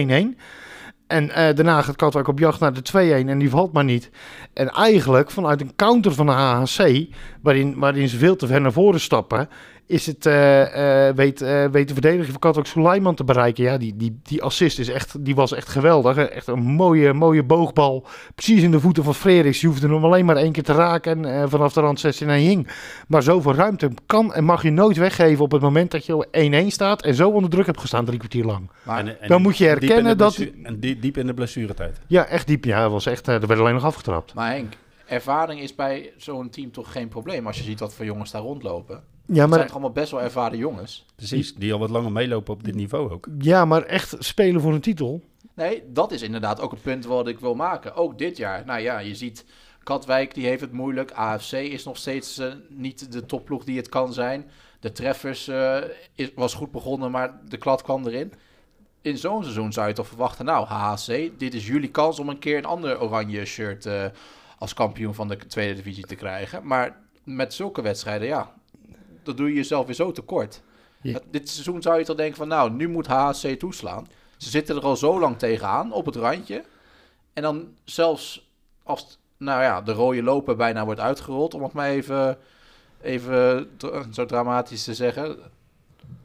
En 1.07 1.29
eh, 1.31 1.55
daarna 1.55 1.81
gaat 1.81 1.95
Katwijk 1.95 2.27
op 2.27 2.39
jacht 2.39 2.59
naar 2.59 2.73
de 2.73 3.23
2-1 3.23 3.27
en 3.27 3.37
die 3.39 3.49
valt 3.49 3.73
maar 3.73 3.83
niet. 3.83 4.09
En 4.53 4.69
eigenlijk 4.69 5.31
vanuit 5.31 5.61
een 5.61 5.75
counter 5.75 6.13
van 6.13 6.25
de 6.25 6.31
HHC, 6.31 7.07
waarin, 7.41 7.79
waarin 7.79 8.09
ze 8.09 8.17
veel 8.17 8.35
te 8.35 8.47
ver 8.47 8.61
naar 8.61 8.71
voren 8.71 8.99
stappen, 8.99 9.49
is 9.87 10.05
het, 10.05 10.25
eh, 10.25 11.07
eh, 11.07 11.15
weet, 11.15 11.41
eh, 11.41 11.65
weet 11.65 11.87
de 11.87 11.93
verdediger 11.93 12.31
van 12.31 12.39
Katwijk 12.39 12.67
Suleiman 12.67 13.15
te 13.15 13.23
bereiken. 13.23 13.63
Ja, 13.63 13.77
die, 13.77 13.95
die, 13.95 14.19
die 14.23 14.41
assist 14.43 14.79
is 14.79 14.89
echt, 14.89 15.25
die 15.25 15.35
was 15.35 15.53
echt 15.53 15.67
geweldig. 15.67 16.17
Echt 16.17 16.47
een 16.47 16.59
mooie, 16.59 17.13
mooie 17.13 17.43
boogbal. 17.43 18.07
Precies 18.35 18.61
in 18.63 18.71
de 18.71 18.79
voeten 18.79 19.03
van 19.03 19.15
Frederiks. 19.15 19.61
Je 19.61 19.67
hoefde 19.67 19.87
hem 19.87 20.03
alleen 20.05 20.25
maar 20.25 20.35
één 20.35 20.51
keer 20.51 20.63
te 20.63 20.73
raken 20.73 21.25
en 21.25 21.49
vanaf 21.49 21.73
de 21.73 21.79
rand 21.81 21.99
16 21.99 22.29
en 22.29 22.39
hing. 22.39 22.67
Maar 23.07 23.23
zoveel 23.23 23.53
ruimte 23.53 23.91
kan 24.05 24.33
en 24.33 24.43
mag 24.43 24.61
je 24.63 24.69
nooit 24.69 24.97
weggeven 24.97 25.43
op 25.43 25.51
het 25.51 25.61
moment 25.61 25.91
dat 25.91 26.05
je 26.05 26.27
1-1 26.31 26.71
staat 26.71 27.01
en 27.03 27.15
zo 27.15 27.29
onder 27.29 27.49
druk 27.49 27.65
hebt 27.65 27.79
gestaan 27.79 28.05
drie 28.05 28.17
kwartier 28.17 28.45
lang. 28.45 28.69
Maar 28.83 28.99
En- 28.99 29.21
en 29.21 29.27
Dan 29.27 29.41
moet 29.41 29.57
je 29.57 29.63
diep 29.63 29.73
in 29.73 29.79
de 29.79 29.87
erkennen 29.87 30.17
dat- 30.17 30.37
En 30.63 30.79
die, 30.79 30.99
diep 30.99 31.17
in 31.17 31.27
de 31.27 31.33
blessuretijd. 31.33 31.99
Ja, 32.07 32.25
echt 32.25 32.47
diep. 32.47 32.65
Ja, 32.65 32.89
was 32.89 33.05
echt, 33.05 33.27
er 33.27 33.47
werd 33.47 33.59
alleen 33.59 33.73
nog 33.73 33.83
afgetrapt. 33.85 34.33
Maar 34.33 34.51
Henk, 34.51 34.73
ervaring 35.05 35.61
is 35.61 35.75
bij 35.75 36.11
zo'n 36.17 36.49
team 36.49 36.71
toch 36.71 36.91
geen 36.91 37.07
probleem 37.07 37.47
als 37.47 37.57
je 37.57 37.63
ziet 37.63 37.79
wat 37.79 37.93
voor 37.93 38.05
jongens 38.05 38.31
daar 38.31 38.41
rondlopen. 38.41 39.03
Ja, 39.27 39.41
Het 39.41 39.49
zijn 39.49 39.49
maar, 39.49 39.71
allemaal 39.71 39.91
best 39.91 40.11
wel 40.11 40.21
ervaren 40.21 40.57
jongens. 40.57 41.05
Precies, 41.15 41.55
die 41.55 41.73
al 41.73 41.79
wat 41.79 41.89
langer 41.89 42.11
meelopen 42.11 42.53
op 42.53 42.63
dit 42.63 42.75
niveau 42.75 43.11
ook. 43.11 43.27
ja, 43.39 43.65
maar 43.65 43.83
echt 43.83 44.15
spelen 44.19 44.61
voor 44.61 44.73
een 44.73 44.81
titel. 44.81 45.21
Nee, 45.53 45.83
dat 45.87 46.11
is 46.11 46.21
inderdaad 46.21 46.61
ook 46.61 46.71
het 46.71 46.81
punt 46.81 47.05
wat 47.05 47.27
ik 47.27 47.39
wil 47.39 47.55
maken. 47.55 47.95
Ook 47.95 48.17
dit 48.17 48.37
jaar. 48.37 48.65
Nou 48.65 48.79
ja, 48.79 48.99
je 48.99 49.15
ziet 49.15 49.45
Katwijk, 49.85 50.33
die 50.33 50.45
heeft 50.45 50.61
het 50.61 50.71
moeilijk. 50.71 51.11
AFC 51.11 51.51
is 51.51 51.83
nog 51.83 51.97
steeds 51.97 52.37
eh, 52.37 52.51
niet 52.69 53.11
de 53.11 53.25
topploeg 53.25 53.63
die 53.63 53.77
het 53.77 53.89
kan 53.89 54.13
zijn. 54.13 54.49
De 54.79 54.91
treffers 54.91 55.47
eh, 55.47 55.77
is, 56.15 56.31
was 56.35 56.53
goed 56.53 56.71
begonnen, 56.71 57.11
maar 57.11 57.39
de 57.47 57.57
klad 57.57 57.81
kwam 57.81 58.07
erin. 58.07 58.33
In 59.01 59.17
zo'n 59.17 59.43
seizoen 59.43 59.73
zou 59.73 59.87
je 59.87 59.93
toch 59.93 60.07
verwachten, 60.07 60.45
nou, 60.45 60.65
HHC, 60.65 61.39
dit 61.39 61.53
is 61.53 61.67
jullie 61.67 61.91
kans 61.91 62.19
om 62.19 62.29
een 62.29 62.39
keer 62.39 62.57
een 62.57 62.65
ander 62.65 63.01
oranje 63.01 63.45
shirt 63.45 63.85
eh, 63.85 64.05
als 64.57 64.73
kampioen 64.73 65.13
van 65.13 65.27
de 65.27 65.37
tweede 65.37 65.73
divisie 65.73 66.05
te 66.05 66.15
krijgen. 66.15 66.67
Maar 66.67 67.01
met 67.23 67.53
zulke 67.53 67.81
wedstrijden, 67.81 68.27
ja, 68.27 68.53
dat 69.25 69.37
doe 69.37 69.47
je 69.47 69.55
jezelf 69.55 69.85
weer 69.85 69.95
zo 69.95 70.11
tekort. 70.11 70.61
Ja. 71.01 71.19
Dit 71.31 71.49
seizoen 71.49 71.81
zou 71.81 71.97
je 71.99 72.05
toch 72.05 72.15
denken 72.15 72.37
van, 72.37 72.47
nou, 72.47 72.71
nu 72.71 72.87
moet 72.87 73.07
HHC 73.07 73.59
toeslaan. 73.59 74.07
Ze 74.37 74.49
zitten 74.49 74.75
er 74.75 74.81
al 74.81 74.95
zo 74.95 75.19
lang 75.19 75.37
tegenaan, 75.37 75.93
op 75.93 76.05
het 76.05 76.15
randje. 76.15 76.63
En 77.33 77.41
dan 77.41 77.67
zelfs 77.83 78.49
als 78.83 79.17
nou 79.37 79.61
ja, 79.61 79.81
de 79.81 79.91
rode 79.91 80.23
loper 80.23 80.55
bijna 80.55 80.85
wordt 80.85 80.99
uitgerold, 80.99 81.53
om 81.53 81.63
het 81.63 81.73
maar 81.73 81.89
even, 81.89 82.37
even 83.01 83.67
zo 84.11 84.25
dramatisch 84.25 84.83
te 84.83 84.93
zeggen. 84.93 85.37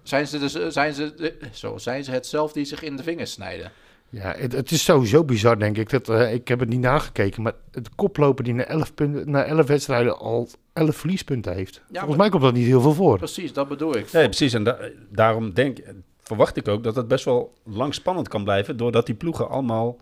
Zijn 0.02 0.26
ze, 0.26 0.38
dus, 0.38 0.52
zijn, 0.52 0.94
ze, 0.94 1.34
zo, 1.52 1.78
zijn 1.78 2.04
ze 2.04 2.10
het 2.10 2.26
zelf 2.26 2.52
die 2.52 2.64
zich 2.64 2.82
in 2.82 2.96
de 2.96 3.02
vingers 3.02 3.32
snijden? 3.32 3.72
Ja, 4.08 4.34
het, 4.36 4.52
het 4.52 4.70
is 4.70 4.84
sowieso 4.84 5.24
bizar, 5.24 5.58
denk 5.58 5.76
ik. 5.76 5.90
Dat, 5.90 6.08
eh, 6.08 6.32
ik 6.32 6.48
heb 6.48 6.60
het 6.60 6.68
niet 6.68 6.80
nagekeken, 6.80 7.42
maar 7.42 7.54
het 7.70 7.94
koploper 7.94 8.44
die 8.44 8.54
na 8.54 8.64
11, 8.64 8.94
punten, 8.94 9.30
na 9.30 9.44
11 9.44 9.66
wedstrijden 9.66 10.18
al 10.18 10.48
11 10.80 10.96
verliespunten 10.96 11.54
heeft. 11.54 11.80
Volgens 11.86 12.08
maar- 12.08 12.16
mij 12.16 12.28
komt 12.28 12.42
dat 12.42 12.52
niet 12.54 12.66
heel 12.66 12.80
veel 12.80 12.94
voor. 12.94 13.18
Precies, 13.18 13.52
dat 13.52 13.68
bedoel 13.68 13.96
ik. 13.96 14.12
Nee, 14.12 14.24
precies. 14.24 14.52
En 14.52 14.64
da- 14.64 14.78
daarom 15.08 15.52
denk, 15.54 15.78
verwacht 16.22 16.56
ik 16.56 16.68
ook 16.68 16.82
dat 16.82 16.96
het 16.96 17.08
best 17.08 17.24
wel 17.24 17.52
lang 17.64 17.94
spannend 17.94 18.28
kan 18.28 18.44
blijven. 18.44 18.76
Doordat 18.76 19.06
die 19.06 19.14
ploegen 19.14 19.48
allemaal 19.48 19.96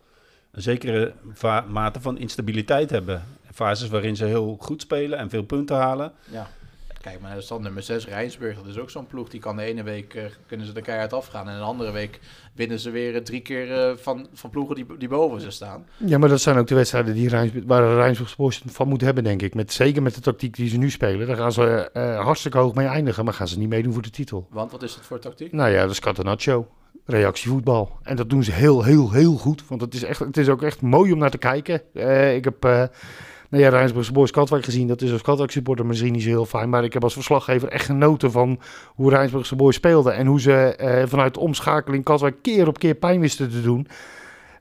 een 0.51 0.63
zekere 0.63 1.13
mate 1.69 2.01
van 2.01 2.19
instabiliteit 2.19 2.91
hebben. 2.91 3.23
Fases 3.53 3.89
waarin 3.89 4.17
ze 4.17 4.25
heel 4.25 4.57
goed 4.61 4.81
spelen 4.81 5.19
en 5.19 5.31
veel 5.31 5.43
punten 5.43 5.77
halen. 5.77 6.13
Ja. 6.31 6.51
Kijk, 7.01 7.21
maar 7.21 7.43
stand 7.43 7.63
nummer 7.63 7.83
6, 7.83 8.07
Rijnsburg, 8.07 8.57
dat 8.57 8.67
is 8.67 8.79
ook 8.79 8.91
zo'n 8.91 9.07
ploeg. 9.07 9.29
Die 9.29 9.41
kan 9.41 9.57
de 9.57 9.63
ene 9.63 9.83
week 9.83 10.15
eh, 10.15 10.25
kunnen 10.47 10.67
ze 10.67 10.73
de 10.73 10.81
keihard 10.81 11.13
afgaan. 11.13 11.49
En 11.49 11.57
de 11.57 11.63
andere 11.63 11.93
week 11.93 12.21
winnen 12.55 12.79
ze 12.79 12.91
weer 12.91 13.15
eh, 13.15 13.21
drie 13.21 13.41
keer 13.41 13.73
eh, 13.73 13.97
van, 13.97 14.27
van 14.33 14.51
ploegen 14.51 14.75
die, 14.75 14.87
die 14.99 15.09
boven 15.09 15.41
ze 15.41 15.51
staan. 15.51 15.87
Ja, 15.97 16.19
maar 16.19 16.29
dat 16.29 16.41
zijn 16.41 16.59
ook 16.59 16.67
de 16.67 16.75
wedstrijden 16.75 17.15
die 17.15 17.29
Rijnsburg, 17.29 17.65
waar 17.67 17.95
Rijnsburg 17.95 18.61
van 18.67 18.89
moet 18.89 19.01
hebben, 19.01 19.25
denk 19.25 19.43
ik. 19.43 19.55
Met, 19.55 19.73
zeker 19.73 20.03
met 20.03 20.15
de 20.15 20.21
tactiek 20.21 20.57
die 20.57 20.69
ze 20.69 20.77
nu 20.77 20.91
spelen. 20.91 21.27
Daar 21.27 21.37
gaan 21.37 21.53
ze 21.53 21.91
hartstikke 22.23 22.59
hoog 22.59 22.75
mee 22.75 22.87
eindigen, 22.87 23.25
maar 23.25 23.35
gaan 23.35 23.49
ze 23.49 23.59
niet 23.59 23.69
meedoen 23.69 23.93
voor 23.93 24.03
de 24.03 24.11
titel. 24.11 24.47
Want 24.51 24.73
wat 24.73 24.83
is 24.83 24.95
het 24.95 25.05
voor 25.05 25.19
tactiek? 25.19 25.53
Nou 25.53 25.71
ja, 25.71 25.83
dat 25.83 25.91
is 25.91 26.01
Catenaccio. 26.01 26.69
Reactievoetbal. 27.05 27.99
En 28.03 28.17
dat 28.17 28.31
doen 28.31 28.45
ze 28.45 28.53
heel, 28.53 28.83
heel, 28.85 29.13
heel 29.13 29.37
goed. 29.37 29.69
Want 29.69 29.81
het 29.81 29.95
is, 29.95 30.03
echt, 30.03 30.19
het 30.19 30.37
is 30.37 30.49
ook 30.49 30.63
echt 30.63 30.81
mooi 30.81 31.13
om 31.13 31.19
naar 31.19 31.31
te 31.31 31.39
kijken. 31.39 31.83
Ik 32.35 32.45
heb 32.45 32.91
nou 33.49 33.63
ja, 33.63 33.69
Rijnsburgse 33.69 34.13
Boys 34.13 34.31
Katwijk 34.31 34.65
gezien. 34.65 34.87
Dat 34.87 35.03
is 35.03 35.13
als 35.13 35.23
Katwijk 35.23 35.51
supporter 35.51 35.87
misschien 35.87 36.13
niet 36.13 36.23
zo 36.23 36.29
heel 36.29 36.47
fijn. 36.47 36.69
Maar 36.69 36.85
ik 36.85 36.93
heb 36.93 37.03
als 37.03 37.13
verslaggever 37.13 37.69
echt 37.69 37.85
genoten 37.85 38.33
van 38.33 38.61
hoe 38.87 39.11
Rijnsburgse 39.11 39.57
Boys 39.57 39.75
speelden. 39.75 40.15
En 40.15 40.27
hoe 40.27 40.41
ze 40.41 40.53
eh, 40.53 41.07
vanuit 41.07 41.35
de 41.35 41.41
omschakeling 41.41 42.05
Katwijk 42.05 42.37
keer 42.43 42.69
op 42.69 42.79
keer 42.79 42.95
pijn 42.95 43.21
wisten 43.21 43.51
te 43.51 43.63
doen. 43.63 43.87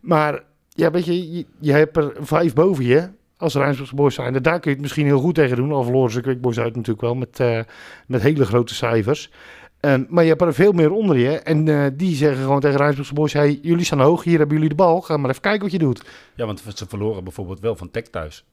Maar 0.02 0.43
ja, 0.69 0.91
weet 0.91 1.06
je, 1.06 1.45
je, 1.60 1.71
hebt 1.71 1.97
er 1.97 2.13
vijf 2.19 2.54
boven 2.54 2.86
je. 2.86 3.10
Als 3.38 3.56
Rijnsburgse 3.56 3.95
Boys 3.95 4.15
zijn. 4.15 4.41
Daar 4.41 4.60
kun 4.60 4.69
je 4.69 4.76
het 4.76 4.82
misschien 4.82 5.06
heel 5.06 5.19
goed 5.19 5.36
tegen 5.36 5.56
doen. 5.56 5.71
Al 5.71 5.84
verloren 5.84 6.12
ze 6.12 6.21
Quick 6.21 6.41
Boys 6.41 6.60
uit 6.60 6.76
natuurlijk 6.76 7.02
wel 7.02 7.15
met, 7.15 7.39
eh, 7.39 7.60
met 8.08 8.21
hele 8.21 8.45
grote 8.45 8.76
cijfers. 8.76 9.32
Ehm, 9.80 10.04
maar 10.10 10.23
je 10.23 10.30
hebt 10.30 10.41
er 10.41 10.54
veel 10.54 10.71
meer 10.71 10.91
onder 10.91 11.17
je. 11.17 11.39
En 11.39 11.67
eh, 11.67 11.86
die 11.93 12.15
zeggen 12.15 12.41
gewoon 12.41 12.60
tegen 12.60 12.78
Rijnsburgse 12.78 13.13
Boys... 13.13 13.34
Hey, 13.34 13.60
jullie 13.62 13.86
staan 13.86 14.02
hoog, 14.02 14.23
hier 14.23 14.38
hebben 14.38 14.56
jullie 14.56 14.69
de 14.69 14.76
bal. 14.76 15.02
Ga 15.02 15.17
maar 15.17 15.30
even 15.30 15.41
kijken 15.41 15.62
wat 15.62 15.71
je 15.71 15.78
doet. 15.78 16.06
Ja, 16.36 16.45
want 16.45 16.63
ze 16.76 16.86
verloren 16.88 17.23
bijvoorbeeld 17.23 17.60
wel 17.60 17.76
van 17.76 17.91
Tech 17.91 18.04
thuis. 18.04 18.45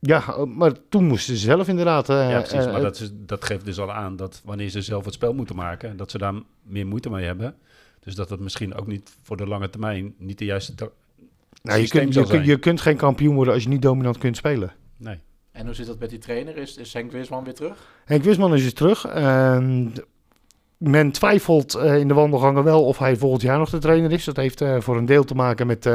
Ja, 0.00 0.24
eh, 0.28 0.44
maar 0.44 0.72
toen 0.88 1.04
moesten 1.04 1.36
ze 1.36 1.40
zelf 1.40 1.68
inderdaad... 1.68 2.08
eh, 2.08 2.30
ja, 2.30 2.38
precies. 2.38 2.66
eh, 2.66 2.72
maar 2.72 2.80
dat, 2.80 3.00
is, 3.00 3.10
dat 3.12 3.44
geeft 3.44 3.64
dus 3.64 3.78
al 3.78 3.92
aan 3.92 4.16
dat 4.16 4.40
wanneer 4.44 4.68
ze 4.68 4.82
zelf 4.82 5.04
het 5.04 5.14
spel 5.14 5.34
moeten 5.34 5.56
maken... 5.56 5.96
dat 5.96 6.10
ze 6.10 6.18
daar 6.18 6.34
meer 6.62 6.86
moeite 6.86 7.10
mee 7.10 7.24
hebben. 7.24 7.56
Dus 8.00 8.14
dat 8.14 8.30
het 8.30 8.40
misschien 8.40 8.74
ook 8.74 8.86
niet 8.86 9.16
voor 9.22 9.36
de 9.36 9.46
lange 9.46 9.70
termijn... 9.70 10.14
niet 10.18 10.38
de 10.38 10.44
juiste... 10.44 10.90
nou, 11.62 11.80
je, 11.80 11.88
kunt, 11.88 12.14
zal 12.14 12.34
je, 12.34 12.44
je 12.44 12.58
kunt 12.58 12.80
geen 12.80 12.96
kampioen 12.96 13.34
worden 13.34 13.54
als 13.54 13.62
je 13.62 13.68
niet 13.68 13.82
dominant 13.82 14.18
kunt 14.18 14.36
spelen. 14.36 14.72
Nee. 14.96 15.18
En 15.52 15.66
hoe 15.66 15.74
zit 15.74 15.86
dat 15.86 15.98
met 15.98 16.10
die 16.10 16.18
trainer? 16.18 16.56
Is, 16.56 16.76
is 16.76 16.92
Henk 16.92 17.12
Wisman 17.12 17.44
weer 17.44 17.54
terug? 17.54 17.88
Henk 18.04 18.22
Wisman 18.22 18.54
is 18.54 18.62
weer 18.62 18.74
terug. 18.74 19.06
Men 20.78 21.12
twijfelt 21.12 21.74
eh, 21.74 21.98
in 21.98 22.08
de 22.08 22.14
wandelgangen 22.14 22.64
wel 22.64 22.84
of 22.84 22.98
hij 22.98 23.16
volgend 23.16 23.42
jaar 23.42 23.58
nog 23.58 23.70
de 23.70 23.78
trainer 23.78 24.12
is. 24.12 24.24
Dat 24.24 24.36
heeft 24.36 24.60
eh, 24.60 24.80
voor 24.80 24.96
een 24.96 25.06
deel 25.06 25.24
te 25.24 25.34
maken 25.34 25.66
met, 25.66 25.88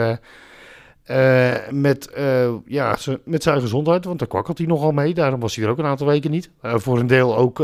eh, 1.04 1.54
met, 1.70 2.12
eh, 2.12 2.54
ja, 2.66 2.98
met 3.24 3.44
zijn 3.44 3.62
gezondheid. 3.62 4.06
Want 4.06 4.20
daar 4.20 4.28
kwakkelt 4.28 4.58
hij 4.58 4.68
nogal 4.68 4.92
mee. 4.92 5.14
Daarom 5.14 5.40
was 5.40 5.56
hij 5.56 5.66
er 5.66 5.72
ook 5.72 5.78
een 5.78 5.86
aantal 5.86 6.08
weken 6.08 6.32
niet. 6.32 6.50
Eh, 6.62 6.74
voor 6.78 7.00
een 7.00 7.08
deel 7.08 7.38
ook 7.38 7.58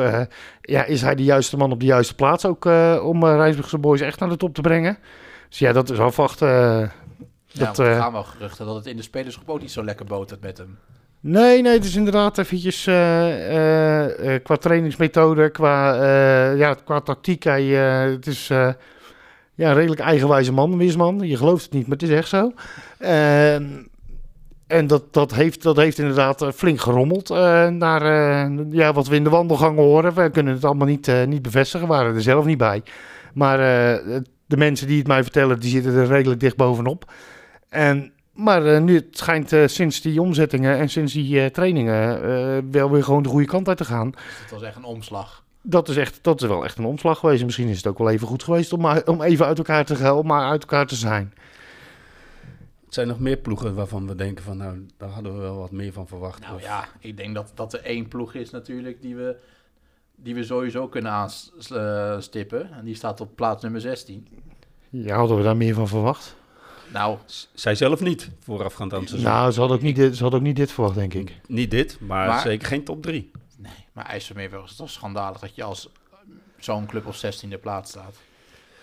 ja, 0.62 0.86
is 0.86 1.02
hij 1.02 1.16
de 1.16 1.24
juiste 1.24 1.58
man 1.58 1.72
op 1.72 1.80
de 1.80 1.86
juiste 1.86 2.16
plaats. 2.16 2.46
Ook 2.46 2.66
om 3.04 3.24
uh, 3.24 3.36
Rijnsburgse 3.36 3.78
Boys 3.78 4.02
echt 4.02 4.20
naar 4.20 4.30
de 4.30 4.38
top 4.38 4.54
te 4.54 4.62
brengen. 4.62 4.98
Dus 5.50 5.60
ja, 5.60 5.72
dat 5.72 5.90
is 5.90 6.00
afwachten. 6.00 6.48
Ja, 6.48 7.66
dat, 7.66 7.78
er 7.78 7.96
gaan 7.96 8.12
wel 8.12 8.24
geruchten 8.24 8.66
dat 8.66 8.76
het 8.76 8.86
in 8.86 8.96
de 8.96 9.04
spelersgroep 9.04 9.50
ook 9.50 9.62
niet 9.62 9.72
zo 9.72 9.84
lekker 9.84 10.06
botert 10.06 10.42
met 10.42 10.58
hem. 10.58 10.78
Nee, 11.20 11.62
nee, 11.62 11.74
het 11.74 11.86
is 11.86 11.96
inderdaad 11.96 12.38
eventjes 12.38 12.84
qua 14.44 14.56
trainingsmethode, 14.56 15.50
qua, 15.50 16.04
ja, 16.54 16.74
qua 16.74 17.00
tactiek. 17.02 17.44
Hij, 17.44 17.64
het 17.64 18.28
is 18.28 18.52
ja, 19.60 19.74
redelijk 19.74 20.02
eigenwijze 20.02 20.52
man, 20.52 20.78
Wisman. 20.78 21.20
Je 21.20 21.38
gelooft 21.38 21.64
het 21.64 21.74
niet, 21.74 21.88
maar 21.88 21.98
het 21.98 22.10
is 22.10 22.16
echt 22.16 22.28
zo. 22.28 22.54
Ehm, 23.00 23.66
en 24.68 24.88
dat, 24.88 25.14
dat, 25.14 25.34
heeft, 25.34 25.64
dat 25.64 25.76
heeft 25.76 25.98
inderdaad 25.98 26.42
eh, 26.42 26.52
flink 26.52 26.80
gerommeld 26.80 27.30
eh, 27.30 27.68
naar 27.68 28.02
eh, 28.02 28.66
ja, 28.70 28.94
wat 28.94 29.08
we 29.08 29.16
in 29.16 29.24
de 29.24 29.30
wandelgangen 29.30 29.84
horen. 29.84 30.14
We 30.14 30.30
kunnen 30.30 30.54
het 30.54 30.66
allemaal 30.66 30.88
niet, 30.88 31.12
niet 31.28 31.42
bevestigen, 31.42 31.88
waren 31.88 32.16
er 32.16 32.22
zelf 32.22 32.46
niet 32.46 32.58
bij. 32.58 32.84
Maar 33.34 33.58
de 34.46 34.58
mensen 34.58 34.88
die 34.88 34.98
het 34.98 35.08
mij 35.08 35.24
vertellen, 35.24 35.60
die 35.60 35.70
zitten 35.70 35.94
er 35.94 36.08
redelijk 36.08 36.40
dicht 36.40 36.58
bovenop. 36.58 37.12
En 37.70 38.12
maar 38.34 38.82
nu 38.82 38.96
het 38.96 39.18
schijnt 39.18 39.54
sinds 39.66 40.02
die 40.02 40.22
omzettingen 40.22 40.78
en 40.78 40.90
sinds 40.90 41.14
die 41.14 41.52
trainingen 41.52 42.72
wel 42.72 42.92
weer 42.92 43.04
gewoon 43.04 43.24
de 43.24 43.30
goede 43.30 43.46
kant 43.46 43.68
uit 43.68 43.78
te 43.78 43.86
gaan. 43.86 44.12
Dus 44.12 44.22
het 44.42 44.52
was 44.52 44.64
echt 44.64 44.76
een 44.76 44.84
omslag. 44.84 45.44
Dat 45.62 45.90
is, 45.90 45.98
echt, 45.98 46.20
dat 46.22 46.42
is 46.42 46.48
wel 46.48 46.64
echt 46.64 46.78
een 46.78 46.86
omslag 46.86 47.20
geweest. 47.20 47.44
Misschien 47.46 47.68
is 47.68 47.78
het 47.78 47.88
ook 47.88 47.98
wel 47.98 48.10
even 48.10 48.28
goed 48.28 48.44
geweest 48.44 48.74
om, 48.74 48.82
maar- 48.82 49.06
om 49.08 49.22
even 49.22 49.46
uit 49.46 49.58
elkaar 49.58 49.86
te 49.86 49.96
gaan, 49.96 50.16
om 50.16 50.26
maar 50.28 50.50
uit 50.50 50.62
elkaar 50.62 50.88
te 50.88 50.96
zijn. 50.96 51.34
Het 52.86 52.94
zijn 52.94 53.08
nog 53.08 53.20
meer 53.20 53.38
ploegen 53.38 53.76
waarvan 53.76 54.08
we 54.08 54.16
denken 54.16 54.44
van... 54.44 54.58
nou, 54.58 54.86
daar 54.98 55.10
hadden 55.10 55.34
we 55.36 55.40
wel 55.40 55.56
wat 55.58 55.72
meer 55.72 55.94
van 55.94 56.08
verwacht. 56.08 56.40
Nou 56.42 56.56
Of- 56.56 56.62
ja, 56.62 56.88
ik 57.00 57.18
denk 57.18 57.36
dat, 57.36 57.52
dat 57.56 57.74
er 57.74 57.82
één 57.84 58.08
ploeg 58.08 58.34
is 58.34 58.50
natuurlijk 58.50 59.02
die 59.02 59.16
we, 59.16 59.36
die 60.16 60.36
we 60.36 60.44
sowieso 60.44 60.88
kunnen 60.88 61.12
aanstippen. 61.12 62.72
En 62.74 62.86
die 62.86 62.96
staat 62.96 63.22
op 63.22 63.36
plaats 63.36 63.64
nummer 63.64 63.82
16. 63.82 64.28
Ja, 64.90 65.16
hadden 65.18 65.38
we 65.38 65.44
daar 65.44 65.58
meer 65.58 65.74
van 65.74 65.88
verwacht? 65.88 66.36
Nou, 66.94 67.18
Zij 67.54 67.76
zelf 67.76 68.02
niet, 68.02 68.30
voorafgaand 68.40 68.94
aan 68.94 69.00
het 69.00 69.10
seizoen. 69.10 69.32
Nou, 69.32 69.52
ze 69.52 69.60
hadden 69.60 69.78
ook 69.78 69.84
niet 69.84 69.96
dit, 69.96 70.16
ze 70.16 70.22
hadden 70.22 70.40
ook 70.40 70.46
niet 70.46 70.56
dit 70.56 70.72
verwacht, 70.72 70.96
denk 70.96 71.14
ik. 71.14 71.40
Niet 71.48 71.72
dit, 71.72 71.98
maar, 72.00 72.28
Maar- 72.28 72.42
zeker 72.42 72.68
geen 72.68 72.84
top 72.84 73.02
3. 73.04 73.32
Maar 74.00 74.08
IJsselmeer 74.10 74.50
wel 74.50 74.64
is 74.64 74.76
toch 74.76 74.90
schandalig 74.90 75.40
dat 75.40 75.56
je 75.56 75.64
als 75.64 75.90
zo'n 76.58 76.86
club 76.86 77.06
op 77.06 77.16
16e 77.16 77.60
plaats 77.62 77.90
staat. 77.90 78.16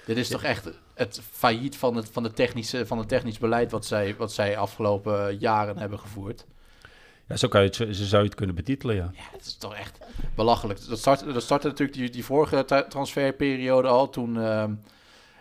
Dit 0.07 0.17
is 0.17 0.29
toch 0.29 0.43
echt 0.43 0.69
het 0.95 1.21
failliet 1.31 1.77
van 1.77 1.97
het, 1.97 2.09
van, 2.13 2.23
de 2.23 2.33
technische, 2.33 2.87
van 2.87 2.99
het 2.99 3.09
technisch 3.09 3.39
beleid 3.39 3.71
wat 3.71 3.87
zij, 3.87 4.17
wat 4.17 4.33
zij 4.33 4.57
afgelopen 4.57 5.39
jaren 5.39 5.79
hebben 5.79 5.99
gevoerd. 5.99 6.47
Ja, 7.29 7.37
zo, 7.37 7.49
kan 7.49 7.61
je 7.61 7.67
het, 7.67 7.77
zo 7.77 8.05
zou 8.05 8.23
je 8.23 8.29
het 8.29 8.37
kunnen 8.37 8.55
betitelen, 8.55 8.97
ja. 8.97 9.11
Ja, 9.13 9.23
het 9.33 9.47
is 9.47 9.57
toch 9.57 9.75
echt 9.75 9.99
belachelijk. 10.35 10.89
Dat 10.89 10.99
startte, 10.99 11.33
dat 11.33 11.43
startte 11.43 11.67
natuurlijk 11.67 11.99
die, 11.99 12.11
die 12.11 12.25
vorige 12.25 12.65
tra- 12.65 12.85
transferperiode 12.85 13.89
al. 13.89 14.09
Toen, 14.09 14.41
ehm, 14.41 14.75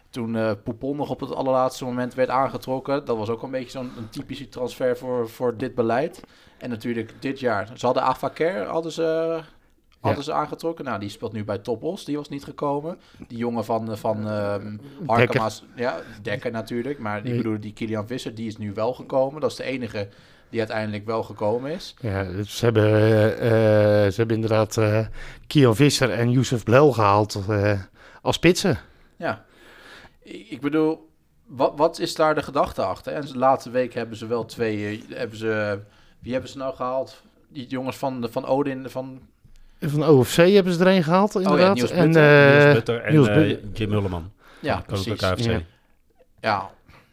toen 0.09 0.35
eh 0.35 0.51
Poupon 0.63 0.95
nog 0.97 1.09
op 1.09 1.19
het 1.19 1.33
allerlaatste 1.33 1.85
moment 1.85 2.13
werd 2.13 2.29
aangetrokken. 2.29 3.05
Dat 3.05 3.17
was 3.17 3.29
ook 3.29 3.43
een 3.43 3.51
beetje 3.51 3.69
zo'n 3.69 3.91
typische 4.09 4.49
transfer 4.49 4.97
voor, 4.97 5.29
voor 5.29 5.57
dit 5.57 5.75
beleid. 5.75 6.21
En 6.57 6.69
natuurlijk 6.69 7.13
dit 7.19 7.39
jaar. 7.39 7.71
Ze 7.73 7.85
hadden 7.85 8.03
Avaker 8.03 8.65
hadden 8.65 8.91
ze, 8.91 9.39
hadden 10.05 10.23
ze 10.23 10.33
aangetrokken. 10.33 10.85
Nou, 10.85 10.99
die 10.99 11.09
speelt 11.09 11.33
nu 11.33 11.43
bij 11.43 11.57
Toppos. 11.57 12.05
Die 12.05 12.17
was 12.17 12.29
niet 12.29 12.43
gekomen. 12.43 12.97
Die 13.27 13.37
jongen 13.37 13.65
van, 13.65 13.97
van 13.97 14.27
ehm 14.29 14.77
Arkema's. 15.05 15.63
Ja, 15.75 15.99
Dekker 16.21 16.51
natuurlijk. 16.51 16.99
Maar 16.99 17.17
ik 17.17 17.23
Nee. 17.23 17.35
bedoel, 17.37 17.59
die 17.59 17.73
Kilian 17.73 18.07
Visser, 18.07 18.35
die 18.35 18.47
is 18.47 18.57
nu 18.57 18.73
wel 18.73 18.93
gekomen. 18.93 19.41
Dat 19.41 19.51
is 19.51 19.57
de 19.57 19.63
enige 19.63 20.07
die 20.49 20.59
uiteindelijk 20.59 21.05
wel 21.05 21.23
gekomen 21.23 21.71
is. 21.71 21.95
Ja, 22.01 22.23
dus 22.23 22.57
ze 22.57 22.65
hebben, 22.65 22.83
eh, 22.85 24.05
eh, 24.05 24.11
ze 24.11 24.15
hebben 24.17 24.35
inderdaad 24.35 24.77
eh 24.77 25.05
Kian 25.47 25.75
Visser 25.75 26.09
en 26.11 26.31
Youssef 26.31 26.63
Blel 26.63 26.91
gehaald 26.91 27.43
eh, 27.49 27.79
als 28.21 28.35
spitsen. 28.35 28.77
Ja, 29.17 29.45
ik 30.23 30.47
ik 30.49 30.61
bedoel, 30.61 31.09
wat, 31.47 31.73
wat 31.75 31.99
is 31.99 32.15
daar 32.15 32.35
de 32.35 32.41
gedachte 32.43 32.83
achter? 32.83 33.13
En 33.13 33.21
de 33.25 33.37
laatste 33.37 33.69
week 33.69 33.93
hebben 33.93 34.17
ze 34.17 34.27
wel 34.27 34.45
twee, 34.45 35.03
eh, 35.09 35.17
hebben 35.17 35.37
ze, 35.37 35.79
wie 36.19 36.31
hebben 36.31 36.49
ze 36.51 36.57
nou 36.57 36.75
gehaald? 36.75 37.21
Die 37.49 37.67
jongens 37.67 37.97
van, 37.97 38.21
de- 38.21 38.31
van 38.31 38.45
Odin, 38.45 38.89
van, 38.89 39.19
Van 39.89 39.99
de 39.99 40.11
OFC 40.11 40.35
hebben 40.35 40.73
ze 40.73 40.85
er 40.85 40.95
een 40.95 41.03
gehaald, 41.03 41.35
inderdaad. 41.35 41.75
Niels 41.75 41.91
en, 41.91 42.15
eh, 42.15 42.51
Niels 42.61 42.73
Butter 42.73 43.01
en 43.01 43.11
Niels 43.13 43.27
eh, 43.27 43.33
Butter. 43.35 43.59
Jim 43.73 43.89
Mullerman. 43.89 44.31
ja, 44.59 44.83
precies. 44.87 45.19
Ja. 45.19 45.61
Ja, 46.41 46.69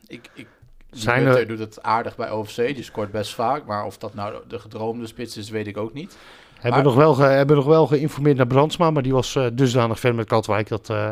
ik, 0.07 0.31
ik, 0.35 0.47
Zijn 0.91 1.25
Butter 1.25 1.41
er- 1.43 1.49
doet 1.49 1.59
het 1.59 1.83
aardig 1.83 2.17
bij 2.17 2.31
OFC, 2.31 2.57
die 2.57 2.83
scoort 2.83 3.11
best 3.11 3.35
vaak, 3.35 3.65
maar 3.67 3.85
of 3.85 3.99
dat 3.99 4.15
nou 4.15 4.35
de 4.49 4.59
gedroomde 4.59 5.07
spits 5.07 5.37
is, 5.37 5.51
weet 5.51 5.67
ik 5.67 5.77
ook 5.77 5.93
niet. 5.93 6.17
hebben, 6.55 6.71
Maar- 6.71 6.83
nog 6.83 6.95
wel 6.95 7.15
ge- 7.15 7.23
hebben 7.23 7.57
nog 7.57 7.65
wel 7.65 7.87
geïnformeerd 7.87 8.37
naar 8.37 8.47
Brandsma, 8.47 8.91
maar 8.91 9.03
die 9.03 9.13
was 9.13 9.37
eh, 9.37 9.47
dusdanig 9.53 10.01
ver 10.01 10.15
met 10.15 10.27
Katwijk 10.27 10.69
dat... 10.69 10.91
eh, 10.91 11.11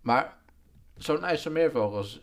Maar 0.00 0.34
zo'n 0.96 1.24
IJsselmeervogels, 1.24 2.20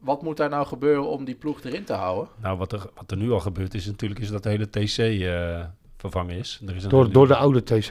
wat 0.00 0.22
moet 0.22 0.36
daar 0.36 0.48
nou 0.48 0.66
gebeuren 0.66 1.08
om 1.08 1.24
die 1.24 1.34
ploeg 1.34 1.62
erin 1.64 1.84
te 1.84 1.92
houden? 1.92 2.28
Nou, 2.42 2.58
wat 2.58 2.72
er, 2.72 2.86
wat 2.94 3.10
er 3.10 3.16
nu 3.16 3.30
al 3.32 3.40
gebeurd 3.40 3.74
is 3.74 3.86
natuurlijk, 3.86 4.20
is 4.20 4.28
dat 4.30 4.42
de 4.42 4.48
hele 4.48 4.68
TC 4.70 4.98
eh, 4.98 5.64
vervangen 5.98 6.36
is. 6.36 6.60
Er 6.66 6.76
is 6.76 6.84
een 6.84 6.88
door, 6.90 7.00
hele- 7.00 7.12
door 7.12 7.26
de 7.26 7.36
oude 7.36 7.62
TC. 7.62 7.90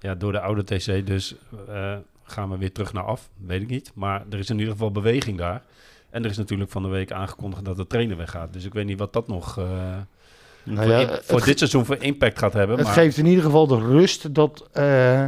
Ja, 0.00 0.14
door 0.14 0.32
de 0.32 0.40
oude 0.40 0.64
TC. 0.64 1.06
Dus 1.06 1.34
eh, 1.68 1.94
gaan 2.24 2.50
we 2.50 2.56
weer 2.58 2.72
terug 2.72 2.92
naar 2.92 3.04
af? 3.04 3.28
Weet 3.46 3.62
ik 3.62 3.68
niet. 3.68 3.90
Maar 3.94 4.22
er 4.30 4.38
is 4.38 4.50
in 4.50 4.58
ieder 4.58 4.72
geval 4.72 4.92
beweging 4.92 5.38
daar. 5.38 5.62
En 6.10 6.24
er 6.24 6.30
is 6.30 6.36
natuurlijk 6.36 6.70
van 6.70 6.82
de 6.82 6.88
week 6.88 7.12
aangekondigd 7.12 7.64
dat 7.64 7.76
de 7.76 7.86
trainer 7.86 8.16
weggaat. 8.16 8.52
Dus 8.52 8.64
ik 8.64 8.72
weet 8.72 8.86
niet 8.86 8.98
wat 8.98 9.12
dat 9.12 9.28
nog 9.28 9.58
eh, 9.58 9.64
Nou 10.64 10.86
voor, 10.88 10.96
ja, 10.98 11.18
voor 11.22 11.44
dit 11.44 11.58
seizoen 11.58 11.84
voor 11.84 11.96
impact 11.98 12.38
gaat 12.38 12.52
hebben. 12.52 12.76
Het 12.76 12.84
maar 12.86 12.94
geeft 12.94 13.16
in 13.16 13.26
ieder 13.26 13.44
geval 13.44 13.66
de 13.66 13.78
rust 13.78 14.34
dat. 14.34 14.68
eh, 14.72 15.24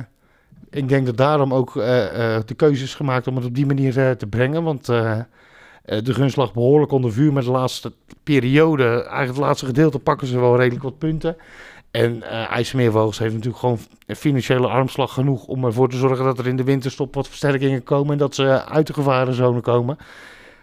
ik 0.71 0.88
denk 0.88 1.07
dat 1.07 1.16
daarom 1.16 1.55
ook 1.55 1.73
de 1.75 2.55
keuze 2.57 2.85
is 2.85 2.95
gemaakt 2.95 3.27
om 3.27 3.37
het 3.37 3.45
op 3.45 3.55
die 3.55 3.66
manier 3.66 4.16
te 4.16 4.27
brengen. 4.31 4.62
Want 4.62 4.87
de 5.85 6.14
gunst 6.14 6.37
lag 6.37 6.53
behoorlijk 6.53 6.93
onder 6.93 7.12
vuur 7.12 7.33
met 7.33 7.45
de 7.45 7.51
laatste 7.51 7.93
periode. 8.23 8.85
Eigenlijk 8.88 9.29
het 9.29 9.37
laatste 9.37 9.66
gedeelte 9.66 9.99
pakken 9.99 10.27
ze 10.27 10.40
wel 10.40 10.57
redelijk 10.57 10.83
wat 10.83 10.99
punten. 10.99 11.37
En 11.90 12.22
eh 12.22 12.50
IJsselmeervogels 12.50 13.18
heeft 13.18 13.35
natuurlijk 13.35 13.61
gewoon 13.61 13.79
financiële 14.07 14.68
armslag 14.68 15.12
genoeg 15.12 15.46
om 15.46 15.64
ervoor 15.64 15.88
te 15.88 15.96
zorgen 15.96 16.24
dat 16.24 16.38
er 16.38 16.46
in 16.46 16.57
de 16.57 16.64
winterstop 16.64 17.14
wat 17.14 17.29
versterkingen 17.29 17.83
komen 17.83 18.12
en 18.12 18.18
dat 18.18 18.35
ze 18.35 18.64
uit 18.64 18.87
de 18.87 18.92
gevarenzone 18.92 19.61
komen. 19.61 19.96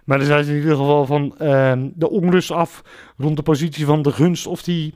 Maar 0.04 0.20
er 0.20 0.26
zijn 0.26 0.44
ze 0.44 0.52
in 0.52 0.58
ieder 0.58 0.76
geval 0.76 1.06
van 1.06 1.38
eh, 1.38 1.74
de 1.94 2.10
onrust 2.10 2.52
af 2.52 2.84
rond 3.18 3.36
de 3.36 3.44
positie 3.44 3.86
van 3.86 4.02
de 4.02 4.12
gunst 4.12 4.48
of 4.48 4.64
die 4.64 4.94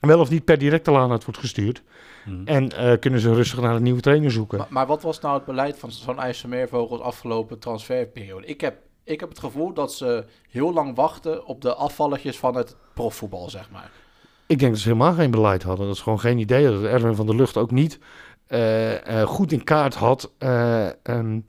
wel 0.00 0.20
of 0.20 0.30
niet 0.30 0.44
per 0.44 0.58
directe 0.58 0.90
laan 0.90 1.10
uit 1.10 1.24
wordt 1.24 1.40
gestuurd. 1.40 1.82
Hm. 2.24 2.44
En 2.44 2.72
eh, 2.72 2.98
kunnen 2.98 3.20
ze 3.20 3.34
rustig 3.34 3.60
naar 3.60 3.74
een 3.74 3.82
nieuwe 3.82 4.00
trainer 4.00 4.30
zoeken. 4.30 4.58
Maar, 4.58 4.66
maar 4.70 4.86
wat 4.86 5.02
was 5.02 5.20
nou 5.20 5.34
het 5.34 5.44
beleid 5.44 5.78
van 5.78 5.92
zo'n 5.92 6.18
IJsselmeervogels 6.18 7.00
afgelopen 7.00 7.58
transferperiode? 7.58 8.46
Ik 8.46 8.60
heb, 8.60 8.78
ik 9.04 9.20
heb 9.20 9.28
het 9.28 9.38
gevoel 9.38 9.72
dat 9.72 9.92
ze 9.92 10.24
heel 10.50 10.72
lang 10.72 10.94
wachten 10.94 11.46
op 11.46 11.60
de 11.60 11.74
afvalletjes 11.74 12.38
van 12.38 12.56
het 12.56 12.76
profvoetbal, 12.94 13.50
zeg 13.50 13.70
maar. 13.70 13.90
Ik 14.46 14.58
denk 14.58 14.72
dat 14.72 14.80
ze 14.80 14.88
helemaal 14.88 15.12
geen 15.12 15.30
beleid 15.30 15.62
hadden. 15.62 15.86
Dat 15.86 15.94
is 15.94 16.02
gewoon 16.02 16.20
geen 16.20 16.38
idee. 16.38 16.70
Dat 16.70 16.82
Erwin 16.82 17.14
van 17.14 17.26
der 17.26 17.36
Lucht 17.36 17.56
ook 17.56 17.70
niet 17.70 17.98
eh, 18.46 19.20
eh, 19.20 19.28
goed 19.28 19.52
in 19.52 19.64
kaart 19.64 19.94
had 19.94 20.32
eh, 20.38 20.86
ehm, 20.86 21.40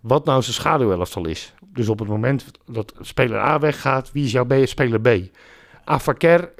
wat 0.00 0.24
nou 0.24 0.42
zijn 0.42 0.54
schaduwelftal 0.54 1.26
is. 1.26 1.54
Dus 1.72 1.88
op 1.88 1.98
het 1.98 2.08
moment 2.08 2.44
dat 2.66 2.94
speler 3.00 3.38
A 3.38 3.58
weggaat, 3.58 4.12
wie 4.12 4.24
is 4.24 4.32
jouw 4.32 4.44
B 4.44 4.54
speler 4.64 5.00
B? 5.00 5.08
Avaker, 5.84 6.52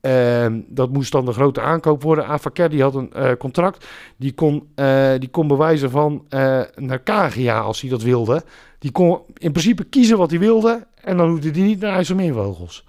ehm, 0.00 0.60
dat 0.66 0.90
moest 0.90 1.12
dan 1.12 1.24
de 1.24 1.32
grote 1.32 1.60
aankoop 1.60 2.02
worden. 2.02 2.26
Avaker 2.26 2.70
die 2.70 2.82
had 2.82 2.94
een 2.94 3.36
contract. 3.36 3.86
Die 4.16 4.32
kon, 4.32 4.68
die 5.18 5.28
kon 5.28 5.48
bewijzen 5.48 5.90
van 5.90 6.26
naar 6.74 6.98
Kagia 6.98 7.60
als 7.60 7.80
hij 7.80 7.90
dat 7.90 8.02
wilde. 8.02 8.44
Die 8.78 8.92
kon 8.92 9.20
in 9.34 9.52
principe 9.52 9.84
kiezen 9.84 10.18
wat 10.18 10.30
hij 10.30 10.38
wilde. 10.38 10.86
En 11.00 11.16
dan 11.16 11.28
hoefde 11.28 11.50
hij 11.50 11.60
niet 11.60 11.80
naar 11.80 11.94
IJsselmeervogels. 11.94 12.84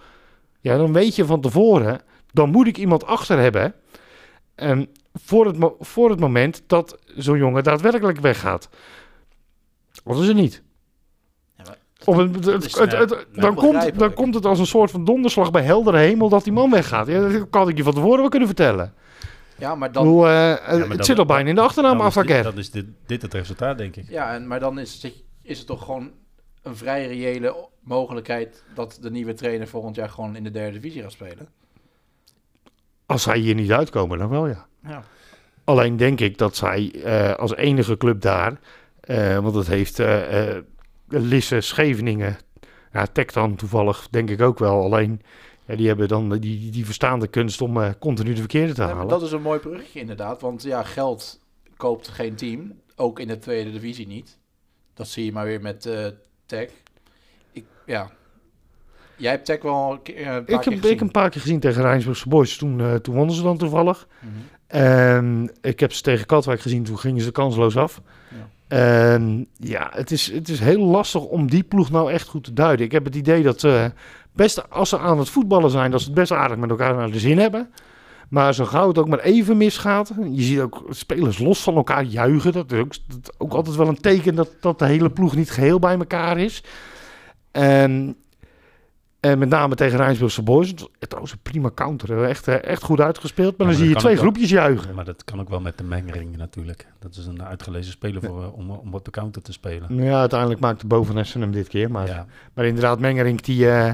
Ja, 0.59 0.77
dan 0.77 0.93
weet 0.93 1.15
je 1.15 1.25
van 1.25 1.41
tevoren 1.41 2.01
dan 2.35 2.49
moet 2.49 2.67
ik 2.67 2.77
iemand 2.77 3.05
achter 3.05 3.39
hebben. 3.39 3.73
En 4.55 4.89
voor, 5.13 5.45
het 5.45 5.57
voor 5.79 6.09
het 6.09 6.19
moment 6.19 6.63
dat 6.67 6.97
zo'n 7.15 7.37
jongen 7.37 7.63
daadwerkelijk 7.63 8.19
weggaat. 8.19 8.69
Wat 10.03 10.19
is 10.19 10.27
het 10.27 10.35
niet? 10.35 10.63
Ja, 11.57 11.63
maar- 11.65 11.77
Of 12.05 12.17
het, 12.17 12.35
het- 12.35 12.45
het- 12.45 12.65
is, 12.65 12.77
het- 12.77 12.91
het- 12.91 13.25
dan, 13.33 13.55
komt, 13.55 13.99
dan 13.99 14.13
komt 14.13 14.35
het 14.35 14.45
als 14.45 14.59
een 14.59 14.65
soort 14.65 14.91
van 14.91 15.05
donderslag 15.05 15.51
bij 15.51 15.63
heldere 15.63 15.97
hemel 15.97 16.29
dat 16.29 16.43
die 16.43 16.53
man 16.53 16.71
weggaat. 16.71 17.07
Ja, 17.07 17.27
dat 17.29 17.49
kan 17.49 17.69
ik 17.69 17.77
je 17.77 17.83
van 17.83 17.93
tevoren 17.93 18.19
wel 18.19 18.29
kunnen 18.29 18.47
vertellen. 18.47 18.93
Ja, 19.57 19.75
maar 19.75 19.91
dan, 19.91 20.03
bedoel, 20.03 20.25
eh, 20.27 20.31
Ja, 20.33 20.59
het 20.63 20.87
dan- 20.89 21.03
zit 21.03 21.17
al 21.19 21.25
bijna 21.25 21.49
in 21.49 21.55
de 21.55 21.61
achternaam, 21.61 21.97
dan 21.97 22.07
is 22.07 22.13
dit- 22.13 22.23
Avaker. 22.23 22.43
Dan 22.43 22.57
is 22.57 22.71
dit, 22.71 22.85
dit 23.05 23.21
het 23.21 23.33
resultaat, 23.33 23.77
denk 23.77 23.95
ik. 23.95 24.09
ja, 24.09 24.33
en, 24.33 24.47
maar 24.47 24.59
dan 24.59 24.79
is, 24.79 25.01
het- 25.03 25.23
is 25.41 25.57
het 25.57 25.67
toch 25.67 25.83
gewoon 25.85 26.11
een 26.61 26.75
vrij 26.75 27.07
reële 27.07 27.67
mogelijkheid 27.79 28.63
dat 28.73 28.97
de 29.01 29.11
nieuwe 29.11 29.33
trainer 29.33 29.67
volgend 29.67 29.95
jaar 29.95 30.09
gewoon 30.09 30.35
in 30.35 30.43
de 30.43 30.51
derde 30.51 30.79
divisie 30.79 31.01
gaat 31.01 31.11
spelen. 31.11 31.47
Als 33.05 33.23
zij 33.23 33.37
hier 33.37 33.55
niet 33.55 33.71
uitkomen, 33.71 34.17
dan 34.17 34.29
wel 34.29 34.47
ja. 34.47 34.65
Ja. 34.87 35.03
Alleen 35.63 35.97
denk 35.97 36.19
ik 36.19 36.37
dat 36.37 36.55
zij 36.55 36.91
eh, 37.03 37.33
als 37.33 37.55
enige 37.55 37.97
club 37.97 38.21
daar, 38.21 38.59
eh, 38.99 39.39
want 39.39 39.53
dat 39.53 39.67
heeft 39.67 39.99
eh, 39.99 40.57
Lisse, 41.07 41.61
Scheveningen, 41.61 42.37
ja, 42.91 43.05
Tech 43.05 43.25
dan 43.25 43.55
toevallig 43.55 44.07
denk 44.11 44.29
ik 44.29 44.41
ook 44.41 44.59
wel. 44.59 44.83
Alleen 44.83 45.21
ja, 45.65 45.75
die 45.75 45.87
hebben 45.87 46.07
dan 46.07 46.29
die, 46.39 46.71
die 46.71 46.85
verstaande 46.85 47.27
kunst 47.27 47.61
om 47.61 47.97
continu 47.99 48.33
de 48.33 48.39
verkeerde 48.39 48.73
te 48.73 48.81
Ja, 48.81 48.87
halen. 48.87 49.07
dat 49.07 49.21
is 49.21 49.31
een 49.31 49.41
mooi 49.41 49.59
bruggetje 49.59 49.99
inderdaad, 49.99 50.41
want 50.41 50.63
ja, 50.63 50.83
geld 50.83 51.39
koopt 51.77 52.07
geen 52.07 52.35
team, 52.35 52.79
ook 52.95 53.19
in 53.19 53.27
de 53.27 53.37
tweede 53.37 53.71
divisie 53.71 54.07
niet. 54.07 54.37
Dat 54.93 55.07
zie 55.07 55.25
je 55.25 55.31
maar 55.31 55.45
weer 55.45 55.61
met 55.61 55.89
Tech. 56.45 56.69
Ik, 57.51 57.65
ja. 57.85 58.11
Jij 59.17 59.31
hebt 59.31 59.45
Tech 59.45 59.61
wel 59.61 59.91
een, 59.91 60.01
keer, 60.01 60.15
eh, 60.15 60.33
een 60.33 60.47
ik, 60.47 60.63
heb, 60.63 60.73
ik 60.73 61.01
een 61.01 61.11
paar 61.11 61.29
keer 61.29 61.41
gezien 61.41 61.59
tegen 61.59 61.81
Rijnsburgse 61.81 62.29
Boys. 62.29 62.57
Toen, 62.57 62.81
eh, 62.81 62.93
toen 62.93 63.15
wonnen 63.15 63.35
ze 63.35 63.43
dan 63.43 63.57
toevallig. 63.57 64.07
Mhm. 64.19 64.31
En 64.67 65.51
ik 65.61 65.79
heb 65.79 65.93
ze 65.93 66.01
tegen 66.01 66.25
Katwijk 66.25 66.61
gezien. 66.61 66.83
Toen 66.83 66.99
gingen 66.99 67.21
ze 67.21 67.31
kansloos 67.31 67.77
af. 67.77 68.01
Ja. 68.29 68.47
En 68.67 69.47
ja, 69.57 69.89
het 69.93 70.11
is, 70.11 70.31
het 70.31 70.49
is 70.49 70.59
heel 70.59 70.85
lastig 70.85 71.21
om 71.21 71.49
die 71.49 71.63
ploeg 71.63 71.91
nou 71.91 72.11
echt 72.11 72.27
goed 72.27 72.43
te 72.43 72.53
duiden. 72.53 72.85
Ik 72.85 72.91
heb 72.91 73.05
het 73.05 73.15
idee 73.15 73.43
dat 73.43 73.59
ze 73.59 73.91
best 74.31 74.69
als 74.69 74.89
ze 74.89 74.99
aan 74.99 75.19
het 75.19 75.29
voetballen 75.29 75.69
zijn, 75.69 75.91
dat 75.91 75.99
ze 75.99 76.05
het 76.05 76.15
best 76.15 76.31
aardig 76.31 76.57
met 76.57 76.69
elkaar 76.69 76.95
naar 76.95 77.11
de 77.11 77.19
zin 77.19 77.37
hebben. 77.37 77.69
Maar 78.29 78.53
zo 78.53 78.65
gauw 78.65 78.87
het 78.87 78.97
ook 78.97 79.07
maar 79.07 79.19
even 79.19 79.57
misgaat. 79.57 80.11
Je 80.31 80.41
ziet 80.41 80.59
ook 80.59 80.83
spelers 80.89 81.39
los 81.39 81.61
van 81.61 81.75
elkaar 81.75 82.03
juichen. 82.03 82.53
Dat 82.53 82.71
is 82.71 82.79
ook, 82.79 82.93
dat 83.07 83.17
is 83.21 83.29
ook 83.37 83.53
altijd 83.53 83.75
wel 83.75 83.87
een 83.87 84.01
teken 84.01 84.35
dat, 84.35 84.49
dat 84.59 84.79
de 84.79 84.85
hele 84.85 85.09
ploeg 85.09 85.35
niet 85.35 85.51
geheel 85.51 85.79
bij 85.79 85.97
elkaar 85.97 86.37
is. 86.37 86.63
En, 87.51 88.15
en 89.31 89.37
met 89.39 89.49
name 89.49 89.75
tegen 89.75 89.97
Rijnsburgse 89.97 90.41
Boys. 90.41 90.69
Het 90.69 90.79
was 90.79 90.89
trouwens 90.99 91.33
een 91.33 91.39
prima 91.41 91.71
counter. 91.75 92.23
Echt, 92.23 92.47
eh, 92.47 92.63
echt 92.63 92.83
goed 92.83 93.01
uitgespeeld. 93.01 93.57
Maar 93.57 93.67
Ja, 93.67 93.73
dan 93.73 93.81
zie 93.81 93.89
je 93.93 93.95
twee 93.99 94.17
groepjes 94.17 94.49
juichen. 94.49 94.95
Maar 94.95 95.05
dat 95.05 95.23
kan 95.23 95.39
ook 95.39 95.49
wel 95.49 95.59
met 95.59 95.77
de 95.77 95.83
mengering 95.83 96.37
natuurlijk. 96.37 96.87
Dat 96.99 97.15
is 97.15 97.25
een 97.25 97.43
uitgelezen 97.43 97.91
speler 97.91 98.21
voor, 98.21 98.41
eh, 98.43 98.53
om, 98.57 98.69
om 98.69 98.93
op 98.93 99.05
de 99.05 99.11
counter 99.11 99.41
te 99.41 99.51
spelen. 99.51 99.95
Nou 99.95 100.03
ja, 100.09 100.19
uiteindelijk 100.19 100.59
maakte 100.59 100.87
Bovenessen 100.87 101.41
hem 101.41 101.51
dit 101.51 101.67
keer. 101.67 101.91
Maar, 101.91 102.07
Ja, 102.07 102.25
maar 102.53 102.65
inderdaad, 102.65 102.99
Mengerink, 102.99 103.43
die, 103.43 103.69
eh, 103.69 103.93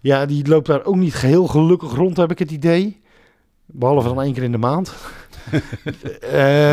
ja, 0.00 0.26
die 0.26 0.48
loopt 0.48 0.66
daar 0.66 0.84
ook 0.84 0.96
niet 0.96 1.14
geheel 1.14 1.46
gelukkig 1.46 1.94
rond, 1.94 2.16
heb 2.16 2.30
ik 2.30 2.38
het 2.38 2.50
idee. 2.50 3.00
Behalve 3.66 4.08
dan 4.08 4.22
één 4.22 4.32
keer 4.32 4.42
in 4.42 4.52
de 4.52 4.58
maand. 4.58 4.94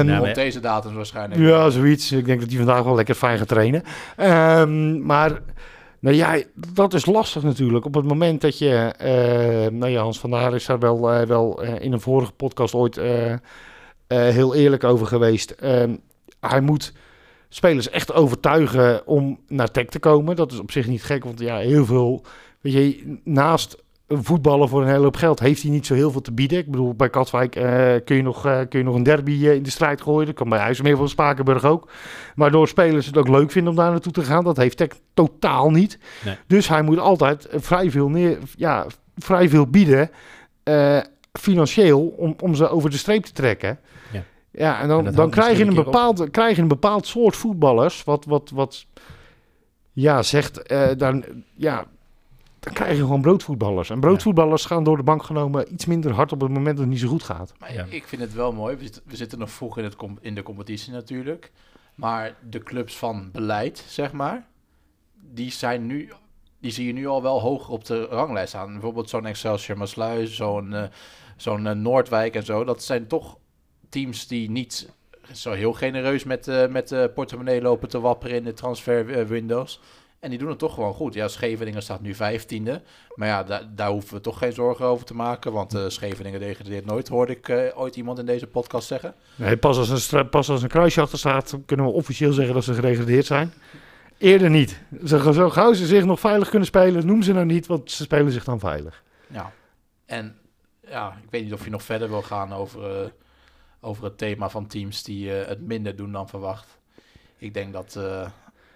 Nou, 0.04 0.28
Op 0.28 0.34
deze 0.36 0.60
datum 0.60 0.94
waarschijnlijk. 0.96 1.42
ja, 1.42 1.70
zoiets. 1.70 2.12
Ik 2.12 2.26
denk 2.26 2.40
dat 2.40 2.50
hij 2.50 2.58
vandaag 2.58 2.84
wel 2.84 2.96
lekker 2.96 3.16
fijn 3.16 3.38
gaat 3.38 3.48
trainen. 3.48 3.84
Ehm, 4.16 5.06
maar 5.06 5.42
nou 6.08 6.20
ja, 6.20 6.44
dat 6.74 6.94
is 6.94 7.06
lastig 7.06 7.44
natuurlijk. 7.44 7.86
Op 7.86 7.94
het 7.94 8.06
moment 8.06 8.42
dat 8.42 8.58
je... 8.58 8.76
eh 8.98 9.72
nou 9.72 9.92
ja, 9.92 10.02
Hans 10.02 10.20
van 10.20 10.30
der 10.30 10.56
is 10.56 10.66
daar 10.66 10.80
wel, 10.80 11.12
eh, 11.12 11.28
wel 11.28 11.64
eh, 11.64 11.80
in 11.80 11.94
een 11.94 12.02
vorige 12.02 12.32
podcast 12.32 12.74
ooit 12.74 13.00
heel 14.08 14.56
eerlijk 14.56 14.84
over 14.84 15.08
geweest. 15.08 15.52
Ehm, 15.52 15.96
hij 16.40 16.62
moet 16.62 16.94
spelers 17.50 17.90
echt 17.90 18.14
overtuigen 18.14 19.08
om 19.08 19.40
naar 19.48 19.72
Tech 19.72 19.86
te 19.86 20.00
komen. 20.00 20.36
Dat 20.36 20.52
is 20.52 20.60
op 20.60 20.72
zich 20.72 20.88
niet 20.88 21.04
gek, 21.04 21.24
want 21.24 21.40
ja, 21.40 21.58
heel 21.58 21.86
veel... 21.86 22.24
Weet 22.62 22.74
je, 22.74 23.20
naast 23.24 23.84
een 24.08 24.24
voetballer 24.24 24.70
voor 24.70 24.82
een 24.82 24.88
hele 24.88 25.04
hoop 25.04 25.16
geld 25.16 25.40
heeft 25.40 25.62
hij 25.62 25.72
niet 25.72 25.86
zo 25.86 25.94
heel 25.94 26.12
veel 26.12 26.22
te 26.22 26.32
bieden. 26.32 26.58
Ik 26.58 26.72
bedoel, 26.72 26.94
bij 26.94 27.10
Katwijk 27.10 27.56
eh, 27.56 27.96
kun, 28.06 28.16
je 28.16 28.22
nog, 28.22 28.46
eh, 28.46 28.60
kun 28.70 28.80
je 28.80 28.86
nog 28.86 28.96
een 28.96 29.04
derby 29.04 29.32
eh, 29.32 29.54
in 29.54 29.64
de 29.64 29.70
strijd 29.70 30.02
gooien. 30.02 30.26
Dat 30.26 30.36
kan 30.36 30.50
bij 30.50 30.60
IJsselmeer 30.60 30.98
van 30.98 31.10
Spakenburg 31.10 31.64
ook. 31.64 31.90
Waardoor 32.36 32.68
spelers 32.68 33.06
het 33.06 33.18
ook 33.18 33.28
leuk 33.28 33.52
vinden 33.52 33.72
om 33.72 33.78
daar 33.78 33.92
naartoe 33.92 34.12
te 34.12 34.24
gaan. 34.24 34.44
Dat 34.44 34.58
heeft 34.58 34.78
Tech 34.78 34.90
totaal 35.14 35.70
niet. 35.70 36.00
Nee. 36.26 36.38
Dus 36.48 36.68
hij 36.68 36.82
moet 36.82 37.00
altijd 37.00 37.48
vrij 37.52 37.92
veel, 37.92 38.10
neer, 38.10 38.38
ja, 38.56 38.86
vrij 39.16 39.50
veel 39.50 39.68
bieden, 39.68 40.10
financieel, 41.32 42.08
om, 42.08 42.36
om 42.42 42.56
ze 42.56 42.70
over 42.70 42.90
de 42.90 42.98
streep 42.98 43.24
te 43.24 43.32
trekken. 43.32 43.80
Ja. 44.12 44.24
Ja, 44.52 44.82
en 44.82 44.88
dan, 44.88 45.08
En 45.08 45.14
dan 45.14 45.30
krijg, 45.30 45.58
je 45.58 45.66
een 45.66 45.74
bepaald, 45.74 46.30
krijg 46.32 46.56
je 46.56 46.62
een 46.62 46.68
bepaald 46.68 47.08
soort 47.08 47.36
voetballers, 47.36 48.04
wat, 48.04 48.26
wat, 48.26 48.50
wat 48.54 48.86
ja, 49.92 50.24
zegt, 50.24 50.70
dan, 50.98 51.24
ja, 51.56 51.86
dan 52.60 52.74
krijg 52.74 52.92
je 52.92 53.02
gewoon 53.02 53.22
broodvoetballers. 53.22 53.90
En 53.90 54.00
broodvoetballers 54.00 54.66
gaan 54.66 54.84
door 54.84 54.98
de 54.98 55.04
bank 55.04 55.24
genomen 55.24 55.74
iets 55.74 55.86
minder 55.86 56.12
hard 56.14 56.32
op 56.32 56.42
het 56.42 56.50
moment 56.52 56.68
dat 56.68 56.78
het 56.78 56.88
niet 56.90 57.00
zo 57.00 57.08
goed 57.08 57.24
gaat. 57.24 57.54
Maar 57.60 57.74
Ja. 57.74 57.86
ik 57.90 58.08
vind 58.08 58.22
het 58.22 58.34
wel 58.34 58.54
mooi. 58.54 58.76
We 58.76 58.84
zitten, 58.84 59.02
we 59.06 59.16
zitten 59.16 59.40
nog 59.40 59.50
vroeg 59.52 59.78
in, 59.78 59.84
het 59.84 59.96
com- 59.96 60.18
in 60.22 60.36
de 60.36 60.44
competitie 60.44 60.94
natuurlijk. 60.94 61.52
Maar 61.96 62.36
de 62.50 62.60
clubs 62.64 62.96
van 62.98 63.30
beleid, 63.32 63.84
zeg 63.88 64.12
maar, 64.12 64.48
die 65.34 65.52
zijn 65.52 65.86
nu. 65.86 66.12
Die 66.60 66.72
zie 66.72 66.88
je 66.88 66.94
nu 66.94 67.08
al 67.08 67.22
wel 67.22 67.42
hoger 67.42 67.72
op 67.74 67.86
de 67.86 68.06
ranglijst 68.06 68.50
staan. 68.50 68.72
Bijvoorbeeld 68.72 69.10
zo'n 69.10 69.26
Excelsior 69.26 69.78
Maasluis, 69.78 70.36
zo'n 70.36 70.74
eh, 70.74 70.84
zo'n 71.36 71.68
eh, 71.68 71.74
Noordwijk 71.76 72.36
en 72.36 72.44
zo. 72.46 72.64
Dat 72.64 72.84
zijn 72.84 73.08
toch 73.08 73.38
teams 73.90 74.28
die 74.28 74.50
niet 74.50 74.90
zo 75.34 75.52
heel 75.52 75.74
genereus 75.74 76.24
met, 76.24 76.48
eh, 76.48 76.68
met 76.68 76.88
de 76.88 77.12
portemonnee 77.16 77.62
lopen 77.62 77.90
te 77.90 78.00
wapperen 78.00 78.36
in 78.36 78.44
de 78.44 78.54
transfer 78.54 79.10
eh, 79.20 79.26
windows. 79.26 79.82
En 80.20 80.30
die 80.30 80.40
doen 80.40 80.50
het 80.50 80.60
toch 80.60 80.74
gewoon 80.74 80.94
goed. 80.94 81.14
Ja, 81.14 81.28
Scheveningen 81.28 81.82
staat 81.82 82.02
nu 82.02 82.14
vijftiende. 82.16 82.82
Maar 83.16 83.28
ja, 83.28 83.44
da- 83.44 83.70
daar 83.76 83.90
hoeven 83.90 84.14
we 84.14 84.22
toch 84.22 84.38
geen 84.38 84.54
zorgen 84.54 84.86
over 84.86 85.06
te 85.06 85.14
maken. 85.14 85.52
Want 85.52 85.74
eh, 85.74 85.84
Scheveningen 85.88 86.40
degradeert 86.40 86.86
nooit, 86.86 87.08
hoorde 87.08 87.32
ik 87.36 87.50
eh, 87.50 87.80
ooit 87.80 87.96
iemand 87.96 88.20
in 88.20 88.26
deze 88.26 88.48
podcast 88.48 88.88
zeggen. 88.88 89.14
Nee, 89.36 89.58
pas, 89.58 89.78
als 89.78 90.12
een 90.12 90.30
pas 90.30 90.50
als 90.50 90.62
een 90.62 90.68
kruisje 90.70 91.02
achter 91.02 91.18
staat, 91.18 91.58
kunnen 91.66 91.86
we 91.86 91.92
officieel 91.92 92.32
zeggen 92.34 92.54
dat 92.54 92.64
ze 92.64 92.74
gedegradeerd 92.74 93.26
zijn. 93.26 93.54
Eerder 94.18 94.50
niet. 94.50 94.82
Zo 95.06 95.50
gauw 95.50 95.74
ze 95.74 95.86
zich 95.86 96.06
nog 96.06 96.20
veilig 96.20 96.50
kunnen 96.50 96.68
spelen, 96.68 97.06
noem 97.06 97.22
ze 97.22 97.34
nou 97.34 97.46
niet, 97.46 97.68
want 97.68 97.92
ze 97.92 98.04
spelen 98.04 98.32
zich 98.32 98.44
dan 98.44 98.60
veilig. 98.60 99.04
Ja. 99.28 99.52
En 100.06 100.38
ja, 100.88 101.18
ik 101.24 101.32
weet 101.32 101.44
niet 101.44 101.54
of 101.54 101.64
je 101.64 101.70
nog 101.70 101.84
verder 101.84 102.10
wil 102.10 102.22
gaan 102.22 102.54
over, 102.54 103.02
eh, 103.02 103.08
over 103.82 104.04
het 104.04 104.18
thema 104.18 104.50
van 104.50 104.68
teams 104.68 105.04
die 105.04 105.30
het 105.30 105.62
minder 105.62 105.96
doen 105.96 106.12
dan 106.12 106.30
verwacht. 106.30 106.80
Ik 107.38 107.54
denk 107.54 107.74
dat 107.74 108.00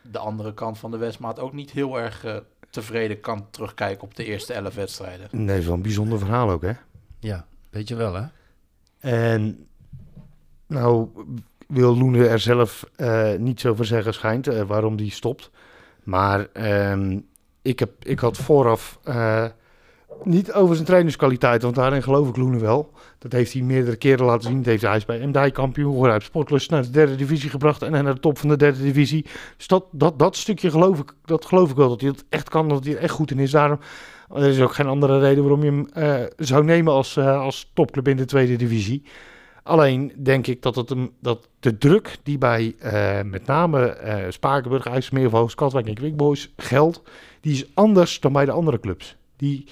de 0.01 0.19
andere 0.19 0.53
kant 0.53 0.77
van 0.77 0.91
de 0.91 0.97
Westmaat 0.97 1.39
ook 1.39 1.53
niet 1.53 1.71
heel 1.71 1.99
erg 1.99 2.25
eh, 2.25 2.37
tevreden 2.69 3.19
kan 3.19 3.49
terugkijken 3.49 4.03
op 4.03 4.15
de 4.15 4.25
eerste 4.25 4.53
elf 4.53 4.75
wedstrijden. 4.75 5.27
Nee, 5.31 5.67
een 5.67 5.81
bijzonder 5.81 6.19
verhaal 6.19 6.49
ook, 6.49 6.61
hè? 6.61 6.73
Ja, 7.19 7.45
weet 7.69 7.87
je 7.87 7.95
wel, 7.95 8.13
hè? 8.13 8.23
En 8.99 9.67
nou 10.67 11.09
wil 11.67 11.97
Loene 11.97 12.27
er 12.27 12.39
zelf 12.39 12.85
eh, 12.95 13.33
niet 13.37 13.59
zo 13.59 13.75
voor 13.75 13.85
zeggen 13.85 14.13
schijnt 14.13 14.47
eh, 14.47 14.61
waarom 14.61 14.95
die 14.95 15.11
stopt. 15.11 15.51
Maar 16.03 16.47
ehm, 16.53 17.19
ik, 17.61 17.79
heb, 17.79 17.91
ik 17.99 18.19
had 18.19 18.37
vooraf 18.37 18.99
eh, 19.03 19.45
niet 20.25 20.53
over 20.53 20.75
zijn 20.75 20.87
trainerskwaliteit, 20.87 21.61
want 21.61 21.75
daarin 21.75 22.03
geloof 22.03 22.29
ik 22.29 22.37
Loene 22.37 22.59
wel. 22.59 22.91
Dat 23.17 23.31
heeft 23.31 23.53
hij 23.53 23.61
meerdere 23.61 23.95
keren 23.95 24.25
laten 24.25 24.49
zien. 24.49 24.57
Dat 24.57 24.65
heeft 24.65 24.81
hij 24.81 25.01
bij 25.07 25.27
MDI 25.27 25.51
kampioen 25.51 25.91
geworden. 25.91 26.15
Hij 26.15 26.25
Sportlust 26.25 26.69
naar 26.69 26.81
de 26.81 26.89
derde 26.89 27.15
divisie 27.15 27.49
gebracht 27.49 27.81
en 27.81 27.91
naar 27.91 28.13
de 28.13 28.19
top 28.19 28.37
van 28.37 28.49
de 28.49 28.57
derde 28.57 28.81
divisie. 28.81 29.25
Dus 29.57 29.67
dat, 29.67 29.85
dat, 29.91 30.19
dat 30.19 30.35
stukje 30.35 30.71
geloof 30.71 30.99
ik, 30.99 31.13
dat 31.25 31.45
geloof 31.45 31.69
ik 31.69 31.75
wel, 31.75 31.89
dat 31.89 32.01
hij 32.01 32.09
dat 32.09 32.23
echt 32.29 32.49
kan, 32.49 32.69
dat 32.69 32.85
hij 32.85 32.97
echt 32.97 33.13
goed 33.13 33.31
in 33.31 33.39
is. 33.39 33.51
Daarom 33.51 33.79
er 34.33 34.49
is 34.49 34.61
ook 34.61 34.73
geen 34.73 34.87
andere 34.87 35.19
reden 35.19 35.43
waarom 35.43 35.63
je 35.63 35.71
hem 35.71 35.87
eh, 35.93 36.25
zou 36.37 36.63
nemen 36.63 36.93
als, 36.93 37.17
eh, 37.17 37.41
als 37.41 37.71
topclub 37.73 38.07
in 38.07 38.17
de 38.17 38.25
tweede 38.25 38.55
divisie. 38.55 39.03
Alleen 39.63 40.13
denk 40.17 40.47
ik 40.47 40.61
dat, 40.61 40.75
het 40.75 40.95
dat 41.19 41.49
de 41.59 41.77
druk 41.77 42.17
die 42.23 42.37
bij 42.37 42.75
eh, 42.79 43.21
met 43.21 43.45
name 43.45 43.97
Spakenburg, 44.29 44.85
IJsselmeer, 44.85 45.29
Hoogst, 45.29 45.55
Katwijk 45.55 45.87
en 45.87 45.93
Quickboys 45.93 46.53
geldt, 46.57 47.01
die 47.41 47.53
is 47.53 47.65
anders 47.73 48.19
dan 48.19 48.33
bij 48.33 48.45
de 48.45 48.51
andere 48.51 48.79
clubs. 48.79 49.15
Die, 49.35 49.67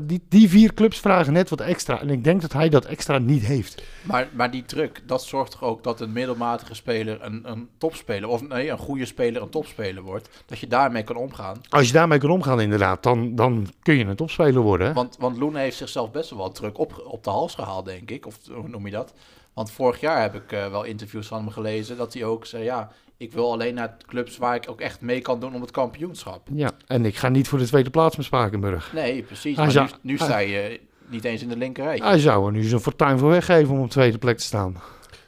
die, 0.00 0.20
die 0.28 0.48
vier 0.48 0.74
clubs 0.74 0.98
vragen 0.98 1.32
net 1.32 1.48
wat 1.48 1.60
extra. 1.60 2.00
En 2.00 2.10
ik 2.10 2.24
denk 2.24 2.40
dat 2.40 2.52
hij 2.52 2.68
dat 2.68 2.84
extra 2.84 3.18
niet 3.18 3.46
heeft. 3.46 3.82
Maar, 4.02 4.28
maar 4.32 4.50
die 4.50 4.64
druk, 4.64 5.02
dat 5.06 5.24
zorgt 5.24 5.50
toch 5.50 5.62
ook 5.62 5.82
dat 5.82 6.00
een 6.00 6.12
middelmatige 6.12 6.74
speler 6.74 7.22
een, 7.22 7.50
een 7.50 7.68
topspeler, 7.78 8.28
of 8.28 8.48
nee, 8.48 8.70
een 8.70 8.78
goede 8.78 9.06
speler 9.06 9.42
een 9.42 9.50
topspeler 9.50 10.02
wordt. 10.02 10.28
Dat 10.46 10.58
je 10.58 10.66
daarmee 10.66 11.02
kan 11.02 11.16
omgaan. 11.16 11.60
Als 11.68 11.86
je 11.86 11.92
daarmee 11.92 12.18
kan 12.18 12.30
omgaan 12.30 12.60
inderdaad, 12.60 13.02
dan, 13.02 13.34
dan 13.34 13.68
kun 13.82 13.96
je 13.96 14.04
een 14.04 14.16
topspeler 14.16 14.62
worden. 14.62 14.94
Want, 14.94 15.16
want 15.18 15.36
Loene 15.36 15.58
heeft 15.58 15.76
zichzelf 15.76 16.10
best 16.10 16.30
wel 16.30 16.38
wat 16.38 16.54
druk 16.54 16.78
op, 16.78 17.02
op 17.06 17.24
de 17.24 17.30
hals 17.30 17.54
gehaald, 17.54 17.84
denk 17.84 18.10
ik. 18.10 18.26
Of 18.26 18.38
hoe 18.46 18.68
noem 18.68 18.86
je 18.86 18.92
dat? 18.92 19.14
Want 19.54 19.70
vorig 19.70 20.00
jaar 20.00 20.20
heb 20.20 20.34
ik 20.34 20.52
eh, 20.52 20.70
wel 20.70 20.84
interviews 20.84 21.26
van 21.26 21.38
hem 21.38 21.50
gelezen 21.50 21.96
dat 21.96 22.14
hij 22.14 22.24
ook 22.24 22.46
zei, 22.46 22.64
ja, 22.64 22.90
ik 23.18 23.32
wil 23.32 23.52
alleen 23.52 23.74
naar 23.74 23.96
clubs 24.06 24.36
waar 24.36 24.54
ik 24.54 24.64
ook 24.70 24.80
echt 24.80 25.00
mee 25.00 25.20
kan 25.20 25.40
doen 25.40 25.54
om 25.54 25.60
het 25.60 25.70
kampioenschap. 25.70 26.48
Ja, 26.52 26.70
en 26.86 27.04
ik 27.04 27.16
ga 27.16 27.28
niet 27.28 27.48
voor 27.48 27.58
de 27.58 27.66
tweede 27.66 27.90
plaats 27.90 28.16
met 28.16 28.26
Spakenburg. 28.26 28.92
Nee, 28.92 29.22
precies. 29.22 29.54
Hij 29.56 29.64
Maar 29.64 29.72
zou- 29.72 29.86
nu, 29.86 29.92
nu 30.00 30.16
hij- 30.16 30.26
sta 30.26 30.38
je 30.38 30.80
niet 31.06 31.24
eens 31.24 31.42
in 31.42 31.48
de 31.48 31.56
linkerrij. 31.56 31.96
Hij 31.96 32.18
zou 32.18 32.46
er 32.46 32.52
nu 32.52 32.62
zijn 32.62 32.80
fortuin 32.80 33.18
voor 33.18 33.28
weggeven 33.30 33.74
om 33.74 33.80
op 33.80 33.90
tweede 33.90 34.18
plek 34.18 34.36
te 34.38 34.44
staan. 34.44 34.76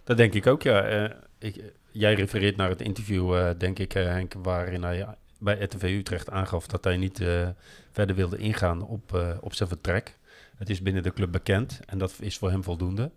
Dat 0.05 0.17
denk 0.17 0.35
ik 0.35 0.47
ook, 0.47 0.63
ja. 0.63 0.81
Eh, 0.83 1.11
ik, 1.39 1.63
jij 1.91 2.15
refereert 2.15 2.57
naar 2.57 2.69
het 2.69 2.81
interview, 2.81 3.37
eh, 3.37 3.49
denk 3.59 3.79
ik, 3.79 3.95
eh, 3.95 4.05
Henk, 4.05 4.33
waarin 4.43 4.83
hij 4.83 5.07
bij 5.39 5.59
RTV 5.61 5.83
Utrecht 5.83 6.31
aangaf 6.31 6.67
dat 6.67 6.85
hij 6.85 6.97
niet 6.97 7.21
eh, 7.21 7.49
verder 7.93 8.17
wilde 8.17 8.37
ingaan 8.37 8.83
op, 8.83 9.15
eh, 9.15 9.29
op 9.41 9.55
zijn 9.55 9.69
vertrek. 9.69 10.19
Het 10.57 10.71
is 10.71 10.83
binnen 10.83 11.03
de 11.03 11.13
club 11.13 11.33
bekend 11.33 11.81
en 11.87 11.99
dat 11.99 12.15
is 12.21 12.39
voor 12.39 12.51
hem 12.51 12.65
voldoende. 12.65 13.11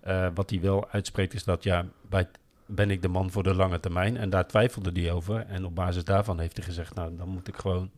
Eh, 0.00 0.26
wat 0.34 0.50
hij 0.50 0.60
wel 0.60 0.88
uitspreekt 0.90 1.34
is 1.34 1.44
dat, 1.44 1.62
ja, 1.64 1.86
bij, 2.08 2.26
ben 2.70 2.90
ik 2.90 3.02
de 3.02 3.08
man 3.08 3.30
voor 3.30 3.42
de 3.42 3.54
lange 3.54 3.80
termijn? 3.80 4.16
En 4.16 4.30
daar 4.30 4.46
twijfelde 4.46 5.00
hij 5.00 5.12
over. 5.12 5.46
En 5.46 5.64
op 5.64 5.74
basis 5.74 6.04
daarvan 6.04 6.38
heeft 6.38 6.56
hij 6.56 6.66
gezegd, 6.66 6.94
nou, 6.94 7.16
dan 7.16 7.28
moet 7.28 7.48
ik 7.48 7.56
gewoon 7.56 7.90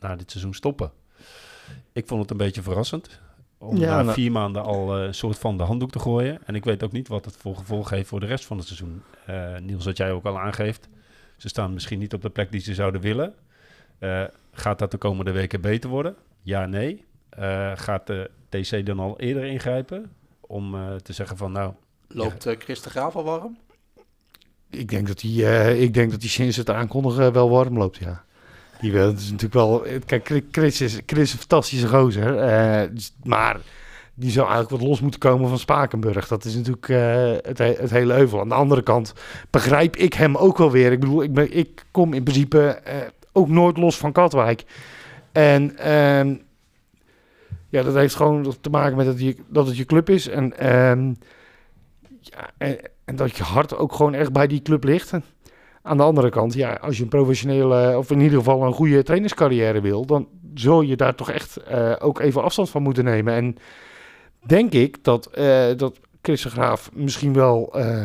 na 0.00 0.16
dit 0.16 0.30
seizoen 0.30 0.54
stoppen. 0.54 0.92
Ik 1.92 2.06
vond 2.06 2.20
het 2.20 2.30
een 2.30 2.36
beetje 2.36 2.62
verrassend. 2.62 3.20
Om 3.58 3.76
Ja, 3.76 3.96
na 3.96 4.02
nou- 4.02 4.14
vier 4.14 4.32
maanden 4.32 4.62
al 4.62 4.96
eh, 4.96 5.04
een 5.04 5.14
soort 5.14 5.38
van 5.38 5.56
de 5.56 5.62
handdoek 5.62 5.90
te 5.90 5.98
gooien. 5.98 6.38
En 6.46 6.54
ik 6.54 6.64
weet 6.64 6.82
ook 6.82 6.92
niet 6.92 7.08
wat 7.08 7.24
het 7.24 7.36
voor 7.36 7.56
gevolg 7.56 7.90
heeft 7.90 8.08
voor 8.08 8.20
de 8.20 8.26
rest 8.26 8.44
van 8.44 8.56
het 8.56 8.66
seizoen. 8.66 9.02
Eh, 9.26 9.58
Niels, 9.58 9.84
wat 9.84 9.96
jij 9.96 10.12
ook 10.12 10.24
al 10.24 10.38
aangeeft. 10.38 10.88
Ze 11.36 11.48
staan 11.48 11.72
misschien 11.72 11.98
niet 11.98 12.14
op 12.14 12.22
de 12.22 12.30
plek 12.30 12.52
die 12.52 12.60
ze 12.60 12.74
zouden 12.74 13.00
willen. 13.00 13.34
Eh, 13.98 14.24
gaat 14.52 14.78
dat 14.78 14.90
de 14.90 14.98
komende 14.98 15.32
weken 15.32 15.60
beter 15.60 15.90
worden? 15.90 16.16
Ja, 16.42 16.66
nee. 16.66 17.04
Eh, 17.28 17.72
gaat 17.74 18.06
de 18.06 18.30
TC 18.48 18.86
dan 18.86 18.98
al 18.98 19.20
eerder 19.20 19.44
ingrijpen? 19.44 20.12
Om 20.40 20.74
eh, 20.74 20.94
te 20.94 21.12
zeggen 21.12 21.36
van 21.36 21.52
nou, 21.52 21.72
Loopt 22.08 22.46
eh, 22.46 22.58
Chris 22.58 22.82
de 22.82 22.90
Graaf 22.90 23.16
al 23.16 23.24
warm? 23.24 23.56
Ik 24.74 24.88
denk 24.88 25.06
dat 25.06 25.20
hij, 25.20 25.30
eh, 25.30 25.82
ik 25.82 25.94
denk 25.94 26.10
dat 26.10 26.20
hij 26.20 26.30
sinds 26.30 26.56
het 26.56 26.70
aankondigen 26.70 27.32
wel 27.32 27.50
warm 27.50 27.78
loopt, 27.78 27.96
ja. 27.96 28.24
Die 28.80 28.92
wil, 28.92 29.06
het 29.06 29.18
is 29.18 29.24
natuurlijk 29.30 29.54
wel... 29.54 29.86
Kijk, 30.06 30.42
Chris 30.50 30.80
is, 30.80 31.00
Chris 31.06 31.22
is 31.22 31.32
een 31.32 31.38
fantastische 31.38 31.88
gozer. 31.88 32.38
eh, 32.38 32.88
dus- 32.92 33.14
maar 33.24 33.60
die 34.14 34.30
zou 34.30 34.46
eigenlijk 34.48 34.80
wat 34.80 34.88
los 34.90 35.00
moeten 35.00 35.20
komen 35.20 35.48
van 35.48 35.58
Spakenburg. 35.58 36.28
Dat 36.28 36.44
is 36.44 36.54
natuurlijk 36.54 36.88
eh, 36.88 37.32
het, 37.48 37.58
he- 37.58 37.76
het 37.78 37.90
hele 37.90 38.12
heuvel. 38.12 38.40
Aan 38.40 38.48
de 38.48 38.54
andere 38.54 38.82
kant 38.82 39.12
begrijp 39.50 39.96
ik 39.96 40.14
hem 40.14 40.36
ook 40.36 40.58
wel 40.58 40.70
weer. 40.70 40.92
Ik 40.92 41.00
bedoel, 41.00 41.22
ik, 41.22 41.32
ben, 41.32 41.56
ik 41.56 41.84
kom 41.90 42.12
in 42.12 42.22
principe 42.22 42.60
eh, 42.68 42.96
ook 43.32 43.48
nooit 43.48 43.76
los 43.76 43.96
van 43.96 44.12
Katwijk. 44.12 44.64
En 45.32 45.78
ehm, 45.78 46.34
ja, 47.68 47.82
dat 47.82 47.94
heeft 47.94 48.14
gewoon 48.14 48.54
te 48.60 48.70
maken 48.70 48.96
met 48.96 49.06
dat, 49.06 49.20
je, 49.20 49.36
dat 49.48 49.66
het 49.66 49.76
je 49.76 49.84
club 49.84 50.10
is. 50.10 50.28
En, 50.28 50.58
ehm, 50.58 51.12
ja, 52.20 52.50
en, 53.04 53.16
dat 53.16 53.36
je 53.36 53.42
hart 53.42 53.76
ook 53.76 53.92
gewoon 53.92 54.14
echt 54.14 54.32
bij 54.32 54.46
die 54.46 54.62
club 54.62 54.84
ligt. 54.84 55.12
Aan 55.82 55.96
de 55.96 56.02
andere 56.02 56.30
kant, 56.30 56.54
ja, 56.54 56.72
als 56.72 56.96
je 56.96 57.02
een 57.02 57.08
professionele, 57.08 57.98
of 57.98 58.10
in 58.10 58.20
ieder 58.20 58.38
geval 58.38 58.62
een 58.62 58.72
goede 58.72 59.02
trainerscarrière 59.02 59.80
wil, 59.80 60.04
dan 60.06 60.28
zul 60.54 60.80
je 60.80 60.96
daar 60.96 61.14
toch 61.14 61.30
echt 61.30 61.56
eh, 61.56 61.92
ook 61.98 62.20
even 62.20 62.42
afstand 62.42 62.70
van 62.70 62.82
moeten 62.82 63.04
nemen. 63.04 63.34
En 63.34 63.56
denk 64.46 64.72
ik 64.72 65.04
dat, 65.04 65.26
eh, 65.26 65.66
dat 65.76 65.98
Chris 66.22 66.42
de 66.42 66.50
Graaf 66.50 66.90
misschien 66.92 67.32
wel 67.32 67.74
eh, 67.74 68.04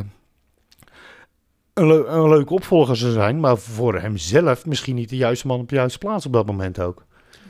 een, 1.74 2.16
een 2.16 2.30
leuke 2.30 2.54
opvolger 2.54 2.96
zou 2.98 3.12
zijn, 3.12 3.40
maar 3.40 3.58
voor 3.58 4.00
hemzelf 4.00 4.66
misschien 4.66 4.96
niet 4.96 5.10
de 5.10 5.18
juiste 5.18 5.48
man 5.48 5.60
op 5.60 5.70
de 5.70 5.76
juiste 5.76 5.98
plaats 5.98 6.26
op 6.26 6.34
dat 6.34 6.46
moment 6.46 6.80
ook. 6.80 7.06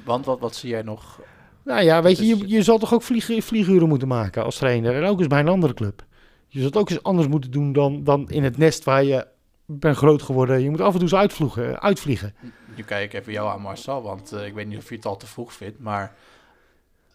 Want 0.05 0.25
wat, 0.25 0.39
wat 0.39 0.55
zie 0.55 0.69
jij 0.69 0.81
nog? 0.81 1.19
Nou 1.63 1.83
ja, 1.83 2.01
weet 2.01 2.17
je, 2.17 2.25
je, 2.25 2.47
je 2.47 2.63
zal 2.63 2.77
toch 2.77 2.93
ook 2.93 3.03
vlieg, 3.03 3.43
vlieguren 3.43 3.87
moeten 3.87 4.07
maken 4.07 4.43
als 4.43 4.57
trainer. 4.57 4.95
En 4.95 5.09
ook 5.09 5.19
eens 5.19 5.27
bij 5.27 5.39
een 5.39 5.47
andere 5.47 5.73
club. 5.73 6.03
Je 6.49 6.61
zult 6.61 6.77
ook 6.77 6.89
eens 6.89 7.03
anders 7.03 7.27
moeten 7.27 7.51
doen 7.51 7.73
dan, 7.73 8.03
dan 8.03 8.29
in 8.29 8.43
het 8.43 8.57
nest 8.57 8.83
waar 8.83 9.03
je 9.03 9.27
bent 9.65 9.97
groot 9.97 10.21
geworden. 10.21 10.61
Je 10.61 10.69
moet 10.69 10.81
af 10.81 10.93
en 10.93 10.99
toe 10.99 11.01
eens 11.01 11.15
uitvliegen. 11.15 11.81
uitvliegen. 11.81 12.35
Nu 12.75 12.83
kijk 12.83 13.13
ik 13.13 13.19
even 13.19 13.33
jou 13.33 13.49
aan 13.49 13.61
Marcel, 13.61 14.01
want 14.01 14.31
eh, 14.31 14.45
ik 14.45 14.53
weet 14.53 14.67
niet 14.67 14.77
of 14.77 14.89
je 14.89 14.95
het 14.95 15.05
al 15.05 15.17
te 15.17 15.27
vroeg 15.27 15.53
vindt, 15.53 15.79
maar 15.79 16.15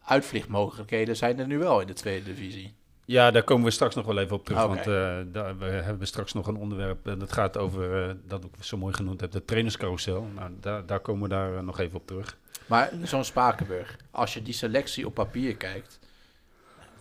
uitvliegmogelijkheden 0.04 1.16
zijn 1.16 1.38
er 1.38 1.46
nu 1.46 1.58
wel 1.58 1.80
in 1.80 1.86
de 1.86 1.92
tweede 1.92 2.24
divisie. 2.24 2.74
Ja, 3.06 3.30
daar 3.30 3.42
komen 3.42 3.64
we 3.64 3.70
straks 3.70 3.94
nog 3.94 4.06
wel 4.06 4.18
even 4.18 4.36
op 4.36 4.44
terug. 4.44 4.66
Want 4.66 4.78
eh, 4.78 5.18
daar, 5.26 5.58
we 5.58 5.64
hebben 5.64 6.06
straks 6.06 6.32
nog 6.32 6.46
een 6.46 6.56
onderwerp. 6.56 7.06
En 7.06 7.18
dat 7.18 7.32
gaat 7.32 7.56
over, 7.56 8.08
eh, 8.08 8.14
dat 8.26 8.44
ik 8.44 8.50
zo 8.60 8.76
mooi 8.76 8.94
genoemd 8.94 9.20
heb, 9.20 9.30
de 9.30 9.44
trainerscarousel. 9.44 10.26
Nou, 10.34 10.50
daar, 10.60 10.86
daar 10.86 11.00
komen 11.00 11.22
we 11.22 11.28
daar 11.28 11.56
eh, 11.56 11.62
nog 11.62 11.78
even 11.78 11.96
op 11.96 12.06
terug. 12.06 12.36
Maar 12.66 12.90
zo'n 13.02 13.24
Spakenburg, 13.24 13.96
als 14.10 14.34
je 14.34 14.42
die 14.42 14.54
selectie 14.54 15.06
op 15.06 15.14
papier 15.14 15.56
kijkt, 15.56 15.98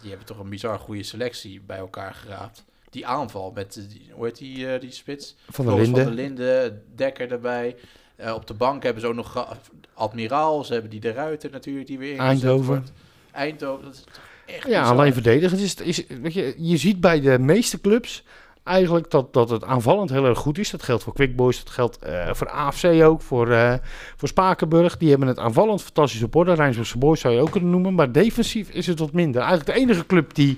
die 0.04 0.12
hebben 0.12 0.28
toch 0.36 0.40
een 0.44 0.50
bizar 0.50 0.80
goede 0.80 1.04
selectie 1.04 1.62
bij 1.66 1.78
elkaar 1.78 2.14
geraapt. 2.14 2.64
Die 2.90 3.08
aanval 3.08 3.52
met, 3.52 3.76
eh, 3.78 3.84
die, 3.90 4.10
hoe 4.12 4.26
heet 4.26 4.38
die, 4.38 4.74
eh, 4.74 4.82
die 4.82 4.92
spits? 4.92 5.36
Van 5.50 5.66
der 5.66 5.76
Linden. 5.76 6.04
Van 6.04 6.16
der 6.16 6.24
Linden, 6.24 6.84
Dekker 6.96 7.32
erbij. 7.32 7.76
Eh, 8.16 8.34
op 8.34 8.48
de 8.48 8.54
bank 8.54 8.84
hebben 8.84 9.02
ze 9.02 9.08
ook 9.08 9.16
nog 9.16 9.58
Admiraal, 9.94 10.64
ze 10.64 10.74
hebben 10.74 10.92
die 10.92 11.00
de 11.00 11.12
Ruiter 11.12 11.52
natuurlijk 11.52 11.88
die 11.88 11.98
weer 11.98 12.14
ingezet 12.14 12.30
Eindhoven. 12.30 12.86
Eindhoven, 13.32 13.86
dat 13.86 13.94
is 13.94 14.00
toch 14.04 14.20
echt 14.46 14.68
Ja, 14.68 14.80
bizar. 14.80 14.98
alleen 14.98 15.14
verdedigend 15.14 15.62
is, 15.62 15.76
is 15.76 16.08
weet 16.08 16.34
je, 16.34 16.54
je 16.58 16.78
ziet 16.78 17.00
bij 17.00 17.20
de 17.22 17.40
meeste 17.40 17.82
clubs 17.82 18.24
eigenlijk 18.64 19.10
dat, 19.12 19.34
dat 19.34 19.50
het 19.50 19.64
aanvallend 19.64 20.10
heel 20.10 20.26
erg 20.26 20.38
goed 20.40 20.58
is. 20.58 20.70
Dat 20.70 20.84
geldt 20.84 21.04
voor 21.04 21.14
Quick 21.14 21.36
Boys, 21.36 21.64
dat 21.64 21.74
geldt 21.74 21.98
eh, 21.98 22.34
voor 22.34 22.50
AFC 22.50 22.86
ook, 22.86 23.22
voor, 23.22 23.52
eh, 23.52 23.74
voor 24.16 24.28
Spakenburg. 24.28 24.98
Die 24.98 25.10
hebben 25.10 25.28
het 25.28 25.40
aanvallend 25.40 25.82
fantastisch 25.82 26.24
op 26.24 26.36
orde. 26.36 26.54
Rijnsburgse 26.54 26.98
Boys 26.98 27.20
zou 27.20 27.34
je 27.34 27.42
ook 27.42 27.52
kunnen 27.52 27.70
noemen, 27.70 27.94
maar 27.94 28.12
defensief 28.12 28.70
is 28.70 28.88
het 28.88 29.00
wat 29.00 29.12
minder. 29.14 29.42
Eigenlijk 29.42 29.76
de 29.76 29.82
enige 29.82 30.06
club 30.06 30.34
die 30.34 30.58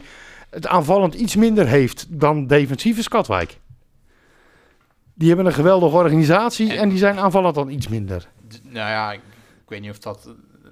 het 0.49 0.67
aanvallend 0.67 1.13
iets 1.13 1.35
minder 1.35 1.67
heeft 1.67 2.05
dan 2.09 2.47
defensief 2.47 2.97
is 2.97 3.07
Katwijk. 3.07 3.59
Die 5.13 5.27
hebben 5.27 5.45
een 5.45 5.53
geweldige 5.53 5.95
organisatie 5.95 6.71
en, 6.71 6.77
En- 6.77 6.89
die 6.89 6.97
zijn 6.97 7.19
aanvallend 7.19 7.55
dan 7.55 7.69
iets 7.69 7.87
minder. 7.87 8.27
Nou 8.63 8.89
ja, 8.89 9.11
ik, 9.11 9.19
ik 9.63 9.69
weet 9.69 9.81
niet 9.81 9.89
of 9.89 9.99
dat 9.99 10.29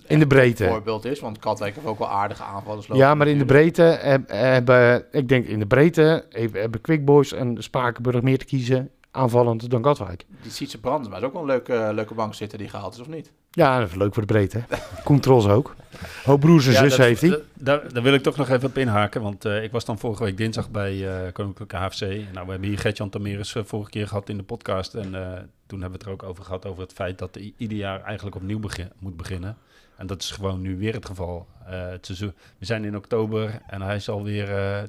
In 0.07 0.19
de 0.19 0.27
breedte. 0.27 0.63
een 0.65 0.69
voorbeeld 0.71 1.05
is, 1.05 1.19
want 1.19 1.39
Katwijk 1.39 1.75
heeft 1.75 1.87
ook 1.87 1.99
wel 1.99 2.09
aardige 2.09 2.43
aanvallers 2.43 2.87
lopen. 2.87 3.03
Ja, 3.05 3.15
maar 3.15 3.27
in 3.27 3.37
de 3.37 3.45
breedte 3.45 3.81
heb- 3.81 4.29
hebben, 4.29 5.05
ik 5.11 5.27
denk 5.29 5.45
in 5.45 5.59
de 5.59 5.65
breedte 5.67 6.25
hebben 6.29 6.61
hebben 6.61 6.81
Quick 6.81 7.05
Boys 7.05 7.31
en 7.33 7.63
Spakenburg 7.63 8.21
meer 8.21 8.37
te 8.37 8.45
kiezen 8.45 8.89
aanvallend 9.11 9.69
dan 9.69 9.81
Katwijk. 9.81 10.25
Die 10.41 10.51
Sietse 10.51 10.79
Brandsma 10.79 11.17
is 11.17 11.23
ook 11.23 11.33
wel 11.33 11.41
een 11.41 11.47
leuke, 11.47 11.91
leuke 11.93 12.13
bank 12.13 12.33
zitten 12.33 12.57
die 12.57 12.69
gehaald 12.69 12.93
is, 12.93 12.99
of 12.99 13.07
niet? 13.07 13.31
Ja, 13.51 13.79
dat 13.79 13.87
is 13.89 13.95
leuk 13.95 14.13
voor 14.13 14.25
de 14.25 14.33
breedte. 14.33 14.63
Koen 15.03 15.19
Tros 15.19 15.47
ook. 15.47 15.75
Hoop 16.23 16.39
broers 16.39 16.65
en 16.65 16.71
Ja, 16.71 16.79
zus 16.79 16.89
dat- 16.95 17.05
heeft 17.05 17.21
hij. 17.21 17.39
Daar, 17.53 17.93
daar 17.93 18.03
wil 18.03 18.13
ik 18.13 18.23
toch 18.23 18.35
nog 18.37 18.49
even 18.49 18.67
op 18.69 18.77
inhaken. 18.77 19.21
Want 19.21 19.45
eh, 19.45 19.63
ik 19.63 19.71
was 19.71 19.85
dan 19.85 19.97
vorige 19.99 20.23
week 20.23 20.37
dinsdag 20.37 20.69
bij 20.69 21.07
eh, 21.25 21.31
Koninklijke 21.33 21.75
HFC. 21.75 21.99
Nou, 22.01 22.45
we 22.45 22.51
hebben 22.51 22.63
hier 22.63 22.79
Gertjan 22.79 23.09
Tameres 23.09 23.55
eh, 23.55 23.63
vorige 23.65 23.89
keer 23.89 24.07
gehad 24.07 24.29
in 24.29 24.37
de 24.37 24.43
podcast. 24.43 24.93
En 24.95 25.15
eh, 25.15 25.21
toen 25.67 25.81
hebben 25.81 25.99
we 25.99 26.05
het 26.05 26.05
er 26.05 26.11
ook 26.11 26.23
over 26.23 26.43
gehad 26.43 26.65
over 26.65 26.81
het 26.81 26.93
feit 26.93 27.17
dat 27.19 27.39
ieder 27.57 27.77
jaar 27.77 28.01
eigenlijk 28.03 28.35
opnieuw 28.35 28.59
begin, 28.59 28.91
moet 28.99 29.17
beginnen. 29.17 29.57
En 29.97 30.07
dat 30.07 30.21
is 30.21 30.31
gewoon 30.31 30.61
nu 30.61 30.77
weer 30.77 30.93
het 30.93 31.05
geval. 31.05 31.47
Eh, 31.65 31.89
het 31.89 32.05
seizoen, 32.05 32.33
we 32.57 32.65
zijn 32.65 32.85
in 32.85 32.95
oktober 32.95 33.61
en 33.67 33.81
hij 33.81 33.95
is 33.95 34.09
alweer 34.09 34.55
eh 34.55 34.83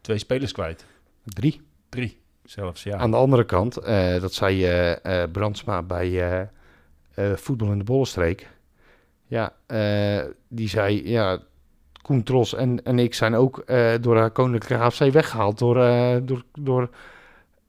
twee 0.00 0.18
spelers 0.18 0.52
kwijt. 0.52 0.84
Drie. 1.24 1.60
Drie 1.88 2.18
zelfs, 2.44 2.82
ja. 2.82 2.96
Aan 2.96 3.10
de 3.10 3.16
andere 3.16 3.44
kant, 3.44 3.76
eh, 3.76 4.20
dat 4.20 4.32
zei 4.32 4.66
Brandsma 5.32 5.82
bij 5.82 6.48
Voetbal 7.34 7.72
in 7.72 7.78
de 7.78 7.84
Bollenstreek. 7.84 8.48
Ja, 9.26 9.52
die 10.48 10.68
zei, 10.68 11.08
ja, 11.08 11.38
Koen 12.02 12.22
Tros 12.22 12.54
en, 12.54 12.84
en 12.84 12.98
ik 12.98 13.14
zijn 13.14 13.34
ook 13.34 13.64
door 14.00 14.30
Koninklijke 14.30 14.84
HFC 14.84 15.12
weggehaald. 15.12 15.58
Door, 15.58 15.74
door, 16.24 16.44
door, 16.52 16.90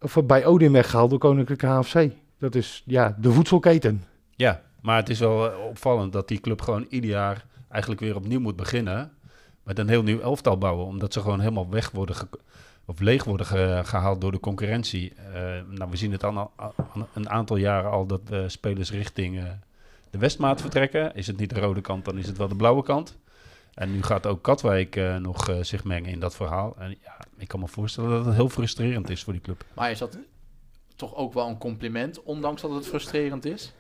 of 0.02 0.26
bij 0.26 0.46
Odin 0.46 0.72
weggehaald 0.72 1.10
door 1.10 1.20
Koninklijke 1.20 1.66
HFC. 1.68 2.10
Dat 2.40 2.56
is, 2.56 2.84
ja, 2.86 3.16
de 3.20 3.32
voedselketen. 3.32 4.04
Ja, 4.36 4.62
maar 4.86 4.98
het 4.98 5.10
is 5.10 5.20
wel 5.20 5.52
eh, 5.52 5.66
opvallend 5.66 6.14
dat 6.14 6.28
die 6.28 6.40
club 6.40 6.62
gewoon 6.62 6.86
ieder 6.90 7.10
jaar 7.10 7.46
eigenlijk 7.70 8.02
weer 8.02 8.16
opnieuw 8.16 8.40
moet 8.40 8.56
beginnen. 8.56 9.12
Met 9.64 9.80
een 9.80 9.90
heel 9.90 10.04
nieuw 10.04 10.20
elftal 10.20 10.58
bouwen. 10.58 10.86
Omdat 10.86 11.14
ze 11.14 11.22
gewoon 11.22 11.40
helemaal 11.40 11.70
weg 11.70 11.92
worden 11.92 12.16
of 12.86 13.00
leeg 13.00 13.24
worden 13.24 13.46
ge- 13.46 13.82
gehaald 13.86 14.22
door 14.22 14.32
de 14.32 14.40
concurrentie. 14.40 15.14
Eh, 15.14 15.42
nou, 15.70 15.90
we 15.90 15.98
zien 15.98 16.12
het 16.12 16.24
al, 16.24 16.52
een 17.14 17.30
aantal 17.30 17.56
jaren 17.58 17.92
al 17.92 18.06
dat 18.06 18.22
eh, 18.30 18.44
spelers 18.48 18.92
richting 18.92 19.44
de 20.10 20.18
Westmaat 20.18 20.62
vertrekken. 20.62 21.16
Is 21.16 21.28
het 21.28 21.38
niet 21.38 21.50
de 21.50 21.60
rode 21.60 21.82
kant, 21.82 22.06
dan 22.06 22.18
is 22.18 22.28
het 22.28 22.38
wel 22.38 22.48
de 22.48 22.56
blauwe 22.56 22.84
kant. 22.84 23.18
En 23.74 23.92
nu 23.92 24.04
gaat 24.04 24.26
ook 24.26 24.42
Katwijk 24.42 24.96
eh, 24.96 25.16
nog 25.16 25.58
zich 25.62 25.84
mengen 25.84 26.12
in 26.12 26.20
dat 26.20 26.36
verhaal. 26.36 26.76
En 26.78 26.90
ja, 27.04 27.18
ik 27.38 27.48
kan 27.48 27.60
me 27.60 27.68
voorstellen 27.68 28.10
dat 28.10 28.26
het 28.26 28.36
heel 28.36 28.50
frustrerend 28.50 29.10
is 29.10 29.24
voor 29.24 29.34
die 29.34 29.42
club. 29.42 29.64
Maar 29.74 29.92
is 29.92 30.00
dat 30.00 30.18
toch 30.96 31.16
ook 31.16 31.34
wel 31.34 31.48
een 31.48 31.58
compliment, 31.58 32.24
ondanks 32.24 32.62
dat 32.62 32.72
het 32.72 32.88
frustrerend 32.88 33.46
is? 33.46 33.74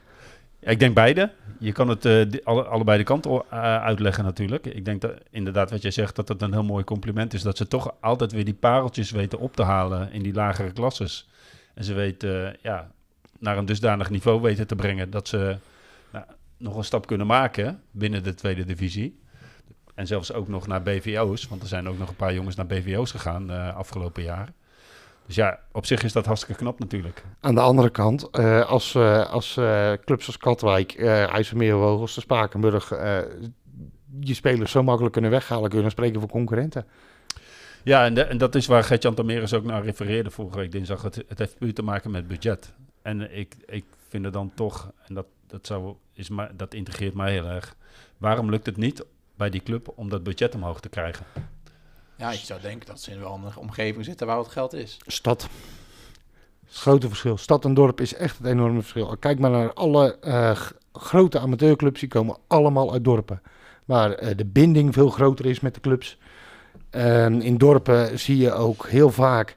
Ik 0.65 0.79
denk 0.79 0.95
beide. 0.95 1.31
Je 1.59 1.71
kan 1.71 1.87
het 1.87 2.05
eh, 2.05 2.21
alle, 2.43 2.63
allebei 2.63 2.97
de 2.97 3.03
kanten 3.03 3.31
eh, 3.31 3.59
uitleggen 3.83 4.23
natuurlijk. 4.23 4.65
Ik 4.65 4.85
denk 4.85 5.01
dat 5.01 5.13
inderdaad 5.29 5.69
wat 5.69 5.81
jij 5.81 5.91
zegt, 5.91 6.15
dat 6.15 6.27
het 6.27 6.41
een 6.41 6.53
heel 6.53 6.63
mooi 6.63 6.83
compliment 6.83 7.33
is. 7.33 7.41
Dat 7.41 7.57
ze 7.57 7.67
toch 7.67 7.95
altijd 7.99 8.31
weer 8.31 8.45
die 8.45 8.53
pareltjes 8.53 9.11
weten 9.11 9.39
op 9.39 9.55
te 9.55 9.63
halen 9.63 10.11
in 10.11 10.23
die 10.23 10.33
lagere 10.33 10.71
klasses. 10.71 11.29
En 11.73 11.83
ze 11.83 11.93
weten, 11.93 12.57
ja, 12.61 12.91
naar 13.39 13.57
een 13.57 13.65
dusdanig 13.65 14.09
niveau 14.09 14.41
weten 14.41 14.67
te 14.67 14.75
brengen 14.75 15.09
dat 15.09 15.27
ze 15.27 15.57
nou, 16.11 16.25
nog 16.57 16.77
een 16.77 16.83
stap 16.83 17.07
kunnen 17.07 17.27
maken 17.27 17.81
binnen 17.91 18.23
de 18.23 18.33
tweede 18.33 18.65
divisie. 18.65 19.19
En 19.95 20.07
zelfs 20.07 20.33
ook 20.33 20.47
nog 20.47 20.67
naar 20.67 20.81
BVO's, 20.81 21.47
want 21.47 21.61
er 21.61 21.67
zijn 21.67 21.87
ook 21.87 21.97
nog 21.97 22.09
een 22.09 22.15
paar 22.15 22.33
jongens 22.33 22.55
naar 22.55 22.65
BVO's 22.65 23.11
gegaan 23.11 23.51
eh, 23.51 23.75
afgelopen 23.75 24.23
jaar. 24.23 24.53
Dus 25.25 25.35
ja, 25.35 25.59
op 25.71 25.85
zich 25.85 26.03
is 26.03 26.13
dat 26.13 26.25
hartstikke 26.25 26.61
knap 26.61 26.79
natuurlijk. 26.79 27.23
Aan 27.39 27.55
de 27.55 27.61
andere 27.61 27.89
kant, 27.89 28.29
eh, 28.29 28.65
als, 28.69 28.95
eh, 28.95 29.29
als 29.31 29.57
eh, 29.57 29.91
clubs 30.05 30.27
als 30.27 30.37
Katwijk, 30.37 30.91
eh 30.91 31.27
IJsselmeervogels, 31.33 32.15
de 32.15 32.21
Spakenburg, 32.21 32.89
je 34.19 34.33
spelers 34.33 34.71
zo 34.71 34.83
makkelijk 34.83 35.13
kunnen 35.13 35.31
weghalen, 35.31 35.69
kunnen 35.69 35.91
spreken 35.91 36.19
voor 36.19 36.29
concurrenten. 36.29 36.85
Ja, 37.83 38.05
en, 38.05 38.13
de- 38.13 38.23
en 38.23 38.37
dat 38.37 38.55
is 38.55 38.67
waar 38.67 38.83
Gertjan 38.83 39.13
Tameres 39.13 39.53
ook 39.53 39.63
naar 39.63 39.83
refereerde 39.83 40.29
vorige 40.31 40.57
week 40.57 40.71
dinsdag. 40.71 41.01
Het, 41.01 41.23
het 41.27 41.39
heeft 41.39 41.57
puur 41.57 41.73
te 41.73 41.83
maken 41.83 42.11
met 42.11 42.27
budget. 42.27 42.73
En 43.01 43.37
ik, 43.37 43.55
ik 43.65 43.85
vind 44.09 44.23
het 44.23 44.33
dan 44.33 44.51
toch, 44.55 44.91
en 45.07 45.13
dat, 45.15 45.25
dat, 45.47 45.67
zou, 45.67 45.95
is 46.13 46.29
maar, 46.29 46.51
dat 46.57 46.73
integreert 46.73 47.13
mij 47.13 47.31
heel 47.31 47.45
erg. 47.45 47.75
Waarom 48.17 48.49
lukt 48.49 48.65
het 48.65 48.77
niet 48.77 49.05
bij 49.35 49.49
die 49.49 49.63
club 49.63 49.93
om 49.95 50.09
dat 50.09 50.23
budget 50.23 50.55
omhoog 50.55 50.79
te 50.79 50.89
krijgen? 50.89 51.25
Ja, 52.17 52.31
ik 52.31 52.39
zou 52.39 52.61
denken 52.61 52.87
dat 52.87 53.01
ze 53.01 53.11
in 53.11 53.19
wel 53.19 53.33
een 53.33 53.57
omgeving 53.57 54.05
zitten 54.05 54.27
waar 54.27 54.37
het 54.37 54.47
geld 54.47 54.73
is. 54.73 54.97
Stad. 55.05 55.47
Het 56.65 56.75
grote 56.75 57.07
verschil. 57.07 57.37
Stad 57.37 57.65
en 57.65 57.73
dorp 57.73 58.01
is 58.01 58.13
echt 58.13 58.37
het 58.37 58.47
enorme 58.47 58.81
verschil. 58.81 59.17
Kijk 59.19 59.39
maar 59.39 59.51
naar 59.51 59.73
alle 59.73 60.19
eh, 60.19 60.59
grote 60.93 61.39
amateurclubs, 61.39 61.99
die 61.99 62.09
komen 62.09 62.37
allemaal 62.47 62.93
uit 62.93 63.03
dorpen. 63.03 63.41
Waar 63.85 64.11
eh, 64.11 64.37
de 64.37 64.45
binding 64.45 64.93
veel 64.93 65.09
groter 65.09 65.45
is 65.45 65.59
met 65.59 65.73
de 65.73 65.79
clubs. 65.79 66.17
Ehm, 66.89 67.39
in 67.39 67.57
dorpen 67.57 68.19
zie 68.19 68.37
je 68.37 68.53
ook 68.53 68.87
heel 68.87 69.09
vaak. 69.09 69.55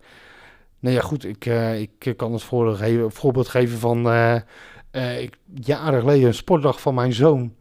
Nou 0.78 0.94
ja, 0.94 1.00
goed, 1.00 1.24
ik, 1.24 1.46
eh, 1.46 1.80
ik 1.80 2.14
kan 2.16 2.32
het 2.32 2.42
voorbeeld 2.42 3.48
geven, 3.48 3.78
van. 3.78 4.12
ik, 5.18 5.38
jaren 5.54 6.00
geleden 6.00 6.26
een 6.26 6.34
sportdag 6.34 6.80
van 6.80 6.94
mijn 6.94 7.12
zoon. 7.12 7.54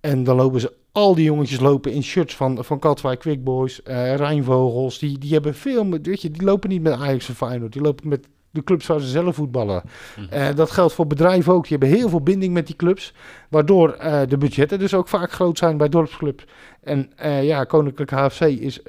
En 0.00 0.24
dan 0.24 0.36
lopen 0.36 0.60
ze. 0.60 0.79
Al 0.92 1.14
die 1.14 1.24
jongetjes 1.24 1.60
lopen 1.60 1.92
in 1.92 2.02
shirts 2.02 2.36
van, 2.36 2.64
van 2.64 2.78
Katwijk 2.78 3.18
Quick 3.18 3.44
Boys, 3.44 3.82
eh 3.82 4.14
Rijnvogels. 4.14 4.98
Die, 4.98 5.18
die 5.18 5.32
hebben 5.32 5.54
veel. 5.54 5.84
met- 5.84 6.06
Weet 6.06 6.22
je, 6.22 6.30
die 6.30 6.42
lopen 6.42 6.68
niet 6.68 6.82
met 6.82 6.92
Ajax 6.92 7.30
of 7.30 7.36
Feyenoord. 7.36 7.72
Die 7.72 7.82
lopen 7.82 8.08
met 8.08 8.26
de 8.50 8.64
clubs 8.64 8.86
waar 8.86 9.00
ze 9.00 9.06
zelf 9.06 9.34
voetballen. 9.34 9.82
Mhm. 10.16 10.28
Eh, 10.32 10.54
dat 10.54 10.70
geldt 10.70 10.92
voor 10.92 11.06
bedrijven 11.06 11.52
ook. 11.52 11.68
Die 11.68 11.78
hebben 11.78 11.98
heel 11.98 12.08
veel 12.08 12.20
binding 12.22 12.52
met 12.54 12.66
die 12.66 12.76
clubs. 12.76 13.14
Waardoor 13.50 13.92
eh, 13.92 14.20
de 14.28 14.36
budgetten 14.38 14.78
dus 14.78 14.94
ook 14.94 15.08
vaak 15.08 15.32
groot 15.32 15.58
zijn 15.58 15.76
bij 15.76 15.88
dorpsclubs. 15.88 16.44
En 16.80 17.10
ja, 17.42 17.64
Koninklijk 17.64 18.10
HFC 18.10 18.40
is 18.40 18.80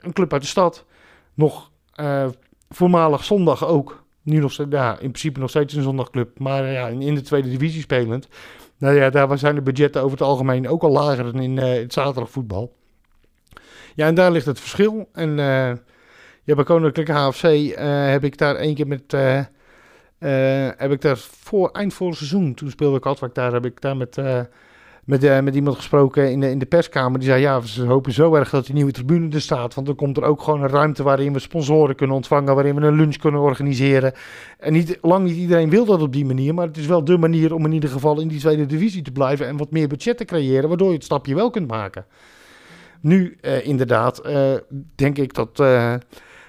een 0.00 0.12
club 0.12 0.32
uit 0.32 0.42
de 0.42 0.48
stad. 0.48 0.84
Nog 1.34 1.70
voormalig 2.68 3.24
zondag 3.24 3.66
ook. 3.66 4.04
Nu 4.22 4.38
nog 4.38 4.52
ja, 4.70 4.92
in 4.92 4.98
principe 5.10 5.40
nog 5.40 5.50
steeds 5.50 5.74
een 5.74 5.82
zondagclub. 5.82 6.38
Maar 6.38 6.66
ja, 6.72 6.86
in 6.88 7.14
de 7.14 7.20
tweede 7.20 7.48
divisie 7.50 7.80
spelend. 7.82 8.28
Nou 8.82 8.94
ja, 8.94 9.10
daar 9.10 9.38
zijn 9.38 9.54
de 9.54 9.62
budgetten 9.62 10.02
over 10.02 10.18
het 10.18 10.26
algemeen 10.26 10.68
ook 10.68 10.82
al 10.82 10.90
lager 10.90 11.24
dan 11.24 11.42
in 11.42 11.58
eh, 11.58 11.72
het 11.72 11.92
zaterdagvoetbal. 11.92 12.72
Ja, 13.94 14.06
en 14.06 14.14
daar 14.14 14.30
ligt 14.30 14.46
het 14.46 14.60
verschil. 14.60 15.08
En 15.12 15.30
eh, 15.38 15.72
bij 16.44 16.64
Koninklijke 16.64 17.12
HFC 17.12 17.44
eh, 17.44 18.10
heb 18.10 18.24
ik 18.24 18.38
daar 18.38 18.54
één 18.54 18.74
keer 18.74 18.86
met... 18.86 19.12
heb 20.78 20.92
ik 20.92 21.00
daar 21.00 21.16
voor 21.16 21.70
eind 21.70 21.94
vorig 21.94 22.16
seizoen, 22.16 22.54
toen 22.54 22.70
speelde 22.70 22.96
ik 22.96 23.02
Katwijk 23.02 23.34
daar, 23.34 23.52
heb 23.52 23.64
ik 23.64 23.80
daar 23.80 23.96
met, 23.96 24.16
met, 25.04 25.24
eh, 25.24 25.40
met 25.40 25.54
iemand 25.54 25.76
gesproken 25.76 26.30
in 26.30 26.40
de, 26.40 26.50
in 26.50 26.58
de 26.58 26.66
perskamer. 26.66 27.18
Die 27.18 27.28
zei, 27.28 27.40
ja, 27.40 27.60
ze 27.60 27.84
hopen 27.84 28.12
zo 28.12 28.34
erg 28.34 28.50
dat 28.50 28.66
die 28.66 28.74
nieuwe 28.74 28.92
tribune 28.92 29.34
er 29.34 29.40
staat. 29.40 29.74
Want 29.74 29.86
dan 29.86 29.96
komt 29.96 30.16
er 30.16 30.22
ook 30.22 30.42
gewoon 30.42 30.62
een 30.62 30.68
ruimte 30.68 31.02
waarin 31.02 31.32
we 31.32 31.38
sponsoren 31.38 31.94
kunnen 31.94 32.16
ontvangen, 32.16 32.54
waarin 32.54 32.74
we 32.74 32.86
een 32.86 32.96
lunch 32.96 33.16
kunnen 33.16 33.40
organiseren. 33.40 34.12
En 34.58 34.72
niet, 34.72 34.98
lang 35.00 35.24
niet 35.24 35.36
iedereen 35.36 35.70
wil 35.70 35.84
dat 35.84 36.02
op 36.02 36.12
die 36.12 36.24
manier, 36.24 36.54
maar 36.54 36.66
het 36.66 36.76
is 36.76 36.86
wel 36.86 37.04
de 37.04 37.18
manier 37.18 37.54
om 37.54 37.64
in 37.64 37.72
ieder 37.72 37.90
geval 37.90 38.20
in 38.20 38.28
die 38.28 38.40
tweede 38.40 38.66
divisie 38.66 39.02
te 39.02 39.12
blijven 39.12 39.46
en 39.46 39.56
wat 39.56 39.70
meer 39.70 39.88
budget 39.88 40.16
te 40.16 40.24
creëren, 40.24 40.68
waardoor 40.68 40.88
je 40.88 40.94
het 40.94 41.04
stapje 41.04 41.34
wel 41.34 41.50
kunt 41.50 41.68
maken. 41.68 42.04
Nu, 43.00 43.36
eh, 43.40 43.66
inderdaad, 43.66 44.18
eh, 44.18 44.54
denk 44.94 45.18
ik 45.18 45.34
dat... 45.34 45.56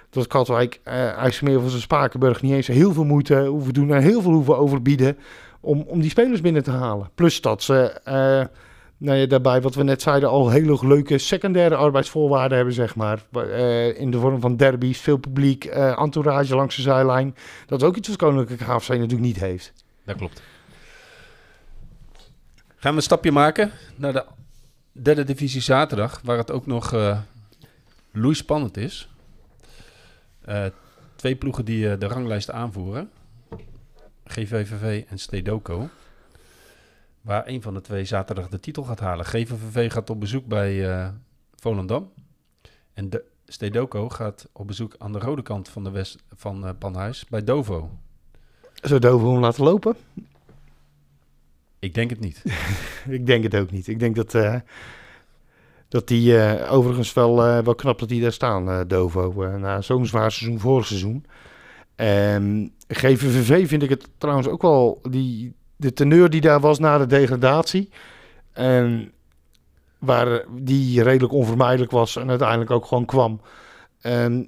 dat 0.10 0.28
Katwijk, 0.28 0.80
uh, 0.88 1.18
IJsselmeer 1.18 1.58
of 1.58 1.72
Spakenburg 1.72 2.42
niet 2.42 2.54
eens 2.54 2.68
heel 2.68 2.94
veel 2.94 3.04
moeite 3.06 3.46
hoeven 3.46 3.74
doen 3.74 3.94
en 3.94 4.02
heel 4.02 4.22
veel 4.22 4.32
hoeven 4.32 4.58
overbieden 4.58 5.18
om, 5.64 5.82
om 5.82 6.02
die 6.02 6.10
spelers 6.10 6.42
binnen 6.42 6.64
te 6.64 6.72
halen. 6.72 7.10
Plus 7.16 7.42
dat 7.42 7.64
ze, 7.64 8.00
uh, 8.08 8.14
nou 8.98 9.18
ja, 9.18 9.26
daarbij 9.26 9.62
wat 9.62 9.76
we 9.76 9.84
net 9.84 10.02
zeiden, 10.02 10.30
al 10.30 10.50
hele 10.50 10.88
leuke 10.88 11.18
secundaire 11.18 11.76
arbeidsvoorwaarden 11.76 12.56
hebben, 12.58 12.76
zeg 12.76 12.96
maar. 12.96 13.24
Eh, 13.32 14.00
in 14.00 14.12
de 14.12 14.20
vorm 14.20 14.40
van 14.42 14.58
derbies, 14.58 15.00
veel 15.00 15.18
publiek, 15.18 15.66
eh, 15.66 16.00
entourage 16.00 16.56
langs 16.56 16.76
de 16.76 16.82
zijlijn. 16.82 17.36
Dat 17.66 17.82
is 17.82 17.88
ook 17.88 17.96
iets 17.96 18.08
wat 18.08 18.18
Koninklijke 18.18 18.64
HFC 18.64 18.90
natuurlijk 18.90 19.22
niet 19.22 19.40
heeft. 19.40 19.74
Dat 20.06 20.16
klopt. 20.16 20.42
Gaan 22.76 22.92
we 22.92 22.98
een 22.98 23.04
stapje 23.04 23.32
maken 23.32 23.72
naar 23.96 24.14
de 24.14 24.26
derde 24.92 25.24
divisie 25.24 25.62
zaterdag, 25.62 26.22
waar 26.24 26.38
het 26.38 26.52
ook 26.52 26.66
nog 26.66 26.94
uh, 26.94 27.18
loeispannend 28.12 28.78
is. 28.78 29.10
Uh, 30.50 30.66
twee 31.16 31.36
ploegen 31.36 31.66
die 31.66 31.86
uh, 31.86 31.94
de 32.00 32.08
ranglijst 32.08 32.52
aanvoeren. 32.52 33.10
GVVV 34.26 35.04
en 35.08 35.18
Stedoco. 35.18 35.90
Waar 37.22 37.48
een 37.48 37.62
van 37.62 37.74
de 37.74 37.82
twee 37.82 38.06
zaterdag 38.06 38.50
de 38.50 38.60
titel 38.60 38.84
gaat 38.84 39.00
halen. 39.00 39.26
GVVV 39.26 39.92
gaat 39.92 40.10
op 40.10 40.20
bezoek 40.20 40.46
bij 40.46 41.12
Volendam. 41.56 42.12
En 42.94 43.10
de 43.10 43.24
Stedoco 43.46 44.10
gaat 44.10 44.50
op 44.52 44.68
bezoek 44.68 44.96
aan 44.98 45.12
de 45.12 45.20
rode 45.20 45.42
kant 45.42 45.70
van, 45.70 45.84
de 45.84 45.92
west, 45.92 46.24
van 46.36 46.76
Panhuis 46.78 47.26
bij 47.30 47.44
Dovo. 47.44 47.90
Zou 48.74 49.00
Dovo 49.00 49.32
hem 49.32 49.42
laten 49.42 49.64
lopen? 49.64 49.96
Ik 51.80 51.94
denk 51.94 52.10
het 52.10 52.20
niet. 52.20 52.44
ik 53.18 53.26
denk 53.26 53.44
het 53.44 53.56
ook 53.56 53.72
niet. 53.72 53.88
Ik 53.88 54.00
denk 54.00 54.16
dat, 54.16 54.34
uh, 54.34 54.56
dat 55.88 56.08
die 56.08 56.34
uh, 56.34 56.74
overigens 56.74 57.14
wel, 57.14 57.48
uh, 57.48 57.64
wel 57.64 57.76
knap 57.76 58.00
dat 58.00 58.10
die 58.10 58.22
daar 58.22 58.32
staan, 58.32 58.88
Dovo. 58.88 59.58
na 59.58 59.82
zo'n 59.82 60.06
zwaar 60.06 60.32
seizoen 60.32 60.60
vorig 60.60 60.86
seizoen. 60.86 61.26
Um, 61.96 62.74
GVVV 62.96 63.68
vind 63.68 63.84
ik 63.84 63.90
het 63.90 64.10
trouwens 64.18 64.48
ook 64.48 64.62
wel... 64.62 65.00
Die, 65.10 65.54
de 65.76 65.94
teneur 65.94 66.30
die 66.30 66.42
daar 66.42 66.60
was 66.60 66.80
na 66.80 66.98
de 66.98 67.06
degradatie... 67.06 67.90
En 68.54 69.12
waar 70.00 70.46
die 70.52 71.04
redelijk 71.04 71.34
onvermijdelijk 71.34 71.92
was 71.92 72.16
en 72.16 72.30
uiteindelijk 72.30 72.72
ook 72.72 72.86
gewoon 72.86 73.06
kwam... 73.06 73.42
Um, 74.04 74.46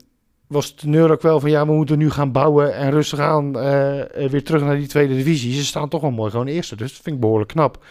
was 0.48 0.70
de 0.70 0.82
teneur 0.82 1.12
ook 1.12 1.22
wel 1.22 1.40
van 1.40 1.50
ja, 1.50 1.66
we 1.66 1.74
moeten 1.74 1.98
nu 1.98 2.10
gaan 2.10 2.32
bouwen 2.32 2.76
en 2.76 2.92
rustig 2.92 3.20
aan 3.20 3.46
uh, 3.48 4.04
weer 4.30 4.44
terug 4.44 4.62
naar 4.62 4.76
die 4.76 4.88
tweede 4.88 5.16
divisie. 5.16 5.54
Ze 5.54 5.66
staan 5.66 5.90
toch 5.90 6.02
wel 6.02 6.12
mooi 6.12 6.32
gewoon 6.32 6.48
eerste, 6.48 6.76
dus 6.76 6.94
dat 6.94 7.02
vind 7.02 7.16
ik 7.16 7.22
behoorlijk 7.22 7.50
knap. 7.50 7.84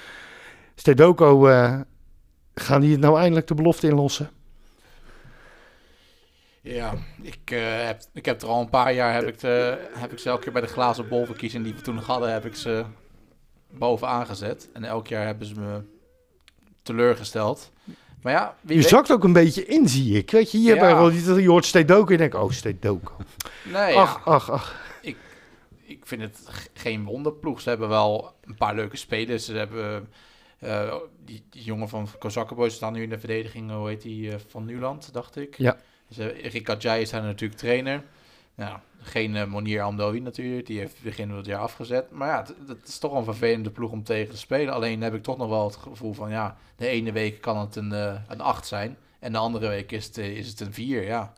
Stedoco, 0.75 1.49
uh, 1.49 1.81
gaan 2.55 2.81
die 2.81 2.91
het 2.91 3.01
nou 3.01 3.19
eindelijk 3.19 3.47
de 3.47 3.55
belofte 3.55 3.89
inlossen? 3.89 4.31
Ja, 6.65 6.95
ik, 7.23 7.51
uh, 7.51 7.85
heb, 7.87 8.03
ik 8.12 8.25
heb 8.25 8.43
er 8.43 8.49
al 8.49 8.61
een 8.61 8.69
paar 8.69 8.93
jaar, 8.93 9.15
heb 9.15 9.27
ik, 9.27 9.41
de, 9.41 9.89
heb 9.93 10.12
ik 10.12 10.19
ze 10.19 10.29
elke 10.29 10.43
keer 10.43 10.53
bij 10.53 10.61
de 10.61 10.67
glazen 10.67 11.09
bolverkiezing 11.09 11.65
die 11.65 11.75
we 11.75 11.81
toen 11.81 11.95
nog 11.95 12.07
hadden, 12.07 12.33
heb 12.33 12.45
ik 12.45 12.55
ze 12.55 12.85
bovenaan 13.71 14.27
gezet. 14.27 14.69
En 14.73 14.85
elk 14.85 15.07
jaar 15.07 15.27
hebben 15.27 15.47
ze 15.47 15.55
me 15.61 15.83
teleurgesteld. 16.83 17.73
Maar 18.23 18.33
ja, 18.33 18.57
wie 18.61 18.77
je 18.77 18.83
weet... 18.83 18.91
zakt 18.91 19.12
ook 19.12 19.25
een 19.25 19.33
beetje 19.33 19.67
in, 19.67 19.89
zie 19.89 20.19
ik. 20.19 20.31
Weet 20.31 20.51
je, 20.51 20.59
hier 20.59 20.75
ja. 20.75 20.81
bij 20.81 21.43
je 21.43 21.49
hoort 21.49 21.65
Stedoco 21.65 22.07
en 22.07 22.12
je 22.12 22.19
denkt, 22.19 22.35
oh, 22.35 22.51
Stedoco. 22.51 23.17
Nee, 23.73 23.97
ach, 23.97 24.15
ja. 24.25 24.33
ach, 24.33 24.51
ach. 24.51 24.99
Ik, 25.03 25.17
ik 25.83 26.07
vind 26.07 26.23
het 26.23 26.69
geen 26.73 27.05
wonderploeg. 27.05 27.61
Ze 27.61 27.69
hebben 27.69 27.89
wel 27.89 28.35
een 28.45 28.57
paar 28.57 28.75
leuke 28.75 28.97
spelers. 28.97 29.45
Ze 29.45 29.53
hebben 29.53 30.09
uh, 30.61 30.95
die, 31.25 31.45
die, 31.51 31.62
jongen 31.62 31.89
van 31.89 32.09
Kozakkenboys 32.19 32.75
staan 32.75 32.93
nu 32.93 33.03
in 33.03 33.09
de 33.09 33.19
verdediging. 33.19 33.71
Hoe 33.71 33.89
heet 33.89 34.03
die? 34.03 34.31
Uh, 34.31 34.35
van 34.49 34.65
Nuland, 34.65 35.12
dacht 35.12 35.37
ik. 35.37 35.59
Ja. 35.59 35.77
Dus, 36.09 36.19
uh, 36.19 36.45
Rika 36.45 36.77
Jai 36.79 37.01
is 37.01 37.11
daar 37.11 37.23
natuurlijk 37.23 37.61
trainer. 37.61 38.05
Nou, 38.55 38.79
geen 38.99 39.35
uh, 39.35 39.45
Monier 39.45 39.83
Amdoui 39.83 40.21
natuurlijk. 40.21 40.67
Die 40.67 40.79
heeft 40.79 41.03
begin 41.03 41.29
van 41.29 41.37
het 41.37 41.47
jaar 41.47 41.61
afgezet. 41.61 42.11
Maar 42.11 42.29
ja, 42.29 42.47
het 42.67 42.89
is 42.89 42.99
toch 42.99 43.13
een 43.13 43.25
vervelende 43.25 43.71
ploeg 43.71 43.91
om 43.91 44.03
tegen 44.03 44.31
te 44.31 44.39
spelen. 44.39 44.75
Alleen 44.75 45.03
heb 45.03 45.15
ik 45.15 45.23
toch 45.23 45.37
nog 45.37 45.49
wel 45.49 45.65
het 45.65 45.77
gevoel 45.77 46.13
van... 46.13 46.31
ja, 46.31 46.57
de 46.77 46.87
ene 46.87 47.13
week 47.13 47.41
kan 47.41 47.59
het 47.59 47.77
een, 47.77 47.93
uh, 47.93 48.15
een 48.29 48.41
8 48.41 48.67
zijn. 48.67 48.97
En 49.19 49.33
de 49.33 49.39
andere 49.39 49.69
week 49.69 49.93
is 49.93 50.07
het, 50.07 50.19
is 50.19 50.49
het 50.49 50.61
een 50.61 50.73
4, 50.73 51.03
ja. 51.03 51.33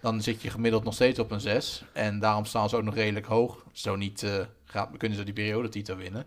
Dan 0.00 0.20
zit 0.20 0.42
je 0.42 0.50
gemiddeld 0.50 0.84
nog 0.84 0.94
steeds 0.94 1.18
op 1.18 1.30
een 1.30 1.40
6. 1.40 1.84
En 1.92 2.18
daarom 2.18 2.44
staan 2.44 2.68
ze 2.68 2.76
ook 2.76 2.82
nog 2.82 2.94
redelijk 2.94 3.26
hoog. 3.26 3.64
Zo 3.72 3.96
niet 3.96 4.22
uh, 4.22 4.30
gaat, 4.64 4.96
kunnen 4.96 5.18
ze 5.18 5.24
die 5.24 5.34
periodetitel 5.34 5.96
winnen. 5.96 6.26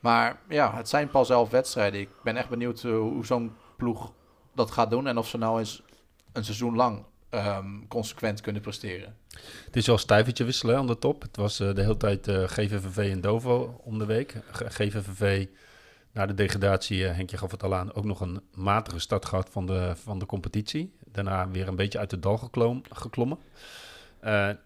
Maar 0.00 0.40
ja, 0.48 0.74
het 0.74 0.88
zijn 0.88 1.08
pas 1.08 1.26
zelf 1.26 1.50
wedstrijden. 1.50 2.00
Ik 2.00 2.08
ben 2.22 2.36
echt 2.36 2.48
benieuwd 2.48 2.82
hoe 2.82 3.26
zo'n 3.26 3.52
ploeg 3.76 4.12
dat 4.54 4.70
gaat 4.70 4.90
doen. 4.90 5.06
En 5.06 5.18
of 5.18 5.28
ze 5.28 5.38
nou 5.38 5.58
eens 5.58 5.82
een 6.32 6.44
seizoen 6.44 6.76
lang 6.76 7.04
um, 7.34 7.88
consequent 7.88 8.40
kunnen 8.40 8.62
presteren. 8.62 9.16
Het 9.64 9.76
is 9.76 9.86
wel 9.86 9.98
stuivertje 9.98 10.44
wisselen 10.44 10.76
aan 10.76 10.86
de 10.86 10.98
top. 10.98 11.22
Het 11.22 11.36
was 11.36 11.60
uh, 11.60 11.74
de 11.74 11.80
hele 11.80 11.96
tijd 11.96 12.28
uh, 12.28 12.44
GVVV 12.44 13.12
en 13.12 13.20
Dovo 13.20 13.80
om 13.84 13.98
de 13.98 14.06
week. 14.06 14.34
GVVV 14.50 15.46
na 16.12 16.26
de 16.26 16.34
degradatie, 16.34 16.98
uh, 16.98 17.10
Henkje 17.12 17.36
gaf 17.36 17.50
het 17.50 17.62
al 17.62 17.74
aan, 17.74 17.94
ook 17.94 18.04
nog 18.04 18.20
een 18.20 18.40
matige 18.54 18.98
start 18.98 19.24
gehad 19.24 19.48
van 19.50 19.66
de, 19.66 19.92
van 20.02 20.18
de 20.18 20.26
competitie. 20.26 20.96
Daarna 21.06 21.48
weer 21.48 21.68
een 21.68 21.76
beetje 21.76 21.98
uit 21.98 22.10
de 22.10 22.18
dal 22.18 22.38
geklom, 22.38 22.82
geklommen. 22.90 23.38
er 24.20 24.58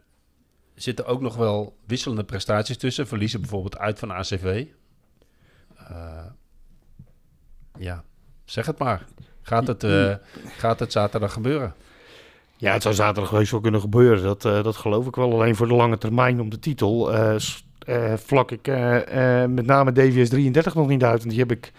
zitten 0.74 1.06
ook 1.06 1.20
nog 1.20 1.36
wel 1.36 1.78
wisselende 1.86 2.24
prestaties 2.24 2.76
tussen. 2.76 3.06
Verliezen 3.06 3.40
bijvoorbeeld 3.40 3.78
uit 3.78 3.98
van 3.98 4.10
ACV. 4.10 4.66
ja, 7.78 8.04
zeg 8.44 8.66
het 8.66 8.78
maar. 8.78 9.04
Gaat 9.42 9.66
het, 9.66 9.84
gaat 10.56 10.80
het 10.80 10.92
zaterdag 10.92 11.32
gebeuren? 11.32 11.74
Ja, 12.60 12.72
het 12.72 12.82
zou 12.82 12.94
zaterdag 12.94 13.28
geweest 13.28 13.50
wel 13.50 13.60
kunnen 13.60 13.80
gebeuren. 13.80 14.22
Dat, 14.22 14.44
uh, 14.44 14.62
dat 14.62 14.76
geloof 14.76 15.06
ik 15.06 15.16
wel. 15.16 15.32
Alleen 15.32 15.56
voor 15.56 15.68
de 15.68 15.74
lange 15.74 15.98
termijn 15.98 16.40
om 16.40 16.48
de 16.48 16.58
titel 16.58 17.14
uh, 17.14 17.34
uh, 17.88 18.12
vlak 18.16 18.50
ik 18.50 18.66
met 19.48 19.66
name 19.66 19.92
DVS 19.92 20.28
33 20.28 20.74
nog 20.74 20.88
niet 20.88 21.04
uit. 21.04 21.22
En 21.22 21.28
die 21.28 21.38
heb 21.38 21.50
ik 21.50 21.72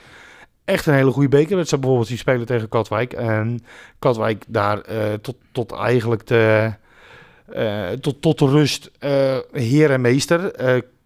echt 0.65 0.85
een 0.85 0.93
hele 0.93 1.11
goede 1.11 1.29
bekerwedstrijd 1.29 1.81
bijvoorbeeld 1.81 2.09
die 2.09 2.19
spelen 2.19 2.45
tegen 2.45 2.69
Katwijk. 2.69 3.13
En 3.13 3.59
Katwijk 3.99 4.43
daar 4.47 4.81
tot, 5.21 5.35
tot 5.51 5.71
eigenlijk 5.71 6.27
de, 6.27 6.73
tot, 8.01 8.21
tot 8.21 8.39
de 8.39 8.47
rust 8.47 8.91
heer 9.51 9.91
en 9.91 10.01
meester. 10.01 10.51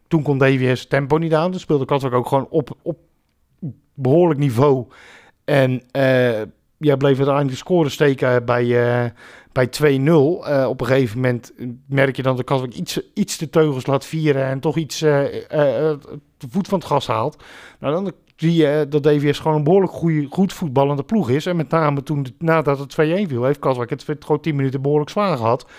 toen 0.07 0.23
kon 0.23 0.37
DVS 0.37 0.87
tempo 0.87 1.17
niet 1.17 1.33
aan. 1.33 1.51
Toen 1.51 1.59
speelde 1.59 1.85
Katwijk 1.85 2.13
ook 2.13 2.27
gewoon 2.27 2.47
op, 2.49 2.77
op 2.81 2.97
behoorlijk 3.93 4.39
niveau. 4.39 4.87
En 5.45 5.81
ja, 6.77 6.95
bleef 6.95 7.17
uiteindelijk 7.17 7.49
de 7.49 7.55
score 7.55 7.89
steken 7.89 8.45
bij, 8.45 8.65
bij 9.53 9.67
2-0 9.67 10.03
uh, 10.03 10.65
op 10.69 10.81
een 10.81 10.87
gegeven 10.87 11.15
moment 11.15 11.53
merk 11.87 12.15
je 12.15 12.23
dan 12.23 12.35
dat 12.35 12.45
Katwijk 12.45 12.73
iets, 12.73 12.99
iets 13.13 13.37
de 13.37 13.49
teugels 13.49 13.85
laat 13.85 14.05
vieren 14.05 14.45
en 14.45 14.59
toch 14.59 14.77
iets 14.77 15.01
uh, 15.01 15.11
de 16.37 16.47
voet 16.49 16.67
van 16.67 16.79
het 16.79 16.87
gas 16.87 17.07
haalt. 17.07 17.43
Nou, 17.79 17.93
dan 17.93 18.13
zie 18.35 18.53
je 18.53 18.85
dat 18.89 19.03
DVS 19.03 19.39
gewoon 19.39 19.57
een 19.57 19.63
behoorlijk 19.63 19.93
goede, 19.93 20.27
goed 20.29 20.53
voetballende 20.53 21.03
ploeg 21.03 21.29
is. 21.29 21.45
En 21.45 21.55
met 21.55 21.69
name 21.69 22.03
toen, 22.03 22.25
nadat 22.37 22.79
het 22.79 22.91
2-1 22.91 22.95
viel, 23.27 23.43
heeft 23.43 23.59
Katwijk 23.59 23.89
het 23.89 24.05
gewoon 24.19 24.41
10 24.41 24.55
minuten 24.55 24.81
behoorlijk 24.81 25.09
zwaar 25.09 25.37
gehad. 25.37 25.69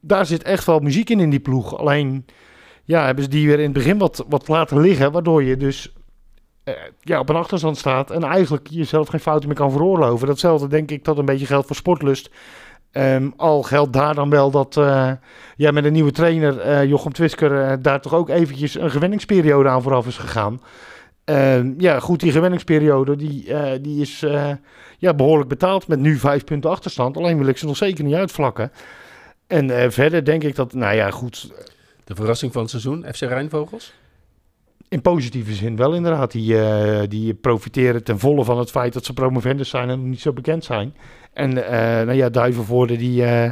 daar 0.00 0.26
zit 0.26 0.42
echt 0.42 0.66
wel 0.66 0.78
muziek 0.78 1.10
in 1.10 1.20
in 1.20 1.30
die 1.30 1.40
ploeg. 1.40 1.78
Alleen 1.78 2.26
ja, 2.84 3.04
hebben 3.04 3.24
ze 3.24 3.30
die 3.30 3.46
weer 3.46 3.58
in 3.58 3.64
het 3.64 3.72
begin 3.72 3.98
wat, 3.98 4.24
wat 4.28 4.48
laten 4.48 4.80
liggen, 4.80 5.12
waardoor 5.12 5.42
je 5.42 5.56
dus 5.56 5.94
ja, 7.00 7.18
op 7.18 7.28
een 7.28 7.36
achterstand 7.36 7.78
staat 7.78 8.10
en 8.10 8.22
eigenlijk 8.22 8.66
jezelf 8.70 9.08
geen 9.08 9.20
fouten 9.20 9.48
meer 9.48 9.56
kan 9.56 9.70
veroorloven. 9.70 10.26
Datzelfde 10.26 10.66
denk 10.66 10.90
ik 10.90 11.04
dat 11.04 11.18
een 11.18 11.24
beetje 11.24 11.46
geldt 11.46 11.66
voor 11.66 11.76
sportlust. 11.76 12.30
Um, 12.92 13.32
al 13.36 13.62
geldt 13.62 13.92
daar 13.92 14.14
dan 14.14 14.30
wel 14.30 14.50
dat 14.50 14.76
uh, 14.76 15.12
ja, 15.56 15.70
met 15.70 15.84
een 15.84 15.92
nieuwe 15.92 16.10
trainer, 16.10 16.66
uh, 16.66 16.84
Jochem 16.84 17.12
Twisker, 17.12 17.82
daar 17.82 18.00
toch 18.00 18.14
ook 18.14 18.28
eventjes 18.28 18.74
een 18.74 18.90
gewenningsperiode 18.90 19.68
aan 19.68 19.82
vooraf 19.82 20.06
is 20.06 20.18
gegaan. 20.18 20.62
Um, 21.24 21.74
ja, 21.78 22.00
goed, 22.00 22.20
die 22.20 22.32
gewenningsperiode 22.32 23.16
die, 23.16 23.54
die 23.80 24.00
is 24.00 24.24
ja, 24.98 25.14
behoorlijk 25.14 25.48
betaald 25.48 25.86
met 25.86 25.98
nu 25.98 26.16
vijf 26.16 26.44
punten 26.44 26.70
achterstand. 26.70 27.16
Alleen 27.16 27.38
wil 27.38 27.46
ik 27.46 27.58
ze 27.58 27.66
nog 27.66 27.76
zeker 27.76 28.04
niet 28.04 28.14
uitvlakken. 28.14 28.72
En 29.46 29.92
verder 29.92 30.24
denk 30.24 30.42
ik 30.42 30.56
dat, 30.56 30.72
nou 30.72 30.94
ja, 30.94 31.10
goed. 31.10 31.52
De 32.04 32.14
verrassing 32.14 32.52
van 32.52 32.60
het 32.60 32.70
seizoen, 32.70 33.04
FC 33.12 33.20
Rijnvogels? 33.20 33.92
In 34.92 35.02
positieve 35.02 35.54
zin 35.54 35.76
wel 35.76 35.94
inderdaad. 35.94 36.32
Die, 36.32 36.54
uh, 36.54 37.00
die 37.08 37.34
profiteren 37.34 38.04
ten 38.04 38.18
volle 38.18 38.44
van 38.44 38.58
het 38.58 38.70
feit 38.70 38.92
dat 38.92 39.04
ze 39.04 39.12
promovendus 39.12 39.68
zijn 39.68 39.90
en 39.90 39.98
nog 39.98 40.08
niet 40.08 40.20
zo 40.20 40.32
bekend 40.32 40.64
zijn. 40.64 40.94
En 41.32 41.50
uh, 41.50 41.70
nou 41.70 42.12
ja, 42.12 42.28
Duivenvoorde 42.28 42.96
die... 42.96 43.22
Uh, 43.22 43.50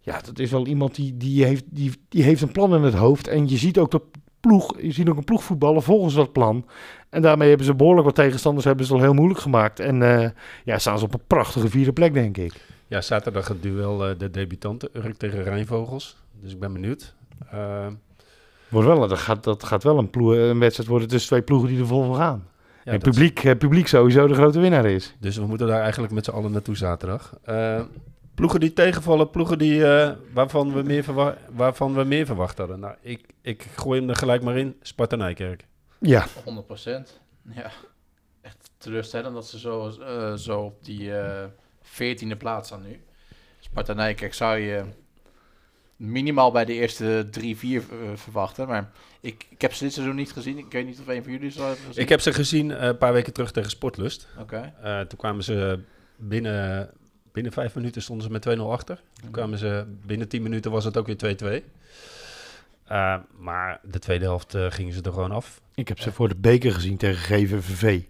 ja, 0.00 0.20
dat 0.24 0.38
is 0.38 0.50
wel 0.50 0.66
iemand 0.66 0.94
die, 0.94 1.16
die, 1.16 1.44
heeft, 1.44 1.64
die, 1.66 1.92
die 2.08 2.22
heeft 2.22 2.42
een 2.42 2.52
plan 2.52 2.74
in 2.74 2.82
het 2.82 2.94
hoofd. 2.94 3.28
En 3.28 3.48
je 3.48 3.56
ziet 3.56 3.78
ook 3.78 3.90
de 3.90 4.00
ploeg, 4.40 4.80
je 4.80 4.92
ziet 4.92 5.08
ook 5.08 5.16
een 5.16 5.24
ploeg 5.24 5.44
voetballen 5.44 5.82
volgens 5.82 6.14
dat 6.14 6.32
plan. 6.32 6.66
En 7.08 7.22
daarmee 7.22 7.48
hebben 7.48 7.66
ze 7.66 7.74
behoorlijk 7.74 8.06
wat 8.06 8.14
tegenstanders 8.14 8.64
hebben 8.64 8.86
ze 8.86 8.92
al 8.92 9.00
heel 9.00 9.14
moeilijk 9.14 9.40
gemaakt. 9.40 9.80
En 9.80 9.96
ja, 10.64 10.78
staan 10.78 10.98
ze 10.98 11.04
op 11.04 11.14
een 11.14 11.26
prachtige 11.26 11.68
vierde 11.68 11.92
plek, 11.92 12.14
denk 12.14 12.36
ik. 12.36 12.64
Ja, 12.86 13.00
zaterdag 13.00 13.48
het 13.48 13.62
duel 13.62 13.96
de 14.18 14.30
debutanten, 14.30 14.88
Urk 14.92 15.16
tegen 15.16 15.42
Rijnvogels. 15.42 16.16
Dus 16.40 16.52
ik 16.52 16.60
ben 16.60 16.72
benieuwd. 16.72 17.14
Wordt 18.72 18.88
wel, 18.88 19.08
dat, 19.08 19.18
gaat, 19.18 19.44
dat 19.44 19.64
gaat 19.64 19.82
wel 19.82 19.98
een, 19.98 20.10
ploeg, 20.10 20.32
een 20.32 20.58
wedstrijd 20.58 20.88
worden 20.88 21.08
tussen 21.08 21.28
twee 21.28 21.42
ploegen 21.42 21.68
die 21.68 21.78
er 21.78 21.86
vol 21.86 22.04
voor 22.04 22.16
gaan. 22.16 22.48
Ja, 22.84 22.92
en 22.92 22.98
publiek, 22.98 23.42
is... 23.42 23.54
publiek 23.58 23.88
sowieso 23.88 24.26
de 24.26 24.34
grote 24.34 24.60
winnaar 24.60 24.84
is. 24.84 25.14
Dus 25.20 25.36
we 25.36 25.46
moeten 25.46 25.66
daar 25.66 25.80
eigenlijk 25.80 26.12
met 26.12 26.24
z'n 26.24 26.30
allen 26.30 26.52
naartoe 26.52 26.76
zaterdag. 26.76 27.38
Uh, 27.48 27.80
ploegen 28.34 28.60
die 28.60 28.72
tegenvallen, 28.72 29.30
ploegen 29.30 29.58
die, 29.58 29.74
uh, 29.74 30.10
waarvan, 30.32 30.72
we 30.72 30.82
meer 30.82 31.04
waarvan 31.50 31.94
we 31.94 32.04
meer 32.04 32.26
verwacht 32.26 32.58
hadden. 32.58 32.80
Nou, 32.80 32.94
ik, 33.00 33.26
ik 33.42 33.66
gooi 33.76 34.00
hem 34.00 34.08
er 34.08 34.16
gelijk 34.16 34.42
maar 34.42 34.56
in. 34.56 34.76
Sparta 34.82 35.16
Nijkerk. 35.16 35.66
Ja. 35.98 36.26
100 36.44 36.66
procent. 36.66 37.20
Ja. 37.54 37.70
echt 38.40 38.70
teleurstellend 38.78 39.34
dat 39.34 39.48
ze 39.48 39.58
zo, 39.58 39.88
eh, 39.88 40.34
zo 40.34 40.60
op 40.60 40.84
die 40.84 41.16
eh, 41.16 41.44
veertiende 41.82 42.36
plaats 42.36 42.68
staan 42.68 42.82
nu. 42.82 43.02
Sparta 43.60 43.92
Nijkerk 43.92 44.34
zou 44.34 44.58
je 44.58 44.84
minimaal 46.02 46.52
bij 46.52 46.64
de 46.64 46.72
eerste 46.72 47.28
drie, 47.30 47.56
vier 47.56 47.82
eh, 47.90 47.96
verwachten. 48.14 48.68
Maar 48.68 48.90
ik, 49.22 49.46
ik 49.48 49.60
heb 49.60 49.72
ze 49.72 49.84
dit 49.84 49.92
seizoen 49.92 50.16
niet 50.16 50.32
gezien. 50.32 50.58
Ik 50.58 50.72
weet 50.72 50.86
niet 50.86 51.00
of 51.00 51.08
een 51.08 51.22
van 51.22 51.32
jullie 51.32 51.50
ze 51.50 51.60
al 51.60 51.66
hebben 51.66 51.84
gezien. 51.86 52.02
Ik 52.02 52.08
heb 52.08 52.20
ze 52.20 52.32
gezien 52.32 52.70
eh, 52.70 52.86
een 52.86 52.98
paar 52.98 53.12
weken 53.12 53.32
terug 53.32 53.52
tegen 53.52 53.70
Sportlust. 53.70 54.28
Oké. 54.38 54.72
Eh, 54.82 55.00
toen 55.00 55.18
kwamen 55.18 55.44
ze 55.44 55.78
binnen, 56.16 56.90
binnen 57.32 57.52
vijf 57.52 57.74
minuten 57.74 58.02
stonden 58.02 58.26
ze 58.26 58.32
met 58.32 58.58
2-0 58.58 58.60
achter. 58.60 59.00
Toen 59.20 59.30
kwamen 59.30 59.58
ze 59.58 59.84
binnen 60.06 60.28
10 60.28 60.42
minuten 60.42 60.70
was 60.70 60.84
het 60.84 60.96
ook 60.96 61.06
weer 61.06 61.62
2-2. 61.62 61.64
Eh, 62.84 63.16
maar 63.38 63.80
de 63.82 63.98
tweede 63.98 64.24
helft 64.24 64.56
gingen 64.68 64.92
ze 64.92 65.02
er 65.02 65.12
gewoon 65.12 65.32
af. 65.32 65.60
Ik 65.74 65.88
heb 65.88 66.00
ze 66.00 66.12
voor 66.12 66.28
de 66.28 66.36
beker 66.36 66.72
gezien 66.72 66.96
tegen 66.96 67.36
GVVV. 67.36 68.02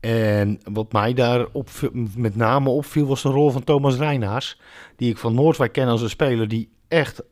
En 0.00 0.60
wat 0.72 0.92
mij 0.92 1.14
daar 1.14 1.46
op, 1.52 1.68
met 2.16 2.36
name 2.36 2.68
opviel 2.68 3.06
was 3.06 3.22
de 3.22 3.28
rol 3.28 3.50
van 3.50 3.64
Thomas 3.64 3.96
Reinaars. 3.96 4.60
Die 4.96 5.10
ik 5.10 5.18
van 5.18 5.34
Noordwijk 5.34 5.72
ken 5.72 5.88
als 5.88 6.02
een 6.02 6.10
speler 6.10 6.48
die 6.48 6.68
echt 6.88 7.22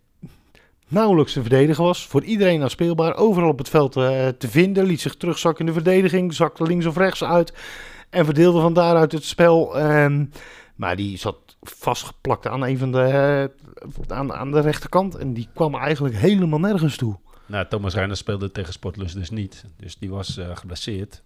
nauwelijks 0.89 1.33
te 1.33 1.41
verdedigen 1.41 1.85
was. 1.85 2.07
Voor 2.07 2.25
iedereen 2.25 2.63
aanspeelbaar. 2.63 3.17
Overal 3.17 3.49
op 3.49 3.59
het 3.59 3.69
veld 3.69 3.97
eh, 3.97 4.29
te 4.29 4.49
vinden. 4.49 4.85
Liet 4.85 5.01
zich 5.01 5.15
terugzakken 5.15 5.61
in 5.61 5.67
de 5.67 5.81
verdediging. 5.81 6.35
Zakte 6.35 6.63
links 6.63 6.87
of 6.87 6.97
rechts 6.97 7.25
uit. 7.25 7.53
En 8.11 8.25
verdeelde 8.25 8.61
van 8.61 8.73
daaruit 8.73 9.13
het 9.13 9.25
spel. 9.25 9.79
Ehm, 9.79 10.25
maar 10.75 10.97
die 10.97 11.19
zat 11.19 11.37
vastgeplakt 11.61 12.47
aan 12.47 12.63
een 12.63 12.79
van 12.79 12.93
de, 12.93 13.01
eh, 13.01 14.17
aan, 14.17 14.33
aan 14.33 14.51
de 14.51 14.61
rechterkant. 14.61 15.15
En 15.15 15.35
die 15.35 15.49
kwam 15.55 15.75
eigenlijk 15.75 16.17
helemaal 16.17 16.61
nergens 16.61 16.97
toe. 16.97 17.17
Nou, 17.47 17.67
Thomas 17.69 17.95
Reiner 17.95 18.17
speelde 18.17 18.51
tegen 18.51 18.73
Sportlust 18.73 19.15
dus 19.15 19.31
niet. 19.31 19.65
Dus 19.77 19.97
die 19.97 20.11
was 20.11 20.37
eh, 20.37 20.57
geblesseerd. 20.57 21.23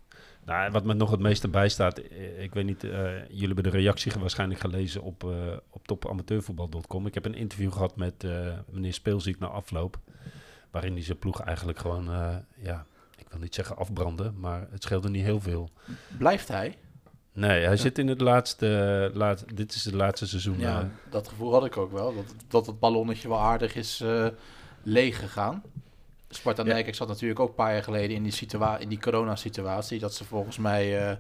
Nou, 0.49 0.71
wat 0.71 0.85
me 0.85 0.95
nog 0.95 1.11
het 1.11 1.21
meeste 1.21 1.49
bijstaat, 1.49 1.99
eh, 1.99 2.43
ik 2.43 2.55
weet 2.55 2.65
niet, 2.65 2.85
eh, 2.85 2.91
jullie 3.29 3.47
hebben 3.47 3.65
de 3.65 3.71
reactie 3.71 4.13
waarschijnlijk 4.21 4.61
gelezen 4.61 5.03
op, 5.03 5.25
eh 5.25 5.57
op 5.71 5.87
topamateurvoetbal.com. 5.87 7.07
Ik 7.07 7.15
heb 7.15 7.25
een 7.25 7.35
interview 7.35 7.73
gehad 7.73 7.97
met 7.97 8.27
meneer 8.71 8.93
Speelziek 8.93 9.39
na 9.39 9.47
afloop, 9.47 9.99
waarin 10.71 10.93
hij 10.93 11.03
zijn 11.03 11.19
ploeg 11.19 11.41
eigenlijk 11.41 11.79
gewoon, 11.79 12.05
ja, 12.57 12.87
ik 13.17 13.27
wil 13.29 13.41
niet 13.41 13.55
zeggen 13.55 13.77
afbranden, 13.77 14.35
maar 14.39 14.67
het 14.71 14.83
scheelde 14.83 15.09
niet 15.09 15.25
heel 15.25 15.41
veel. 15.41 15.71
Blijft 16.19 16.49
hij? 16.49 16.79
Nee, 17.33 17.65
hij 17.65 17.77
zit 17.77 17.99
in 17.99 18.09
het 18.09 18.21
laatste, 18.21 19.11
laat, 19.15 19.45
dit 19.55 19.75
is 19.75 19.85
het 19.85 19.95
laatste 19.95 20.27
seizoen. 20.27 20.59
Ja, 20.59 20.91
dat 21.11 21.29
gevoel 21.29 21.53
had 21.53 21.65
ik 21.65 21.77
ook 21.77 21.93
wel. 21.93 22.15
Dat, 22.15 22.35
dat 22.49 22.67
het 22.67 22.79
ballonnetje 22.79 23.29
wel 23.29 23.41
aardig 23.41 23.75
is 23.75 24.05
leeg 24.83 25.19
gegaan. 25.19 25.63
Sparta 26.29 26.63
Ja. 26.63 26.73
Nijkerk 26.73 26.95
zat 26.95 27.09
natuurlijk 27.09 27.41
ook 27.41 27.49
een 27.49 27.55
paar 27.55 27.73
jaar 27.73 27.83
geleden 27.83 28.17
in 28.17 28.23
die, 28.23 28.33
situa 28.33 28.79
in 28.79 28.89
die 28.89 29.01
corona-situatie. 29.01 29.99
Dat 29.99 30.15
ze 30.15 30.25
volgens 30.25 30.59
mij 30.59 31.09
eh, 31.09 31.17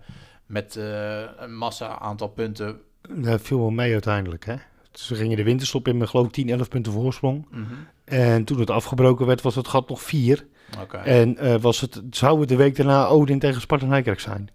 met 0.47 0.77
eh, 0.77 1.21
een 1.37 1.57
massa 1.57 1.99
aantal 1.99 2.29
punten... 2.29 2.81
Dat 3.09 3.41
viel 3.41 3.59
wel 3.59 3.71
mee 3.71 3.93
uiteindelijk. 3.93 4.45
Hè? 4.45 4.55
Ze 4.93 5.15
gingen 5.15 5.37
de 5.37 5.43
winterstop 5.43 5.89
in 5.89 5.97
met 5.97 6.09
geloof 6.09 6.27
ik 6.27 6.33
10, 6.33 6.49
11 6.49 6.69
punten 6.69 6.93
voorsprong. 6.93 7.47
Mhm. 7.51 7.65
En 8.05 8.45
toen 8.45 8.61
het 8.61 8.71
afgebroken 8.71 9.27
werd, 9.27 9.43
was 9.43 9.55
het 9.55 9.69
gat 9.69 9.89
nog 9.89 10.03
4. 10.03 10.47
Oké. 10.81 10.97
En 10.97 11.37
eh, 11.37 11.61
was 11.61 11.81
het, 11.81 12.03
zou 12.11 12.41
het 12.41 12.49
de 12.49 12.57
week 12.57 12.77
daarna 12.77 13.07
Odin 13.07 13.39
tegen 13.39 13.61
Sparta 13.61 13.87
Nijkerk 13.87 14.21
zijn. 14.21 14.51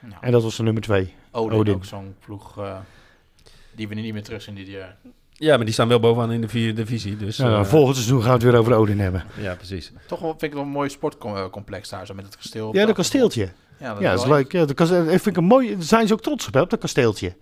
Nou, 0.00 0.14
En 0.20 0.32
dat 0.32 0.42
was 0.42 0.56
de 0.56 0.62
nummer 0.62 0.82
2. 0.82 1.14
Odin, 1.30 1.58
Odin. 1.58 1.74
ook 1.74 1.84
zo'n 1.84 2.14
ploeg 2.24 2.58
die 3.74 3.88
we 3.88 3.94
niet 3.94 4.12
meer 4.12 4.22
terug 4.22 4.42
zien 4.42 4.54
dit 4.54 4.66
jaar. 4.66 4.96
Ja, 5.36 5.56
maar 5.56 5.64
die 5.64 5.74
staan 5.74 5.88
wel 5.88 6.00
bovenaan 6.00 6.32
in 6.32 6.40
de 6.40 6.48
vierde 6.48 6.72
divisie. 6.82 7.16
Dus, 7.16 7.38
eh, 7.38 7.64
volgend 7.64 7.96
seizoen 7.96 8.18
gaan 8.20 8.28
we 8.28 8.34
het 8.34 8.42
weer 8.42 8.60
over 8.60 8.74
Odin 8.74 9.00
hebben. 9.00 9.24
ja, 9.40 9.54
precies. 9.54 9.92
Toch 10.06 10.20
wel, 10.20 10.30
vind 10.30 10.42
ik 10.42 10.52
wel 10.52 10.62
een 10.62 10.68
mooi 10.68 10.88
sportcomplex 10.88 11.88
daar, 11.88 12.06
zo 12.06 12.14
met 12.14 12.24
het 12.24 12.36
kasteel. 12.36 12.74
Ja, 12.74 12.86
dat 12.86 12.94
kasteeltje. 12.94 13.52
Ja, 13.78 13.92
dat 13.92 14.02
Ja, 14.02 14.10
dat 14.10 14.20
is 14.20 14.26
leuk. 14.26 14.52
Ja, 14.52 14.64
dat 14.64 14.74
kasteel, 14.74 15.02
ik 15.02 15.08
vind 15.08 15.26
ik 15.26 15.36
een 15.36 15.44
mooi. 15.44 15.76
Zijn 15.78 16.06
ze 16.06 16.12
ook 16.12 16.22
trots 16.22 16.46
op, 16.46 16.54
hè, 16.54 16.60
op 16.60 16.70
dat 16.70 16.80
kasteeltje. 16.80 17.36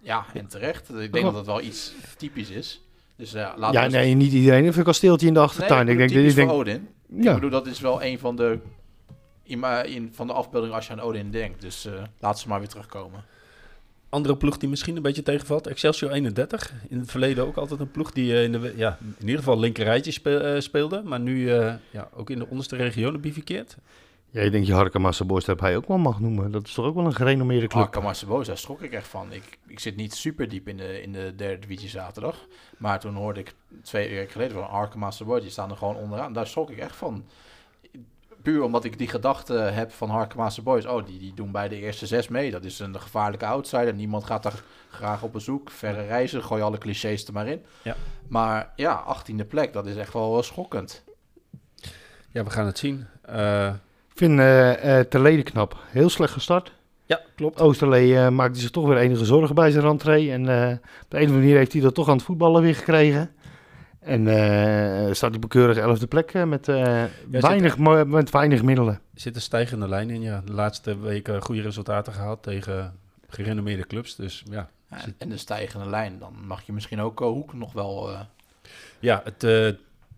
Ja, 0.00 0.24
en 0.34 0.46
terecht. 0.46 0.88
Ik 0.98 1.12
denk 1.12 1.24
dat 1.24 1.34
het 1.34 1.46
wel 1.46 1.60
iets 1.60 1.92
typisch 2.16 2.50
is. 2.50 2.80
Dus 3.16 3.30
ja, 3.30 3.54
laten 3.56 3.80
Ja, 3.80 3.86
we 3.86 3.96
nee, 3.96 4.14
niet 4.14 4.32
iedereen 4.32 4.64
heeft 4.64 4.76
een 4.76 4.84
kasteeltje 4.84 5.26
in 5.26 5.32
de 5.34 5.38
Nee, 5.38 5.48
achtertuin. 5.48 5.86
ik 5.86 5.92
ik 5.92 5.98
denk, 5.98 6.10
ik 6.10 6.16
typisch 6.16 6.34
denk, 6.34 6.48
voor 6.50 6.58
Odin. 6.58 6.88
Ik 7.16 7.24
ja. 7.24 7.34
bedoel, 7.34 7.50
dat 7.50 7.66
is 7.66 7.80
wel 7.80 8.02
een 8.02 8.18
van 8.18 8.36
de, 8.36 8.58
in, 9.44 10.10
van 10.12 10.26
de 10.26 10.32
afbeeldingen 10.32 10.76
als 10.76 10.86
je 10.86 10.92
aan 10.92 11.00
Odin 11.00 11.30
denkt. 11.30 11.60
Dus 11.60 11.86
eh 11.86 11.92
laat 12.20 12.38
ze 12.38 12.48
maar 12.48 12.58
weer 12.58 12.68
terugkomen. 12.68 13.24
Andere 14.08 14.36
ploeg 14.36 14.56
die 14.56 14.68
misschien 14.68 14.96
een 14.96 15.02
beetje 15.02 15.22
tegenvalt, 15.22 15.66
Excelsior 15.66 16.10
31. 16.10 16.72
In 16.88 16.98
het 16.98 17.10
verleden 17.10 17.46
ook 17.46 17.56
altijd 17.56 17.80
een 17.80 17.90
ploeg 17.90 18.12
die 18.12 18.32
eh, 18.32 18.42
in, 18.42 18.52
de, 18.52 18.72
ja, 18.76 18.98
in 19.00 19.26
ieder 19.26 19.38
geval 19.38 19.58
linkerrijtje 19.58 20.30
eh, 20.30 20.60
speelde. 20.60 21.02
Maar 21.04 21.20
nu 21.20 21.50
eh, 21.50 21.74
ja, 21.90 22.08
ook 22.14 22.30
in 22.30 22.38
de 22.38 22.46
onderste 22.48 22.76
regionen 22.76 23.20
bivikeert. 23.20 23.76
Ja, 24.30 24.42
ik 24.42 24.52
denk 24.52 24.66
je 24.66 24.72
Harke 24.72 24.98
Massaboys 24.98 25.44
dat 25.44 25.60
hij 25.60 25.76
ook 25.76 25.88
wel 25.88 25.98
mag 25.98 26.20
noemen. 26.20 26.50
Dat 26.50 26.66
is 26.66 26.74
toch 26.74 26.84
ook 26.84 26.94
wel 26.94 27.04
een 27.04 27.14
gerenommeerde 27.14 27.66
club. 27.66 28.02
Marcebosa, 28.02 28.46
daar 28.46 28.58
schrok 28.58 28.82
ik 28.82 28.92
echt 28.92 29.08
van. 29.08 29.32
Ik, 29.32 29.58
ik 29.66 29.78
zit 29.78 29.96
niet 29.96 30.14
super 30.14 30.48
diep 30.48 30.68
in 30.68 30.76
de, 30.76 31.02
in 31.02 31.12
de 31.12 31.32
derde 31.36 31.58
divisie 31.58 31.88
zaterdag. 31.88 32.46
Maar 32.78 33.00
toen 33.00 33.14
hoorde 33.14 33.40
ik 33.40 33.54
twee 33.82 34.14
weken 34.14 34.32
geleden 34.32 34.56
van 34.56 34.98
Marcebosa, 34.98 35.40
die 35.40 35.50
staan 35.50 35.70
er 35.70 35.76
gewoon 35.76 35.96
onderaan. 35.96 36.32
Daar 36.32 36.46
schrok 36.46 36.70
ik 36.70 36.78
echt 36.78 36.96
van. 36.96 37.24
Puur 38.46 38.62
omdat 38.62 38.84
ik 38.84 38.98
die 38.98 39.08
gedachte 39.08 39.52
heb 39.52 39.92
van 39.92 40.10
Harkemaanse 40.10 40.62
Boys. 40.62 40.86
Oh, 40.86 41.06
die, 41.06 41.18
die 41.18 41.34
doen 41.34 41.50
bij 41.50 41.68
de 41.68 41.76
eerste 41.76 42.06
zes 42.06 42.28
mee. 42.28 42.50
Dat 42.50 42.64
is 42.64 42.78
een 42.78 43.00
gevaarlijke 43.00 43.46
outsider. 43.46 43.94
Niemand 43.94 44.24
gaat 44.24 44.42
daar 44.42 44.62
graag 44.90 45.22
op 45.22 45.32
bezoek. 45.32 45.70
Verre 45.70 46.06
reizen, 46.06 46.42
gooi 46.42 46.62
alle 46.62 46.78
clichés 46.78 47.26
er 47.26 47.32
maar 47.32 47.46
in. 47.46 47.64
Ja. 47.82 47.96
Maar 48.28 48.72
ja, 48.76 49.04
18e 49.16 49.46
plek, 49.48 49.72
dat 49.72 49.86
is 49.86 49.96
echt 49.96 50.12
wel 50.12 50.42
schokkend. 50.42 51.04
Ja, 52.30 52.44
we 52.44 52.50
gaan 52.50 52.66
het 52.66 52.78
zien. 52.78 53.06
Eh, 53.22 53.66
Ik 54.10 54.14
vind 54.14 54.38
Terleden 55.10 55.44
knap. 55.44 55.76
Heel 55.86 56.08
slecht 56.08 56.32
gestart. 56.32 56.72
ja, 57.06 57.20
klopt. 57.36 57.60
Oosterlee 57.60 58.16
eh, 58.16 58.28
maakte 58.28 58.60
zich 58.60 58.70
toch 58.70 58.86
weer 58.86 58.96
enige 58.96 59.24
zorgen 59.24 59.54
bij 59.54 59.70
zijn 59.70 59.84
rentree. 59.84 60.32
En 60.32 60.48
eh, 60.48 60.72
op 61.02 61.10
de 61.10 61.16
een 61.16 61.22
of 61.22 61.28
andere 61.28 61.38
manier 61.38 61.56
heeft 61.56 61.72
hij 61.72 61.80
dat 61.82 61.94
toch 61.94 62.08
aan 62.08 62.16
het 62.16 62.24
voetballen 62.24 62.62
weer 62.62 62.74
gekregen. 62.76 63.30
En 64.06 64.28
eh, 64.28 65.12
staat 65.14 65.30
hij 65.30 65.40
een 65.42 65.48
keurige 65.48 65.80
elfde 65.80 66.06
plek 66.06 66.30
eh, 66.32 66.44
met, 66.44 66.68
eh, 66.68 67.04
weinig, 67.30 67.78
met 68.06 68.30
weinig 68.30 68.62
middelen. 68.62 68.94
Er 68.94 69.20
zit 69.20 69.34
een 69.34 69.40
stijgende 69.40 69.88
lijn 69.88 70.10
in. 70.10 70.20
Ja. 70.22 70.42
De 70.44 70.52
laatste 70.52 70.98
weken 71.00 71.42
goede 71.42 71.62
resultaten 71.62 72.12
gehaald 72.12 72.42
tegen 72.42 72.94
gerenommeerde 73.28 73.86
clubs. 73.86 74.16
Dus 74.16 74.42
ja, 74.50 74.68
Ja, 74.90 74.96
en 75.18 75.28
de 75.28 75.36
stijgende 75.36 75.88
lijn, 75.88 76.18
dan 76.18 76.34
mag 76.46 76.62
je 76.66 76.72
misschien 76.72 77.00
ook 77.00 77.18
Hoek 77.18 77.54
nog 77.54 77.72
wel... 77.72 78.10
eh, 78.10 78.20
ja 78.98 79.20
het 79.24 79.44
eh, 79.44 79.68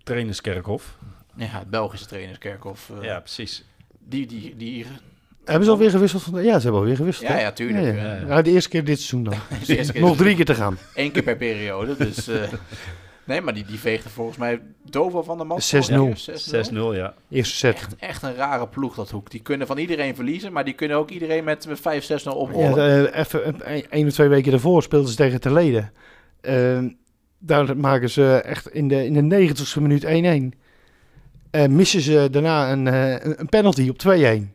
trainerskerkhof. 0.03 0.97
ja, 1.37 1.47
het 1.47 1.71
Belgische 1.71 2.07
trainerskerkhof. 2.07 2.91
eh, 2.99 3.03
ja, 3.05 3.21
precies. 3.21 3.65
Die, 3.99 4.27
die, 4.27 4.57
die... 4.57 4.87
Hebben 5.45 5.65
ze 5.65 5.71
alweer 5.71 5.91
gewisseld? 5.91 6.23
Van, 6.23 6.43
ja, 6.43 6.57
ze 6.57 6.63
hebben 6.63 6.81
alweer 6.81 6.97
gewisseld. 6.97 7.29
Ja, 7.29 7.39
ja, 7.39 7.53
tuurlijk. 7.53 7.85
Ja, 7.85 7.93
Ja, 7.93 8.15
ja. 8.15 8.21
ja. 8.21 8.27
Ja, 8.27 8.43
de 8.43 8.51
eerste 8.51 8.69
keer 8.69 8.85
dit 8.85 9.01
seizoen 9.01 9.25
dan. 9.25 9.35
De 9.93 10.01
Nog 10.01 10.17
drie 10.17 10.37
keer 10.37 10.45
te 10.45 10.55
gaan. 10.55 10.79
Eén 10.95 11.11
keer 11.13 11.23
per 11.23 11.37
periode, 11.37 11.97
dus... 11.97 12.29
eh, 13.29 13.35
nee, 13.35 13.41
maar 13.41 13.55
die, 13.55 13.65
die 13.65 13.79
veegde 13.79 14.09
volgens 14.09 14.37
mij 14.37 14.61
Dovo 14.91 15.23
van 15.23 15.39
de 15.39 15.45
man. 15.45 15.61
6-0. 15.61 16.71
6-0, 16.71 16.75
ja. 16.75 17.15
Eerste 17.31 17.57
set. 17.57 17.75
Echt, 17.75 17.97
echt 17.99 18.23
een 18.23 18.35
rare 18.35 18.69
ploeg, 18.69 18.95
dat 18.95 19.11
Hoek. 19.11 19.31
Die 19.31 19.43
kunnen 19.43 19.67
van 19.67 19.79
iedereen 19.79 20.15
verliezen, 20.15 20.53
maar 20.53 20.65
die 20.65 20.75
kunnen 20.75 20.97
ook 20.97 21.11
iedereen 21.11 21.45
met, 21.45 21.67
met 21.67 21.79
5-6-0 21.79 22.23
Ja, 22.25 22.31
oprollen. 22.31 23.13
eh, 23.13 23.21
even 23.21 23.61
eh, 23.61 23.83
één 23.91 24.07
of 24.07 24.13
twee 24.13 24.29
weken 24.29 24.51
daarvoor 24.51 24.83
speelden 24.83 25.11
ze 25.11 25.17
tegen 25.17 25.41
Terleden. 25.41 25.93
Ehm 26.41 26.89
daar 27.41 27.77
maken 27.77 28.11
ze 28.11 28.41
echt 28.45 28.69
in 28.69 28.89
de, 28.89 29.05
in 29.05 29.29
de 29.29 29.49
90ste 29.49 29.81
minuut 29.83 30.05
1-1. 30.55 30.59
En 31.51 31.77
missen 31.77 32.01
ze 32.01 32.29
daarna 32.31 32.73
een, 32.73 32.87
eh, 32.87 33.11
een- 33.13 33.41
een 33.41 33.49
penalty 33.49 33.89
op 33.89 33.99
2-1. 33.99 34.55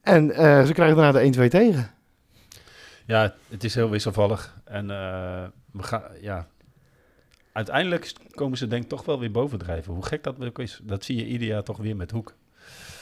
En 0.00 0.30
eh, 0.30 0.64
ze 0.64 0.72
krijgen 0.72 0.96
daarna 0.96 1.12
de 1.20 1.24
1-2 1.24 1.48
tegen. 1.48 1.90
Ja, 3.06 3.34
het 3.48 3.64
is 3.64 3.74
heel 3.74 3.90
wisselvallig. 3.90 4.60
En 4.64 4.90
eh, 4.90 5.42
we 5.72 5.82
gaan, 5.82 6.02
ja. 6.20 6.46
Uiteindelijk 7.52 8.12
komen 8.30 8.58
ze 8.58 8.66
denk 8.66 8.82
ik 8.82 8.88
toch 8.88 9.04
wel 9.04 9.18
weer 9.18 9.30
bovendrijven. 9.30 9.94
Hoe 9.94 10.04
gek 10.04 10.22
dat 10.22 10.44
ook 10.44 10.58
is, 10.58 10.80
dat 10.82 11.04
zie 11.04 11.16
je 11.16 11.26
ieder 11.26 11.48
jaar 11.48 11.62
toch 11.62 11.76
weer 11.76 11.96
met 11.96 12.10
Hoek. 12.10 12.34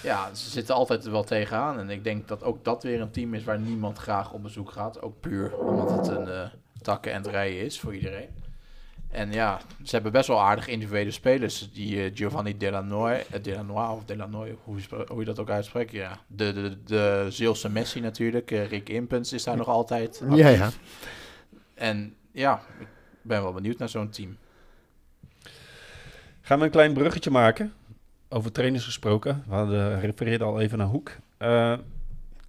Ja, 0.03 0.35
ze 0.35 0.51
zitten 0.51 0.75
altijd 0.75 1.05
er 1.05 1.11
wel 1.11 1.25
tegenaan. 1.25 1.79
En 1.79 1.91
ik 1.91 2.05
denk 2.05 2.29
dat 2.29 2.43
ook 2.43 2.65
dat 2.65 2.83
weer 2.83 3.01
een 3.01 3.11
team 3.11 3.35
is 3.35 3.45
waar 3.45 3.59
niemand 3.59 3.99
graag 3.99 4.33
op 4.33 4.43
bezoek 4.43 4.71
gaat. 4.71 5.03
Ook 5.03 5.21
puur 5.21 5.59
omdat 5.59 5.91
het 5.91 6.09
een 6.09 6.29
eh, 6.29 6.49
takken 6.83 7.13
en 7.13 7.31
rijden 7.31 7.65
is 7.65 7.81
voor 7.81 7.95
iedereen. 7.95 8.29
En 9.11 9.33
ja, 9.33 9.61
ze 9.83 9.95
hebben 9.95 10.13
best 10.13 10.27
wel 10.27 10.41
aardig 10.41 10.67
individuele 10.67 11.11
spelers. 11.11 11.73
Die 11.73 12.05
eh, 12.05 12.11
Giovanni 12.15 12.57
Delanoy, 12.57 13.25
Delanoy 13.43 13.95
of 13.97 14.05
Delanoy, 14.05 14.57
hoe 14.65 14.79
hoe 15.09 15.19
je 15.19 15.25
dat 15.25 15.39
ook 15.39 15.51
uitspreekt. 15.51 15.93
Ja, 15.93 16.19
de, 16.27 16.53
de, 16.53 16.83
de 16.85 17.27
Zeelse 17.29 17.69
Messi 17.69 18.01
natuurlijk. 18.01 18.51
Eh, 18.51 18.69
Rick 18.69 18.89
Impens 18.89 19.33
is 19.33 19.45
daar 19.45 19.57
nog 19.57 19.69
altijd 19.69 20.21
actief. 20.23 20.39
Ja, 20.39 20.49
ja. 20.49 20.71
En 21.75 22.15
ja, 22.33 22.63
ik 22.79 22.87
ben 23.23 23.43
wel 23.43 23.53
benieuwd 23.53 23.79
naar 23.79 23.89
zo'n 23.89 24.11
team. 24.11 24.37
Gaan 26.41 26.59
we 26.59 26.65
een 26.65 26.71
klein 26.71 26.93
bruggetje 26.93 27.31
maken. 27.31 27.73
Over 28.29 28.53
trainers 28.53 28.85
gesproken. 28.85 29.45
We 29.49 29.55
hadden, 29.55 30.01
refereerden 30.01 30.47
al 30.47 30.61
even 30.61 30.79
naar 30.79 30.87
Hoek. 30.87 31.11
Eh, 31.37 31.79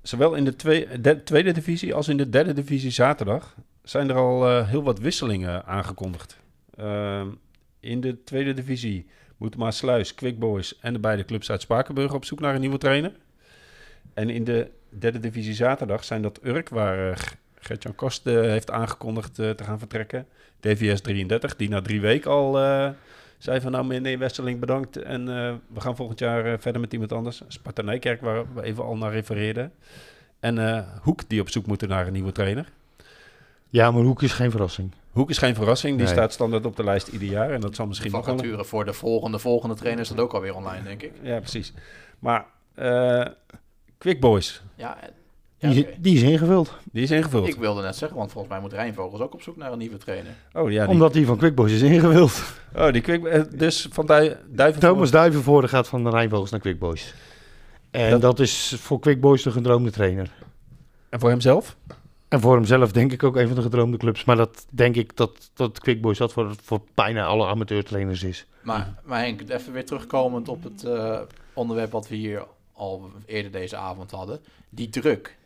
zowel 0.01 0.33
in 0.35 0.43
de 0.43 0.55
twee- 0.55 1.01
de- 1.01 1.23
tweede 1.23 1.51
divisie 1.51 1.93
als 1.93 2.07
in 2.07 2.17
de 2.17 2.29
derde 2.29 2.53
divisie 2.53 2.91
zaterdag 2.91 3.55
zijn 3.83 4.09
er 4.09 4.15
al 4.15 4.47
eh, 4.47 4.67
heel 4.67 4.83
wat 4.83 4.99
wisselingen 4.99 5.65
aangekondigd. 5.65 6.37
Eh, 6.75 7.25
in 7.79 8.01
de 8.01 8.23
tweede 8.23 8.53
divisie 8.53 9.07
moeten 9.37 9.59
Maasluis, 9.59 10.15
Quick 10.15 10.39
Boys 10.39 10.79
en 10.79 10.93
de 10.93 10.99
beide 10.99 11.25
clubs 11.25 11.51
uit 11.51 11.61
Spakenburg 11.61 12.13
op 12.13 12.25
zoek 12.25 12.39
naar 12.39 12.53
een 12.55 12.61
nieuwe 12.61 12.77
trainer. 12.77 13.11
En 14.13 14.29
in 14.29 14.43
de 14.43 14.71
derde 14.89 15.19
divisie 15.19 15.53
zaterdag 15.53 16.03
zijn 16.03 16.21
dat 16.21 16.39
Urk, 16.43 16.69
waar 16.69 17.17
Gert-Jan 17.55 17.95
Kost 17.95 18.23
heeft 18.23 18.71
aangekondigd 18.71 19.35
te 19.35 19.55
gaan 19.63 19.79
vertrekken. 19.79 20.27
DVS 20.61 21.01
33, 21.01 21.55
die 21.55 21.69
na 21.69 21.81
drie 21.81 22.01
weken 22.01 22.31
al 22.31 22.53
zei 23.37 23.61
van 23.61 23.71
nou 23.71 23.85
meneer 23.85 24.19
Westerling 24.19 24.59
bedankt 24.59 24.97
en 24.97 25.25
we 25.67 25.81
gaan 25.81 25.95
volgend 25.95 26.19
jaar 26.19 26.59
verder 26.59 26.81
met 26.81 26.93
iemand 26.93 27.11
anders. 27.11 27.41
Sparta 27.47 27.81
Nijkerk, 27.81 28.21
waar 28.21 28.53
we 28.53 28.63
even 28.63 28.83
al 28.83 28.97
naar 28.97 29.11
refereerden. 29.11 29.71
En 30.39 30.85
Hoek, 31.01 31.29
die 31.29 31.41
op 31.41 31.49
zoek 31.49 31.65
moeten 31.65 31.89
naar 31.89 32.07
een 32.07 32.13
nieuwe 32.13 32.31
trainer. 32.31 32.71
Ja, 33.69 33.91
maar 33.91 34.03
Hoek 34.03 34.21
is 34.21 34.31
geen 34.31 34.51
verrassing. 34.51 34.91
Hoek 35.11 35.29
is 35.29 35.37
geen 35.37 35.55
verrassing. 35.55 35.97
Die 35.97 36.07
staat 36.07 36.33
standaard 36.33 36.65
op 36.65 36.75
de 36.75 36.83
lijst 36.83 37.07
ieder 37.07 37.27
jaar. 37.27 37.51
En 37.51 37.61
dat 37.61 37.75
zal 37.75 37.87
misschien 37.87 38.11
nog 38.11 38.25
wel... 38.25 38.63
voor 38.63 38.85
de 38.85 38.93
volgende, 38.93 39.39
volgende 39.39 39.75
trainer 39.75 40.01
is 40.01 40.09
dat 40.09 40.19
ook 40.19 40.33
alweer 40.33 40.55
online, 40.55 40.83
denk 40.83 41.01
ik. 41.01 41.11
Ja, 41.21 41.39
precies. 41.39 41.73
Maar 42.19 42.45
uh, 42.75 43.25
Quick 43.97 44.19
Boys. 44.19 44.61
Ja, 44.75 44.97
ja 45.61 45.69
die, 45.69 45.87
die, 45.99 46.15
is 46.15 46.21
ingevuld. 46.21 46.73
Die 46.91 47.03
is 47.03 47.11
ingevuld. 47.11 47.47
Ik 47.47 47.55
wilde 47.55 47.81
net 47.81 47.95
zeggen, 47.95 48.17
want 48.17 48.31
volgens 48.31 48.53
mij 48.53 48.61
moet 48.61 48.73
Rijnvogels 48.73 49.21
ook 49.21 49.33
op 49.33 49.41
zoek 49.41 49.57
naar 49.57 49.71
een 49.71 49.77
nieuwe 49.77 49.97
trainer. 49.97 50.31
Oh, 50.53 50.71
ja, 50.71 50.87
Omdat 50.87 51.13
die 51.13 51.25
van 51.25 51.37
Quick 51.37 51.55
Boys 51.55 51.71
is 51.71 51.81
ingevuld. 51.81 52.43
Oh, 52.75 52.91
die 52.91 53.01
Quick 53.01 53.23
uh, 53.23 53.41
Dus 53.55 53.87
van 53.91 54.05
Duiven 54.05 54.79
Thomas 54.79 55.11
Duivenvoorde 55.11 55.67
gaat 55.67 55.87
van 55.87 56.03
de 56.03 56.09
Rijnvogels 56.09 56.51
naar 56.51 56.59
Quick 56.59 56.79
Boys. 56.79 57.13
En 57.91 58.09
dat... 58.09 58.21
dat 58.21 58.39
is 58.39 58.75
voor 58.77 58.99
Quick 58.99 59.21
Boys 59.21 59.43
de 59.43 59.51
gedroomde 59.51 59.91
trainer. 59.91 60.31
En 61.09 61.19
voor 61.19 61.29
hemzelf? 61.29 61.77
En 62.27 62.39
voor 62.39 62.55
hemzelf 62.55 62.91
denk 62.91 63.11
ik 63.11 63.23
ook 63.23 63.35
een 63.35 63.47
van 63.47 63.55
de 63.55 63.61
gedroomde 63.61 63.97
clubs. 63.97 64.23
Maar 64.23 64.35
dat 64.35 64.65
denk 64.69 64.95
ik 64.95 65.17
dat, 65.17 65.51
dat 65.53 65.79
Quick 65.79 66.01
Boys 66.01 66.17
dat 66.17 66.33
voor, 66.33 66.55
voor 66.63 66.81
bijna 66.93 67.25
alle 67.25 67.45
amateurtrainers 67.47 68.23
is. 68.23 68.45
Maar, 68.61 68.93
maar 69.03 69.19
Henk, 69.19 69.49
even 69.49 69.73
weer 69.73 69.85
terugkomend 69.85 70.49
op 70.49 70.63
het 70.63 70.83
uh, 70.83 71.19
onderwerp 71.53 71.91
wat 71.91 72.07
we 72.07 72.15
hier 72.15 72.45
al 72.73 73.11
eerder 73.25 73.51
deze 73.51 73.75
avond 73.75 74.11
hadden. 74.11 74.39
Die 74.69 74.89
druk 74.89 75.37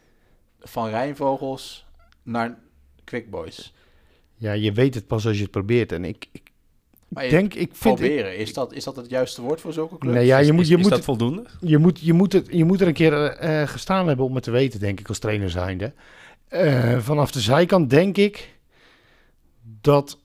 van 0.59 0.89
Rijnvogels 0.89 1.85
naar 2.23 2.57
Quick 3.03 3.29
Boys. 3.29 3.73
Ja, 4.35 4.51
je 4.51 4.71
weet 4.71 4.95
het 4.95 5.07
pas 5.07 5.27
als 5.27 5.35
je 5.35 5.41
het 5.41 5.51
probeert. 5.51 5.91
En 5.91 6.05
ik, 6.05 6.27
ik 6.31 6.51
denk, 7.29 7.53
ik 7.53 7.69
vind... 7.73 7.95
Proberen, 7.95 8.37
is 8.37 8.53
dat, 8.53 8.73
is 8.73 8.83
dat 8.83 8.95
het 8.95 9.09
juiste 9.09 9.41
woord 9.41 9.61
voor 9.61 9.73
zulke 9.73 9.97
clubs? 9.97 10.15
Nee, 10.15 10.25
ja, 10.25 10.37
je 10.37 10.51
moet, 10.51 10.67
je 10.67 10.75
is, 10.75 10.81
moet, 10.81 10.91
dat 10.91 11.03
voldoende? 11.03 11.45
Je 11.59 11.77
moet, 11.77 11.99
je, 11.99 12.13
moet 12.13 12.33
het, 12.33 12.47
je 12.51 12.65
moet 12.65 12.81
er 12.81 12.87
een 12.87 12.93
keer 12.93 13.43
uh, 13.43 13.67
gestaan 13.67 14.07
hebben 14.07 14.25
om 14.25 14.35
het 14.35 14.43
te 14.43 14.51
weten, 14.51 14.79
denk 14.79 14.99
ik, 14.99 15.07
als 15.07 15.19
trainer 15.19 15.49
zijnde. 15.49 15.93
Uh, 16.49 16.99
vanaf 16.99 17.31
de 17.31 17.39
zijkant 17.39 17.89
denk 17.89 18.17
ik 18.17 18.53
dat 19.81 20.19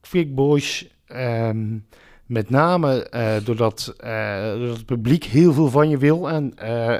Quick 0.00 0.34
Boys 0.34 0.88
um, 1.08 1.86
met 2.26 2.50
name 2.50 3.06
doordat, 3.44 3.94
uh, 4.04 4.52
doordat, 4.52 4.76
het 4.76 4.86
publiek 4.86 5.24
heel 5.24 5.52
veel 5.52 5.70
van 5.70 5.88
je 5.88 5.98
wil. 5.98 6.28
En 6.30 6.54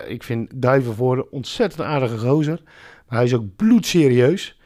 ik 0.08 0.22
vind 0.22 0.50
Duivenvoorde 0.54 1.22
een 1.22 1.28
ontzettend 1.30 1.82
aardige 1.82 2.18
gozer. 2.18 2.60
Maar 3.08 3.18
hij 3.18 3.26
is 3.26 3.34
ook 3.34 3.56
bloedserieus. 3.56 4.58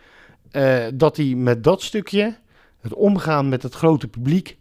dat 0.94 1.16
hij 1.16 1.26
met 1.26 1.64
dat 1.64 1.82
stukje, 1.82 2.36
het 2.80 2.94
omgaan 2.94 3.48
met 3.48 3.62
het 3.62 3.74
grote 3.74 4.08
publiek, 4.08 4.58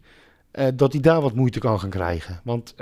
dat 0.74 0.92
hij 0.92 1.00
daar 1.00 1.20
wat 1.20 1.34
moeite 1.34 1.58
kan 1.58 1.80
gaan 1.80 1.90
krijgen. 1.90 2.40
Want 2.44 2.74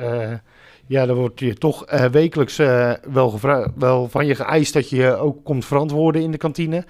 ja, 0.86 1.06
dan 1.06 1.16
wordt 1.16 1.40
je 1.40 1.54
toch 1.54 1.84
wekelijks 2.10 2.56
wel, 2.56 3.40
wel 3.76 4.08
van 4.08 4.26
je 4.26 4.34
geëist 4.34 4.72
dat 4.72 4.90
je 4.90 5.16
ook 5.16 5.44
komt 5.44 5.64
verantwoorden 5.64 6.22
in 6.22 6.30
de 6.30 6.38
kantine. 6.38 6.84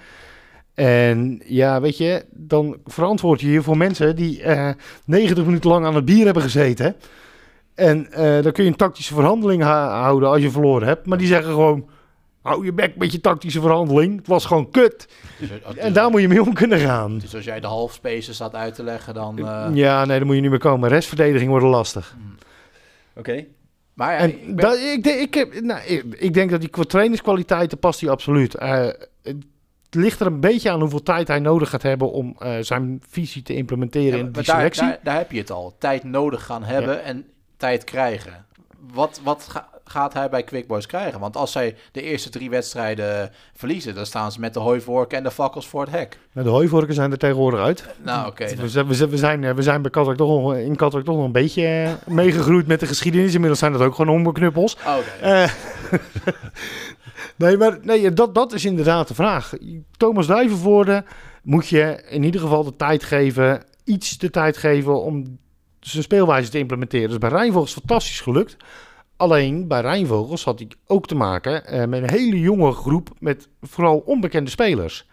En 0.79 1.41
ja, 1.45 1.81
weet 1.81 1.97
je, 1.97 2.25
dan 2.31 2.77
verantwoord 2.85 3.41
je 3.41 3.51
je 3.51 3.61
voor 3.61 3.77
mensen 3.77 4.15
die 4.15 4.39
uh, 4.39 4.69
eh, 4.69 4.75
90 5.05 5.45
minuten 5.45 5.69
lang 5.69 5.85
aan 5.85 5.95
het 5.95 6.05
bier 6.05 6.25
hebben 6.25 6.43
gezeten. 6.43 6.95
En 7.75 8.07
dan 8.41 8.51
kun 8.51 8.63
je 8.63 8.69
een 8.69 8.75
tactische 8.75 9.13
verhandeling 9.13 9.63
houden 9.63 10.29
als 10.29 10.41
je 10.41 10.51
verloren 10.51 10.87
hebt. 10.87 11.05
Maar 11.05 11.17
die 11.17 11.27
zeggen 11.27 11.51
gewoon, 11.51 11.89
hou 12.41 12.65
je 12.65 12.73
bek 12.73 12.95
met 12.95 13.11
je 13.11 13.21
tactische 13.21 13.61
verhandeling. 13.61 14.17
Het 14.17 14.27
was 14.27 14.45
gewoon 14.45 14.71
kut. 14.71 15.07
Dus, 15.39 15.49
en 15.77 15.93
daar 15.93 16.09
moet 16.09 16.21
je 16.21 16.27
mee 16.27 16.41
om 16.41 16.53
kunnen 16.53 16.79
gaan. 16.79 17.17
Dus 17.17 17.35
als 17.35 17.43
jij 17.43 17.59
de 17.59 17.67
halfspaces 17.67 18.35
staat 18.35 18.55
uit 18.55 18.75
te 18.75 18.83
leggen, 18.83 19.13
dan... 19.13 19.39
Ja, 19.73 20.05
nee, 20.05 20.17
dan 20.17 20.27
moet 20.27 20.35
je 20.35 20.41
niet 20.41 20.49
meer 20.49 20.59
komen. 20.59 20.89
Restverdediging 20.89 21.49
wordt 21.49 21.65
lastig. 21.65 22.15
Hmm. 22.17 22.35
Oké. 23.15 23.45
Maar 23.93 24.17
en 24.17 24.29
ik, 24.29 24.61
dat, 24.61 24.77
ik, 24.77 25.05
ik, 25.05 25.33
heb, 25.33 25.61
nou, 25.61 25.81
ik, 25.85 26.03
ik, 26.17 26.33
denk 26.33 26.49
dat 26.49 26.59
die 26.59 26.69
qua 26.69 26.83
trainingskwaliteiten 26.83 27.79
past 27.79 28.01
hij 28.01 28.09
absoluut. 28.09 28.55
Het 29.89 30.01
ligt 30.01 30.19
er 30.19 30.25
een 30.25 30.39
beetje 30.39 30.71
aan 30.71 30.79
hoeveel 30.79 31.03
tijd 31.03 31.27
hij 31.27 31.39
nodig 31.39 31.69
gaat 31.69 31.81
hebben 31.81 32.11
om 32.11 32.35
uh, 32.39 32.53
zijn 32.59 33.01
visie 33.09 33.43
te 33.43 33.55
implementeren 33.55 34.19
ja, 34.19 34.25
in 34.25 34.31
die 34.31 34.43
selectie. 34.43 34.87
Daar, 34.87 34.99
daar, 35.03 35.17
heb 35.17 35.31
je 35.31 35.39
het 35.39 35.51
al. 35.51 35.75
Tijd 35.79 36.03
nodig 36.03 36.45
gaan 36.45 36.63
hebben 36.63 36.95
ja. 36.95 37.01
en 37.01 37.25
tijd 37.57 37.83
krijgen. 37.83 38.45
Wat, 38.93 39.21
wat 39.23 39.47
ga, 39.49 39.69
gaat 39.83 40.13
hij 40.13 40.29
bij 40.29 40.43
Quick 40.43 40.67
Boys 40.67 40.85
krijgen? 40.85 41.19
Want 41.19 41.37
als 41.37 41.51
zij 41.51 41.75
de 41.91 42.01
eerste 42.01 42.29
drie 42.29 42.49
wedstrijden 42.49 43.31
verliezen, 43.53 43.95
dan 43.95 44.05
staan 44.05 44.31
ze 44.31 44.39
met 44.39 44.53
de 44.53 44.59
hooivorken 44.59 45.17
en 45.17 45.23
de 45.23 45.31
fakkels 45.31 45.67
voor 45.67 45.81
het 45.81 45.91
hek. 45.91 46.17
Nou, 46.31 46.47
de 46.47 46.53
hooivorken 46.53 46.93
zijn 46.93 47.11
er 47.11 47.17
tegenwoordig 47.17 47.59
uit. 47.59 47.85
Nou, 48.01 48.27
oké. 48.27 48.43
Okay, 48.43 48.55
we, 48.55 48.71
we, 48.71 49.07
we, 49.07 49.17
zijn, 49.17 49.55
we 49.55 49.61
zijn 49.61 49.81
bij 49.81 49.91
Katwijk 49.91 50.17
toch 50.17 50.29
nog, 50.29 50.55
in 50.55 50.75
Katwijk 50.75 51.05
toch 51.05 51.15
nog 51.15 51.25
een 51.25 51.31
beetje 51.31 51.65
eh, 51.65 52.13
meegegroeid 52.13 52.67
met 52.67 52.79
de 52.79 52.87
geschiedenis. 52.87 53.33
Inmiddels 53.33 53.59
zijn 53.59 53.71
dat 53.71 53.81
ook 53.81 53.95
gewoon 53.95 54.15
onbeknuppels. 54.15 54.77
Oh, 54.85 54.95
okay. 54.97 55.43
uh, 55.43 55.49
nee, 57.35 57.57
maar 57.57 57.77
nee, 57.81 58.13
dat, 58.13 58.35
dat 58.35 58.53
is 58.53 58.65
inderdaad 58.65 59.07
de 59.07 59.13
vraag. 59.13 59.53
Thomas 59.97 60.27
Duivenvoorde 60.27 61.03
moet 61.43 61.67
je 61.67 62.03
in 62.09 62.23
ieder 62.23 62.41
geval 62.41 62.63
de 62.63 62.75
tijd 62.75 63.03
geven, 63.03 63.63
iets 63.83 64.17
de 64.17 64.29
tijd 64.29 64.57
geven 64.57 65.03
om 65.03 65.39
zijn 65.79 66.03
speelwijze 66.03 66.49
te 66.49 66.57
implementeren. 66.57 67.09
Dus 67.09 67.17
bij 67.17 67.29
Rijnvogels 67.29 67.73
fantastisch 67.73 68.21
gelukt. 68.21 68.57
Alleen 69.17 69.67
bij 69.67 69.81
Rijnvogels 69.81 70.43
had 70.43 70.59
hij 70.59 70.67
ook 70.87 71.07
te 71.07 71.15
maken 71.15 71.63
uh, 71.73 71.85
met 71.85 72.01
een 72.01 72.09
hele 72.09 72.39
jonge 72.39 72.71
groep 72.71 73.09
met 73.19 73.47
vooral 73.61 73.97
onbekende 73.97 74.49
spelers. 74.49 75.07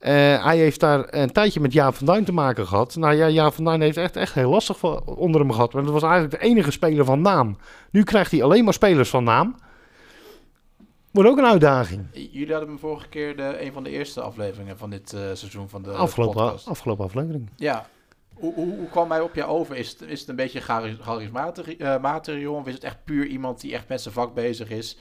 Uh, 0.00 0.44
hij 0.44 0.56
heeft 0.56 0.80
daar 0.80 1.06
een 1.10 1.32
tijdje 1.32 1.60
met 1.60 1.72
Jaap 1.72 1.94
van 1.94 2.06
Duin 2.06 2.24
te 2.24 2.32
maken 2.32 2.66
gehad. 2.66 2.96
Nou 2.96 3.14
ja, 3.14 3.28
Jaap 3.28 3.54
van 3.54 3.64
Duin 3.64 3.80
heeft 3.80 3.96
echt, 3.96 4.16
echt 4.16 4.34
heel 4.34 4.50
lastig 4.50 4.82
onder 5.04 5.40
hem 5.40 5.52
gehad. 5.52 5.72
Want 5.72 5.84
het 5.84 5.94
was 5.94 6.02
eigenlijk 6.02 6.40
de 6.40 6.48
enige 6.48 6.70
speler 6.70 7.04
van 7.04 7.20
naam. 7.20 7.56
Nu 7.90 8.02
krijgt 8.02 8.30
hij 8.30 8.42
alleen 8.42 8.64
maar 8.64 8.72
spelers 8.72 9.10
van 9.10 9.24
naam. 9.24 9.56
Wordt 11.10 11.28
ook 11.28 11.38
een 11.38 11.44
uitdaging. 11.44 12.06
Jullie 12.12 12.52
hadden 12.52 12.72
me 12.72 12.78
vorige 12.78 13.08
keer 13.08 13.36
de, 13.36 13.62
een 13.62 13.72
van 13.72 13.84
de 13.84 13.90
eerste 13.90 14.20
afleveringen 14.20 14.78
van 14.78 14.90
dit 14.90 15.12
uh, 15.12 15.20
seizoen 15.20 15.68
van 15.68 15.82
de 15.82 15.90
afgelopen, 15.90 16.34
podcast. 16.34 16.68
Afgelopen 16.68 17.04
aflevering. 17.04 17.50
Ja, 17.56 17.86
hoe, 18.34 18.54
hoe, 18.54 18.76
hoe, 18.76 18.88
kwam 18.88 19.10
hij 19.10 19.20
op 19.20 19.34
je 19.34 19.44
over? 19.44 19.76
Is 19.76 19.90
het, 19.90 20.00
is 20.02 20.20
het 20.20 20.28
een 20.28 20.36
beetje 20.36 20.60
charismatisch 21.00 21.76
uh, 21.78 22.42
jongen? 22.42 22.60
Of 22.60 22.66
is 22.66 22.74
het 22.74 22.84
echt 22.84 23.04
puur 23.04 23.26
iemand 23.26 23.60
die 23.60 23.74
echt 23.74 23.88
met 23.88 24.00
zijn 24.00 24.14
vak 24.14 24.34
bezig 24.34 24.70
is? 24.70 24.98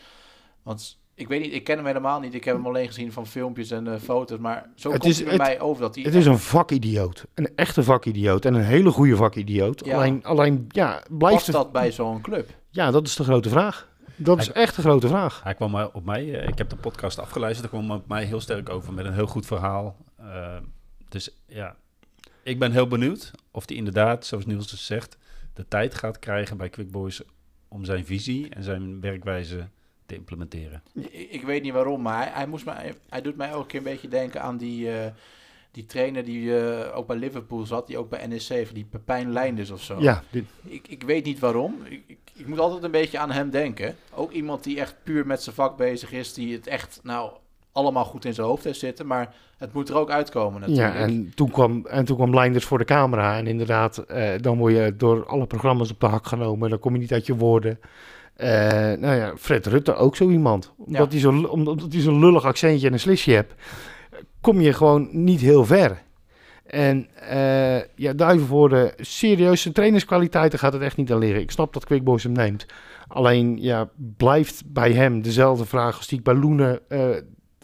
Want 0.63 0.99
ik 1.15 1.27
weet 1.27 1.41
niet, 1.41 1.53
ik 1.53 1.63
ken 1.63 1.75
hem 1.75 1.85
helemaal 1.85 2.19
niet. 2.19 2.33
Ik 2.33 2.43
heb 2.43 2.55
hem 2.55 2.65
alleen 2.65 2.87
gezien 2.87 3.11
van 3.11 3.27
filmpjes 3.27 3.71
en 3.71 3.85
uh, 3.85 3.95
foto's. 3.95 4.39
Maar 4.39 4.69
zo 4.75 4.91
het 4.91 5.01
komt 5.01 5.13
is, 5.13 5.19
hij 5.19 5.27
bij 5.27 5.37
mij 5.37 5.59
over 5.59 5.81
dat 5.81 5.95
hij... 5.95 6.03
Het 6.03 6.15
is 6.15 6.25
een 6.25 6.39
vakidioot. 6.39 7.25
Een 7.33 7.49
echte 7.55 7.83
vakidioot. 7.83 8.45
En 8.45 8.53
een 8.53 8.63
hele 8.63 8.91
goede 8.91 9.15
vakidioot. 9.15 9.85
Ja. 9.85 9.95
Alleen, 9.95 10.23
alleen, 10.23 10.65
ja, 10.67 11.03
blijft... 11.09 11.37
Past 11.37 11.51
dat 11.51 11.71
bij 11.71 11.91
zo'n 11.91 12.21
club? 12.21 12.49
Ja, 12.69 12.91
dat 12.91 13.07
is 13.07 13.15
de 13.15 13.23
grote 13.23 13.49
vraag. 13.49 13.86
Dat 14.17 14.39
is 14.39 14.51
echt 14.51 14.75
de 14.75 14.81
grote 14.81 15.07
vraag. 15.07 15.43
Hij 15.43 15.53
kwam 15.53 15.75
op 15.75 16.05
mij, 16.05 16.25
uh, 16.25 16.47
ik 16.47 16.57
heb 16.57 16.69
de 16.69 16.75
podcast 16.75 17.19
afgeluisterd, 17.19 17.71
hij 17.71 17.79
kwam 17.79 17.97
op 17.97 18.07
mij 18.07 18.23
heel 18.23 18.41
sterk 18.41 18.69
over 18.69 18.93
met 18.93 19.05
een 19.05 19.13
heel 19.13 19.27
goed 19.27 19.45
verhaal. 19.45 19.97
Uh, 20.19 20.57
dus 21.09 21.29
ja, 21.45 21.75
ik 22.43 22.59
ben 22.59 22.71
heel 22.71 22.87
benieuwd 22.87 23.31
of 23.51 23.67
hij 23.67 23.77
inderdaad, 23.77 24.25
zoals 24.25 24.45
Niels 24.45 24.69
dus 24.69 24.85
zegt, 24.85 25.17
de 25.53 25.67
tijd 25.67 25.95
gaat 25.95 26.19
krijgen 26.19 26.57
bij 26.57 26.69
Quick 26.69 26.91
Boys 26.91 27.21
om 27.67 27.85
zijn 27.85 28.05
visie 28.05 28.49
en 28.49 28.63
zijn 28.63 29.01
werkwijze 29.01 29.69
te 30.05 30.15
implementeren. 30.15 30.83
Ik, 31.11 31.41
weet 31.41 31.63
niet 31.63 31.73
waarom, 31.73 32.01
maar 32.01 32.17
hij, 32.17 32.31
hij, 32.33 32.47
moest 32.47 32.65
mij, 32.65 32.93
hij 33.09 33.21
doet 33.21 33.35
mij 33.35 33.53
ook 33.53 33.73
een 33.73 33.83
beetje 33.83 34.07
denken 34.07 34.41
aan 34.41 34.57
die, 34.57 34.87
uh, 34.87 35.05
die 35.71 35.85
trainer 35.85 36.25
die 36.25 36.41
uh, 36.41 36.97
ook 36.97 37.07
bij 37.07 37.17
Liverpool 37.17 37.65
zat, 37.65 37.87
die 37.87 37.97
ook 37.97 38.09
bij 38.09 38.27
NEC, 38.27 38.73
die 38.73 38.85
Pepijn 38.85 39.31
Leinders 39.31 39.69
of 39.69 39.83
zo. 39.83 40.01
Ja. 40.01 40.23
Ik, 40.63 40.87
ik 40.87 41.03
weet 41.03 41.25
niet 41.25 41.39
waarom. 41.39 41.75
Ik, 41.85 42.03
ik, 42.07 42.26
ik, 42.37 42.47
moet 42.47 42.59
altijd 42.59 42.83
een 42.83 42.91
beetje 42.91 43.17
aan 43.17 43.31
hem 43.31 43.49
denken. 43.49 43.95
Ook 44.13 44.31
iemand 44.31 44.63
die 44.63 44.79
echt 44.79 44.95
puur 45.03 45.27
met 45.27 45.43
zijn 45.43 45.55
vak 45.55 45.77
bezig 45.77 46.11
is, 46.11 46.33
die 46.33 46.53
het 46.53 46.67
echt, 46.67 46.99
nou, 47.03 47.31
allemaal 47.71 48.05
goed 48.05 48.25
in 48.25 48.33
zijn 48.33 48.47
hoofd 48.47 48.63
heeft 48.63 48.79
zitten. 48.79 49.07
Maar 49.07 49.33
het 49.57 49.73
moet 49.73 49.89
er 49.89 49.95
ook 49.95 50.09
uitkomen 50.09 50.59
natuurlijk. 50.61 50.93
Ja, 50.93 50.99
en 50.99 51.31
toen 51.35 51.51
kwam, 51.51 51.85
en 51.85 52.05
toen 52.05 52.15
kwam 52.15 52.31
Blinders 52.31 52.65
voor 52.65 52.77
de 52.77 52.85
camera. 52.85 53.37
En 53.37 53.47
inderdaad, 53.47 53.97
eh, 53.97 54.29
dan 54.41 54.57
word 54.57 54.73
je 54.73 54.93
door 54.97 55.25
alle 55.25 55.45
programma's 55.45 55.91
op 55.91 55.99
de 55.99 56.05
hak 56.05 56.27
genomen. 56.27 56.69
Dan 56.69 56.79
kom 56.79 56.93
je 56.93 56.99
niet 56.99 57.13
uit 57.13 57.25
je 57.25 57.35
woorden. 57.35 57.79
Uh, 58.37 58.47
nou 58.99 59.15
ja, 59.15 59.33
Fred 59.37 59.65
Rutte 59.65 59.95
ook 59.95 60.15
zo 60.15 60.29
iemand. 60.29 60.73
Omdat 60.77 61.25
omdat 61.49 61.91
hij 61.91 62.01
zo'n 62.01 62.19
lullig 62.19 62.45
accentje 62.45 62.87
en 62.87 62.93
een 62.93 62.99
slisje 62.99 63.31
hebt, 63.31 63.53
kom 64.41 64.61
je 64.61 64.73
gewoon 64.73 65.09
niet 65.11 65.41
heel 65.41 65.65
ver. 65.65 66.01
En 66.67 67.07
uh, 67.31 67.79
ja, 67.95 68.13
Duivenvoorde, 68.13 68.93
serieuze 68.97 69.71
trainerskwaliteiten 69.71 70.59
gaat 70.59 70.73
het 70.73 70.81
echt 70.81 70.97
niet 70.97 71.11
aan 71.11 71.17
liggen. 71.17 71.41
Ik 71.41 71.51
snap 71.51 71.73
dat 71.73 71.85
Quickboys 71.85 72.23
hem 72.23 72.31
neemt. 72.31 72.65
Alleen, 73.07 73.57
ja, 73.61 73.89
blijft 74.17 74.63
bij 74.65 74.91
hem 74.91 75.21
dezelfde 75.21 75.65
vraag 75.65 75.97
als 75.97 76.07
die 76.07 76.17
ik 76.17 76.23
bij 76.23 76.33
Loenen 76.33 76.79
uh, 76.89 77.09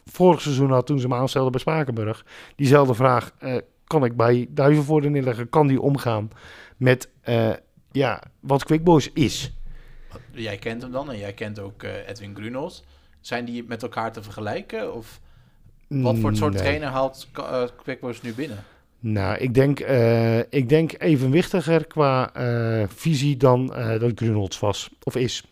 vorig 0.06 0.42
seizoen 0.42 0.72
had 0.72 0.86
toen 0.86 1.00
ze 1.00 1.08
me 1.08 1.16
aanstelden 1.16 1.52
bij 1.52 1.62
Spakenburg. 1.62 2.26
Diezelfde 2.56 2.94
vraag 2.94 3.32
uh, 3.44 3.58
kan 3.84 4.06
ik 4.06 4.16
bij 4.16 4.48
Duivenvoorde 4.50 5.10
neerleggen. 5.10 5.50
Kan 5.50 5.68
die 5.68 5.82
omgaan 5.82 6.30
met 6.78 7.10
ja, 7.92 8.22
wat 8.40 8.64
Quickboys 8.64 9.12
is? 9.14 9.54
Jij 10.32 10.58
kent 10.58 10.82
hem 10.82 10.92
dan 10.92 11.12
en 11.12 11.18
jij 11.18 11.34
kent 11.34 11.60
ook 11.60 11.84
Edwin 11.84 12.36
Grunos. 12.36 12.84
zijn 13.20 13.46
die 13.46 13.64
met 13.64 13.84
elkaar 13.84 14.12
te 14.12 14.24
vergelijken? 14.24 14.94
Of 14.96 15.20
wat 15.88 16.18
voor 16.18 16.36
soort 16.36 16.54
Nee. 16.54 16.62
trainer 16.62 16.88
haalt 16.90 17.28
uh, 17.40 17.64
Quick 17.84 18.00
Boys 18.00 18.22
nu 18.22 18.34
binnen? 18.34 18.64
Nou, 19.06 19.38
ik 19.38 19.54
denk, 19.54 19.80
eh, 19.80 20.40
ik 20.40 20.70
denk 20.70 20.92
evenwichtiger 20.98 21.88
qua 21.88 22.34
eh, 22.34 22.84
visie 22.88 23.38
dan 23.38 23.74
eh 23.74 24.00
dat 24.00 24.12
Grunholz 24.16 24.60
was 24.60 24.90
of 25.04 25.16
is. 25.16 25.44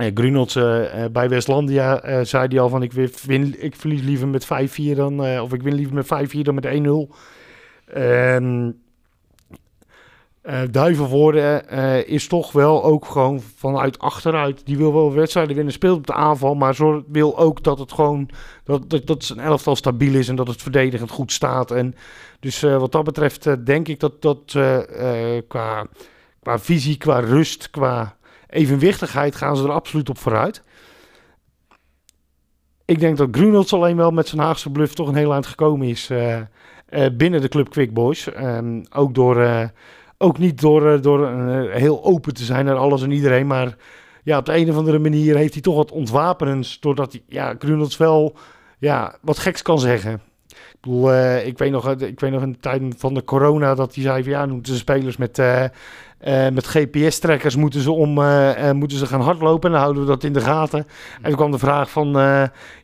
Uh, 0.00 0.10
Grunholz 0.14 0.54
bij 1.12 1.28
Westlandia 1.28 2.24
zei 2.24 2.46
hij 2.48 2.60
al 2.60 2.68
van 2.68 2.82
ik, 2.82 2.92
win, 2.92 3.62
ik 3.62 3.76
verlies 3.76 4.02
liever 4.02 4.28
met 4.28 4.44
5-4 4.44 4.96
dan, 4.96 5.40
of 5.40 5.52
ik 5.52 5.62
win 5.62 5.74
liever 5.74 5.94
met 5.94 6.06
5-4 6.36 6.40
dan 6.40 6.54
met 6.54 6.66
1-0. 6.66 7.14
Ehm 7.86 8.70
eh 10.40 10.62
Duivenvoorde 10.70 11.40
eh, 11.40 12.08
is 12.08 12.26
toch 12.26 12.52
wel 12.52 12.84
ook 12.84 13.04
gewoon 13.04 13.40
vanuit 13.40 13.98
achteruit. 13.98 14.66
Die 14.66 14.76
wil 14.76 14.92
wel 14.92 15.12
wedstrijden 15.12 15.54
winnen, 15.54 15.72
speelt 15.72 15.96
op 15.96 16.06
de 16.06 16.12
aanval, 16.12 16.54
maar 16.54 16.74
zo 16.74 17.04
wil 17.08 17.38
ook 17.38 17.62
dat 17.62 17.78
het 17.78 17.92
gewoon 17.92 18.28
dat, 18.64 18.90
dat, 18.90 19.06
dat 19.06 19.24
zijn 19.24 19.38
elftal 19.38 19.76
stabiel 19.76 20.14
is 20.14 20.28
en 20.28 20.36
dat 20.36 20.46
het 20.46 20.62
verdedigend 20.62 21.10
goed 21.10 21.32
staat. 21.32 21.70
En 21.70 21.94
dus 22.40 22.62
eh, 22.62 22.78
wat 22.78 22.92
dat 22.92 23.04
betreft 23.04 23.66
denk 23.66 23.88
ik 23.88 24.00
dat 24.00 24.22
dat 24.22 24.58
qua, 25.48 25.86
qua 26.42 26.58
visie, 26.58 26.96
qua 26.96 27.18
rust, 27.18 27.70
qua 27.70 28.16
evenwichtigheid 28.48 29.36
gaan 29.36 29.56
ze 29.56 29.64
er 29.64 29.72
absoluut 29.72 30.08
op 30.08 30.18
vooruit. 30.18 30.62
Ik 32.84 33.00
denk 33.00 33.16
dat 33.16 33.28
Grunholz 33.32 33.72
alleen 33.72 33.96
wel 33.96 34.10
met 34.10 34.28
zijn 34.28 34.40
Haagse 34.40 34.70
bluff 34.70 34.94
toch 34.94 35.08
een 35.08 35.14
heel 35.14 35.32
eind 35.32 35.46
gekomen 35.46 35.88
is 35.88 36.10
binnen 37.12 37.40
de 37.40 37.48
club 37.48 37.70
Quick 37.70 37.94
Boys. 37.94 38.32
Ehm, 38.32 38.82
ook, 38.90 39.14
door, 39.14 39.70
ook 40.22 40.38
niet 40.38 40.60
door, 40.60 40.92
eh, 40.92 41.02
door 41.02 41.26
eh, 41.26 41.74
heel 41.74 42.04
open 42.04 42.34
te 42.34 42.44
zijn 42.44 42.64
naar 42.64 42.76
alles 42.76 43.02
en 43.02 43.10
iedereen, 43.10 43.46
maar 43.46 43.76
ja, 44.22 44.38
op 44.38 44.46
de 44.46 44.56
een 44.56 44.70
of 44.70 44.76
andere 44.76 44.98
manier 44.98 45.36
heeft 45.36 45.52
hij 45.52 45.62
toch 45.62 45.74
wat 45.74 45.92
ontwapenends, 45.92 46.80
doordat 46.80 47.12
hij, 47.12 47.22
ja, 47.28 47.56
wel 47.98 48.34
ja, 48.78 49.14
wat 49.20 49.38
geks 49.38 49.62
kan 49.62 49.78
zeggen. 49.78 50.20
Ik 50.48 50.76
bedoel, 50.80 51.12
eh, 51.12 51.46
ik, 51.46 51.58
weet 51.58 51.70
nog, 51.70 51.90
ik 51.90 52.20
weet 52.20 52.30
nog 52.30 52.42
in 52.42 52.52
de 52.52 52.58
tijd 52.58 52.82
van 52.96 53.14
de 53.14 53.24
corona 53.24 53.74
dat 53.74 53.94
hij 53.94 54.04
zei 54.04 54.22
van 54.22 54.32
ja, 54.32 54.46
moeten 54.46 54.72
ze 54.72 54.78
spelers 54.78 55.16
met, 55.16 55.42
met 56.52 56.66
GPS-trekkers 56.66 57.56
moeten 57.56 57.80
ze, 57.80 57.92
om, 57.92 58.12
moeten 58.76 58.98
ze 58.98 59.06
gaan 59.06 59.20
hardlopen 59.20 59.68
en 59.68 59.70
dan 59.70 59.80
houden 59.80 60.02
we 60.02 60.08
dat 60.08 60.24
in 60.24 60.32
de 60.32 60.40
gaten. 60.40 60.86
En 61.16 61.28
toen 61.28 61.36
kwam 61.36 61.50
de 61.50 61.58
vraag 61.58 61.90
van 61.90 62.08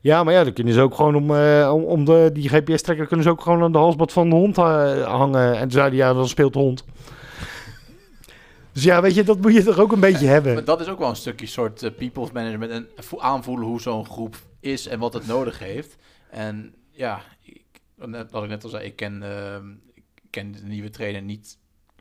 ja, 0.01 0.25
maar 0.25 0.33
ja, 0.33 0.45
dan 0.45 0.53
kunnen 0.53 0.75
ze 0.75 0.81
ook 0.81 0.95
gewoon 0.95 1.15
om, 1.15 1.31
om, 1.71 1.85
om 1.85 2.05
de, 2.05 2.31
die 2.33 2.49
GPS-trekker 2.49 3.07
kunnen 3.07 3.25
ze 3.25 3.31
ook 3.31 3.41
gewoon 3.41 3.63
aan 3.63 3.73
de 3.73 3.79
halsband 3.79 4.13
van 4.13 4.31
de 4.31 4.37
hond 4.37 4.57
hangen. 4.57 5.55
En 5.55 5.61
toen 5.61 5.71
zei 5.71 5.89
hij 5.89 5.97
ja, 5.97 6.15
dan 6.15 6.29
speelt 6.29 6.53
de 6.53 6.59
hond. 6.59 6.85
Dus 8.77 8.85
ja, 8.85 9.03
weet 9.03 9.15
je, 9.15 9.23
dat 9.25 9.41
moet 9.41 9.53
je 9.55 9.63
toch 9.63 9.79
ook 9.79 9.93
een 9.93 10.01
beetje 10.01 10.27
hebben. 10.27 10.55
Maar 10.55 10.65
dat 10.65 10.81
is 10.81 10.87
ook 10.89 10.99
wel 10.99 11.09
een 11.09 11.17
stukje 11.17 11.47
soort 11.47 11.83
eh, 11.83 11.91
people's 11.97 12.31
management 12.33 12.71
en 12.73 12.89
vo- 13.05 13.19
aanvoelen 13.21 13.67
hoe 13.67 13.81
zo'n 13.81 14.05
groep 14.07 14.37
is 14.61 14.87
en 14.87 14.99
wat 14.99 15.13
het 15.13 15.27
nodig 15.37 15.59
heeft. 15.59 15.97
En 16.31 16.75
ja, 16.91 17.21
ik, 17.43 17.65
wat 18.31 18.43
ik 18.43 18.49
net 18.49 18.65
al 18.65 18.71
zei, 18.71 18.85
ik 18.85 18.97
ken, 18.97 19.23
ehm, 19.23 19.71
ik 19.95 20.03
ken 20.31 20.53
de 20.53 20.63
nieuwe 20.63 20.91
trainer 20.91 21.23
niet 21.23 21.59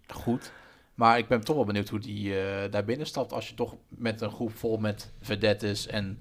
goed. 0.08 0.52
Maar 0.96 1.18
ik 1.18 1.28
ben 1.28 1.42
toch 1.44 1.56
wel 1.56 1.66
benieuwd 1.66 1.90
hoe 1.90 2.00
die 2.00 2.40
eh, 2.40 2.72
daar 2.72 2.86
binnen 2.86 3.08
stapt 3.08 3.34
als 3.34 3.50
je 3.50 3.56
toch 3.56 3.76
met 3.88 4.22
een 4.22 4.32
groep 4.32 4.56
vol 4.58 4.78
met 4.78 5.12
vedettes 5.22 5.88
en 5.88 6.20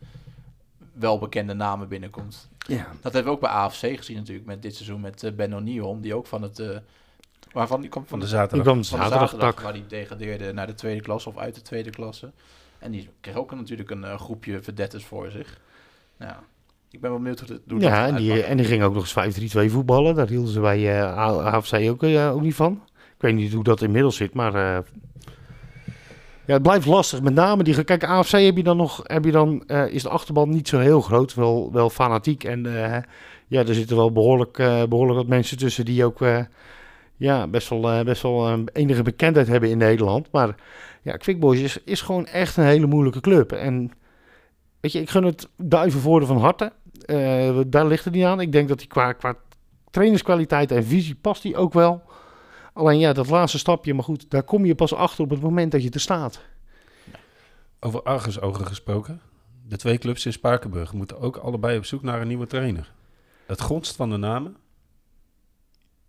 welbekende 0.92 1.54
namen 1.54 1.88
binnenkomt. 1.88 2.48
Ja. 2.66 2.86
Dat 3.00 3.12
hebben 3.12 3.24
we 3.24 3.30
ook 3.38 3.40
bij 3.40 3.50
AFC 3.50 3.78
gezien 3.96 4.16
natuurlijk 4.16 4.46
met 4.46 4.62
dit 4.62 4.74
seizoen 4.74 5.00
met 5.00 5.22
eh, 5.22 5.32
Ben 5.32 5.54
O'Neill, 5.54 5.96
die 6.00 6.14
ook 6.14 6.26
van 6.26 6.42
het... 6.42 6.62
waarvan 7.54 7.80
die 7.80 7.90
komt 7.90 8.08
Van 8.08 8.18
de 8.18 8.24
de 8.24 8.30
Die 8.30 8.40
zaterdag. 8.40 8.66
kwam 8.66 8.84
van 8.84 8.98
de 8.98 9.04
zaterdag 9.04 9.30
zaterdag, 9.30 9.54
tak. 9.54 9.64
waar 9.64 9.72
die 9.72 9.86
degradeerde 9.86 10.52
naar 10.52 10.66
de 10.66 10.74
tweede 10.74 11.00
klasse 11.00 11.28
of 11.28 11.36
uit 11.38 11.54
de 11.54 11.62
tweede 11.62 11.90
klasse. 11.90 12.32
En 12.78 12.90
die 12.90 13.08
kreeg 13.20 13.36
ook 13.36 13.54
natuurlijk 13.54 13.90
een 13.90 14.04
eh, 14.04 14.18
groepje 14.18 14.62
vedettes 14.62 15.04
voor 15.04 15.30
zich. 15.30 15.60
Nou, 16.18 16.30
ja, 16.32 16.38
ik 16.90 17.00
ben 17.00 17.10
wel 17.10 17.18
benieuwd 17.18 17.40
hoe, 17.40 17.48
het, 17.48 17.60
hoe 17.68 17.80
dat 17.80 17.88
Ja, 17.90 18.06
en 18.06 18.14
die, 18.16 18.42
en 18.42 18.56
die 18.56 18.66
ging 18.66 18.82
ook 18.82 18.94
nog 18.94 19.16
eens 19.16 19.54
5-3-2 19.68 19.70
voetballen. 19.70 20.14
Daar 20.14 20.28
hielden 20.28 20.52
ze 20.52 20.60
bij 20.60 21.00
eh, 21.00 21.16
AFC 21.16 21.74
ook, 21.90 22.02
eh, 22.02 22.32
ook 22.34 22.42
niet 22.42 22.54
van. 22.54 22.82
Ik 22.96 23.20
weet 23.30 23.34
niet 23.34 23.52
hoe 23.52 23.64
dat 23.64 23.82
inmiddels 23.82 24.16
zit, 24.16 24.34
maar... 24.34 24.54
eh, 24.54 24.84
ja, 26.46 26.52
het 26.54 26.62
blijft 26.62 26.86
lastig. 26.86 27.22
Met 27.22 27.34
name 27.34 27.62
die... 27.62 27.84
Kijk, 27.84 28.04
AFC 28.04 28.30
heb 28.30 28.56
je 28.56 28.62
dan 28.62 28.76
nog... 28.76 29.00
Heb 29.04 29.24
je 29.24 29.30
dan, 29.30 29.62
eh, 29.66 29.86
is 29.86 30.02
de 30.02 30.08
achterban 30.08 30.48
niet 30.50 30.68
zo 30.68 30.78
heel 30.78 31.00
groot. 31.00 31.34
Wel, 31.34 31.72
wel 31.72 31.90
fanatiek. 31.90 32.44
En 32.44 32.66
eh, 32.84 33.02
ja, 33.46 33.60
er 33.66 33.74
zitten 33.74 33.96
wel 33.96 34.12
behoorlijk, 34.12 34.58
eh, 34.58 34.82
behoorlijk 34.84 35.18
wat 35.18 35.26
mensen 35.28 35.56
tussen 35.58 35.84
die 35.84 36.04
ook... 36.04 36.20
ja, 37.16 37.46
best 37.46 37.68
wel, 37.68 37.90
eh, 37.90 38.04
best 38.04 38.22
wel 38.22 38.48
eh, 38.48 38.58
enige 38.72 39.02
bekendheid 39.02 39.46
hebben 39.46 39.70
in 39.70 39.78
Nederland. 39.78 40.30
Maar 40.30 40.54
ja, 41.02 41.16
Quick 41.16 41.40
Boys 41.40 41.60
is, 41.60 41.82
is 41.84 42.00
gewoon 42.00 42.26
echt 42.26 42.56
een 42.56 42.64
hele 42.64 42.86
moeilijke 42.86 43.20
club. 43.20 43.52
En 43.52 43.90
weet 44.80 44.92
je, 44.92 45.00
ik 45.00 45.10
gun 45.10 45.24
het 45.24 45.48
Duivenvoorde 45.56 46.26
van 46.26 46.38
harte. 46.38 46.72
Eh, 47.06 47.58
daar 47.66 47.86
ligt 47.86 48.04
het 48.04 48.14
niet 48.14 48.24
aan. 48.24 48.40
Ik 48.40 48.52
denk 48.52 48.68
dat 48.68 48.78
hij 48.78 48.86
qua, 48.86 49.12
qua 49.12 49.36
trainerskwaliteit 49.90 50.72
en 50.72 50.84
visie 50.84 51.14
past 51.14 51.42
hij 51.42 51.56
ook 51.56 51.72
wel. 51.72 52.02
Alleen 52.72 52.98
ja, 52.98 53.12
dat 53.12 53.28
laatste 53.28 53.58
stapje, 53.58 53.94
maar 53.94 54.04
goed, 54.04 54.30
daar 54.30 54.42
kom 54.42 54.64
je 54.64 54.74
pas 54.74 54.94
achter 54.94 55.24
op 55.24 55.30
het 55.30 55.40
moment 55.40 55.72
dat 55.72 55.82
je 55.82 55.90
er 55.90 56.00
staat. 56.00 56.40
Over 57.80 58.02
argusogen 58.02 58.66
gesproken. 58.66 59.20
De 59.66 59.76
twee 59.76 59.98
clubs 59.98 60.26
in 60.26 60.32
Spakenburg 60.32 60.92
moeten 60.92 61.20
ook 61.20 61.36
allebei 61.36 61.78
op 61.78 61.84
zoek 61.84 62.02
naar 62.02 62.20
een 62.20 62.28
nieuwe 62.28 62.46
trainer. 62.46 62.92
Het 63.46 63.60
gonst 63.60 63.96
van 63.96 64.10
de 64.10 64.16
namen. 64.16 64.56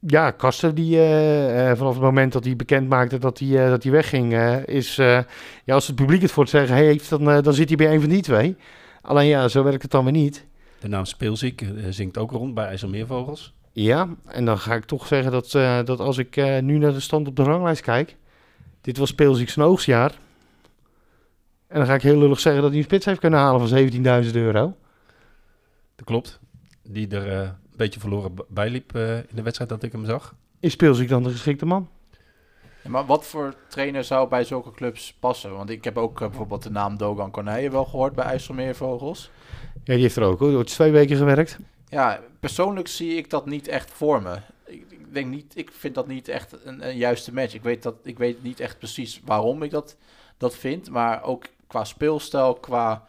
Ja, 0.08 0.32
Kaster, 0.32 0.76
die 0.76 0.98
eh, 0.98 1.70
eh, 1.72 1.78
vanaf 1.78 1.94
het 1.94 2.04
moment 2.04 2.34
dat 2.34 2.44
hij 2.44 2.56
bekend 2.56 2.90
maakte 2.90 3.18
dat 3.18 3.40
hij, 3.40 3.64
eh, 3.64 3.70
dat 3.70 3.84
hij 3.84 3.92
wegging, 3.92 4.38
is, 4.66 4.96
ja, 4.96 5.26
als 5.68 5.88
het 5.88 5.96
publiek 5.96 6.22
het 6.22 6.32
voor 6.32 6.44
het 6.44 6.52
zeggen 6.52 6.76
heeft, 6.76 7.10
dan, 7.10 7.24
dan 7.24 7.54
zit 7.54 7.68
hij 7.68 7.78
bij 7.78 7.94
een 7.94 8.02
van 8.02 8.10
die 8.10 8.22
twee. 8.22 8.56
Alleen 9.02 9.28
ja, 9.28 9.48
zo 9.48 9.64
werkt 9.64 9.82
het 9.82 9.92
dan 9.92 10.04
weer 10.04 10.14
niet. 10.14 10.46
De 10.80 10.88
naam 10.88 11.06
Speelziek 11.06 11.66
zingt 11.90 12.18
ook 12.18 12.32
rond 12.32 12.54
bij 12.54 12.66
IJsselmeervogels. 12.66 13.54
Ja, 13.72 14.10
en 14.26 14.46
dan 14.46 14.60
ga 14.60 14.76
ik 14.76 14.86
toch 14.86 15.08
zeggen 15.08 15.32
dat, 15.32 15.52
dat 15.88 16.00
als 16.00 16.18
ik 16.18 16.62
nu 16.62 16.78
naar 16.78 16.94
de 16.94 17.00
stand 17.00 17.28
op 17.28 17.36
de 17.36 17.44
ranglijst 17.44 17.82
kijk, 17.82 18.16
dit 18.82 18.98
was 18.98 19.10
Speelziek 19.10 19.50
zijn 19.50 19.66
oogstjaar. 19.66 20.12
En 21.68 21.78
dan 21.78 21.86
ga 21.86 21.94
ik 21.94 22.02
heel 22.02 22.18
lullig 22.18 22.40
zeggen 22.40 22.62
dat 22.62 22.72
hij 22.72 22.80
een 22.80 22.86
spits 22.86 23.06
heeft 23.06 23.20
kunnen 23.20 23.40
halen 23.40 23.68
van 23.68 24.24
17.000 24.24 24.32
euro. 24.32 24.76
Dat 25.96 26.06
klopt. 26.06 26.40
Die 26.84 27.08
er 27.08 27.56
beetje 27.78 28.00
verloren 28.00 28.34
bijliep 28.48 28.96
eh, 28.96 29.18
in 29.18 29.36
de 29.36 29.42
wedstrijd 29.42 29.70
dat 29.70 29.84
ik 29.84 29.92
hem 29.92 30.06
zag. 30.06 30.36
Is 30.60 30.72
Speelziek 30.72 31.10
dan 31.10 31.24
de 31.24 31.30
geschikte 31.30 31.66
man? 31.66 31.90
Ja, 32.84 32.90
maar 32.90 33.06
wat 33.06 33.26
voor 33.26 33.54
trainer 33.68 34.04
zou 34.04 34.30
bij 34.30 34.44
zulke 34.44 34.72
clubs 34.72 35.14
passen? 35.14 35.56
Want 35.56 35.70
ik 35.70 35.84
heb 35.84 35.98
ook 35.98 36.22
eh, 36.22 36.28
bijvoorbeeld 36.28 36.64
de 36.64 36.72
naam 36.72 36.98
Dogan 36.98 37.32
Corneille 37.32 37.70
wel 37.70 37.86
gehoord 37.86 38.16
bij 38.16 38.26
IJsselmeervogels. 38.26 39.30
Ja, 39.84 39.94
die 39.94 40.02
heeft 40.02 40.16
er 40.16 40.24
ook. 40.24 40.40
hoor. 40.40 40.48
Die 40.48 40.56
wordt 40.56 40.72
twee 40.72 40.92
weken 40.92 41.18
gewerkt. 41.18 41.58
Ja, 41.90 42.20
persoonlijk 42.40 42.88
zie 42.88 43.16
ik 43.16 43.30
dat 43.30 43.46
niet 43.46 43.68
echt 43.68 43.92
voor 43.92 44.22
me. 44.22 44.36
Ik, 44.66 44.86
ik 44.90 45.14
denk 45.14 45.28
niet, 45.28 45.58
ik 45.58 45.72
vind 45.72 45.96
dat 45.96 46.08
niet 46.08 46.28
echt 46.28 46.66
een, 46.66 46.88
een 46.88 46.98
juiste 46.98 47.34
match. 47.34 47.54
Ik 47.54 47.64
weet, 47.64 47.84
dat, 47.84 47.96
ik 48.04 48.18
weet 48.18 48.44
niet 48.44 48.60
echt 48.60 48.78
precies 48.78 49.22
waarom 49.26 49.64
ik 49.64 49.72
dat, 49.72 49.98
dat 50.38 50.56
vind. 50.56 50.90
Maar 50.90 51.24
ook 51.24 51.46
qua 51.68 51.84
speelstijl, 51.84 52.54
qua 52.54 53.08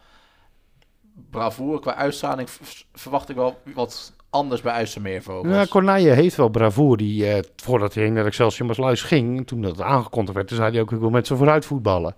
bravoure, 1.29 1.79
qua 1.79 1.95
uitstraling 1.95 2.49
verwacht 2.93 3.29
ik 3.29 3.35
wel 3.35 3.61
wat 3.73 4.13
anders 4.29 4.61
bij 4.61 4.73
IJsselmeervogels. 4.73 5.53
Ja, 5.55 5.65
Corneille 5.69 6.09
heeft 6.11 6.35
wel 6.35 6.49
bravoure. 6.49 6.97
Die, 6.97 7.27
eh, 7.31 7.39
voordat 7.55 7.93
hij 7.93 8.09
naar 8.09 8.25
Excelsior 8.25 8.67
Maasluis 8.67 9.01
ging, 9.01 9.47
toen 9.47 9.61
dat 9.61 9.81
aangekondigd 9.81 10.35
werd, 10.35 10.47
toen 10.47 10.57
zei 10.57 10.71
hij 10.71 10.81
ook, 10.81 10.91
ik 10.91 10.99
wil 10.99 11.09
met 11.09 11.27
ze 11.27 11.35
vooruit 11.35 11.65
voetballen. 11.65 12.15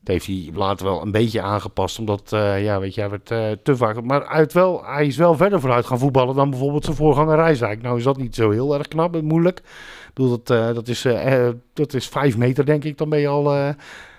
Dat 0.00 0.12
heeft 0.14 0.26
hij 0.26 0.50
later 0.54 0.86
wel 0.86 1.02
een 1.02 1.10
beetje 1.10 1.42
aangepast, 1.42 1.98
omdat, 1.98 2.32
eh, 2.32 2.64
ja, 2.64 2.80
weet 2.80 2.94
je, 2.94 3.00
hij 3.00 3.10
werd 3.10 3.30
eh, 3.30 3.50
te 3.62 3.76
vaak... 3.76 4.02
Maar 4.02 4.36
heeft 4.36 4.52
wel, 4.52 4.84
hij 4.84 5.06
is 5.06 5.16
wel 5.16 5.34
verder 5.36 5.60
vooruit 5.60 5.86
gaan 5.86 5.98
voetballen 5.98 6.34
dan 6.34 6.50
bijvoorbeeld 6.50 6.84
zijn 6.84 6.96
voorganger 6.96 7.36
Rijswijk. 7.36 7.82
Nou 7.82 7.98
is 7.98 8.04
dat 8.04 8.16
niet 8.16 8.34
zo 8.34 8.50
heel 8.50 8.74
erg 8.78 8.88
knap 8.88 9.14
en 9.16 9.24
moeilijk. 9.24 9.58
Ik 9.58 10.10
bedoel, 10.14 10.40
dat, 10.42 10.50
eh, 10.58 10.74
dat, 10.74 10.88
is, 10.88 11.04
eh, 11.04 11.46
eh, 11.46 11.54
dat 11.72 11.94
is 11.94 12.08
vijf 12.08 12.36
meter, 12.36 12.66
denk 12.66 12.84
ik. 12.84 12.98
Dan 12.98 13.08
ben 13.08 13.18
je 13.18 13.28
al... 13.28 13.54
eh, 13.54 13.68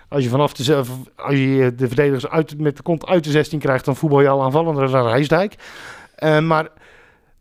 als 0.10 0.24
je 0.24 0.30
vanaf 0.30 0.54
de, 0.54 0.82
als 1.16 1.36
je 1.36 1.74
de 1.76 1.88
verdedigers 1.88 2.28
uit, 2.28 2.60
met 2.60 2.78
de 2.78 2.84
kont 2.84 3.06
uit 3.06 3.24
de 3.24 3.30
16 3.32 3.60
krijgt, 3.60 3.86
dan 3.86 3.96
voetbal 3.96 4.22
je 4.22 4.28
al 4.30 4.44
aanvallender 4.44 4.92
dan 4.92 5.08
Rijsdijk. 5.08 5.56
Eh, 6.16 6.40
maar 6.40 6.68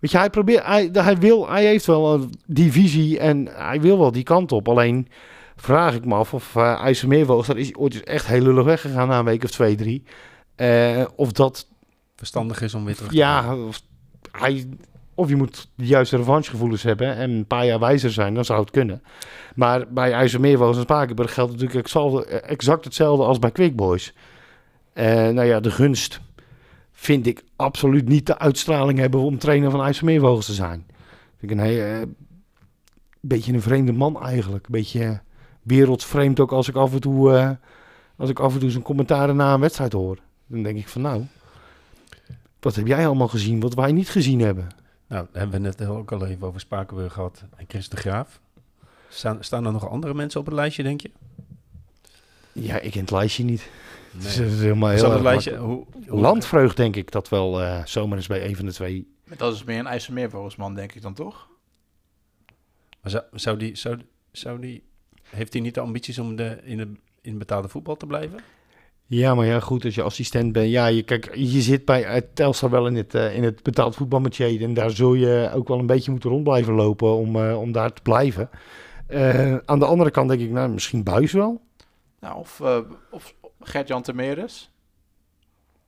Weet 0.04 0.12
je, 0.12 0.18
hij 0.18 0.30
probeert, 0.30 0.64
hij, 0.64 0.88
hij, 0.92 1.16
wil, 1.16 1.50
hij 1.50 1.64
heeft 1.64 1.86
wel 1.86 2.28
die 2.46 2.72
visie 2.72 3.18
en 3.18 3.48
hij 3.52 3.80
wil 3.80 3.98
wel 3.98 4.12
die 4.12 4.22
kant 4.22 4.52
op. 4.52 4.68
Alleen 4.68 5.08
vraag 5.56 5.94
ik 5.94 6.04
me 6.04 6.14
af 6.14 6.34
of 6.34 6.54
uh, 6.54 6.80
IJsselmeervogels, 6.80 7.46
daar 7.46 7.56
is 7.56 7.66
hij 7.66 7.76
ooit 7.76 8.04
echt 8.04 8.26
heel 8.26 8.42
lullig 8.42 8.64
weggegaan 8.64 9.08
na 9.08 9.18
een 9.18 9.24
week 9.24 9.44
of 9.44 9.50
twee, 9.50 9.74
drie. 9.74 10.02
Eh, 10.54 11.04
of 11.16 11.32
dat, 11.32 11.68
Verstandig 12.16 12.60
is 12.60 12.74
om 12.74 12.84
weer 12.84 12.94
terug 12.94 13.10
te 13.10 13.16
ja, 13.16 13.56
of, 13.56 13.80
hij, 14.32 14.68
of 15.14 15.28
je 15.28 15.36
moet 15.36 15.68
de 15.74 15.86
juiste 15.86 16.16
revanchegevoelens 16.16 16.82
hebben 16.82 17.16
en 17.16 17.30
een 17.30 17.46
paar 17.46 17.66
jaar 17.66 17.80
wijzer 17.80 18.10
zijn, 18.10 18.34
dan 18.34 18.44
zou 18.44 18.60
het 18.60 18.70
kunnen. 18.70 19.02
Maar 19.54 19.92
bij 19.92 20.12
IJsselmeervogels 20.12 20.76
en 20.76 20.82
Spakenburg 20.82 21.34
geldt 21.34 21.52
natuurlijk 21.52 21.78
exact, 21.78 22.26
exact 22.26 22.84
hetzelfde 22.84 23.24
als 23.24 23.38
bij 23.38 23.50
Quick 23.50 23.76
Boys. 23.76 24.14
Eh, 24.92 25.06
nou 25.06 25.44
ja, 25.44 25.60
de 25.60 25.70
gunst 25.70 26.20
vind 27.04 27.26
ik 27.26 27.44
absoluut 27.56 28.08
niet 28.08 28.26
de 28.26 28.38
uitstraling 28.38 28.98
hebben 28.98 29.20
om 29.20 29.38
trainer 29.38 29.70
van 29.70 29.82
IJsselmeervogels 29.82 30.46
te 30.46 30.52
zijn. 30.52 30.86
Vind 31.38 31.52
ik 31.52 31.58
een 31.58 31.64
heel, 31.64 31.84
eh, 31.84 32.08
beetje 33.20 33.52
een 33.52 33.62
vreemde 33.62 33.92
man 33.92 34.22
eigenlijk. 34.22 34.66
Een 34.66 34.72
beetje 34.72 35.04
eh, 35.04 35.18
wereldvreemd 35.62 36.40
ook 36.40 36.52
als 36.52 36.68
ik 36.68 36.74
af 36.74 36.92
en 36.92 37.00
toe, 37.00 37.36
eh, 37.36 37.50
als 38.16 38.30
ik 38.30 38.38
af 38.38 38.54
en 38.54 38.60
toe 38.60 38.70
zijn 38.70 38.82
commentaren 38.82 39.36
na 39.36 39.54
een 39.54 39.60
wedstrijd 39.60 39.92
hoor. 39.92 40.18
Dan 40.46 40.62
denk 40.62 40.78
ik 40.78 40.88
van 40.88 41.02
nou, 41.02 41.24
wat 42.60 42.74
heb 42.74 42.86
jij 42.86 43.06
allemaal 43.06 43.28
gezien 43.28 43.60
wat 43.60 43.74
wij 43.74 43.92
niet 43.92 44.08
gezien 44.08 44.40
hebben? 44.40 44.68
Nou, 45.06 45.26
hebben 45.32 45.62
we 45.62 45.66
net 45.66 45.86
ook 45.86 46.12
al 46.12 46.26
even 46.26 46.46
over 46.46 46.60
Spakenburg 46.60 47.12
gehad 47.12 47.44
en 47.56 47.64
Chris 47.68 47.88
de 47.88 47.96
Graaf. 47.96 48.40
Staan, 49.08 49.36
staan 49.40 49.66
er 49.66 49.72
nog 49.72 49.88
andere 49.88 50.14
mensen 50.14 50.40
op 50.40 50.46
het 50.46 50.54
lijstje, 50.54 50.82
denk 50.82 51.00
je? 51.00 51.10
Ja, 52.52 52.78
ik 52.80 52.90
ken 52.90 53.00
het 53.00 53.10
lijstje 53.10 53.44
niet. 53.44 53.68
Nee. 54.18 54.26
het 54.26 54.52
is 54.52 54.60
helemaal 54.60 54.90
Is 54.90 55.00
heel 55.00 55.10
dat 55.10 55.20
lijstje? 55.20 55.56
Hoe, 55.56 55.76
makkelijk. 55.76 56.08
hoe- 56.08 56.20
Landvreugd 56.20 56.76
denk 56.76 56.96
ik 56.96 57.10
dat 57.10 57.28
wel 57.28 57.60
eh, 57.62 57.84
zomaar 57.84 58.16
eens 58.16 58.26
bij 58.26 58.46
een 58.46 58.56
van 58.56 58.64
de 58.66 58.72
twee. 58.72 59.12
Maar 59.24 59.36
Dat 59.36 59.54
is 59.54 59.64
meer 59.64 59.78
een 59.78 59.86
IJsselmeervogelsman, 59.86 60.74
denk 60.74 60.92
ik 60.92 61.02
dan 61.02 61.14
toch? 61.14 61.48
Maar 63.02 63.10
zou, 63.10 63.24
zou 63.32 63.56
die, 63.56 63.76
zou, 63.76 63.98
zou 64.32 64.60
die, 64.60 64.82
heeft 65.28 65.52
hij 65.52 65.62
niet 65.62 65.74
de 65.74 65.80
ambities 65.80 66.18
om 66.18 66.36
de, 66.36 66.58
in, 66.64 66.78
het, 66.78 66.88
in 67.20 67.38
betaalde 67.38 67.68
voetbal 67.68 67.96
te 67.96 68.06
blijven? 68.06 68.38
Ja, 69.06 69.34
maar 69.34 69.46
ja, 69.46 69.60
goed, 69.60 69.84
als 69.84 69.94
je 69.94 70.02
assistent 70.02 70.52
bent. 70.52 70.70
Ja, 70.70 70.86
je, 70.86 71.02
kijk, 71.02 71.34
je 71.34 71.60
zit 71.62 71.84
bij 71.84 72.04
eh, 72.04 72.20
Telstar 72.34 72.70
wel 72.70 72.86
in 72.86 72.94
het, 72.96 73.14
eh, 73.14 73.36
in 73.36 73.42
het 73.42 73.62
betaald 73.62 73.94
voetbalmetier. 73.96 74.62
En 74.62 74.74
daar 74.74 74.90
zul 74.90 75.14
je 75.14 75.50
ook 75.54 75.68
wel 75.68 75.78
een 75.78 75.86
beetje 75.86 76.10
moeten 76.10 76.30
rond 76.30 76.42
blijven 76.44 76.74
lopen 76.74 77.14
om, 77.14 77.36
eh, 77.36 77.60
om 77.60 77.72
daar 77.72 77.92
te 77.92 78.02
blijven. 78.02 78.50
Eh, 79.06 79.56
aan 79.64 79.78
de 79.78 79.84
andere 79.84 80.10
kant 80.10 80.28
denk 80.28 80.40
ik, 80.40 80.50
nou, 80.50 80.68
misschien 80.70 81.02
Buis 81.02 81.32
wel. 81.32 81.60
Nou, 82.20 82.38
of, 82.38 82.60
eh 82.60 82.78
of 83.10 83.34
Gert-Jan 83.68 84.02
Temeres. 84.02 84.70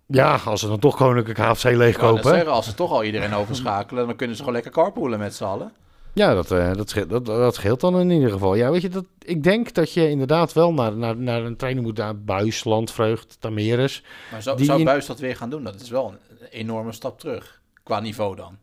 Ja, 0.06 0.36
als 0.44 0.60
ze 0.60 0.66
dan 0.68 0.78
toch 0.78 0.96
Koninklijk 0.96 1.38
HFC 1.38 1.64
leegkopen. 1.64 2.22
zeggen, 2.30 2.52
als 2.52 2.64
ze 2.66 2.74
toch 2.74 2.90
al 2.90 3.04
iedereen 3.04 3.34
overschakelen, 3.34 4.06
dan 4.06 4.16
kunnen 4.16 4.36
ze 4.36 4.42
gewoon 4.42 4.54
lekker 4.60 4.72
carpoolen 4.82 5.18
met 5.18 5.34
z'n 5.34 5.44
allen. 5.44 5.72
Ja, 6.12 6.34
dat, 6.34 6.50
eh, 6.50 6.72
dat, 6.74 6.88
scheelt, 6.90 7.08
dat, 7.10 7.26
dat 7.26 7.54
scheelt 7.54 7.80
dan 7.80 8.00
in 8.00 8.10
ieder 8.10 8.30
geval. 8.30 8.54
Ja, 8.54 8.70
weet 8.70 8.82
je, 8.82 8.88
dat, 8.88 9.04
ik 9.18 9.42
denk 9.42 9.74
dat 9.74 9.92
je 9.92 10.08
inderdaad 10.10 10.52
wel 10.52 10.72
naar, 10.72 10.96
naar, 10.96 11.16
naar 11.16 11.42
een 11.42 11.56
trainer 11.56 11.82
moet. 11.82 11.96
Naar 11.96 12.18
Buis, 12.22 12.64
Landvreugd, 12.64 13.36
Tameres. 13.40 14.02
Maar 14.32 14.42
zou, 14.42 14.56
Die 14.56 14.66
zou 14.66 14.78
in- 14.78 14.84
Buis 14.84 15.06
dat 15.06 15.18
weer 15.18 15.36
gaan 15.36 15.50
doen? 15.50 15.64
Dat 15.64 15.80
is 15.80 15.90
wel 15.90 16.08
een 16.38 16.46
enorme 16.50 16.92
stap 16.92 17.18
terug. 17.20 17.60
Qua 17.82 18.00
niveau 18.00 18.36
dan. 18.36 18.56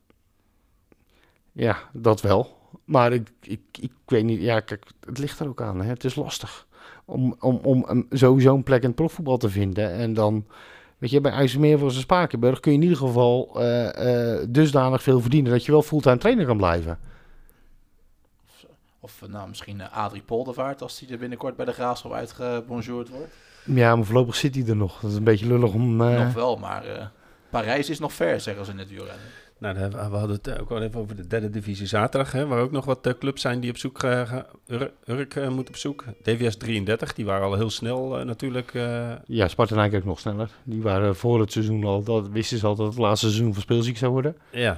Ja, 1.52 1.78
dat 1.94 2.22
wel. 2.22 2.58
Maar 2.86 3.14
ik, 3.14 3.30
ik, 3.42 3.62
ik 3.80 3.92
weet 4.06 4.24
niet, 4.24 4.42
ja, 4.42 4.60
kijk, 4.60 4.86
het 5.06 5.18
ligt 5.18 5.40
er 5.40 5.48
ook 5.48 5.62
aan. 5.62 5.82
Hè. 5.82 5.90
Het 5.90 6.04
is 6.04 6.16
lastig 6.16 6.68
om, 7.06 7.36
om, 7.40 7.60
om 7.64 8.06
sowieso 8.10 8.56
een 8.56 8.64
plek 8.64 8.82
in 8.82 8.88
het 8.88 8.96
profvoetbal 8.96 9.38
te 9.38 9.50
vinden. 9.50 9.92
En 9.92 10.14
dan, 10.14 10.46
weet 10.98 11.10
je, 11.10 11.22
bij 11.22 11.32
IJsselmeer 11.32 11.84
of 11.84 11.94
Spakenburg 11.94 12.60
kun 12.60 12.72
je 12.72 12.78
in 12.78 12.84
ieder 12.84 12.98
geval 12.98 13.52
eh, 13.56 14.34
eh, 14.40 14.48
dusdanig 14.50 15.04
veel 15.04 15.22
verdienen 15.22 15.52
dat 15.52 15.66
je 15.66 15.72
wel 15.72 15.82
fulltime 15.82 16.18
trainer 16.18 16.46
kan 16.46 16.58
blijven. 16.58 17.00
Of 19.00 19.22
eh, 19.22 19.30
nou, 19.30 19.48
misschien 19.48 19.90
Adrie 19.90 20.22
Poldervaart, 20.22 20.82
als 20.82 21.00
hij 21.00 21.10
er 21.10 21.18
binnenkort 21.18 21.56
bij 21.56 21.66
de 21.66 21.74
Graafschap 21.74 22.12
uitgebonjourd 22.12 23.10
wordt. 23.10 23.34
Ja, 23.66 23.96
maar 23.96 24.06
voorlopig 24.06 24.36
zit 24.36 24.56
hij 24.56 24.66
er 24.68 24.76
nog. 24.76 25.00
Dat 25.00 25.12
is 25.12 25.18
een 25.18 25.24
beetje 25.24 25.48
lullig 25.48 25.74
om... 25.74 25.96
Nog 25.96 26.34
wel, 26.34 26.58
maar 26.58 27.12
Parijs 27.50 27.90
is 27.90 28.00
nog 28.00 28.14
ver, 28.14 28.40
zeggen 28.40 28.66
ze 28.66 28.72
in 28.72 28.78
het 28.78 28.90
wielrennen. 28.90 29.26
Nou, 29.64 29.90
we 29.90 29.98
hadden 30.18 30.30
het 30.44 30.60
ook 30.62 30.72
al 30.72 30.82
even 30.82 31.00
over 31.00 31.16
de 31.16 31.28
derde 31.28 31.50
divisie 31.50 31.88
zaterdag, 31.88 32.32
hè, 32.32 32.48
waar 32.48 32.60
ook 32.62 32.72
nog 32.72 32.86
wat 32.86 33.08
eh, 33.08 33.14
clubs 33.20 33.42
zijn 33.42 33.60
die 33.60 33.70
op 33.70 33.78
zoek 33.78 34.04
eh, 34.04 34.22
gaan. 34.28 34.46
Ur- 34.68 34.92
Urk 35.06 35.36
eh, 35.36 35.50
moet 35.50 35.68
op 35.70 35.76
zoek. 35.76 36.04
DVS 36.24 36.58
33, 36.58 37.14
die 37.14 37.26
waren 37.26 37.46
al 37.48 37.54
heel 37.56 37.70
snel 37.70 38.20
eh, 38.20 38.26
natuurlijk. 38.26 38.74
eh, 38.74 39.12
Ja, 39.26 39.48
Sparta 39.48 39.86
ook 39.96 40.04
nog 40.04 40.20
sneller. 40.20 40.50
Die 40.64 40.82
waren 40.82 41.16
voor 41.16 41.40
het 41.40 41.52
seizoen 41.52 41.84
al, 41.84 42.04
dat 42.04 42.28
wisten 42.30 42.58
ze 42.58 42.66
al 42.68 42.76
dat 42.76 42.88
het 42.88 42.98
laatste 42.98 43.26
seizoen 43.28 43.54
van 43.54 43.62
speelziek 43.62 43.98
zou 43.98 44.12
worden. 44.12 44.36
ja, 44.52 44.78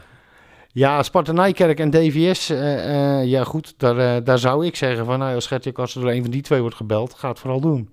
Ja, 0.71 1.03
Sparta 1.03 1.31
Nijkerk 1.31 1.79
en 1.79 1.89
DVS, 1.89 2.49
eh, 2.49 3.19
eh, 3.19 3.25
ja 3.27 3.43
goed, 3.43 3.73
daar, 3.77 3.97
eh, 3.97 4.23
daar 4.25 4.39
zou 4.39 4.65
ik 4.65 4.75
zeggen 4.75 5.05
van, 5.05 5.19
nou, 5.19 5.35
als 5.35 5.47
Gertje 5.47 5.71
Kaster 5.71 6.01
door 6.01 6.11
een 6.11 6.21
van 6.21 6.31
die 6.31 6.41
twee 6.41 6.61
wordt 6.61 6.75
gebeld, 6.75 7.13
ga 7.13 7.29
het 7.29 7.39
vooral 7.39 7.59
doen. 7.59 7.89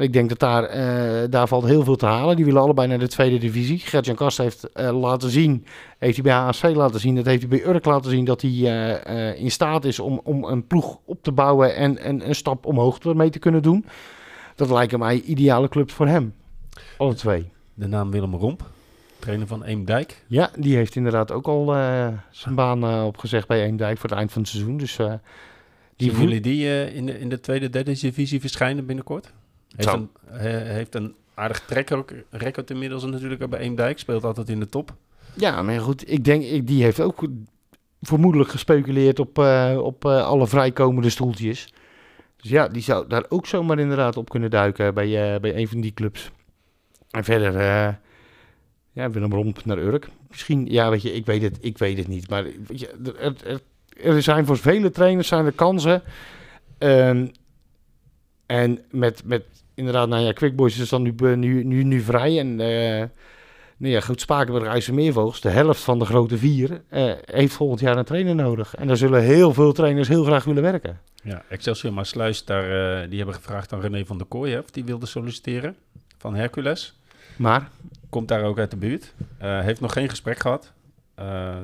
Ik 0.00 0.12
denk 0.12 0.28
dat 0.28 0.38
daar, 0.38 0.64
eh, 0.64 1.30
daar 1.30 1.48
valt 1.48 1.64
heel 1.64 1.84
veel 1.84 1.96
te 1.96 2.06
halen. 2.06 2.36
Die 2.36 2.44
willen 2.44 2.60
allebei 2.60 2.88
naar 2.88 2.98
de 2.98 3.08
tweede 3.08 3.38
divisie. 3.38 3.78
Gertjan 3.78 4.14
Kast 4.14 4.38
heeft 4.38 4.72
eh, 4.72 5.00
laten 5.00 5.30
zien, 5.30 5.64
heeft 5.98 6.14
hij 6.14 6.24
bij 6.24 6.32
HSV 6.32 6.72
laten 6.74 7.00
zien, 7.00 7.14
dat 7.14 7.26
heeft 7.26 7.40
hij 7.40 7.48
bij 7.48 7.66
Urk 7.66 7.84
laten 7.84 8.10
zien, 8.10 8.24
dat 8.24 8.42
hij 8.42 8.50
eh, 8.50 9.42
in 9.42 9.50
staat 9.50 9.84
is 9.84 9.98
om, 9.98 10.20
om 10.24 10.44
een 10.44 10.66
ploeg 10.66 10.98
op 11.04 11.22
te 11.22 11.32
bouwen 11.32 11.76
en, 11.76 11.98
en 11.98 12.28
een 12.28 12.34
stap 12.34 12.66
omhoog 12.66 13.04
mee 13.04 13.30
te 13.30 13.38
kunnen 13.38 13.62
doen. 13.62 13.84
Dat 14.54 14.70
lijken 14.70 14.98
mij 14.98 15.20
ideale 15.20 15.68
clubs 15.68 15.92
voor 15.92 16.06
hem. 16.06 16.34
Alle 16.96 17.14
twee. 17.14 17.50
de 17.74 17.86
naam 17.86 18.10
Willem 18.10 18.34
Romp, 18.34 18.70
trainer 19.18 19.46
van 19.46 19.64
Eemdijk. 19.64 20.24
Ja, 20.26 20.50
die 20.56 20.76
heeft 20.76 20.96
inderdaad 20.96 21.32
ook 21.32 21.46
al 21.46 21.66
zijn 22.30 22.54
baan 22.54 23.04
opgezegd 23.04 23.48
bij 23.48 23.64
Eemdijk 23.64 23.98
voor 23.98 24.08
het 24.08 24.18
eind 24.18 24.32
van 24.32 24.42
het 24.42 24.50
seizoen. 24.50 24.76
Dus 24.76 24.96
die 25.96 26.10
Zien 26.10 26.20
jullie 26.20 26.40
die 26.40 26.92
in, 26.92 27.06
de, 27.06 27.18
in 27.18 27.28
de 27.28 27.40
tweede, 27.40 27.70
derde 27.70 27.92
divisie 28.00 28.40
verschijnen 28.40 28.86
binnenkort? 28.86 29.32
Heeft, 29.76 29.92
een, 29.92 30.10
he- 30.30 30.72
heeft 30.72 30.94
een 30.94 31.14
aardig 31.34 31.60
track 31.60 31.88
record 32.30 32.70
inmiddels 32.70 33.04
natuurlijk 33.04 33.50
bij 33.50 33.60
Eemdijk. 33.60 33.98
Speelt 33.98 34.24
altijd 34.24 34.48
in 34.48 34.60
de 34.60 34.68
top. 34.68 34.94
Ja, 35.34 35.62
maar 35.62 35.80
goed, 35.80 36.10
ik 36.10 36.24
denk, 36.24 36.42
ik, 36.42 36.66
die 36.66 36.82
heeft 36.82 37.00
ook 37.00 37.28
vermoedelijk 38.00 38.50
gespeculeerd 38.50 39.18
op, 39.18 39.38
eh, 39.38 39.78
op 39.82 40.04
eh, 40.04 40.26
alle 40.26 40.46
vrijkomende 40.46 41.10
stoeltjes. 41.10 41.72
Dus 42.36 42.50
ja, 42.50 42.68
die 42.68 42.82
zou 42.82 43.08
daar 43.08 43.24
ook 43.28 43.46
zomaar 43.46 43.78
inderdaad 43.78 44.16
op 44.16 44.28
kunnen 44.28 44.50
duiken 44.50 44.94
bij, 44.94 45.34
eh, 45.34 45.40
bij 45.40 45.56
een 45.56 45.68
van 45.68 45.80
die 45.80 45.94
clubs. 45.94 46.30
En 47.10 47.24
verder, 47.24 47.52
ja, 48.92 49.10
Willem 49.10 49.32
Romp 49.32 49.64
naar 49.64 49.78
Urk. 49.78 50.08
Misschien, 50.28 50.66
ja, 50.66 50.90
weet 50.90 51.02
je, 51.02 51.12
ik 51.12 51.26
weet 51.26 51.42
het, 51.42 51.58
ik 51.60 51.78
weet 51.78 51.98
het 51.98 52.08
niet. 52.08 52.30
Maar 52.30 52.42
weet 52.42 52.80
je, 52.80 52.88
er, 53.04 53.36
er, 53.46 53.60
er 54.02 54.22
zijn 54.22 54.46
voor 54.46 54.58
vele 54.58 54.90
trainers 54.90 55.28
zijn 55.28 55.46
er 55.46 55.52
kansen. 55.52 56.02
Ehm, 56.78 57.26
en 58.46 58.78
met, 58.90 59.22
met 59.24 59.44
inderdaad, 59.80 60.08
nou 60.08 60.22
ja, 60.22 60.32
Quick 60.32 60.56
Boys 60.56 60.78
is 60.78 60.88
dan 60.88 61.02
nu, 61.02 61.14
eh, 61.16 61.36
nu, 61.36 61.64
nu, 61.64 61.82
nu 61.82 62.00
vrij. 62.00 62.38
En 62.38 62.60
eh, 62.60 63.08
nou 63.76 63.92
ja, 63.92 64.00
goed, 64.00 64.20
Spakenburg, 64.20 64.66
IJsselmeervogels, 64.66 65.40
de 65.40 65.48
helft 65.48 65.80
van 65.80 65.98
de 65.98 66.04
grote 66.04 66.38
vier, 66.38 66.82
eh, 66.88 67.12
heeft 67.24 67.54
volgend 67.54 67.80
jaar 67.80 67.96
een 67.96 68.04
trainer 68.04 68.34
nodig. 68.34 68.74
En 68.74 68.86
daar 68.86 68.96
zullen 68.96 69.22
heel 69.22 69.54
veel 69.54 69.72
trainers 69.72 70.08
heel 70.08 70.24
graag 70.24 70.44
willen 70.44 70.62
werken. 70.62 71.00
Ja, 71.22 71.42
Excelsior 71.48 71.92
Maasluis, 71.92 72.44
daar, 72.44 72.62
eh, 72.64 73.08
die 73.08 73.16
hebben 73.16 73.34
gevraagd 73.34 73.72
aan 73.72 73.80
René 73.80 74.04
van 74.04 74.18
der 74.18 74.26
Kooi 74.26 74.52
hè, 74.52 74.58
of 74.58 74.70
die 74.70 74.84
wilde 74.84 75.06
solliciteren 75.06 75.76
van 76.18 76.34
Hercules. 76.34 76.98
Maar, 77.36 77.68
Komt 78.08 78.28
daar 78.28 78.42
ook 78.42 78.58
uit 78.58 78.70
de 78.70 78.76
buurt. 78.76 79.14
Heeft 79.38 79.80
nog 79.80 79.92
geen 79.92 80.08
gesprek 80.08 80.38
gehad. 80.38 80.72
Eh, 81.14 81.56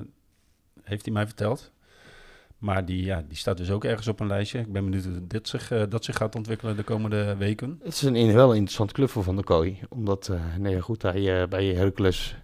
heeft 0.82 1.04
hij 1.04 1.14
mij 1.14 1.26
verteld. 1.26 1.70
Maar 2.66 2.84
die, 2.84 3.04
ja, 3.04 3.24
die 3.28 3.36
staat 3.36 3.56
dus 3.56 3.70
ook 3.70 3.84
ergens 3.84 4.08
op 4.08 4.20
een 4.20 4.26
lijstje. 4.26 4.58
Ik 4.58 4.72
ben 4.72 4.84
benieuwd 4.84 5.04
hoe 5.04 5.26
dit 5.26 5.48
zich, 5.48 5.70
eh, 5.70 5.82
dat 5.88 6.04
zich 6.04 6.16
gaat 6.16 6.34
ontwikkelen 6.34 6.76
de 6.76 6.82
komende 6.82 7.36
weken. 7.36 7.80
het 7.82 7.92
is 7.92 8.02
een 8.02 8.16
in, 8.16 8.34
wel 8.34 8.50
een 8.50 8.56
interessant 8.56 8.92
club 8.92 9.10
voor 9.10 9.22
Van 9.22 9.34
der 9.34 9.44
Kooi. 9.44 9.78
Omdat, 9.88 10.28
eh 10.28 10.40
nee, 10.58 10.74
ja, 10.74 10.80
goed, 10.80 11.02
hij 11.02 11.42
eh, 11.42 11.48
bij 11.48 11.66
Hercules 11.66 12.36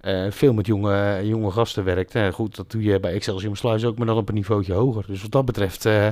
eh, 0.00 0.30
veel 0.30 0.52
met 0.52 0.66
jonge, 0.66 1.20
jonge 1.24 1.50
gasten 1.50 1.84
werkt. 1.84 2.14
Eh, 2.14 2.28
goed, 2.28 2.56
dat 2.56 2.70
doe 2.70 2.82
je 2.82 3.00
bij 3.00 3.12
Excelsior 3.12 3.56
Sluis 3.56 3.84
ook, 3.84 3.98
maar 3.98 4.06
dan 4.06 4.16
op 4.16 4.28
een 4.28 4.34
niveautje 4.34 4.72
hoger. 4.72 5.06
Dus 5.06 5.22
wat 5.22 5.30
dat 5.30 5.44
betreft 5.44 5.84
eh, 5.84 6.08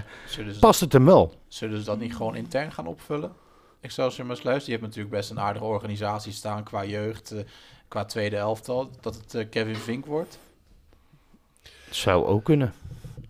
past 0.60 0.80
het 0.80 0.92
hem 0.92 1.04
wel. 1.04 1.34
zullen 1.48 1.78
ze 1.78 1.84
dat 1.84 1.98
niet 1.98 2.16
gewoon 2.16 2.36
intern 2.36 2.72
gaan 2.72 2.86
opvullen? 2.86 3.32
Excelsior 3.80 4.26
Maasluis, 4.26 4.64
die 4.64 4.70
heeft 4.72 4.86
natuurlijk 4.86 5.14
best 5.14 5.30
een 5.30 5.40
aardige 5.40 5.64
organisatie 5.64 6.32
staan 6.32 6.62
qua 6.62 6.84
jeugd, 6.84 7.34
qua 7.88 8.04
tweede 8.04 8.36
elftal. 8.36 8.90
Dat 9.00 9.14
het 9.14 9.34
eh, 9.34 9.46
Kevin 9.50 9.76
Vink 9.76 10.06
wordt. 10.06 10.38
Zou 11.90 12.26
ook 12.26 12.44
kunnen, 12.44 12.72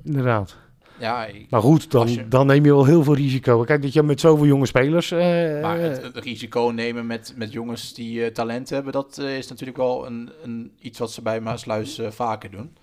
inderdaad. 0.06 0.56
Ja, 0.98 1.26
ik- 1.26 1.50
Maar 1.50 1.60
goed, 1.60 1.90
dan, 1.90 2.08
je- 2.12 2.28
dan 2.28 2.46
neem 2.46 2.64
je 2.64 2.70
wel 2.74 2.84
heel 2.84 3.02
veel 3.04 3.14
risico. 3.14 3.62
Kijk, 3.64 3.82
dat 3.82 3.92
je 3.92 4.02
met 4.02 4.20
zoveel 4.20 4.46
jonge 4.46 4.66
spelers... 4.66 5.10
eh, 5.10 5.18
maar 5.62 5.78
het, 5.78 6.02
het 6.02 6.16
risico 6.16 6.60
nemen 6.74 7.06
met, 7.06 7.32
met 7.36 7.52
jongens 7.52 7.94
die 7.94 8.24
eh, 8.24 8.32
talent 8.32 8.70
hebben, 8.70 8.92
dat 8.92 9.18
eh, 9.18 9.36
is 9.38 9.48
natuurlijk 9.48 9.78
wel 9.78 10.06
een, 10.06 10.30
een, 10.42 10.72
iets 10.80 10.98
wat 10.98 11.12
ze 11.12 11.22
bij 11.22 11.40
Maasluis 11.40 11.98
eh, 11.98 12.10
vaker 12.10 12.50
doen. 12.50 12.76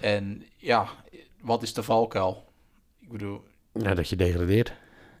En 0.00 0.42
ja, 0.56 0.86
wat 1.40 1.62
is 1.62 1.74
de 1.74 1.82
valkuil? 1.82 2.44
Ik 3.00 3.08
bedoel, 3.08 3.42
ja, 3.72 3.94
dat 3.94 4.08
je 4.08 4.16
degradeert. 4.16 4.72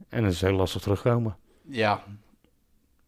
En 0.08 0.22
dat 0.22 0.32
is 0.32 0.40
heel 0.40 0.52
lastig 0.52 0.82
terugkomen. 0.82 1.36
Ja. 1.68 2.02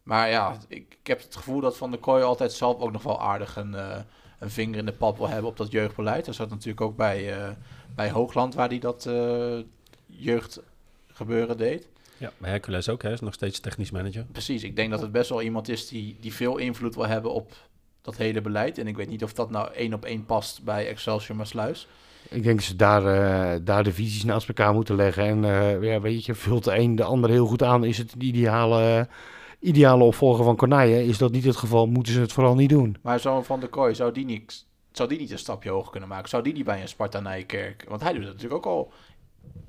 Maar 0.02 0.30
ja, 0.30 0.56
ik, 0.68 0.96
ik 1.00 1.06
heb 1.06 1.22
het 1.22 1.36
gevoel 1.36 1.60
dat 1.60 1.76
Van 1.76 1.90
der 1.90 2.00
Kooi 2.00 2.22
altijd 2.22 2.52
zelf 2.52 2.80
ook 2.80 2.92
nog 2.92 3.02
wel 3.02 3.20
aardig 3.20 3.56
een, 3.56 3.74
eh, 3.74 3.98
een 4.40 4.50
vinger 4.50 4.78
in 4.78 4.86
de 4.86 4.92
pap 4.92 5.18
wil 5.18 5.28
hebben 5.28 5.50
op 5.50 5.56
dat 5.56 5.70
jeugdbeleid. 5.70 6.24
Dat 6.24 6.34
zat 6.34 6.50
natuurlijk 6.50 6.80
ook 6.80 6.96
bij, 6.96 7.32
eh, 7.32 7.48
bij 7.94 8.10
Hoogland, 8.10 8.54
waar 8.54 8.68
hij 8.68 8.78
dat 8.78 9.06
eh, 9.06 9.58
jeugdgebeuren 10.06 11.56
deed. 11.56 11.88
Ja, 12.16 12.32
bij 12.38 12.50
Hercules 12.50 12.88
ook. 12.88 13.02
Hij 13.02 13.12
is 13.12 13.20
nog 13.20 13.34
steeds 13.34 13.60
technisch 13.60 13.90
manager. 13.90 14.24
Precies, 14.32 14.62
ik 14.62 14.76
denk 14.76 14.90
dat 14.90 15.00
het 15.00 15.12
best 15.12 15.28
wel 15.30 15.42
iemand 15.42 15.68
is 15.68 15.88
die, 15.88 16.16
die 16.20 16.34
veel 16.34 16.56
invloed 16.56 16.94
wil 16.94 17.06
hebben 17.06 17.32
op 17.32 17.52
dat 18.02 18.16
hele 18.16 18.40
beleid. 18.40 18.78
En 18.78 18.86
ik 18.86 18.96
weet 18.96 19.08
niet 19.08 19.24
of 19.24 19.32
dat 19.32 19.50
nou 19.50 19.72
één 19.72 19.94
op 19.94 20.04
één 20.04 20.26
past 20.26 20.62
bij 20.62 20.88
Excelsior 20.88 21.36
Maasluis. 21.36 21.86
Ik 22.28 22.42
denk 22.42 22.56
dat 22.56 22.64
ze 22.64 22.76
daar, 22.76 23.06
eh, 23.06 23.60
daar 23.62 23.84
de 23.84 23.92
visies 23.92 24.24
naast 24.24 24.48
elkaar 24.48 24.74
moeten 24.74 24.94
leggen. 24.94 25.24
En 25.24 25.44
eh, 25.44 25.82
ja, 25.82 26.00
weet 26.00 26.24
je, 26.24 26.34
vult 26.34 26.64
de 26.64 26.76
een 26.76 26.96
de 26.96 27.04
ander 27.04 27.30
heel 27.30 27.46
goed 27.46 27.62
aan. 27.62 27.84
Is 27.84 27.98
het 27.98 28.12
een 28.12 28.24
ideale, 28.24 29.08
ideale 29.60 30.04
opvolger 30.04 30.44
van 30.44 30.56
Corneille? 30.56 31.04
Is 31.06 31.18
dat 31.18 31.32
niet 31.32 31.44
het 31.44 31.56
geval? 31.56 31.86
Moeten 31.86 32.12
ze 32.12 32.20
het 32.20 32.32
vooral 32.32 32.54
niet 32.54 32.68
doen? 32.68 32.96
Maar 33.02 33.20
zo'n 33.20 33.44
Van 33.44 33.60
der 33.60 33.68
Kooi, 33.68 33.94
zou 33.94 34.12
die, 34.12 34.24
niet, 34.24 34.66
zou 34.92 35.08
die 35.08 35.18
niet 35.18 35.30
een 35.30 35.38
stapje 35.38 35.70
hoger 35.70 35.90
kunnen 35.90 36.08
maken? 36.08 36.28
Zou 36.28 36.42
die 36.42 36.52
niet 36.52 36.64
bij 36.64 36.80
een 36.80 36.88
Sparta 36.88 37.20
Nijkerk? 37.20 37.84
Want 37.88 38.02
hij 38.02 38.12
doet 38.12 38.24
het 38.24 38.32
natuurlijk 38.32 38.66
ook 38.66 38.72
al 38.72 38.92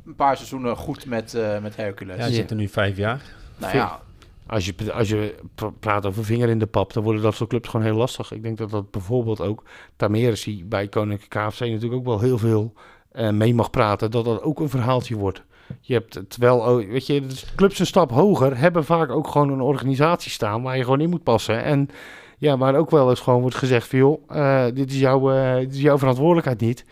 een 0.06 0.16
paar 0.16 0.36
seizoenen 0.36 0.76
goed 0.76 1.06
met, 1.06 1.34
eh, 1.34 1.60
met 1.62 1.76
Hercules. 1.76 2.16
Ja, 2.16 2.22
hij 2.22 2.32
zit 2.32 2.50
er 2.50 2.56
nu 2.56 2.68
vijf 2.68 2.98
jaar. 2.98 3.22
Nou 3.58 3.76
ja, 3.76 4.02
als 4.46 4.66
je, 4.66 4.94
als 4.94 5.10
je 5.10 5.36
pra- 5.56 5.72
praat 5.80 6.06
over 6.06 6.26
vinger 6.26 6.50
in 6.50 6.60
de 6.60 6.66
pap, 6.68 6.94
dan 6.94 7.04
worden 7.04 7.22
dat 7.22 7.36
soort 7.36 7.50
clubs 7.50 7.70
gewoon 7.70 7.86
heel 7.86 7.96
lastig. 7.96 8.32
Ik 8.32 8.44
denk 8.44 8.58
dat 8.58 8.70
dat 8.70 8.92
bijvoorbeeld 8.92 9.42
ook 9.42 9.64
Tameres, 9.96 10.44
die 10.44 10.64
bij 10.66 10.88
Koninklijke 10.88 11.48
KFC 11.48 11.60
natuurlijk 11.60 11.94
ook 11.94 12.06
wel 12.06 12.20
heel 12.20 12.38
veel 12.38 12.74
eh, 13.12 13.30
mee 13.30 13.54
mag 13.54 13.70
praten, 13.70 14.12
dat 14.12 14.26
dat 14.26 14.42
ook 14.42 14.60
een 14.60 14.70
verhaaltje 14.70 15.16
wordt. 15.16 15.44
Je 15.80 15.94
hebt, 15.94 16.14
het 16.14 16.38
oh, 16.44 16.76
weet 16.76 17.06
je, 17.06 17.26
de 17.26 17.42
clubs 17.56 17.80
een 17.80 17.86
stap 17.86 18.12
hoger 18.12 18.58
hebben 18.58 18.84
vaak 18.84 19.10
ook 19.10 19.28
gewoon 19.28 19.50
een 19.50 19.62
organisatie 19.62 20.32
staan 20.32 20.62
waar 20.62 20.78
je 20.78 20.84
gewoon 20.84 21.02
in 21.02 21.10
moet 21.10 21.24
passen. 21.24 21.64
En 21.64 21.90
ja, 22.38 22.58
waar 22.58 22.76
ook 22.76 22.90
wel 22.90 23.10
eens 23.10 23.20
gewoon 23.20 23.42
wordt 23.42 23.56
gezegd 23.56 23.88
van, 23.88 24.00
joh, 24.00 24.22
eh, 24.28 24.66
dit, 24.76 24.92
is 24.92 25.00
jouw, 25.00 25.32
eh, 25.32 25.56
dit 25.56 25.74
is 25.74 25.82
jouw 25.82 25.98
verantwoordelijkheid 25.98 26.60
niet. 26.60 26.86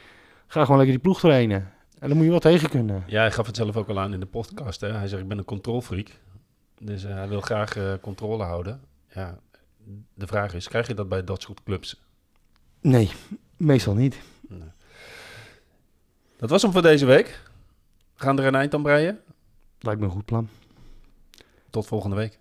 Ga 0.47 0.61
gewoon 0.61 0.77
lekker 0.77 0.95
die 0.95 1.03
ploeg 1.03 1.19
trainen. 1.19 1.71
En 1.99 2.07
dan 2.07 2.17
moet 2.17 2.25
je 2.25 2.31
wel 2.31 2.39
tegen 2.39 2.69
kunnen. 2.69 3.03
Ja, 3.07 3.19
hij 3.19 3.31
gaf 3.31 3.45
het 3.45 3.55
zelf 3.55 3.77
ook 3.77 3.89
al 3.89 3.99
aan 3.99 4.13
in 4.13 4.19
de 4.19 4.25
podcast. 4.25 4.81
Hè. 4.81 4.91
Hij 4.91 5.07
zegt, 5.07 5.21
ik 5.21 5.27
ben 5.27 5.37
een 5.37 5.45
controlfreak. 5.45 6.07
Dus 6.79 7.03
eh, 7.03 7.13
hij 7.13 7.27
wil 7.27 7.41
graag 7.41 7.77
controle 8.01 8.43
houden. 8.43 8.81
Ja, 9.13 9.39
de 10.13 10.27
vraag 10.27 10.53
is, 10.53 10.67
krijg 10.67 10.87
je 10.87 10.93
dat 10.93 11.09
bij 11.09 11.23
dat 11.23 11.41
soort 11.41 11.63
clubs? 11.63 12.01
Nee, 12.81 13.11
meestal 13.57 13.93
niet. 13.93 14.19
Dat 16.37 16.49
was 16.49 16.61
hem 16.61 16.71
voor 16.71 16.81
deze 16.81 17.05
week. 17.05 17.41
Gaan 18.19 18.39
er 18.39 18.45
een 18.45 18.55
eind 18.55 18.73
aan 18.73 18.81
breien. 18.81 19.19
Lijkt 19.79 19.99
me 19.99 20.05
een 20.05 20.11
goed 20.11 20.25
plan. 20.25 20.49
Tot 21.69 21.87
volgende 21.87 22.15
week. 22.15 22.39